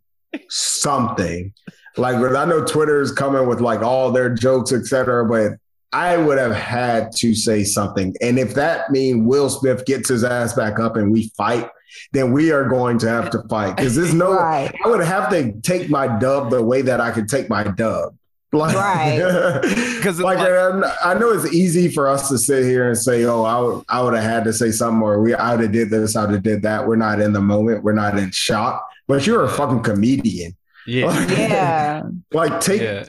something. 0.48 1.52
Like 1.96 2.16
I 2.16 2.44
know 2.44 2.64
Twitter 2.64 3.00
is 3.00 3.12
coming 3.12 3.46
with 3.46 3.60
like 3.60 3.82
all 3.82 4.10
their 4.10 4.34
jokes, 4.34 4.72
etc. 4.72 5.26
But 5.26 5.52
I 5.92 6.16
would 6.16 6.38
have 6.38 6.54
had 6.54 7.12
to 7.16 7.34
say 7.34 7.64
something. 7.64 8.14
And 8.22 8.38
if 8.38 8.54
that 8.54 8.90
means 8.90 9.26
Will 9.26 9.50
Smith 9.50 9.84
gets 9.84 10.08
his 10.08 10.24
ass 10.24 10.54
back 10.54 10.78
up 10.78 10.96
and 10.96 11.12
we 11.12 11.30
fight, 11.36 11.68
then 12.12 12.32
we 12.32 12.50
are 12.50 12.66
going 12.66 12.98
to 13.00 13.08
have 13.08 13.28
to 13.30 13.42
fight. 13.50 13.76
Because 13.76 13.94
there's 13.94 14.14
no 14.14 14.32
Right. 14.38 14.74
I 14.84 14.88
would 14.88 15.04
have 15.04 15.28
to 15.30 15.52
take 15.60 15.90
my 15.90 16.06
dub 16.18 16.50
the 16.50 16.62
way 16.62 16.80
that 16.82 17.00
I 17.00 17.10
could 17.10 17.28
take 17.28 17.50
my 17.50 17.64
dub. 17.64 18.14
Like, 18.52 18.76
Right. 18.76 19.60
Because 19.96 20.20
like, 20.20 20.38
I'm- 20.38 20.82
um, 20.82 20.90
I 21.04 21.14
know 21.14 21.30
it's 21.30 21.52
easy 21.54 21.88
for 21.88 22.08
us 22.08 22.28
to 22.28 22.36
sit 22.36 22.64
here 22.64 22.88
and 22.88 22.98
say, 22.98 23.24
"Oh, 23.24 23.44
I 23.44 23.60
would, 23.60 23.84
I 23.88 24.02
would 24.02 24.14
have 24.14 24.24
had 24.24 24.44
to 24.44 24.52
say 24.52 24.70
something," 24.72 25.00
or 25.00 25.20
"We, 25.22 25.32
I 25.34 25.52
would 25.54 25.62
have 25.62 25.72
did 25.72 25.90
this, 25.90 26.16
I 26.16 26.24
would 26.24 26.34
have 26.34 26.42
did 26.42 26.62
that." 26.62 26.86
We're 26.86 26.96
not 26.96 27.20
in 27.20 27.32
the 27.32 27.40
moment. 27.40 27.82
We're 27.82 27.92
not 27.92 28.18
in 28.18 28.30
shock. 28.32 28.86
But 29.08 29.26
you're 29.26 29.44
a 29.44 29.48
fucking 29.48 29.82
comedian. 29.82 30.54
yeah 30.86 31.26
Yeah. 31.28 32.02
like, 32.32 32.60
take 32.60 32.82
yeah 32.82 33.04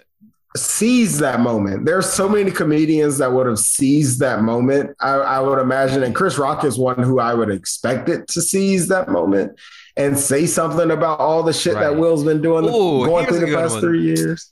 seize 0.56 1.18
that 1.18 1.40
moment. 1.40 1.84
There's 1.84 2.08
so 2.08 2.30
many 2.30 2.52
comedians 2.52 3.18
that 3.18 3.34
would 3.34 3.48
have 3.48 3.58
seized 3.58 4.20
that 4.20 4.44
moment. 4.44 4.96
I, 5.00 5.14
I 5.16 5.40
would 5.40 5.58
imagine, 5.58 6.04
and 6.04 6.14
Chris 6.14 6.38
Rock 6.38 6.64
is 6.64 6.78
one 6.78 7.02
who 7.02 7.20
I 7.20 7.34
would 7.34 7.50
expect 7.50 8.08
it 8.08 8.28
to 8.28 8.42
seize 8.44 8.88
that 8.90 9.10
moment 9.10 9.58
and 9.98 10.16
say 10.16 10.46
something 10.46 10.92
about 10.92 11.20
all 11.20 11.42
the 11.42 11.54
shit 11.54 11.74
that 11.74 11.98
Will's 11.98 12.24
been 12.24 12.40
doing, 12.44 12.66
Ooh, 12.66 13.04
going 13.04 13.26
through 13.26 13.40
the 13.40 13.56
past 13.56 13.72
one. 13.74 13.82
three 13.82 14.04
years. 14.04 14.52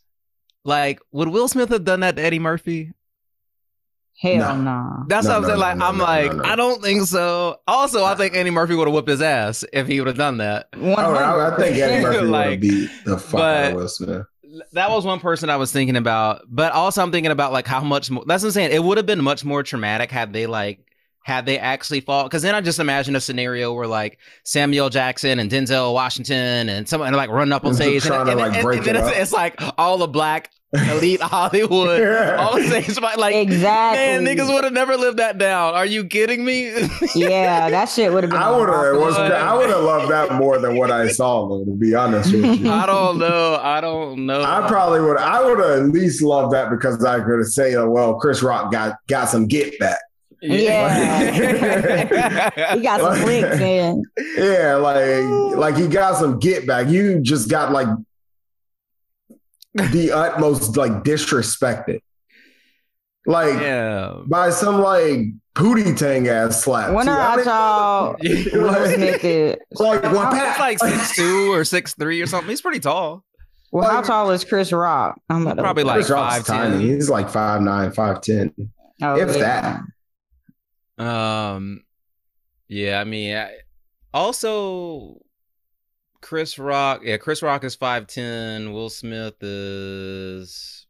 Like 0.63 0.99
would 1.11 1.27
Will 1.29 1.47
Smith 1.47 1.69
have 1.69 1.83
done 1.83 2.01
that 2.01 2.15
to 2.15 2.21
Eddie 2.21 2.39
Murphy? 2.39 2.93
Hell 4.19 4.37
No. 4.37 4.61
no. 4.61 5.03
That's 5.07 5.25
No, 5.25 5.31
what 5.31 5.35
I'm 5.37 5.41
no, 5.41 5.47
saying. 5.47 5.59
Like 5.59 5.77
no, 5.77 5.85
I'm 5.85 5.97
no, 5.97 6.03
like 6.03 6.31
no, 6.33 6.43
no. 6.43 6.49
I 6.49 6.55
don't 6.55 6.81
think 6.83 7.03
so. 7.07 7.59
Also, 7.67 8.03
I 8.03 8.13
think 8.15 8.35
Eddie 8.35 8.51
Murphy 8.51 8.75
would 8.75 8.87
have 8.87 8.93
whipped 8.93 9.09
his 9.09 9.21
ass 9.21 9.65
if 9.73 9.87
he 9.87 9.99
would 9.99 10.07
have 10.07 10.17
done 10.17 10.37
that. 10.37 10.67
Oh, 10.75 10.93
I, 10.93 11.53
I 11.53 11.57
think 11.57 11.77
Eddie 11.77 12.03
Murphy 12.03 12.19
would 12.19 12.29
Like, 12.29 12.49
have 12.51 12.61
beat 12.61 12.89
the 13.05 13.17
fuck 13.17 13.41
out 13.41 13.71
of 13.71 13.75
Will 13.77 13.87
Smith. 13.87 14.25
That 14.73 14.91
was 14.91 15.05
one 15.05 15.19
person 15.21 15.49
I 15.49 15.55
was 15.55 15.71
thinking 15.71 15.95
about, 15.95 16.41
but 16.47 16.73
also 16.73 17.01
I'm 17.01 17.11
thinking 17.11 17.31
about 17.31 17.51
like 17.53 17.65
how 17.65 17.81
much 17.81 18.11
more. 18.11 18.23
That's 18.27 18.43
what 18.43 18.49
I'm 18.49 18.53
saying. 18.53 18.71
It 18.73 18.83
would 18.83 18.97
have 18.97 19.05
been 19.05 19.23
much 19.23 19.45
more 19.45 19.63
traumatic 19.63 20.11
had 20.11 20.33
they 20.33 20.45
like 20.45 20.90
had 21.23 21.45
they 21.45 21.59
actually 21.59 22.01
fought. 22.01 22.25
Because 22.25 22.41
then 22.41 22.55
I 22.55 22.61
just 22.61 22.79
imagine 22.79 23.15
a 23.15 23.21
scenario 23.21 23.73
where 23.73 23.87
like 23.87 24.17
Samuel 24.43 24.89
Jackson 24.89 25.39
and 25.39 25.49
Denzel 25.51 25.93
Washington 25.93 26.69
and 26.69 26.87
someone 26.87 27.13
like 27.13 27.29
running 27.29 27.53
up 27.53 27.63
on 27.63 27.71
Just 27.71 27.81
stage 27.81 28.05
and, 28.05 28.25
to, 28.27 28.35
like, 28.35 28.61
break 28.61 28.83
then 28.83 28.95
it 28.95 28.99
it's, 28.99 29.17
it's 29.17 29.31
like 29.31 29.61
all 29.77 29.97
the 29.97 30.07
black 30.07 30.51
elite 30.73 31.21
Hollywood 31.21 32.01
on 32.01 32.63
stage, 32.63 32.95
but, 33.01 33.19
like 33.19 33.35
Exactly. 33.35 33.97
man, 33.97 34.23
niggas 34.25 34.51
would 34.53 34.63
have 34.63 34.71
never 34.71 34.95
lived 34.95 35.19
that 35.19 35.37
down. 35.37 35.73
Are 35.73 35.85
you 35.85 36.05
kidding 36.05 36.45
me? 36.45 36.69
yeah, 37.15 37.69
that 37.69 37.89
shit 37.89 38.11
would 38.11 38.23
have 38.23 38.31
been. 38.31 38.39
I 38.41 38.49
would 38.49 38.69
have 38.69 38.95
was 38.95 39.17
I 39.17 39.53
would 39.53 39.69
have 39.69 39.83
loved 39.83 40.09
that 40.11 40.33
more 40.35 40.59
than 40.59 40.77
what 40.77 40.89
I 40.89 41.09
saw 41.09 41.47
though, 41.49 41.65
to 41.65 41.71
be 41.71 41.93
honest 41.93 42.31
with 42.31 42.61
you. 42.61 42.71
I 42.71 42.85
don't 42.85 43.17
know. 43.17 43.59
I 43.61 43.81
don't 43.81 44.25
know. 44.25 44.41
I 44.41 44.65
probably 44.67 45.01
would 45.01 45.17
I 45.17 45.43
would 45.43 45.59
have 45.59 45.79
at 45.79 45.89
least 45.89 46.21
loved 46.21 46.53
that 46.53 46.69
because 46.69 47.03
I 47.03 47.19
could 47.19 47.39
have 47.39 47.47
said, 47.47 47.75
well, 47.87 48.15
Chris 48.15 48.41
Rock 48.41 48.71
got 48.71 48.95
got 49.07 49.27
some 49.27 49.47
get 49.47 49.77
back. 49.77 49.99
Yeah. 50.41 51.31
He 52.75 52.81
got 52.81 52.99
some 53.01 53.15
flicks 53.23 53.59
in. 53.59 54.03
Yeah, 54.37 54.75
like 54.75 55.55
like 55.57 55.75
he 55.77 55.87
got 55.87 56.17
some 56.17 56.39
get 56.39 56.65
back. 56.67 56.87
You 56.89 57.19
just 57.21 57.49
got 57.49 57.71
like 57.71 57.87
the 59.73 60.11
utmost 60.11 60.75
like 60.77 61.03
disrespected. 61.03 61.99
Like 63.25 63.53
yeah. 63.61 64.15
by 64.25 64.49
some 64.49 64.81
like 64.81 65.19
pootie 65.55 65.95
tang 65.95 66.27
ass 66.27 66.63
slap. 66.63 66.91
When 66.93 67.05
See, 67.05 67.11
are 67.11 67.19
I 67.19 67.35
didn't- 67.35 67.45
tall? 67.47 68.15
Will 68.21 68.85
Smith 68.95 69.23
is. 69.23 69.55
Like 69.73 70.03
one 70.03 70.33
He's 70.33 70.41
pat. 70.41 70.59
like 70.59 70.79
six 70.79 71.15
two 71.15 71.53
or 71.53 71.63
six 71.63 71.93
three 71.93 72.19
or 72.21 72.25
something. 72.27 72.49
He's 72.49 72.61
pretty 72.61 72.79
tall. 72.79 73.23
Well, 73.71 73.89
how 73.89 74.01
tall 74.01 74.31
is 74.31 74.43
Chris 74.43 74.71
Rock? 74.73 75.19
I'm 75.29 75.43
about 75.47 75.57
Probably 75.63 75.83
like 75.83 75.95
Chris 75.97 76.09
Rock's 76.09 76.43
5'10". 76.43 76.45
tiny. 76.47 76.89
He's 76.89 77.09
like 77.09 77.29
five 77.29 77.61
nine, 77.61 77.91
five 77.91 78.21
ten. 78.21 78.53
Oh, 79.03 79.15
if 79.15 79.29
yeah. 79.35 79.41
that. 79.41 79.81
Um, 81.01 81.83
yeah. 82.67 82.99
I 82.99 83.03
mean, 83.03 83.35
I, 83.35 83.51
also 84.13 85.21
Chris 86.21 86.59
Rock. 86.59 87.01
Yeah, 87.03 87.17
Chris 87.17 87.41
Rock 87.41 87.63
is 87.63 87.75
five 87.75 88.07
ten. 88.07 88.73
Will 88.73 88.89
Smith 88.89 89.41
is 89.41 90.85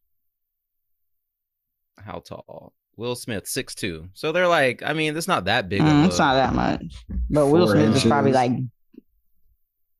how 1.97 2.19
tall? 2.19 2.73
Will 2.97 3.15
Smith 3.15 3.47
six 3.47 3.73
two. 3.73 4.09
So 4.13 4.31
they're 4.31 4.47
like, 4.47 4.83
I 4.83 4.93
mean, 4.93 5.15
it's 5.15 5.27
not 5.27 5.45
that 5.45 5.69
big. 5.69 5.81
Mm, 5.81 6.01
of 6.01 6.09
it's 6.09 6.19
not 6.19 6.33
that 6.33 6.53
much. 6.53 7.05
But 7.29 7.47
Will 7.47 7.67
Four 7.67 7.75
Smith 7.75 7.95
is 7.95 8.03
probably 8.03 8.33
like 8.33 8.51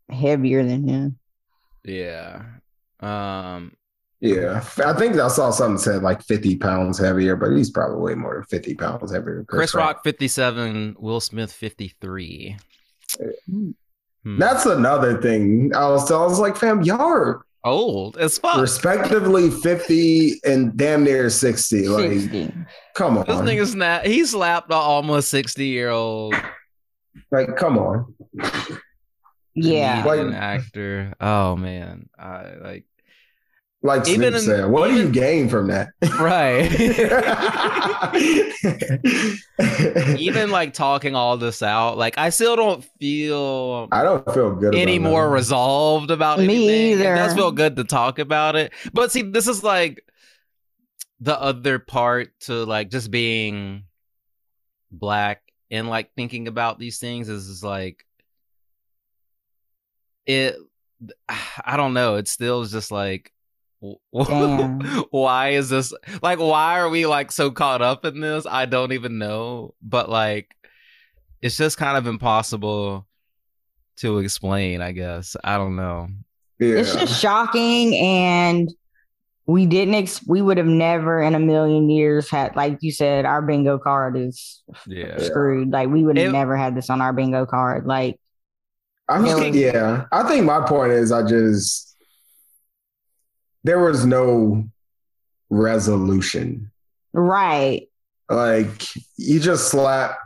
heavier 0.10 0.64
than 0.64 0.88
him. 0.88 1.20
Yeah. 1.84 2.44
Um. 3.00 3.74
Yeah, 4.22 4.64
I 4.86 4.94
think 4.94 5.16
I 5.18 5.28
saw 5.30 5.50
something 5.50 5.80
said 5.80 6.04
like 6.04 6.22
50 6.22 6.58
pounds 6.58 7.00
heavier, 7.00 7.36
but 7.36 7.52
he's 7.58 7.72
probably 7.72 7.98
way 8.00 8.14
more 8.14 8.36
than 8.36 8.44
50 8.44 8.76
pounds 8.76 9.12
heavier. 9.12 9.38
than 9.38 9.46
Chris, 9.46 9.74
Rock 9.74 10.04
fifty 10.04 10.28
seven. 10.28 10.96
Will 11.00 11.20
Smith 11.20 11.52
fifty 11.52 11.96
three. 12.00 12.56
Hmm. 13.50 14.38
That's 14.38 14.68
another 14.68 15.20
thing. 15.20 15.72
I 15.76 15.90
was, 15.90 16.12
I 16.12 16.24
was 16.24 16.40
like, 16.40 16.56
fam, 16.56 16.84
y'all 16.84 17.02
are 17.02 17.46
old 17.64 18.18
as 18.18 18.38
fuck. 18.38 18.62
respectively 18.62 19.50
50 19.50 20.40
and 20.46 20.76
damn 20.78 21.04
near 21.04 21.30
60. 21.30 21.88
Like, 21.88 22.12
60. 22.12 22.54
come 22.96 23.18
on. 23.18 23.26
This 23.26 23.38
nigga 23.38 23.66
snap. 23.68 24.06
He 24.06 24.24
slapped 24.26 24.70
an 24.72 24.78
almost 24.78 25.30
sixty 25.30 25.68
year 25.68 25.90
old 25.90 26.36
Like, 27.32 27.56
come 27.58 27.80
on. 27.80 28.14
Yeah. 29.56 30.04
Like- 30.06 30.20
an 30.20 30.34
actor. 30.34 31.14
Oh 31.20 31.56
man, 31.56 32.08
I 32.18 32.54
like 32.62 32.86
Like 33.84 34.08
Even 34.08 34.32
Snoop 34.32 34.36
in- 34.36 34.42
said, 34.42 34.70
what 34.70 34.90
do 34.90 34.96
you 34.96 35.10
gain 35.10 35.50
from 35.50 35.68
that? 35.70 35.90
right. 36.20 36.70
Even 40.20 40.52
like 40.52 40.74
talking 40.74 41.16
all 41.16 41.38
this 41.38 41.62
out, 41.64 41.98
like 41.98 42.18
I 42.18 42.30
still 42.30 42.56
don't 42.56 42.84
feel 43.00 43.88
I 43.92 44.04
don't 44.04 44.24
feel 44.34 44.56
good 44.56 44.76
any 44.76 44.98
about 44.98 45.10
more 45.10 45.24
that. 45.26 45.32
resolved 45.34 46.12
about 46.12 46.38
Me 46.40 46.46
anything. 46.46 47.00
It 47.00 47.04
does 47.16 47.32
either. 47.32 47.36
feel 47.36 47.52
good 47.52 47.76
to 47.78 47.84
talk 47.84 48.20
about 48.20 48.56
it, 48.56 48.72
but 48.94 49.12
see, 49.12 49.24
this 49.24 49.48
is 49.48 49.64
like 49.64 50.04
the 51.20 51.40
other 51.40 51.80
part 51.80 52.30
to 52.42 52.66
like 52.66 52.90
just 52.92 53.10
being 53.12 53.84
black 54.92 55.42
and 55.72 55.88
like 55.90 56.12
thinking 56.16 56.48
about 56.48 56.78
these 56.80 57.00
things 57.00 57.30
is, 57.30 57.48
is 57.48 57.64
like 57.64 58.06
it. 60.28 60.56
I 61.66 61.78
don't 61.78 61.94
know. 61.96 62.16
It 62.18 62.28
still 62.28 62.62
is 62.62 62.72
just 62.72 62.92
like. 62.92 63.32
Damn. 63.82 64.80
why 65.12 65.50
is 65.50 65.70
this 65.70 65.94
like 66.22 66.40
why 66.40 66.80
are 66.80 66.90
we 66.90 67.06
like 67.06 67.32
so 67.32 67.52
caught 67.52 67.82
up 67.82 68.06
in 68.06 68.20
this? 68.20 68.46
I 68.46 68.66
don't 68.66 68.92
even 68.92 69.18
know. 69.18 69.74
But 69.82 70.10
like 70.10 70.54
it's 71.42 71.58
just 71.58 71.78
kind 71.78 71.98
of 71.98 72.06
impossible 72.06 73.08
to 73.98 74.20
explain 74.20 74.82
i 74.82 74.92
guess. 74.92 75.36
I 75.44 75.58
don't 75.58 75.76
know. 75.76 76.10
Yeah. 76.60 76.76
It's 76.76 76.94
just 76.94 77.20
shocking 77.20 77.96
and 77.96 78.72
we 79.48 79.66
didn't 79.66 79.96
ex- 79.96 80.26
we 80.28 80.42
would 80.42 80.58
have 80.58 80.68
never 80.68 81.22
in 81.22 81.34
a 81.34 81.40
million 81.40 81.90
years 81.90 82.30
had 82.30 82.56
like 82.56 82.78
you 82.82 82.92
said 82.92 83.26
our 83.26 83.42
bingo 83.42 83.80
card 83.80 84.16
is 84.16 84.62
yeah. 84.86 85.18
screwed. 85.20 85.72
Like 85.72 85.90
we 85.90 86.04
would 86.04 86.18
have 86.18 86.30
It- 86.30 86.34
never 86.34 86.56
had 86.56 86.76
this 86.76 86.90
on 86.90 87.02
our 87.02 87.14
bingo 87.14 87.46
card. 87.46 87.88
Like 87.88 88.20
I'm 89.10 89.26
It 89.26 89.56
yeah. 89.56 90.06
I 90.12 90.28
think 90.28 90.46
my 90.46 90.66
point 90.66 90.94
is 90.94 91.12
I 91.12 91.28
just 91.28 91.91
there 93.64 93.80
was 93.80 94.06
no 94.06 94.66
resolution. 95.50 96.72
Right. 97.14 97.88
Like 98.30 98.84
you 99.18 99.40
just 99.40 99.70
slap 99.70 100.18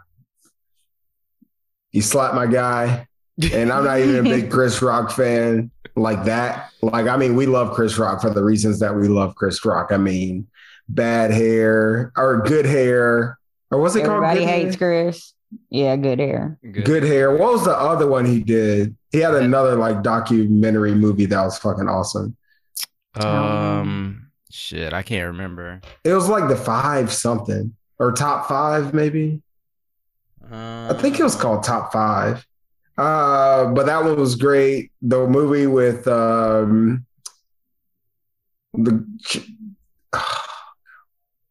you 1.95 2.01
slap 2.01 2.35
my 2.35 2.45
guy, 2.45 3.07
and 3.53 3.71
I'm 3.71 3.85
not 3.85 3.99
even 3.99 4.17
a 4.17 4.23
big 4.23 4.51
Chris 4.51 4.81
Rock 4.81 5.11
fan 5.11 5.71
like 5.95 6.25
that. 6.25 6.71
Like, 6.81 7.07
I 7.07 7.15
mean, 7.15 7.37
we 7.37 7.45
love 7.45 7.73
Chris 7.73 7.97
Rock 7.97 8.21
for 8.21 8.29
the 8.29 8.43
reasons 8.43 8.79
that 8.79 8.93
we 8.93 9.07
love 9.07 9.35
Chris 9.35 9.63
Rock. 9.63 9.93
I 9.93 9.97
mean, 9.97 10.45
bad 10.89 11.31
hair 11.31 12.11
or 12.17 12.41
good 12.41 12.65
hair. 12.65 13.39
Or 13.71 13.79
what's 13.79 13.95
it 13.95 14.03
Everybody 14.03 14.39
called? 14.39 14.49
Good 14.49 14.53
hates 14.53 14.75
hair? 14.75 15.05
Chris. 15.05 15.33
Yeah, 15.69 15.95
good 15.95 16.19
hair. 16.19 16.59
Good 16.83 17.03
hair. 17.03 17.31
What 17.31 17.53
was 17.53 17.63
the 17.63 17.77
other 17.77 18.07
one 18.07 18.25
he 18.25 18.41
did? 18.41 18.95
He 19.11 19.19
had 19.19 19.33
another 19.33 19.75
like 19.75 20.03
documentary 20.03 20.93
movie 20.93 21.27
that 21.27 21.41
was 21.41 21.57
fucking 21.57 21.87
awesome. 21.87 22.35
Um, 23.17 24.31
shit, 24.51 24.93
I 24.93 25.03
can't 25.03 25.27
remember. 25.27 25.81
It 26.03 26.13
was 26.13 26.29
like 26.29 26.47
the 26.49 26.55
five 26.55 27.11
something 27.11 27.75
or 27.99 28.11
top 28.11 28.47
five, 28.47 28.93
maybe. 28.93 29.41
Um, 30.51 30.89
I 30.89 30.93
think 30.93 31.19
it 31.19 31.23
was 31.23 31.35
called 31.35 31.63
Top 31.63 31.91
Five. 31.91 32.45
Uh, 32.97 33.65
but 33.73 33.85
that 33.87 34.03
one 34.03 34.17
was 34.17 34.35
great. 34.35 34.91
The 35.01 35.27
movie 35.27 35.67
with 35.67 36.07
um 36.07 37.05
the 38.73 39.05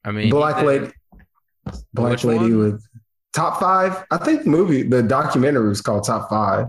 I 0.04 0.10
mean, 0.12 0.30
black 0.30 0.62
lady, 0.62 0.92
black 1.92 2.24
lady 2.24 2.54
one? 2.54 2.58
with 2.58 2.86
Top 3.32 3.58
Five. 3.58 4.04
I 4.10 4.18
think 4.18 4.46
movie, 4.46 4.82
the 4.82 5.02
documentary 5.02 5.68
was 5.68 5.80
called 5.80 6.04
Top 6.04 6.30
Five. 6.30 6.68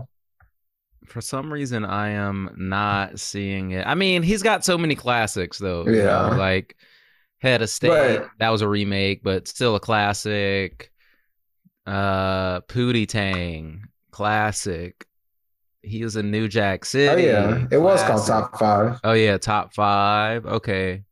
For 1.06 1.20
some 1.20 1.52
reason, 1.52 1.84
I 1.84 2.10
am 2.10 2.50
not 2.56 3.18
seeing 3.20 3.70
it. 3.72 3.86
I 3.86 3.94
mean, 3.94 4.22
he's 4.22 4.42
got 4.42 4.64
so 4.64 4.76
many 4.76 4.94
classics, 4.94 5.58
though. 5.58 5.86
you 5.86 5.98
Yeah. 5.98 6.30
know, 6.30 6.36
like 6.36 6.76
Head 7.38 7.62
of 7.62 7.70
State. 7.70 7.88
But- 8.18 8.28
that 8.38 8.50
was 8.50 8.62
a 8.62 8.68
remake, 8.68 9.22
but 9.22 9.48
still 9.48 9.76
a 9.76 9.80
classic. 9.80 10.90
Uh, 11.86 12.60
Pootie 12.62 13.06
Tang, 13.08 13.84
classic. 14.10 15.06
He 15.82 16.02
was 16.02 16.16
in 16.16 16.32
New 16.32 16.48
Jack 16.48 16.84
City. 16.84 17.28
Oh 17.30 17.32
yeah, 17.32 17.66
it 17.70 17.78
was 17.78 18.02
called. 18.02 18.26
Top 18.26 18.58
Five. 18.58 18.98
Oh 19.04 19.12
yeah, 19.12 19.38
top 19.38 19.72
five. 19.72 20.44
Okay. 20.44 21.04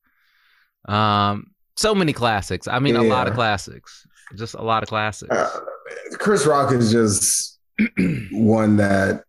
Um, 0.87 1.53
so 1.77 1.95
many 1.95 2.13
classics. 2.13 2.67
I 2.67 2.81
mean, 2.81 2.97
a 2.97 3.03
lot 3.03 3.29
of 3.29 3.35
classics. 3.35 4.05
Just 4.37 4.55
a 4.55 4.63
lot 4.63 4.83
of 4.83 4.89
classics. 4.89 5.31
Uh, 5.35 5.61
Chris 6.19 6.45
Rock 6.45 6.73
is 6.73 6.91
just 6.91 7.61
one 8.33 8.77
that 8.79 9.23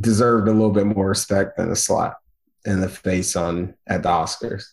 deserved 0.00 0.48
a 0.48 0.52
little 0.52 0.72
bit 0.72 0.86
more 0.86 1.08
respect 1.08 1.56
than 1.56 1.70
a 1.70 1.76
slap 1.76 2.16
in 2.64 2.80
the 2.80 2.88
face 2.88 3.36
on 3.36 3.74
at 3.86 4.02
the 4.02 4.08
Oscars. 4.08 4.64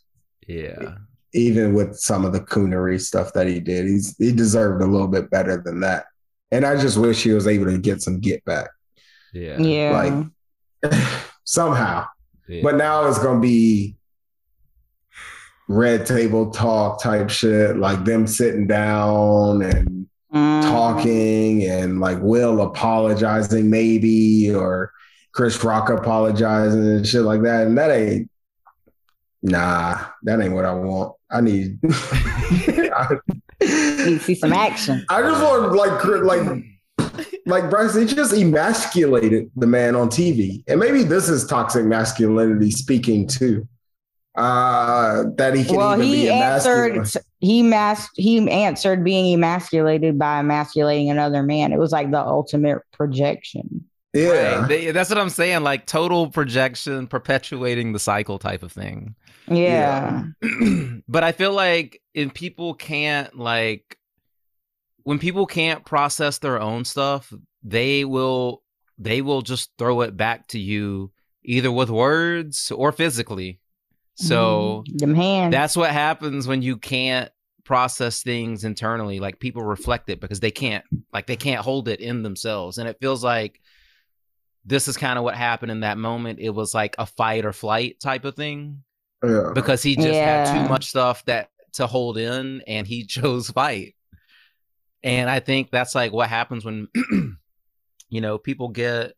yeah. 0.47 0.95
even 1.33 1.73
with 1.73 1.95
some 1.97 2.25
of 2.25 2.33
the 2.33 2.39
coonery 2.41 2.99
stuff 2.99 3.31
that 3.33 3.47
he 3.47 3.59
did, 3.59 3.85
he's 3.85 4.15
he 4.17 4.31
deserved 4.31 4.81
a 4.81 4.85
little 4.87 5.07
bit 5.07 5.29
better 5.29 5.57
than 5.57 5.79
that. 5.81 6.05
And 6.51 6.65
I 6.65 6.79
just 6.79 6.97
wish 6.97 7.23
he 7.23 7.31
was 7.31 7.47
able 7.47 7.65
to 7.65 7.77
get 7.77 8.01
some 8.01 8.19
get 8.19 8.43
back, 8.45 8.69
Yeah. 9.33 9.57
Yeah. 9.59 10.27
like 10.83 10.91
somehow. 11.45 12.05
yeah. 12.47 12.61
But 12.63 12.75
now 12.75 13.07
it's 13.07 13.19
gonna 13.19 13.39
be 13.39 13.95
red 15.67 16.05
table 16.05 16.51
talk 16.51 17.01
type 17.01 17.29
shit, 17.29 17.77
like 17.77 18.03
them 18.03 18.27
sitting 18.27 18.67
down 18.67 19.61
and 19.61 20.07
Mm. 20.33 20.61
talking 20.61 21.65
and 21.65 21.99
like 21.99 22.17
Will 22.21 22.61
apologizing 22.61 23.69
maybe 23.69 24.49
or 24.55 24.93
Chris 25.33 25.63
Rock 25.63 25.89
apologizing 25.89 26.85
and 26.85 27.07
shit 27.07 27.21
like 27.21 27.41
that. 27.43 27.67
And 27.67 27.77
that 27.77 27.91
ain't 27.91 28.29
nah, 29.41 30.05
that 30.23 30.39
ain't 30.41 30.53
what 30.53 30.65
I 30.65 30.73
want. 30.73 31.15
I 31.29 31.41
need 31.41 31.79
I, 31.83 33.17
You 33.61 34.19
see 34.19 34.35
some 34.35 34.53
action. 34.53 35.05
I 35.09 35.21
just 35.21 35.41
want 35.41 35.73
like 35.73 36.03
like 36.23 36.63
like 37.45 37.69
Bryce, 37.69 37.95
he 37.95 38.05
just 38.05 38.33
emasculated 38.33 39.49
the 39.55 39.67
man 39.67 39.95
on 39.95 40.09
TV. 40.09 40.63
And 40.67 40.79
maybe 40.79 41.03
this 41.03 41.29
is 41.29 41.45
toxic 41.45 41.85
masculinity 41.85 42.71
speaking 42.71 43.27
too. 43.27 43.67
Uh 44.35 45.25
that 45.35 45.55
he 45.55 45.65
can 45.65 45.75
Well, 45.75 45.93
even 45.93 46.05
he 46.05 46.23
be 46.23 46.29
answered. 46.29 47.05
He 47.39 47.63
mas- 47.63 48.09
He 48.15 48.49
answered 48.49 49.03
being 49.03 49.33
emasculated 49.33 50.17
by 50.17 50.39
emasculating 50.39 51.09
another 51.09 51.43
man. 51.43 51.73
It 51.73 51.79
was 51.79 51.91
like 51.91 52.11
the 52.11 52.21
ultimate 52.21 52.79
projection. 52.93 53.85
Yeah. 54.13 54.59
Right. 54.59 54.67
They- 54.67 54.91
that's 54.91 55.09
what 55.09 55.19
I'm 55.19 55.29
saying. 55.29 55.63
Like 55.63 55.85
total 55.85 56.29
projection, 56.29 57.07
perpetuating 57.07 57.93
the 57.93 57.99
cycle 57.99 58.39
type 58.39 58.63
of 58.63 58.71
thing. 58.71 59.15
Yeah. 59.47 60.23
but 61.07 61.23
I 61.23 61.31
feel 61.31 61.53
like 61.53 62.01
if 62.13 62.33
people 62.33 62.73
can't 62.73 63.37
like 63.37 63.97
when 65.03 65.19
people 65.19 65.45
can't 65.45 65.85
process 65.85 66.39
their 66.39 66.61
own 66.61 66.85
stuff, 66.85 67.33
they 67.63 68.05
will 68.05 68.63
they 68.97 69.21
will 69.21 69.41
just 69.41 69.71
throw 69.77 70.01
it 70.01 70.15
back 70.15 70.47
to 70.49 70.59
you 70.59 71.11
either 71.43 71.71
with 71.71 71.89
words 71.89 72.71
or 72.71 72.91
physically. 72.91 73.59
So 74.15 74.83
mm-hmm. 74.87 74.97
them 74.97 75.15
hands. 75.15 75.51
that's 75.51 75.75
what 75.75 75.91
happens 75.91 76.47
when 76.47 76.61
you 76.61 76.77
can't 76.77 77.31
process 77.63 78.21
things 78.21 78.63
internally. 78.63 79.19
Like 79.19 79.39
people 79.39 79.63
reflect 79.63 80.09
it 80.09 80.19
because 80.19 80.39
they 80.39 80.51
can't 80.51 80.85
like 81.13 81.27
they 81.27 81.35
can't 81.35 81.61
hold 81.61 81.87
it 81.87 81.99
in 81.99 82.21
themselves. 82.21 82.77
And 82.77 82.87
it 82.87 82.97
feels 82.99 83.23
like 83.23 83.59
this 84.65 84.87
is 84.87 84.97
kind 84.97 85.17
of 85.17 85.23
what 85.23 85.35
happened 85.35 85.71
in 85.71 85.81
that 85.81 85.97
moment. 85.97 86.39
It 86.39 86.51
was 86.51 86.73
like 86.73 86.95
a 86.97 87.05
fight 87.05 87.45
or 87.45 87.53
flight 87.53 87.99
type 87.99 88.25
of 88.25 88.35
thing 88.35 88.83
yeah. 89.23 89.51
because 89.53 89.81
he 89.81 89.95
just 89.95 90.09
had 90.09 90.53
too 90.53 90.69
much 90.69 90.85
stuff 90.85 91.25
that 91.25 91.49
to 91.73 91.87
hold 91.87 92.17
in 92.17 92.61
and 92.67 92.85
he 92.85 93.05
chose 93.07 93.49
fight. 93.49 93.95
And 95.03 95.29
I 95.29 95.39
think 95.39 95.71
that's 95.71 95.95
like 95.95 96.11
what 96.11 96.29
happens 96.29 96.63
when 96.63 96.87
you 98.09 98.21
know 98.21 98.37
people 98.37 98.69
get 98.69 99.13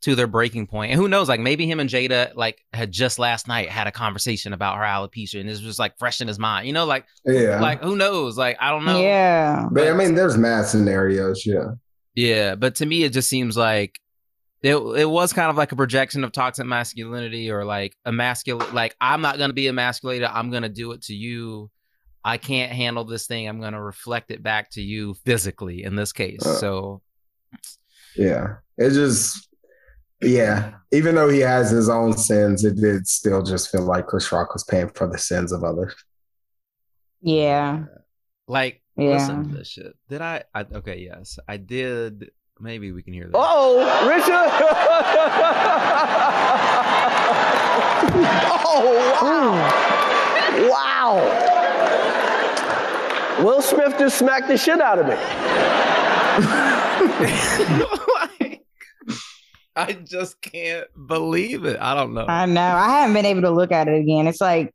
to 0.00 0.14
their 0.14 0.28
breaking 0.28 0.66
point. 0.66 0.92
And 0.92 1.00
who 1.00 1.08
knows, 1.08 1.28
like 1.28 1.40
maybe 1.40 1.68
him 1.68 1.80
and 1.80 1.90
Jada 1.90 2.34
like 2.34 2.64
had 2.72 2.92
just 2.92 3.18
last 3.18 3.48
night 3.48 3.68
had 3.68 3.86
a 3.88 3.92
conversation 3.92 4.52
about 4.52 4.76
her 4.76 4.84
alopecia 4.84 5.40
and 5.40 5.48
this 5.48 5.58
was 5.58 5.66
just 5.66 5.78
like 5.78 5.98
fresh 5.98 6.20
in 6.20 6.28
his 6.28 6.38
mind. 6.38 6.66
You 6.66 6.72
know, 6.72 6.86
like 6.86 7.04
Yeah. 7.26 7.60
like 7.60 7.82
who 7.82 7.96
knows? 7.96 8.38
Like 8.38 8.56
I 8.60 8.70
don't 8.70 8.84
know. 8.84 9.00
Yeah. 9.00 9.66
but 9.70 9.88
I 9.88 9.92
mean 9.92 10.14
there's 10.14 10.38
mad 10.38 10.66
scenarios, 10.66 11.44
yeah. 11.44 11.72
Yeah, 12.14 12.56
but 12.56 12.74
to 12.76 12.86
me, 12.86 13.04
it 13.04 13.12
just 13.12 13.28
seems 13.28 13.56
like 13.56 14.00
it. 14.62 14.74
It 14.74 15.08
was 15.08 15.32
kind 15.32 15.50
of 15.50 15.56
like 15.56 15.72
a 15.72 15.76
projection 15.76 16.24
of 16.24 16.32
toxic 16.32 16.66
masculinity, 16.66 17.50
or 17.50 17.64
like 17.64 17.96
a 18.04 18.12
masculine. 18.12 18.74
Like 18.74 18.96
I'm 19.00 19.20
not 19.20 19.38
gonna 19.38 19.52
be 19.52 19.68
emasculated. 19.68 20.28
I'm 20.32 20.50
gonna 20.50 20.68
do 20.68 20.92
it 20.92 21.02
to 21.02 21.14
you. 21.14 21.70
I 22.24 22.36
can't 22.36 22.72
handle 22.72 23.04
this 23.04 23.26
thing. 23.26 23.48
I'm 23.48 23.60
gonna 23.60 23.82
reflect 23.82 24.30
it 24.30 24.42
back 24.42 24.70
to 24.72 24.82
you 24.82 25.14
physically 25.24 25.84
in 25.84 25.94
this 25.96 26.12
case. 26.12 26.44
Uh. 26.44 26.54
So 26.56 27.02
Yeah. 28.16 28.56
It 28.76 28.90
just 28.90 29.48
yeah. 30.20 30.74
Even 30.90 31.14
though 31.14 31.28
he 31.28 31.38
has 31.40 31.70
his 31.70 31.88
own 31.88 32.12
sins, 32.12 32.64
it 32.64 32.76
did 32.76 33.06
still 33.06 33.42
just 33.42 33.70
feel 33.70 33.82
like 33.82 34.06
Chris 34.08 34.32
Rock 34.32 34.52
was 34.52 34.64
paying 34.64 34.88
for 34.88 35.06
the 35.06 35.18
sins 35.18 35.52
of 35.52 35.62
others. 35.62 35.94
Yeah. 37.20 37.84
like, 38.48 38.82
Yeah. 38.96 39.10
listen 39.10 39.48
to 39.50 39.56
this 39.58 39.68
shit. 39.68 39.94
Did 40.08 40.20
I, 40.22 40.42
I? 40.54 40.62
Okay, 40.72 40.98
yes, 40.98 41.38
I 41.46 41.56
did. 41.56 42.30
Maybe 42.60 42.90
we 42.90 43.02
can 43.02 43.12
hear 43.12 43.26
that. 43.26 43.34
Oh, 43.34 43.78
Richard. 44.08 44.28
oh, 48.64 48.94
wow. 49.22 50.68
Wow. 50.68 51.54
Will 53.44 53.62
Smith 53.62 53.96
just 53.98 54.18
smacked 54.18 54.48
the 54.48 54.56
shit 54.58 54.80
out 54.80 54.98
of 54.98 55.06
me. 55.06 55.14
Like, 58.40 58.64
I 59.76 59.92
just 59.92 60.40
can't 60.40 60.88
believe 61.06 61.64
it. 61.64 61.78
I 61.80 61.94
don't 61.94 62.12
know. 62.14 62.26
I 62.26 62.46
know. 62.46 62.60
I 62.60 62.88
haven't 62.88 63.14
been 63.14 63.26
able 63.26 63.42
to 63.42 63.50
look 63.50 63.70
at 63.70 63.86
it 63.86 64.00
again. 64.00 64.26
It's 64.26 64.40
like 64.40 64.74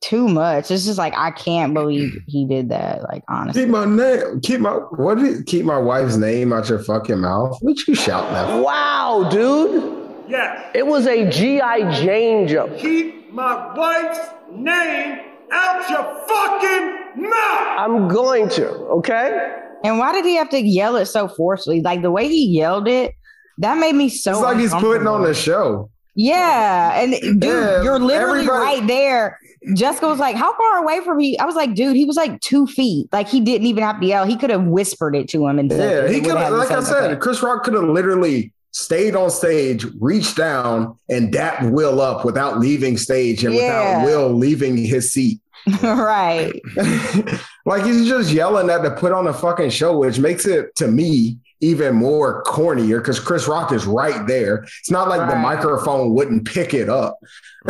too 0.00 0.28
much. 0.28 0.70
It's 0.70 0.86
just 0.86 0.98
like 0.98 1.14
I 1.16 1.30
can't 1.30 1.74
believe 1.74 2.22
he 2.26 2.46
did 2.46 2.70
that. 2.70 3.02
Like 3.02 3.24
honestly. 3.28 3.62
Keep 3.62 3.70
my 3.70 3.84
name, 3.84 4.40
keep 4.40 4.60
my 4.60 4.72
what 4.72 5.18
did 5.18 5.40
it, 5.40 5.46
keep 5.46 5.64
my 5.64 5.78
wife's 5.78 6.16
name 6.16 6.52
out 6.52 6.68
your 6.68 6.78
fucking 6.78 7.20
mouth. 7.20 7.58
What 7.60 7.86
you 7.86 7.94
shouting 7.94 8.34
at? 8.34 8.62
Wow, 8.62 9.28
dude. 9.30 10.00
Yes. 10.28 10.70
It 10.74 10.86
was 10.86 11.06
a 11.06 11.28
G.I. 11.28 11.92
Jane 12.02 12.46
jump. 12.46 12.76
Keep 12.78 13.32
my 13.32 13.74
wife's 13.76 14.20
name 14.52 15.20
out 15.50 15.90
your 15.90 16.04
fucking 16.28 17.28
mouth. 17.28 17.78
I'm 17.78 18.08
going 18.08 18.48
to, 18.50 18.68
okay? 18.68 19.56
And 19.82 19.98
why 19.98 20.12
did 20.12 20.24
he 20.24 20.36
have 20.36 20.50
to 20.50 20.60
yell 20.60 20.96
it 20.96 21.06
so 21.06 21.26
forcefully? 21.26 21.80
Like 21.80 22.02
the 22.02 22.10
way 22.10 22.28
he 22.28 22.46
yelled 22.46 22.86
it, 22.86 23.14
that 23.58 23.78
made 23.78 23.94
me 23.94 24.08
so. 24.08 24.32
It's 24.32 24.40
like 24.40 24.58
he's 24.58 24.74
putting 24.74 25.06
on 25.06 25.24
a 25.24 25.34
show. 25.34 25.90
Yeah, 26.24 27.00
and 27.00 27.12
dude, 27.40 27.42
Yeah, 27.44 27.82
you're 27.82 27.98
literally 27.98 28.40
everybody- 28.40 28.58
right 28.80 28.86
there. 28.86 29.38
Jessica 29.74 30.08
was 30.08 30.18
like, 30.18 30.36
"How 30.36 30.54
far 30.56 30.78
away 30.82 31.00
from 31.04 31.18
me?" 31.18 31.38
I 31.38 31.44
was 31.44 31.54
like, 31.54 31.74
"Dude, 31.74 31.94
he 31.96 32.04
was 32.04 32.16
like 32.16 32.40
two 32.40 32.66
feet. 32.66 33.08
Like 33.12 33.28
he 33.28 33.40
didn't 33.40 33.66
even 33.66 33.82
have 33.84 34.00
to 34.00 34.06
yell. 34.06 34.24
He 34.26 34.36
could 34.36 34.50
have 34.50 34.64
whispered 34.64 35.14
it 35.16 35.28
to 35.30 35.46
him 35.46 35.58
and 35.58 35.70
Yeah, 35.70 36.08
he 36.08 36.20
could 36.20 36.36
have, 36.36 36.52
like 36.52 36.70
I 36.70 36.80
said, 36.82 37.04
effect. 37.04 37.20
Chris 37.22 37.42
Rock 37.42 37.64
could 37.64 37.74
have 37.74 37.84
literally 37.84 38.52
stayed 38.72 39.16
on 39.16 39.30
stage, 39.30 39.84
reached 40.00 40.36
down, 40.36 40.96
and 41.08 41.32
dapped 41.32 41.70
Will 41.70 42.00
up 42.00 42.24
without 42.24 42.58
leaving 42.58 42.96
stage 42.96 43.44
and 43.44 43.54
Yeah. 43.54 43.98
without 44.02 44.06
Will 44.06 44.32
leaving 44.32 44.76
his 44.76 45.12
seat. 45.12 45.40
right. 45.82 46.52
like 47.66 47.84
he's 47.84 48.06
just 48.08 48.30
yelling 48.32 48.70
at 48.70 48.82
to 48.82 48.90
put 48.92 49.12
on 49.12 49.26
a 49.26 49.32
fucking 49.34 49.70
show, 49.70 49.98
which 49.98 50.18
makes 50.18 50.46
it 50.46 50.74
to 50.76 50.88
me 50.88 51.36
even 51.60 51.94
more 51.94 52.42
cornier 52.44 52.98
because 52.98 53.20
Chris 53.20 53.46
Rock 53.46 53.70
is 53.72 53.86
right 53.86 54.26
there. 54.26 54.64
It's 54.80 54.90
not 54.90 55.08
like 55.08 55.28
the 55.28 55.36
microphone 55.36 56.14
wouldn't 56.14 56.46
pick 56.46 56.72
it 56.74 56.88
up. 56.88 57.18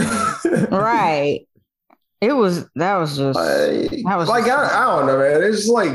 Right. 0.71 1.47
It 2.21 2.33
was 2.33 2.69
that 2.77 2.97
was 2.99 3.17
just 3.17 3.39
Like, 3.39 3.91
That 4.05 4.17
was 4.17 4.29
like 4.29 4.45
just- 4.47 4.73
I, 4.75 4.83
I 4.83 4.97
don't 4.97 5.07
know, 5.07 5.19
man. 5.19 5.43
It's 5.43 5.67
like 5.69 5.93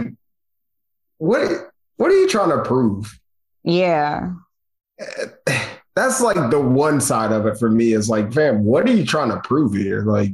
what 1.17 1.69
what 1.97 2.11
are 2.11 2.15
you 2.19 2.27
trying 2.27 2.49
to 2.49 2.61
prove? 2.63 3.17
yeah. 3.63 4.31
That's 5.95 6.19
like 6.19 6.51
the 6.51 6.59
one 6.59 6.99
side 6.99 7.31
of 7.31 7.45
it 7.45 7.57
for 7.57 7.69
me 7.69 7.93
is 7.93 8.09
like, 8.09 8.34
fam, 8.34 8.65
what 8.65 8.85
are 8.85 8.91
you 8.91 9.05
trying 9.05 9.30
to 9.30 9.39
prove 9.39 9.73
here? 9.73 10.01
Like 10.03 10.31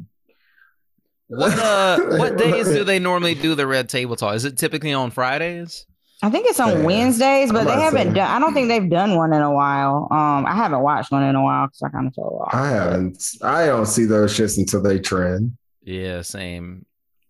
What 1.27 1.57
uh, 1.59 1.99
what 2.17 2.37
days 2.37 2.65
do 2.73 2.83
they 2.83 2.97
normally 2.97 3.35
do 3.35 3.53
the 3.53 3.67
red 3.67 3.87
table 3.87 4.15
talk? 4.15 4.33
Is 4.35 4.43
it 4.45 4.57
typically 4.57 4.91
on 4.93 5.11
Fridays? 5.11 5.85
I 6.23 6.29
think 6.29 6.47
it's 6.47 6.59
on 6.59 6.69
Yeah. 6.79 6.85
Wednesdays, 6.85 7.51
but 7.51 7.65
they 7.65 7.73
haven't 7.79 8.09
say. 8.09 8.13
done. 8.13 8.29
I 8.29 8.39
don't 8.39 8.53
think 8.53 8.67
they've 8.67 8.89
done 8.89 9.15
one 9.15 9.33
in 9.33 9.41
a 9.41 9.51
while. 9.51 10.07
Um, 10.11 10.45
I 10.45 10.53
haven't 10.55 10.81
watched 10.81 11.11
one 11.11 11.23
in 11.23 11.35
a 11.35 11.41
while 11.43 11.67
because 11.67 11.81
I 11.81 11.89
kind 11.89 12.07
of 12.07 12.13
fell 12.13 12.43
off. 12.45 12.53
I 12.53 12.67
haven't 12.69 13.23
I 13.41 13.65
don't 13.65 13.87
see 13.87 14.05
those 14.05 14.33
shits 14.33 14.57
until 14.57 14.81
they 14.81 14.99
trend. 14.99 15.57
Yeah, 15.83 16.21
same, 16.21 16.85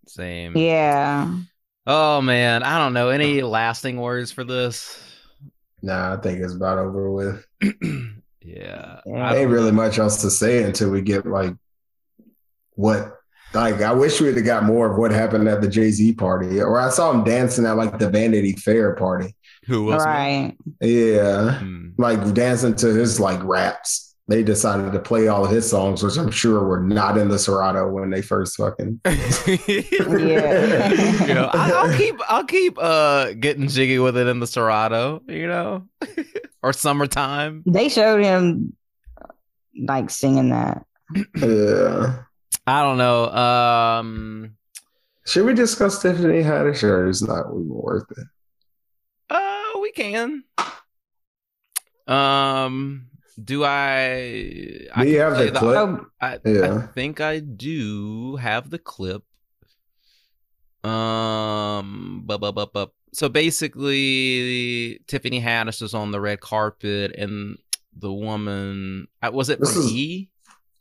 same. 0.06 0.56
Yeah. 0.56 1.34
Oh 1.86 2.20
man, 2.20 2.62
I 2.62 2.78
don't 2.78 2.92
know. 2.92 3.08
Any 3.08 3.42
lasting 3.42 3.98
words 4.00 4.30
for 4.30 4.44
this? 4.44 4.98
Nah, 5.80 6.12
I 6.14 6.16
think 6.18 6.40
it's 6.40 6.54
about 6.54 6.78
over 6.78 7.10
with. 7.10 7.46
yeah, 8.42 9.00
Yeah. 9.06 9.28
I 9.30 9.36
ain't 9.36 9.50
really 9.50 9.72
much 9.72 9.98
else 9.98 10.20
to 10.20 10.30
say 10.30 10.62
until 10.64 10.90
we 10.90 11.00
get 11.00 11.26
like 11.26 11.54
what 12.74 13.21
like 13.54 13.80
I 13.82 13.92
wish 13.92 14.20
we'd 14.20 14.36
have 14.36 14.44
got 14.44 14.64
more 14.64 14.90
of 14.90 14.98
what 14.98 15.10
happened 15.10 15.48
at 15.48 15.60
the 15.60 15.68
Jay 15.68 15.90
Z 15.90 16.12
party, 16.14 16.60
or 16.60 16.80
I 16.80 16.90
saw 16.90 17.10
him 17.10 17.24
dancing 17.24 17.66
at 17.66 17.76
like 17.76 17.98
the 17.98 18.08
Vanity 18.10 18.52
Fair 18.52 18.94
party. 18.94 19.34
Who 19.66 19.84
was 19.84 20.04
Right. 20.04 20.56
Yeah, 20.80 21.58
Hmm. 21.58 21.90
like 21.98 22.34
dancing 22.34 22.74
to 22.76 22.88
his 22.94 23.20
like 23.20 23.42
raps. 23.44 24.10
They 24.28 24.42
decided 24.44 24.92
to 24.92 25.00
play 25.00 25.26
all 25.28 25.44
of 25.44 25.50
his 25.50 25.68
songs, 25.68 26.02
which 26.02 26.16
I'm 26.16 26.30
sure 26.30 26.64
were 26.64 26.80
not 26.80 27.18
in 27.18 27.28
the 27.28 27.38
Serato 27.38 27.88
when 27.90 28.10
they 28.10 28.22
first 28.22 28.56
fucking. 28.56 29.00
Yeah. 29.06 30.92
you 31.26 31.34
know, 31.34 31.50
I, 31.52 31.70
I'll 31.72 31.96
keep 31.96 32.20
I'll 32.28 32.44
keep 32.44 32.78
uh 32.78 33.32
getting 33.34 33.68
jiggy 33.68 33.98
with 33.98 34.16
it 34.16 34.26
in 34.26 34.40
the 34.40 34.46
Serato, 34.46 35.22
you 35.28 35.46
know, 35.46 35.86
or 36.62 36.72
summertime. 36.72 37.62
They 37.66 37.88
showed 37.88 38.22
him 38.22 38.74
like 39.86 40.10
singing 40.10 40.50
that. 40.50 40.84
Yeah. 41.36 42.22
I 42.66 42.82
don't 42.82 42.98
know. 42.98 43.26
Um, 43.30 44.56
Should 45.26 45.46
we 45.46 45.54
discuss 45.54 46.00
Tiffany 46.02 46.42
Haddish, 46.42 46.82
or 46.82 47.08
is 47.08 47.22
not 47.22 47.46
even 47.48 47.68
worth 47.68 48.10
it? 48.10 48.26
uh, 49.30 49.78
we 49.80 49.90
can. 49.92 50.44
Um, 52.06 53.06
do 53.42 53.64
I? 53.64 54.88
I 54.94 55.04
Do 55.04 55.10
you 55.10 55.18
have 55.20 55.38
the 55.38 55.50
clip? 55.52 56.00
I, 56.20 56.34
I 56.34 56.38
Yeah. 56.44 56.86
think 56.88 57.20
I 57.20 57.38
do 57.40 58.36
have 58.36 58.70
the 58.70 58.78
clip. 58.78 59.22
Um, 60.84 62.22
bu- 62.26 62.38
bu- 62.38 62.52
bu- 62.52 62.66
bu- 62.66 62.86
so 63.12 63.28
basically, 63.28 65.00
Tiffany 65.06 65.40
Haddish 65.40 65.80
is 65.82 65.94
on 65.94 66.10
the 66.10 66.20
red 66.20 66.40
carpet, 66.40 67.14
and 67.16 67.56
the 67.96 68.12
woman 68.12 69.06
uh, 69.22 69.30
was 69.32 69.48
it 69.48 69.60
This 69.60 69.72
from 69.74 69.82
is- 69.82 69.92
E? 69.92 70.28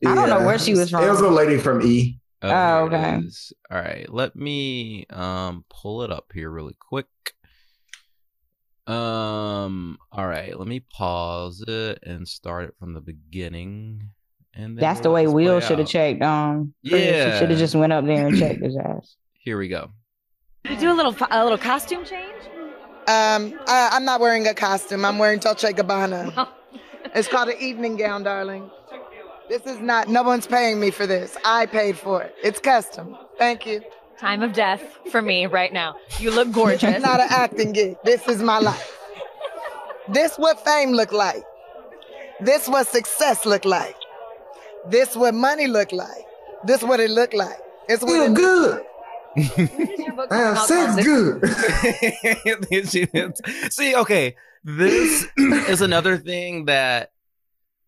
I 0.06 0.16
don't 0.16 0.30
know 0.30 0.46
where 0.46 0.60
she 0.60 0.74
was 0.74 0.90
from. 0.90 1.04
It 1.04 1.10
was 1.10 1.22
a 1.22 1.30
lady 1.30 1.58
from 1.58 1.82
E. 1.82 2.20
Oh, 2.44 2.50
here 2.50 2.56
it 2.58 2.96
okay. 2.96 3.22
All 3.70 3.78
right, 3.82 4.12
let 4.12 4.36
me 4.36 5.06
um 5.10 5.64
pull 5.70 6.02
it 6.04 6.12
up 6.12 6.32
here 6.34 6.50
really 6.50 6.76
quick. 6.80 7.08
Um, 8.88 10.00
all 10.12 10.28
right, 10.28 10.58
let 10.58 10.68
me 10.68 10.80
pause 10.80 11.64
it 11.68 12.00
and 12.04 12.28
start 12.28 12.66
it 12.66 12.76
from 12.80 12.94
the 12.94 13.02
beginning. 13.02 14.10
And 14.54 14.78
then 14.78 14.82
That's 14.82 15.00
the 15.00 15.12
way 15.12 15.28
Will 15.28 15.60
should 15.62 15.80
have 15.80 15.88
checked. 15.88 16.22
Um, 16.22 16.74
Yeah. 16.82 17.32
she 17.34 17.40
should 17.40 17.50
have 17.52 17.60
just 17.60 17.76
went 17.76 17.94
up 17.94 18.06
there 18.06 18.28
and 18.28 18.38
checked 18.38 18.62
his 18.62 18.76
ass. 18.84 19.16
Here 19.34 19.58
we 19.58 19.68
go. 19.68 19.92
We 20.68 20.76
do 20.76 20.92
a 20.92 20.96
little 20.96 21.16
a 21.30 21.44
little 21.44 21.58
costume 21.58 22.06
change. 22.06 22.36
Um, 23.08 23.60
I, 23.68 23.90
I'm 23.94 24.06
not 24.06 24.20
wearing 24.20 24.48
a 24.48 24.54
costume. 24.54 25.06
I'm 25.06 25.18
wearing 25.18 25.40
Dolce 25.40 25.74
Gabbana. 25.74 26.48
It's 27.14 27.28
called 27.28 27.50
an 27.50 27.58
evening 27.60 27.98
gown, 27.98 28.24
darling. 28.24 28.72
This 29.52 29.66
is 29.66 29.82
not. 29.82 30.08
No 30.08 30.24
one's 30.24 30.48
paying 30.48 30.80
me 30.80 30.92
for 30.92 31.06
this. 31.06 31.36
I 31.44 31.66
paid 31.66 31.98
for 31.98 32.24
it. 32.24 32.34
It's 32.42 32.58
custom. 32.58 33.18
Thank 33.38 33.66
you. 33.66 33.82
Time 34.18 34.44
of 34.44 34.54
death 34.54 34.82
for 35.12 35.22
me 35.22 35.46
right 35.46 35.74
now. 35.74 35.98
You 36.20 36.32
look 36.32 36.54
gorgeous. 36.54 37.02
Not 37.02 37.20
an 37.20 37.28
acting 37.30 37.74
gig. 37.74 37.98
This 38.06 38.26
is 38.30 38.42
my 38.42 38.60
life. 38.60 38.98
This 40.08 40.38
what 40.38 40.64
fame 40.64 40.92
look 40.92 41.12
like. 41.12 41.44
This 42.40 42.70
what 42.70 42.88
success 42.88 43.46
look 43.46 43.66
like. 43.66 43.98
This 44.88 45.18
what 45.18 45.34
money 45.34 45.68
look 45.68 45.92
like. 45.92 46.24
This 46.64 46.82
what 46.82 47.02
it 47.02 47.12
look 47.12 47.34
like. 47.34 47.60
It's 47.90 48.04
what 48.04 48.12
Feel 48.14 48.32
it 48.32 48.36
good. 48.36 48.82
Damn, 50.30 50.56
sex 50.66 51.04
good. 51.04 51.46
See, 53.74 53.96
okay, 53.98 54.38
this 54.64 55.28
is 55.36 55.82
another 55.82 56.18
thing 56.18 56.66
that, 56.68 57.12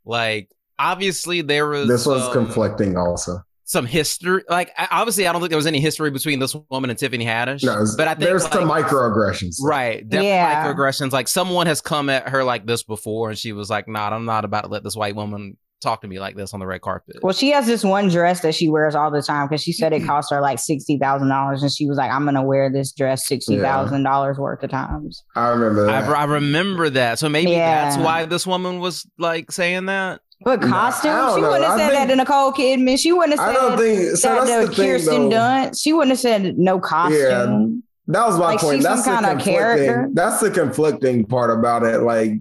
like, 0.03 0.49
obviously 0.84 1.41
there 1.41 1.68
was 1.68 1.88
This 1.88 2.05
was 2.05 2.23
some- 2.23 2.34
conflicting 2.34 2.97
also. 2.97 3.39
some 3.65 3.85
history. 3.85 4.43
Like, 4.49 4.72
obviously, 4.91 5.26
I 5.26 5.31
don't 5.31 5.41
think 5.41 5.49
there 5.49 5.57
was 5.57 5.65
any 5.65 5.80
history 5.80 6.11
between 6.11 6.38
this 6.39 6.55
woman 6.69 6.89
and 6.89 6.99
Tiffany 6.99 7.26
Haddish. 7.26 7.64
No, 7.64 7.84
but 7.97 8.07
I 8.07 8.14
think 8.14 8.26
there's 8.30 8.43
like, 8.43 8.53
some 8.53 8.69
microaggressions. 8.69 9.55
Right. 9.64 10.07
Definitely 10.07 10.30
Yeah. 10.30 10.65
microaggressions. 10.73 11.11
Like 11.11 11.27
someone 11.27 11.65
has 11.68 11.81
come 11.81 12.10
at 12.10 12.30
her 12.30 12.43
like 12.43 12.68
this 12.68 12.84
before 12.84 13.30
and 13.30 13.38
she 13.38 13.53
was 13.53 13.69
like, 13.69 13.88
nah, 13.88 14.10
I'm 14.10 14.26
not 14.26 14.45
about 14.45 14.65
to 14.65 14.69
let 14.69 14.84
this 14.84 14.95
white 14.95 15.15
woman 15.15 15.57
talk 15.81 16.01
to 16.01 16.07
me 16.07 16.18
like 16.19 16.35
this 16.38 16.53
on 16.53 16.60
the 16.61 16.65
red 16.68 16.81
carpet. 16.81 17.18
Well, 17.23 17.34
she 17.34 17.49
has 17.51 17.65
this 17.65 17.84
one 17.84 18.07
dress 18.10 18.41
that 18.41 18.53
she 18.55 18.69
wears 18.69 18.95
all 18.95 19.11
the 19.11 19.22
time 19.22 19.47
because 19.47 19.64
she 19.64 19.73
said 19.73 19.91
it 19.91 20.01
cost 20.05 20.30
her 20.31 20.39
like 20.39 20.60
sixty 20.60 20.97
thousand 20.97 21.27
dollars, 21.30 21.61
and 21.61 21.69
she 21.72 21.88
was 21.88 21.97
like, 21.97 22.10
"I'm 22.10 22.23
gonna 22.23 22.41
wear 22.43 22.69
this 22.72 22.93
dress 22.93 23.27
sixty 23.27 23.60
thousand 23.60 24.03
dollars 24.03 24.38
worth 24.38 24.64
of 24.64 24.69
times." 24.69 25.23
I 25.35 25.49
remember 25.49 25.89
I, 25.89 26.01
that. 26.01 26.10
I 26.10 26.23
remember 26.26 26.89
that. 26.91 27.19
So 27.19 27.27
maybe 27.27 27.51
Yeah. 27.51 27.84
that's 27.89 27.97
why 28.01 28.23
this 28.26 28.47
woman 28.47 28.80
was 28.80 29.05
like 29.18 29.51
saying 29.51 29.88
that. 29.88 30.22
But 30.44 30.61
costume, 30.61 31.11
she 31.36 31.41
know. 31.41 31.49
wouldn't 31.49 31.64
have 31.65 31.80
I 31.80 31.88
said 31.88 31.94
that 31.94 32.06
to 32.07 32.15
Nicole 32.15 32.52
Kidman. 32.52 32.99
She 32.99 33.11
wouldn't 33.11 33.40
have 33.40 33.49
I 33.49 33.53
said 33.53 33.60
don't 33.61 33.78
think 33.78 34.18
so. 34.18 34.30
that 34.30 34.45
That's 34.48 34.61
to 34.65 34.70
the 34.70 34.76
thing, 34.76 34.91
Kirsten 34.91 35.30
though. 35.30 35.36
Dunst. 35.38 35.82
She 35.82 35.94
wouldn't 35.94 36.10
have 36.11 36.20
said 36.20 36.57
no 36.57 36.80
costume. 36.80 37.18
Yeah. 37.18 37.80
That 38.07 38.28
was 38.28 38.38
my 38.38 38.45
Like, 38.48 38.60
point. 38.60 38.84
That's 38.84 39.06
the 39.06 39.11
kinda 39.11 39.36
character. 39.41 39.86
conflicting. 39.86 40.14
That's 40.15 40.40
the 40.41 40.52
conflicting 40.52 41.26
part 41.26 41.57
about 41.57 41.84
it. 41.84 41.99
Like, 42.02 42.34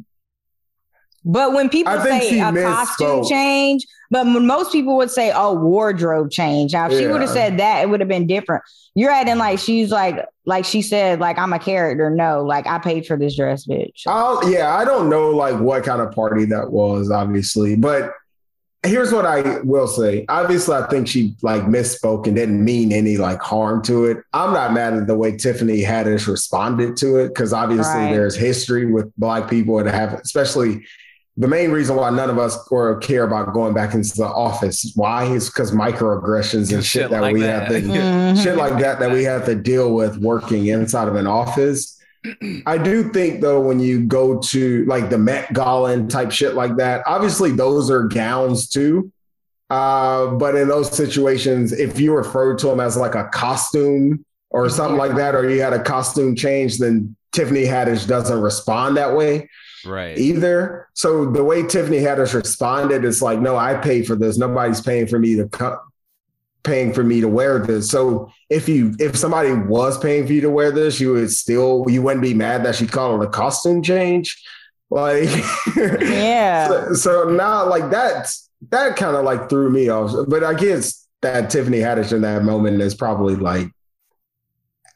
But 1.24 1.52
when 1.52 1.68
people 1.68 1.98
say 2.00 2.40
a 2.40 2.52
costume 2.52 3.24
change, 3.28 3.86
but 4.10 4.24
most 4.24 4.72
people 4.72 4.96
would 4.96 5.10
say, 5.10 5.32
"Oh, 5.34 5.54
wardrobe 5.54 6.30
change," 6.30 6.72
now 6.72 6.86
if 6.90 6.98
she 6.98 7.06
would 7.06 7.20
have 7.20 7.30
said 7.30 7.58
that, 7.58 7.82
it 7.82 7.88
would 7.88 8.00
have 8.00 8.08
been 8.08 8.26
different. 8.26 8.62
You're 8.94 9.10
acting 9.10 9.38
like 9.38 9.58
she's 9.58 9.90
like, 9.90 10.26
like 10.44 10.64
she 10.64 10.82
said, 10.82 11.20
like 11.20 11.38
I'm 11.38 11.52
a 11.52 11.58
character. 11.58 12.10
No, 12.10 12.42
like 12.44 12.66
I 12.66 12.78
paid 12.78 13.06
for 13.06 13.16
this 13.16 13.36
dress, 13.36 13.66
bitch. 13.66 14.02
I'll, 14.06 14.50
yeah, 14.50 14.74
I 14.74 14.84
don't 14.84 15.08
know 15.08 15.30
like 15.30 15.58
what 15.60 15.84
kind 15.84 16.02
of 16.02 16.12
party 16.12 16.44
that 16.46 16.70
was, 16.72 17.10
obviously, 17.10 17.76
but 17.76 18.12
here's 18.84 19.12
what 19.12 19.24
I 19.24 19.60
will 19.60 19.86
say. 19.86 20.24
Obviously, 20.28 20.74
I 20.74 20.86
think 20.88 21.06
she 21.06 21.36
like 21.42 21.62
misspoke 21.62 22.26
and 22.26 22.34
didn't 22.34 22.62
mean 22.64 22.92
any 22.92 23.16
like 23.16 23.40
harm 23.40 23.80
to 23.84 24.06
it. 24.06 24.18
I'm 24.32 24.52
not 24.52 24.74
mad 24.74 24.94
at 24.94 25.06
the 25.06 25.14
way 25.16 25.36
Tiffany 25.36 25.82
Haddish 25.82 26.26
responded 26.26 26.96
to 26.98 27.18
it 27.18 27.28
because 27.28 27.52
obviously 27.52 27.94
Right. 27.94 28.12
there's 28.12 28.34
history 28.36 28.86
with 28.90 29.10
black 29.16 29.48
people 29.48 29.78
and 29.78 29.88
have, 29.88 30.14
especially 30.14 30.84
the 31.38 31.48
main 31.48 31.70
reason 31.70 31.96
why 31.96 32.10
none 32.10 32.28
of 32.28 32.38
us 32.38 32.58
or 32.70 32.96
care 32.98 33.24
about 33.24 33.54
going 33.54 33.72
back 33.72 33.94
into 33.94 34.14
the 34.16 34.26
office. 34.26 34.92
Why 34.94 35.24
is 35.24 35.48
because 35.48 35.70
microaggressions 35.72 36.72
and 36.74 36.84
shit, 36.84 37.02
Shit 37.04 37.10
that 37.10 37.22
like 37.22 37.34
we 37.34 37.40
that. 37.40 37.62
have 37.62 37.82
to 37.82 37.88
Mhm. 37.88 38.42
shit 38.42 38.56
like 38.56 38.78
that 38.80 38.98
that 39.00 39.10
we 39.10 39.24
have 39.24 39.46
to 39.46 39.54
deal 39.54 39.94
with 39.94 40.18
working 40.18 40.66
inside 40.66 41.08
of 41.08 41.14
an 41.16 41.26
office. 41.26 41.98
I 42.66 42.78
do 42.78 43.10
think 43.12 43.40
though, 43.40 43.60
when 43.60 43.80
you 43.80 44.04
go 44.04 44.38
to 44.38 44.84
like 44.84 45.10
the 45.10 45.18
Met 45.18 45.52
Gala 45.54 46.06
type 46.06 46.30
shit 46.30 46.54
like 46.54 46.76
that, 46.76 47.02
obviously 47.06 47.50
those 47.50 47.90
are 47.90 48.04
gowns 48.04 48.68
too. 48.68 49.10
Uh, 49.70 50.26
but 50.34 50.54
in 50.54 50.68
those 50.68 50.94
situations, 50.94 51.72
if 51.72 51.98
you 51.98 52.14
refer 52.14 52.54
to 52.56 52.66
them 52.66 52.78
as 52.78 52.96
like 52.96 53.14
a 53.14 53.24
costume 53.32 54.24
or 54.50 54.68
something 54.68 54.98
like 54.98 55.16
that, 55.16 55.34
or 55.34 55.48
you 55.48 55.62
had 55.62 55.72
a 55.72 55.82
costume 55.82 56.36
change, 56.36 56.76
then 56.78 57.16
Tiffany 57.32 57.64
Haddish 57.64 58.06
doesn't 58.06 58.38
respond 58.42 58.98
that 58.98 59.16
way. 59.16 59.48
Right. 59.84 60.16
either. 60.18 60.88
So 60.94 61.30
the 61.30 61.44
way 61.44 61.66
Tiffany 61.66 61.98
Haddish 61.98 62.34
responded 62.34 63.04
is 63.04 63.22
like, 63.22 63.40
no, 63.40 63.56
I 63.56 63.74
paid 63.74 64.06
for 64.06 64.16
this. 64.16 64.38
Nobody's 64.38 64.80
paying 64.80 65.06
for 65.06 65.18
me 65.18 65.36
to 65.36 65.48
co- 65.48 65.80
paying 66.62 66.92
for 66.92 67.02
me 67.02 67.20
to 67.20 67.28
wear 67.28 67.58
this. 67.58 67.90
So 67.90 68.30
if 68.48 68.68
you 68.68 68.94
if 68.98 69.16
somebody 69.16 69.52
was 69.52 69.98
paying 69.98 70.26
for 70.26 70.32
you 70.32 70.40
to 70.42 70.50
wear 70.50 70.70
this, 70.70 71.00
you 71.00 71.12
would 71.12 71.30
still 71.30 71.84
you 71.88 72.02
wouldn't 72.02 72.22
be 72.22 72.34
mad 72.34 72.64
that 72.64 72.76
she 72.76 72.86
called 72.86 73.22
it 73.22 73.26
a 73.26 73.30
costume 73.30 73.82
change. 73.82 74.42
Like 74.90 75.28
Yeah. 75.76 76.68
so, 76.68 76.94
so 76.94 77.24
now 77.30 77.68
like 77.68 77.90
that's 77.90 78.48
that 78.70 78.96
kind 78.96 79.16
of 79.16 79.24
like 79.24 79.48
threw 79.48 79.70
me 79.70 79.88
off. 79.88 80.12
But 80.28 80.44
I 80.44 80.54
guess 80.54 81.06
that 81.22 81.50
Tiffany 81.50 81.78
Haddish 81.78 82.12
in 82.12 82.22
that 82.22 82.44
moment 82.44 82.80
is 82.80 82.94
probably 82.94 83.34
like 83.36 83.68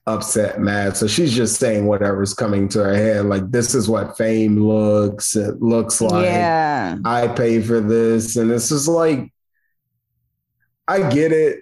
upset, 0.06 0.60
mad. 0.60 0.96
So 0.96 1.06
she's 1.06 1.34
just 1.34 1.58
saying 1.58 1.86
whatever's 1.86 2.34
coming 2.34 2.68
to 2.70 2.82
her 2.82 2.94
head. 2.94 3.26
Like 3.26 3.50
this 3.50 3.74
is 3.74 3.88
what 3.88 4.16
fame 4.16 4.56
looks. 4.58 5.34
It 5.36 5.60
looks 5.60 6.00
like 6.00 6.24
yeah. 6.24 6.96
I 7.04 7.28
pay 7.28 7.60
for 7.60 7.80
this. 7.80 8.36
And 8.36 8.50
this 8.50 8.70
is 8.70 8.88
like 8.88 9.32
I 10.88 11.10
get 11.10 11.32
it. 11.32 11.60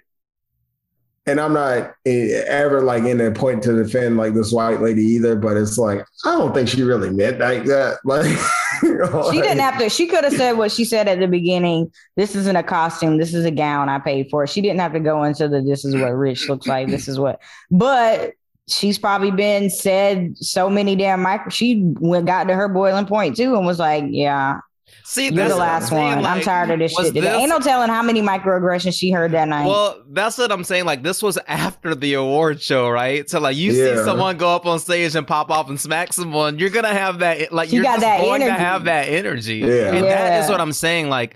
And 1.27 1.39
I'm 1.39 1.53
not 1.53 1.95
eh, 2.05 2.43
ever 2.47 2.81
like 2.81 3.03
in 3.03 3.19
a 3.19 3.31
point 3.31 3.63
to 3.63 3.75
defend 3.75 4.17
like 4.17 4.33
this 4.35 4.51
white 4.51 4.81
lady 4.81 5.01
either, 5.01 5.35
but 5.35 5.57
it's 5.57 5.77
like 5.77 6.05
I 6.23 6.37
don't 6.37 6.53
think 6.53 6.69
she 6.69 6.83
really 6.83 7.09
meant 7.09 7.39
like 7.39 7.65
that. 7.65 7.97
Like 8.05 9.31
She 9.31 9.41
didn't 9.41 9.59
have 9.59 9.79
to. 9.79 9.89
She 9.89 10.07
could 10.07 10.23
have 10.23 10.33
said 10.33 10.53
what 10.53 10.71
she 10.71 10.85
said 10.85 11.07
at 11.07 11.19
the 11.19 11.27
beginning. 11.27 11.91
This 12.15 12.35
isn't 12.35 12.55
a 12.55 12.63
costume. 12.63 13.17
This 13.17 13.33
is 13.33 13.45
a 13.45 13.51
gown 13.51 13.89
I 13.89 13.99
paid 13.99 14.29
for. 14.29 14.45
She 14.45 14.61
didn't 14.61 14.79
have 14.79 14.93
to 14.93 14.99
go 14.99 15.23
into 15.23 15.47
the. 15.47 15.61
This 15.61 15.85
is 15.85 15.95
what 15.95 16.09
rich 16.09 16.47
looks 16.49 16.67
like. 16.67 16.89
This 16.89 17.07
is 17.07 17.17
what. 17.17 17.41
But 17.71 18.33
she's 18.67 18.97
probably 18.97 19.31
been 19.31 19.69
said 19.69 20.37
so 20.37 20.69
many 20.69 20.95
damn 20.95 21.21
micro. 21.21 21.49
She 21.49 21.81
went 21.99 22.25
got 22.25 22.45
to 22.45 22.55
her 22.55 22.67
boiling 22.67 23.05
point 23.05 23.35
too 23.35 23.55
and 23.55 23.65
was 23.65 23.79
like, 23.79 24.05
"Yeah, 24.07 24.59
See, 25.03 25.29
you're 25.29 25.47
the 25.49 25.55
last 25.55 25.89
saying, 25.89 26.15
one. 26.17 26.25
I'm 26.25 26.41
tired 26.41 26.71
of 26.71 26.79
this 26.79 26.91
shit." 26.91 27.07
Today. 27.07 27.21
this- 27.21 27.33
Ain't 27.35 27.49
no 27.49 27.59
telling 27.59 27.89
how 27.89 28.01
many 28.01 28.21
microaggressions 28.21 28.97
she 28.97 29.11
heard 29.11 29.31
that 29.33 29.47
night. 29.47 29.67
Well, 29.67 30.01
that's 30.09 30.37
what 30.37 30.51
I'm 30.51 30.63
saying. 30.63 30.85
Like 30.85 31.03
this 31.03 31.21
was 31.21 31.37
after 31.47 31.93
the 31.93 32.15
award 32.15 32.61
show, 32.61 32.89
right? 32.89 33.29
So 33.29 33.39
like 33.39 33.55
you 33.55 33.71
Yeah. 33.71 33.97
see 33.97 34.03
someone 34.03 34.37
go 34.37 34.55
up 34.55 34.65
on 34.65 34.79
stage 34.79 35.15
and 35.15 35.27
pop 35.27 35.51
off 35.51 35.69
and 35.69 35.79
smack 35.79 36.11
someone, 36.13 36.57
you're 36.57 36.71
gonna 36.71 36.93
have 36.93 37.19
that 37.19 37.53
like 37.53 37.69
She 37.69 37.75
you're 37.75 37.83
got 37.83 37.93
just 37.93 38.01
that 38.01 38.21
going 38.21 38.41
to 38.41 38.51
have 38.51 38.85
that 38.85 39.07
energy. 39.09 39.57
Yeah. 39.57 39.93
And 39.93 40.05
that 40.05 40.43
is 40.43 40.49
what 40.49 40.59
I'm 40.59 40.73
saying. 40.73 41.09
Like 41.09 41.35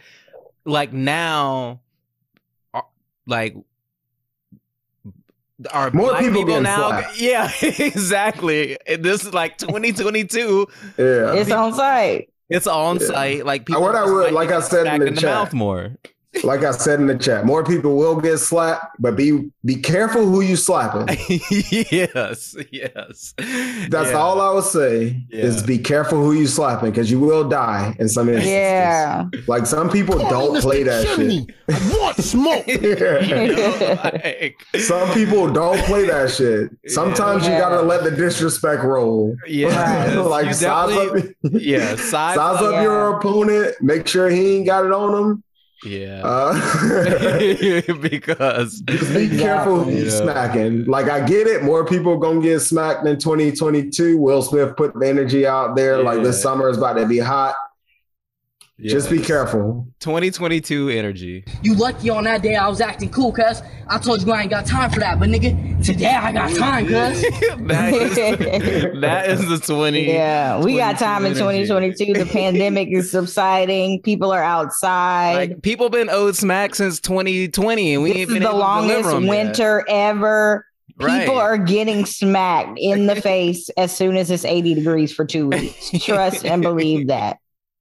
like 0.65 0.91
now 0.91 1.81
uh, 2.73 2.81
like 3.27 3.55
are 5.73 5.91
More 5.91 6.09
black 6.09 6.21
people 6.21 6.33
people, 6.35 6.47
getting 6.47 6.63
now 6.63 6.87
slapped. 6.87 7.19
yeah 7.21 7.51
exactly 7.61 8.77
this 8.99 9.25
is 9.25 9.33
like 9.33 9.57
2022 9.59 10.67
Yeah. 10.97 11.33
it's 11.33 11.51
on 11.51 11.73
site. 11.73 12.29
It's 12.49 12.67
on 12.67 12.97
Yeah. 12.99 13.07
site 13.07 13.45
like 13.45 13.65
people 13.65 13.81
What 13.81 13.95
I 13.95 14.05
would- 14.05 14.33
like 14.33 14.51
I 14.51 14.59
said 14.61 14.87
in 14.87 14.99
the 14.99 15.07
in 15.07 15.15
the 15.15 15.21
chat. 15.21 15.29
mouth 15.33 15.53
more 15.53 15.91
like 16.43 16.63
I 16.63 16.71
said 16.71 16.99
in 16.99 17.07
the 17.07 17.17
chat, 17.17 17.45
more 17.45 17.63
people 17.63 17.95
will 17.97 18.15
get 18.21 18.37
slapped, 18.37 18.95
but 18.99 19.15
be 19.15 19.49
be 19.65 19.75
careful 19.75 20.25
who 20.25 20.41
you 20.41 20.55
slapping. 20.55 21.07
yes 21.91 22.55
yes 22.71 23.33
That's 23.89 24.11
Yeah. 24.11 24.17
all 24.17 24.39
I 24.39 24.53
would 24.53 24.63
say 24.63 25.21
is 25.31 25.63
be 25.63 25.77
careful 25.79 26.23
who 26.23 26.33
you 26.33 26.45
slapping 26.47 26.91
because 26.91 27.09
you 27.09 27.19
will 27.19 27.49
die 27.49 27.95
in 27.99 28.07
some 28.09 28.29
instances. 28.29 28.51
Yeah. 28.51 29.25
Like 29.47 29.65
some 29.75 29.89
people 29.89 30.17
don't 30.19 30.61
play 30.61 30.83
that 30.83 31.07
shit. 31.07 31.49
What 31.99 32.15
smoke? 32.17 32.67
You 32.67 32.95
know, 32.95 33.99
like, 34.03 34.55
Some 34.77 35.11
people 35.13 35.51
don't 35.51 35.79
play 35.85 36.05
that 36.05 36.29
shit. 36.31 36.69
Sometimes 36.91 37.43
you 37.47 37.51
gotta 37.57 37.81
let 37.81 38.03
the 38.03 38.11
disrespect 38.11 38.83
roll. 38.83 39.35
yeah, 39.47 40.19
like 40.25 40.53
size 40.53 40.95
up, 40.95 41.17
yeah, 41.43 41.95
size, 41.95 42.35
size 42.35 42.37
up, 42.37 42.61
up 42.61 42.71
Yeah. 42.73 42.81
your 42.83 43.17
opponent. 43.17 43.75
Make 43.81 44.07
sure 44.07 44.29
he 44.29 44.57
ain't 44.57 44.65
got 44.67 44.85
it 44.85 44.91
on 44.91 45.13
him. 45.31 45.43
Yeah, 45.83 46.21
Uh, 46.23 46.53
because 48.01 48.81
just 48.81 49.13
be 49.13 49.29
careful 49.37 49.83
who 49.83 49.91
you 49.91 50.05
Yeah. 50.05 50.09
smacking. 50.09 50.85
Like 50.85 51.09
I 51.09 51.25
get 51.25 51.47
it, 51.47 51.63
more 51.63 51.85
people 51.85 52.17
gonna 52.17 52.41
get 52.41 52.59
smacked 52.59 53.05
in 53.07 53.17
2022. 53.17 54.17
Will 54.17 54.41
Smith 54.41 54.75
put 54.75 54.93
the 54.99 55.07
energy 55.07 55.45
out 55.47 55.75
there. 55.75 56.01
Like 56.03 56.23
this 56.23 56.41
summer 56.41 56.69
is 56.69 56.77
about 56.77 56.93
to 56.93 57.05
be 57.05 57.19
hot. 57.19 57.55
Just 58.81 59.09
be 59.09 59.19
careful. 59.19 59.87
2022 59.99 60.89
energy. 60.89 61.43
You 61.61 61.75
lucky 61.75 62.09
on 62.09 62.23
that 62.23 62.41
day 62.41 62.55
I 62.55 62.67
was 62.69 62.79
acting 62.79 63.09
cool, 63.09 63.31
cuz. 63.31 63.61
I 63.87 63.97
told 63.97 64.21
you 64.25 64.31
I 64.31 64.41
ain't 64.43 64.49
got 64.51 64.65
time 64.65 64.89
for 64.89 64.99
that, 64.99 65.19
but 65.19 65.29
nigga, 65.29 65.83
today 65.85 66.05
I 66.13 66.31
got 66.31 66.55
time, 66.55 66.85
cuz. 66.85 67.21
that, 67.67 67.93
is, 67.93 69.01
that 69.01 69.29
is 69.29 69.47
the 69.49 69.57
20. 69.59 70.07
Yeah, 70.07 70.63
we 70.63 70.77
got 70.77 70.97
time 70.97 71.25
in 71.25 71.37
energy. 71.37 71.67
2022. 71.67 72.13
The 72.13 72.25
pandemic 72.31 72.89
is 72.91 73.11
subsiding. 73.11 74.01
People 74.01 74.31
are 74.31 74.43
outside. 74.43 75.35
Like 75.35 75.61
people 75.61 75.89
been 75.89 76.09
owed 76.09 76.35
smack 76.35 76.75
since 76.75 76.99
2020, 77.01 77.95
and 77.95 78.03
we 78.03 78.09
this 78.09 78.17
ain't 78.19 78.29
is 78.29 78.33
been 78.35 78.43
the 78.43 78.49
able 78.49 78.59
to 78.59 78.63
longest 78.63 78.97
deliver 79.01 79.17
'em 79.17 79.23
yet. 79.23 79.29
winter 79.29 79.85
ever. 79.89 80.65
Right. 81.01 81.21
People 81.21 81.37
are 81.37 81.57
getting 81.57 82.05
smacked 82.05 82.77
in 82.77 83.07
the 83.07 83.15
face 83.15 83.69
as 83.77 83.95
soon 83.95 84.17
as 84.17 84.29
it's 84.29 84.43
80 84.43 84.73
degrees 84.75 85.13
for 85.13 85.25
two 85.25 85.47
weeks. 85.47 85.91
Trust 86.03 86.45
and 86.45 86.61
believe 86.61 87.07
that. 87.07 87.37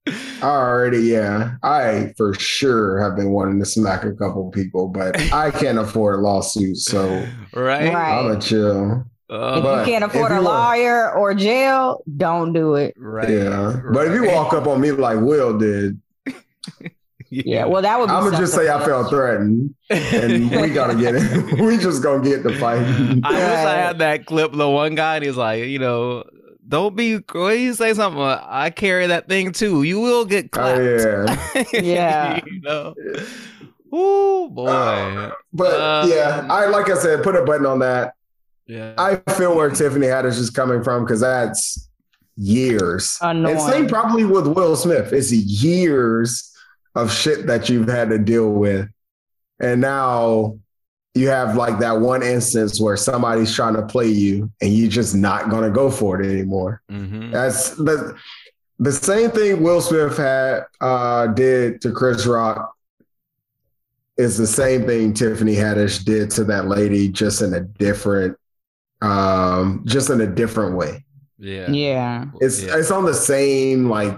I 0.07 0.13
already, 0.41 0.99
yeah. 0.99 1.55
I 1.61 2.13
for 2.17 2.33
sure 2.33 2.99
have 3.01 3.15
been 3.15 3.31
wanting 3.31 3.59
to 3.59 3.65
smack 3.65 4.03
a 4.03 4.13
couple 4.13 4.49
people, 4.51 4.87
but 4.87 5.19
I 5.33 5.51
can't 5.51 5.77
afford 5.77 6.19
lawsuits, 6.21 6.85
so 6.85 7.25
right. 7.53 7.93
Right. 7.93 8.19
I'm 8.19 8.31
a 8.31 8.39
chill. 8.39 9.05
Uh, 9.29 9.61
If 9.63 9.87
you 9.87 9.93
can't 9.93 10.03
if 10.03 10.09
afford 10.15 10.31
a 10.31 10.35
you 10.35 10.41
want- 10.43 10.57
lawyer 10.79 11.11
or 11.13 11.35
jail, 11.35 12.03
don't 12.17 12.53
do 12.53 12.75
it. 12.75 12.95
right. 12.97 13.29
Yeah. 13.29 13.79
But 13.93 14.07
if 14.07 14.13
you 14.13 14.27
walk 14.31 14.53
up 14.53 14.65
on 14.65 14.81
me 14.81 14.91
like 14.91 15.19
Will 15.19 15.57
did, 15.57 16.01
Yeah, 17.31 17.65
well, 17.65 17.83
that 17.83 17.99
would 17.99 18.07
be 18.07 18.11
I'm 18.13 18.23
gonna 18.23 18.37
just 18.39 18.55
say 18.55 18.71
I 18.71 18.83
felt 18.83 19.09
threatened 19.11 19.75
and 19.91 20.49
we 20.49 20.69
gotta 20.73 20.95
get 20.95 21.13
it. 21.15 21.59
we 21.61 21.77
just 21.77 22.01
gonna 22.01 22.23
get 22.27 22.41
the 22.41 22.55
fight. 22.55 22.79
I 22.81 22.81
wish 23.13 23.23
I 23.23 23.75
had 23.75 23.99
that 23.99 24.25
clip. 24.25 24.51
The 24.51 24.67
one 24.67 24.95
guy, 24.95 25.17
and 25.17 25.25
he's 25.25 25.37
like, 25.37 25.65
you 25.65 25.77
know, 25.77 26.23
don't 26.69 26.95
be. 26.95 27.15
What 27.15 27.51
do 27.51 27.57
you 27.59 27.73
say 27.73 27.93
something? 27.93 28.21
uh, 28.21 28.41
I 28.47 28.69
carry 28.69 29.07
that 29.07 29.27
thing 29.27 29.51
too. 29.51 29.83
You 29.83 29.99
will 29.99 30.23
get 30.25 30.51
clapped. 30.51 30.79
Oh 30.79 31.35
yeah. 31.55 31.63
Yeah. 31.73 32.39
you 32.45 32.61
know. 32.61 32.93
Oh 33.91 34.49
boy. 34.49 34.67
Uh, 34.67 35.31
But 35.51 35.81
Um, 35.81 36.09
yeah, 36.11 36.45
I 36.49 36.67
like 36.67 36.89
I 36.89 36.95
said, 36.97 37.23
put 37.23 37.35
a 37.35 37.43
button 37.43 37.65
on 37.65 37.79
that. 37.79 38.13
yeah. 38.67 38.93
I 38.97 39.15
feel 39.33 39.55
where 39.55 39.69
Tiffany 39.71 40.07
Haddish 40.07 40.37
is 40.37 40.49
coming 40.51 40.83
from 40.83 41.03
because 41.05 41.21
that's 41.21 41.89
years. 42.35 43.17
Annoying. 43.21 43.57
And 43.57 43.61
same 43.69 43.87
probably 43.87 44.25
with 44.25 44.47
Will 44.47 44.75
Smith. 44.75 45.11
It's 45.11 45.31
years 45.31 46.45
of 46.95 47.11
shit 47.11 47.47
that 47.47 47.67
you've 47.69 47.87
had 47.89 48.09
to 48.09 48.19
deal 48.19 48.51
with. 48.51 48.87
And 49.59 49.81
now 49.81 50.57
you 51.15 51.27
have 51.27 51.55
like 51.55 51.79
that 51.79 51.99
one 51.99 52.21
instance 52.23 52.79
where 52.79 52.95
somebody's 52.95 53.53
trying 53.53 53.73
to 53.75 53.81
play 53.85 54.07
you 54.07 54.51
and 54.61 54.73
you're 54.73 54.89
just 54.89 55.15
not 55.15 55.49
going 55.49 55.63
to 55.63 55.71
go 55.71 55.89
for 55.89 56.21
it 56.21 56.29
anymore. 56.29 56.81
Mhm. 56.89 57.31
That's 57.31 57.71
the, 57.71 58.15
the 58.77 58.91
same 58.91 59.31
thing 59.31 59.61
Will 59.63 59.81
Smith 59.81 60.17
had 60.17 60.65
uh, 60.79 61.27
did 61.27 61.81
to 61.81 61.91
Chris 61.91 62.25
Rock 62.25 62.73
is 64.17 64.37
the 64.37 64.47
same 64.47 64.85
thing 64.85 65.13
Tiffany 65.13 65.55
Haddish 65.55 66.03
did 66.03 66.29
to 66.31 66.43
that 66.45 66.67
lady, 66.67 67.09
just 67.09 67.41
in 67.41 67.53
a 67.53 67.61
different, 67.61 68.37
um, 69.01 69.83
just 69.85 70.09
in 70.09 70.21
a 70.21 70.27
different 70.27 70.75
way. 70.75 71.03
Yeah. 71.39 71.69
Yeah. 71.71 72.25
It's 72.41 72.61
Yeah. 72.61 72.77
it's 72.77 72.91
on 72.91 73.05
the 73.05 73.13
same 73.13 73.89
like 73.89 74.17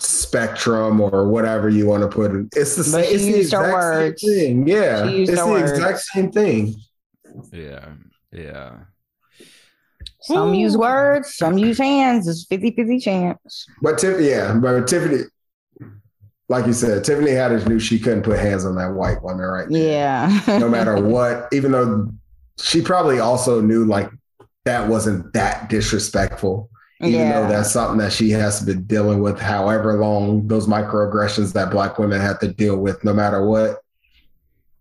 spectrum 0.00 1.00
or 1.00 1.28
whatever 1.28 1.68
you 1.68 1.86
want 1.86 2.02
to 2.02 2.08
put 2.08 2.34
it. 2.34 2.46
It's 2.56 2.76
the 2.76 2.84
same. 2.84 3.04
It's 3.04 3.22
the 3.24 3.36
exact 3.40 3.72
words. 3.72 4.22
same 4.22 4.64
thing. 4.64 4.66
Yeah, 4.68 5.06
it's 5.06 5.30
her 5.30 5.36
the 5.36 5.46
words. 5.46 5.70
exact 5.72 5.98
same 6.00 6.32
thing. 6.32 6.74
Yeah. 7.52 7.88
Yeah. 8.32 8.72
Some 10.22 10.54
use 10.54 10.76
words, 10.76 11.36
some 11.36 11.58
use 11.58 11.78
hands. 11.78 12.28
It's 12.28 12.46
50 12.46 12.70
50 12.72 12.98
chance. 13.00 13.66
But 13.82 13.98
Tiffany, 13.98 14.28
yeah, 14.28 14.54
but 14.54 14.86
Tiffany, 14.86 15.24
like 16.48 16.66
you 16.66 16.72
said, 16.72 17.02
Tiffany 17.04 17.32
Haddish 17.32 17.66
knew 17.68 17.80
she 17.80 17.98
couldn't 17.98 18.22
put 18.22 18.38
hands 18.38 18.64
on 18.64 18.76
that 18.76 18.92
white 18.92 19.22
woman 19.22 19.44
right 19.44 19.68
now. 19.68 19.78
Yeah. 19.78 20.40
no 20.58 20.68
matter 20.68 21.00
what, 21.02 21.48
even 21.52 21.72
though 21.72 22.08
she 22.60 22.80
probably 22.82 23.18
also 23.18 23.60
knew 23.60 23.84
like 23.84 24.10
that 24.64 24.88
wasn't 24.88 25.32
that 25.32 25.68
disrespectful. 25.68 26.70
Even 27.00 27.20
Yeah. 27.20 27.42
though 27.42 27.48
that's 27.48 27.72
something 27.72 27.98
that 27.98 28.12
she 28.12 28.30
has 28.30 28.60
been 28.60 28.84
dealing 28.84 29.20
with 29.20 29.38
however 29.38 29.94
long 29.94 30.46
those 30.46 30.68
microaggressions 30.68 31.52
that 31.52 31.70
black 31.70 31.98
women 31.98 32.20
have 32.20 32.38
to 32.40 32.48
deal 32.48 32.76
with, 32.76 33.02
no 33.02 33.12
matter 33.12 33.44
what. 33.44 33.80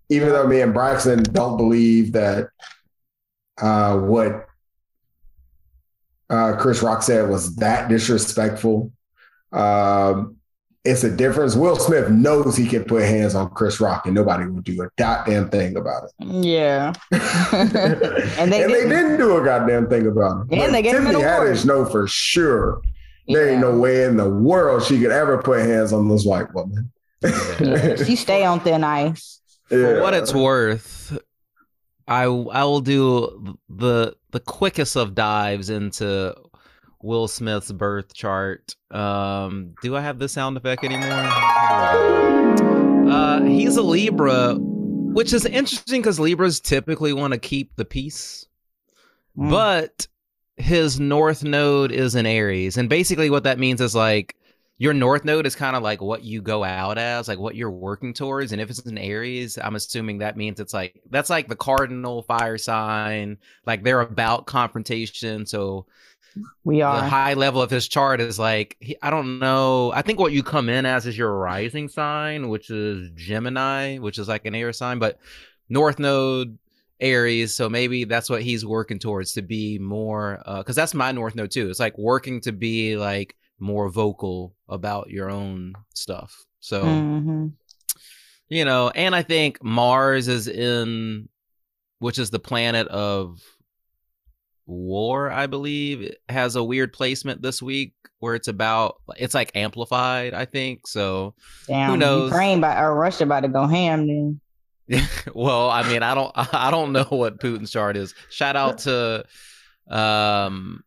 Even 0.10 0.30
though 0.30 0.46
me 0.46 0.62
and 0.62 0.74
Braxton 0.74 1.24
don't 1.24 1.58
believe 1.58 2.12
that 2.12 2.50
uh, 3.60 3.98
what 3.98 4.48
uh, 6.30 6.56
Chris 6.58 6.84
Rock 6.84 7.02
said 7.02 7.30
was 7.30 7.56
that 7.58 7.90
disrespectful. 7.90 8.92
Um, 9.52 10.38
it's 10.84 11.04
a 11.04 11.16
difference. 11.16 11.56
Will 11.56 11.76
Smith 11.76 12.10
knows 12.10 12.58
he 12.58 12.68
can 12.68 12.84
put 12.84 13.04
hands 13.04 13.36
on 13.36 13.50
Chris 13.52 13.80
Rock 13.80 14.06
and 14.06 14.16
nobody 14.16 14.46
will 14.46 14.62
do 14.62 14.82
a 14.82 14.90
goddamn 14.98 15.50
thing 15.50 15.78
about 15.78 16.06
it. 16.06 16.26
Yeah. 16.26 16.94
and 17.12 18.52
they 18.52 18.62
they, 18.62 18.68
didn't. 18.68 18.90
didn't 18.90 19.18
do 19.18 19.38
a 19.38 19.44
goddamn 19.44 19.88
thing 19.90 20.08
about 20.08 20.48
it. 20.48 20.54
And 20.54 20.62
But 20.62 20.72
they 20.72 20.82
gave 20.82 20.96
him 20.96 21.08
an 21.08 21.14
Tiffany 21.14 21.24
award. 21.24 21.48
Haddish 21.50 21.66
know 21.66 21.86
for 21.86 22.08
sure 22.08 22.82
there 23.28 23.50
ain't 23.50 23.62
no 23.62 23.78
way 23.78 24.04
in 24.04 24.18
the 24.18 24.30
world 24.30 24.84
she 24.84 25.00
could 25.00 25.12
ever 25.12 25.42
put 25.42 25.62
hands 25.62 25.94
on 25.94 26.10
this 26.10 26.26
white 26.26 26.54
woman. 26.54 26.92
Yeah, 27.22 27.96
she 28.04 28.16
stay 28.16 28.44
on 28.44 28.60
thin 28.62 28.84
ice. 28.84 29.40
For 29.68 30.02
what 30.02 30.14
it's 30.14 30.34
worth, 30.34 31.18
I 32.08 32.24
I 32.24 32.64
will 32.64 32.82
do 32.82 33.58
the 33.70 34.16
the 34.32 34.40
quickest 34.40 34.98
of 34.98 35.16
dives 35.16 35.70
into 35.70 36.36
Will 37.04 37.28
Smith's 37.28 37.72
birth 37.72 38.14
chart. 38.14 38.76
Um, 38.92 39.76
do 39.82 39.96
I 39.96 40.02
have 40.02 40.20
the 40.20 40.30
sound 40.30 40.58
effect 40.58 40.84
anymore? 40.84 41.28
Uh, 43.12 43.42
he's 43.44 43.78
a 43.78 43.82
Libra, 43.82 44.56
which 44.56 45.34
is 45.34 45.46
interesting 45.46 46.02
because 46.02 46.20
Libras 46.20 46.60
typically 46.60 47.14
want 47.14 47.34
to 47.34 47.40
keep 47.40 47.76
the 47.76 47.86
peace, 47.86 48.48
Mm. 49.38 49.50
but 49.50 50.08
his 50.58 51.00
North 51.00 51.44
Node 51.44 51.92
is 51.92 52.16
in 52.16 52.26
Aries, 52.26 52.78
and 52.78 52.90
basically 52.90 53.30
what 53.30 53.44
that 53.44 53.58
means 53.60 53.80
is 53.82 53.96
like 53.96 54.36
your 54.78 54.94
North 54.94 55.24
Node 55.24 55.46
is 55.46 55.56
kind 55.56 55.76
of 55.76 55.84
like 55.84 56.02
what 56.02 56.24
you 56.24 56.42
go 56.42 56.64
out 56.64 56.98
as, 56.98 57.28
like 57.28 57.40
what 57.40 57.56
you're 57.56 57.72
working 57.72 58.14
towards, 58.14 58.52
and 58.52 58.60
if 58.62 58.70
it's 58.70 58.80
in 58.80 58.98
Aries, 58.98 59.58
I'm 59.62 59.76
assuming 59.76 60.18
that 60.18 60.36
means 60.38 60.60
it's 60.60 60.74
like 60.74 61.00
that's 61.10 61.30
like 61.30 61.48
the 61.48 61.56
cardinal 61.56 62.24
fire 62.24 62.58
sign, 62.58 63.38
like 63.66 63.84
they're 63.84 64.02
about 64.02 64.48
confrontation, 64.48 65.46
so 65.46 65.86
we 66.64 66.82
the 66.82 66.84
are. 66.84 67.02
high 67.02 67.34
level 67.34 67.62
of 67.62 67.70
his 67.70 67.88
chart 67.88 68.22
is 68.22 68.40
like 68.40 68.78
he, 68.80 68.96
I 69.02 69.10
don't 69.10 69.40
know. 69.40 69.92
I 69.94 70.02
think 70.02 70.20
what 70.20 70.32
you 70.34 70.44
come 70.44 70.70
in 70.70 70.86
as 70.86 71.06
is 71.06 71.18
your 71.18 71.36
rising 71.38 71.88
sign, 71.90 72.50
which 72.50 72.70
is 72.70 73.10
Gemini, 73.16 73.98
which 73.98 74.18
is 74.18 74.28
like 74.28 74.46
an 74.46 74.56
air 74.56 74.74
sign, 74.74 75.00
but 75.00 75.20
North 75.70 76.00
Node 76.00 76.58
Aries. 77.00 77.54
So 77.56 77.70
maybe 77.70 78.04
that's 78.06 78.30
what 78.30 78.42
he's 78.44 78.66
working 78.66 79.00
towards 79.00 79.34
to 79.34 79.42
be 79.42 79.80
more. 79.80 80.42
Because 80.46 80.76
that's 80.76 80.94
my 80.94 81.12
North 81.12 81.36
Node 81.36 81.52
too. 81.52 81.70
It's 81.70 81.80
like 81.80 81.98
working 81.98 82.42
to 82.42 82.52
be 82.52 82.98
like 82.98 83.36
more 83.60 83.90
vocal 83.90 84.56
about 84.70 85.10
your 85.10 85.30
own 85.30 85.74
stuff. 85.94 86.46
So 86.60 86.84
Mhm. 86.84 87.54
you 88.50 88.66
know, 88.66 88.90
and 88.90 89.16
I 89.16 89.22
think 89.24 89.64
Mars 89.64 90.28
is 90.28 90.48
in, 90.48 91.30
which 92.00 92.20
is 92.20 92.30
the 92.30 92.40
planet 92.40 92.88
of 92.88 93.42
war, 94.66 95.32
I 95.32 95.48
believe, 95.48 96.14
has 96.30 96.56
a 96.56 96.64
weird 96.64 96.94
placement 96.94 97.42
this 97.42 97.62
week 97.62 97.94
where 98.20 98.36
it's 98.36 98.48
about, 98.48 98.98
it's 99.18 99.34
like 99.34 99.52
amplified, 99.56 100.34
I 100.34 100.46
think. 100.46 100.88
So, 100.88 101.34
Damn, 101.68 102.00
knows? 102.00 102.32
Ukraine 102.32 102.62
by 102.62 102.80
or 102.82 102.96
Russia 102.96 103.24
about 103.24 103.42
to 103.42 103.50
go 103.50 103.66
ham 103.66 104.08
then. 104.08 104.42
well, 105.34 105.70
I 105.70 105.88
mean, 105.88 106.04
I 106.04 106.14
don't, 106.14 106.32
I 106.54 106.72
don't 106.72 106.92
know 106.92 107.06
what 107.06 107.40
Putin's 107.40 107.72
chart 107.72 107.98
is. 107.98 108.14
Shout 108.30 108.56
out 108.56 108.80
to, 108.80 109.26
um, 109.90 110.84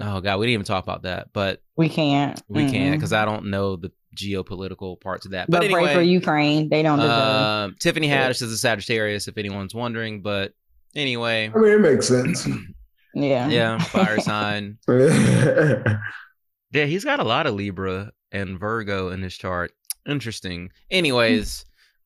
oh 0.00 0.20
god, 0.20 0.38
we 0.38 0.46
didn't 0.46 0.54
even 0.54 0.66
talk 0.66 0.84
about 0.84 1.02
that, 1.02 1.28
but 1.32 1.62
We 1.76 1.88
can't. 1.88 2.40
we 2.48 2.70
can't 2.70 2.96
because 2.96 3.12
I 3.12 3.24
don't 3.24 3.46
know 3.46 3.76
the 3.76 3.92
geopolitical 4.16 5.00
parts 5.00 5.24
of 5.26 5.32
that. 5.32 5.50
But, 5.50 5.58
But, 5.58 5.64
anyway, 5.64 5.84
pray 5.84 5.94
for 5.94 6.02
Ukraine. 6.02 6.68
They 6.68 6.82
don't 6.82 6.98
deserve. 6.98 7.12
Um, 7.12 7.76
Tiffany 7.78 8.08
Haddish 8.08 8.42
is 8.42 8.52
a 8.52 8.58
Sagittarius, 8.58 9.28
if 9.28 9.38
anyone's 9.38 9.74
wondering. 9.74 10.22
But 10.22 10.52
anyway, 10.94 11.50
I 11.54 11.58
mean, 11.58 11.72
it 11.72 11.80
makes 11.80 12.08
sense. 12.08 12.48
yeah. 13.14 13.48
yeah, 13.48 13.78
fire 13.84 14.20
sign. 14.20 14.78
yeah, 14.88 15.98
Yeah, 16.72 16.84
he's 16.84 17.04
got 17.04 17.18
a 17.18 17.24
lot 17.24 17.46
of 17.46 17.54
Libra 17.54 18.12
and 18.30 18.58
Virgo 18.58 19.08
in 19.10 19.22
his 19.22 19.36
chart. 19.36 19.72
Interesting. 20.06 20.70
Anyways, 20.90 21.64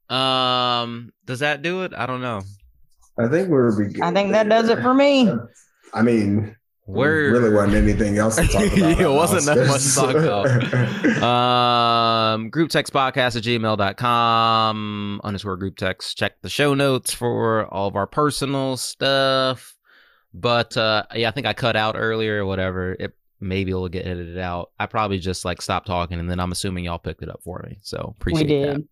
um, 0.09 1.13
does 1.27 1.41
that 1.41 1.61
do 1.63 1.83
it? 1.83 1.93
I 1.95 2.07
don't 2.07 2.23
know. 2.23 2.41
I 3.19 3.29
think 3.29 3.49
we're 3.49 3.77
beginning. 3.77 4.03
I 4.03 4.13
think 4.13 4.33
that 4.33 4.49
does 4.49 4.69
it 4.71 4.81
for 4.81 4.95
me. 4.95 5.31
I 5.93 6.03
mean, 6.03 6.57
Word. 6.87 7.33
really 7.33 7.55
wasn't 7.55 7.75
anything 7.77 8.19
else 8.19 8.37
to 8.37 8.47
talk 8.47 8.67
about. 8.67 8.77
Yeah, 8.77 9.07
it 9.07 9.11
wasn't 9.11 9.45
that 9.47 9.67
much 9.67 9.83
to 9.85 9.95
talk 9.95 10.15
about. 10.15 11.23
Um, 11.23 12.51
group 12.51 12.71
text 12.71 12.93
podcast 12.93 13.37
at 13.37 13.43
gmail.com 13.45 15.21
underscore 15.25 15.57
group 15.57 15.77
text. 15.77 16.17
Check 16.19 16.41
the 16.43 16.49
show 16.49 16.75
notes 16.75 17.15
for 17.15 17.67
all 17.73 17.87
of 17.89 17.97
our 17.97 18.07
personal 18.07 18.77
stuff. 18.77 19.74
But 20.35 20.77
uh 20.77 21.05
yeah, 21.15 21.29
I 21.29 21.31
think 21.31 21.47
I 21.47 21.53
cut 21.53 21.77
out 21.77 21.95
earlier 21.97 22.43
or 22.43 22.47
whatever. 22.47 22.97
It 22.99 23.17
maybe 23.41 23.71
it'll 23.71 23.89
get 23.89 24.07
edited 24.07 24.39
out. 24.39 24.73
I 24.79 24.87
probably 24.87 25.19
just 25.19 25.45
like 25.45 25.63
stopped 25.63 25.87
talking 25.87 26.19
and 26.19 26.29
then 26.29 26.41
I'm 26.41 26.53
assuming 26.53 26.85
y'all 26.85 26.99
picked 26.99 27.23
it 27.23 27.29
up 27.29 27.41
for 27.45 27.65
me. 27.69 27.79
So 27.83 28.15
We 28.27 28.33
appreciate 28.33 28.49
did. 28.49 28.77
that. 28.79 28.85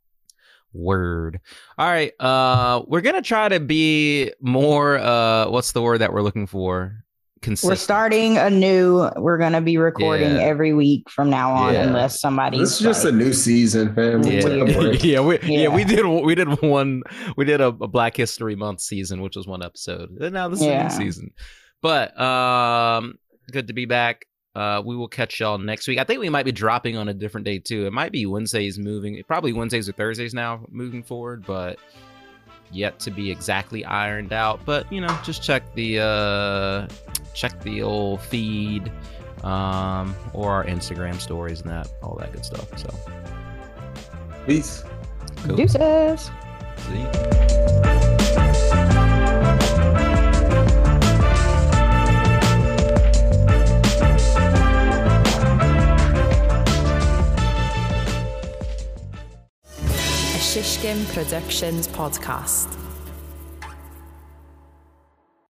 Word. 0.72 1.40
All 1.76 1.88
right. 1.88 2.12
Uh 2.20 2.82
we're 2.86 3.00
gonna 3.00 3.22
try 3.22 3.48
to 3.48 3.60
be 3.60 4.32
more 4.40 4.98
uh 4.98 5.50
what's 5.50 5.72
the 5.72 5.82
word 5.82 5.98
that 5.98 6.12
we're 6.12 6.22
looking 6.22 6.46
for? 6.46 7.04
We're 7.62 7.74
starting 7.76 8.38
a 8.38 8.48
new. 8.50 9.08
We're 9.16 9.38
gonna 9.38 9.60
be 9.60 9.76
recording 9.78 10.36
Yeah. 10.36 10.42
every 10.42 10.72
week 10.72 11.10
from 11.10 11.28
now 11.30 11.52
on, 11.52 11.74
Yeah. 11.74 11.82
unless 11.84 12.20
somebody. 12.20 12.58
This 12.58 12.72
is 12.72 12.78
just 12.78 13.04
a 13.04 13.12
new 13.12 13.32
season, 13.32 13.94
fam. 13.94 14.22
Yeah, 14.22 14.40
took 14.40 14.68
a 14.68 14.72
break. 14.72 15.02
yeah, 15.04 15.20
we, 15.20 15.38
yeah, 15.42 15.68
we 15.68 15.84
did 15.84 16.04
we 16.06 16.34
did 16.34 16.60
one 16.62 17.02
we 17.36 17.44
did 17.44 17.60
a, 17.60 17.66
a 17.68 17.88
Black 17.88 18.16
History 18.16 18.54
Month 18.54 18.80
season, 18.80 19.20
which 19.22 19.36
was 19.36 19.46
one 19.46 19.62
episode. 19.62 20.10
And 20.20 20.32
now 20.34 20.48
this 20.48 20.60
is 20.60 20.66
a 20.66 20.84
new 20.84 20.90
season. 20.90 21.30
But 21.80 22.18
um 22.20 23.14
good 23.50 23.66
to 23.66 23.72
be 23.72 23.86
back. 23.86 24.24
Uh 24.54 24.80
we 24.84 24.94
will 24.96 25.08
catch 25.08 25.40
y'all 25.40 25.58
next 25.58 25.88
week. 25.88 25.98
I 25.98 26.04
think 26.04 26.20
we 26.20 26.28
might 26.28 26.44
be 26.44 26.52
dropping 26.52 26.96
on 26.96 27.08
a 27.08 27.14
different 27.14 27.44
day 27.44 27.58
too. 27.58 27.86
It 27.86 27.92
might 27.92 28.12
be 28.12 28.24
Wednesdays 28.26 28.78
moving 28.78 29.20
probably 29.26 29.52
Wednesdays 29.52 29.88
or 29.88 29.92
Thursdays 29.92 30.32
now 30.34 30.64
moving 30.70 31.02
forward, 31.02 31.44
but 31.46 31.78
yet 32.70 32.98
to 33.00 33.10
be 33.10 33.30
exactly 33.30 33.84
ironed 33.84 34.32
out. 34.32 34.60
But 34.64 34.90
you 34.92 35.00
know, 35.00 35.18
just 35.24 35.42
check 35.42 35.62
the 35.74 35.98
uh 36.00 36.88
check 37.34 37.58
the 37.62 37.82
old 37.82 38.20
feed 38.20 38.90
um 39.44 40.14
or 40.32 40.50
our 40.52 40.64
Instagram 40.64 41.20
stories 41.20 41.60
and 41.62 41.70
that 41.70 41.88
all 42.02 42.16
that 42.16 42.32
good 42.32 42.44
stuff. 42.44 42.66
So 42.78 42.94
Peace. 44.46 44.84
cool. 45.44 45.56
Deuces. 45.56 46.30
See? 46.88 48.12
A 60.34 60.38
Shishkin 60.38 61.04
Productions 61.14 61.88
podcast. 61.88 62.81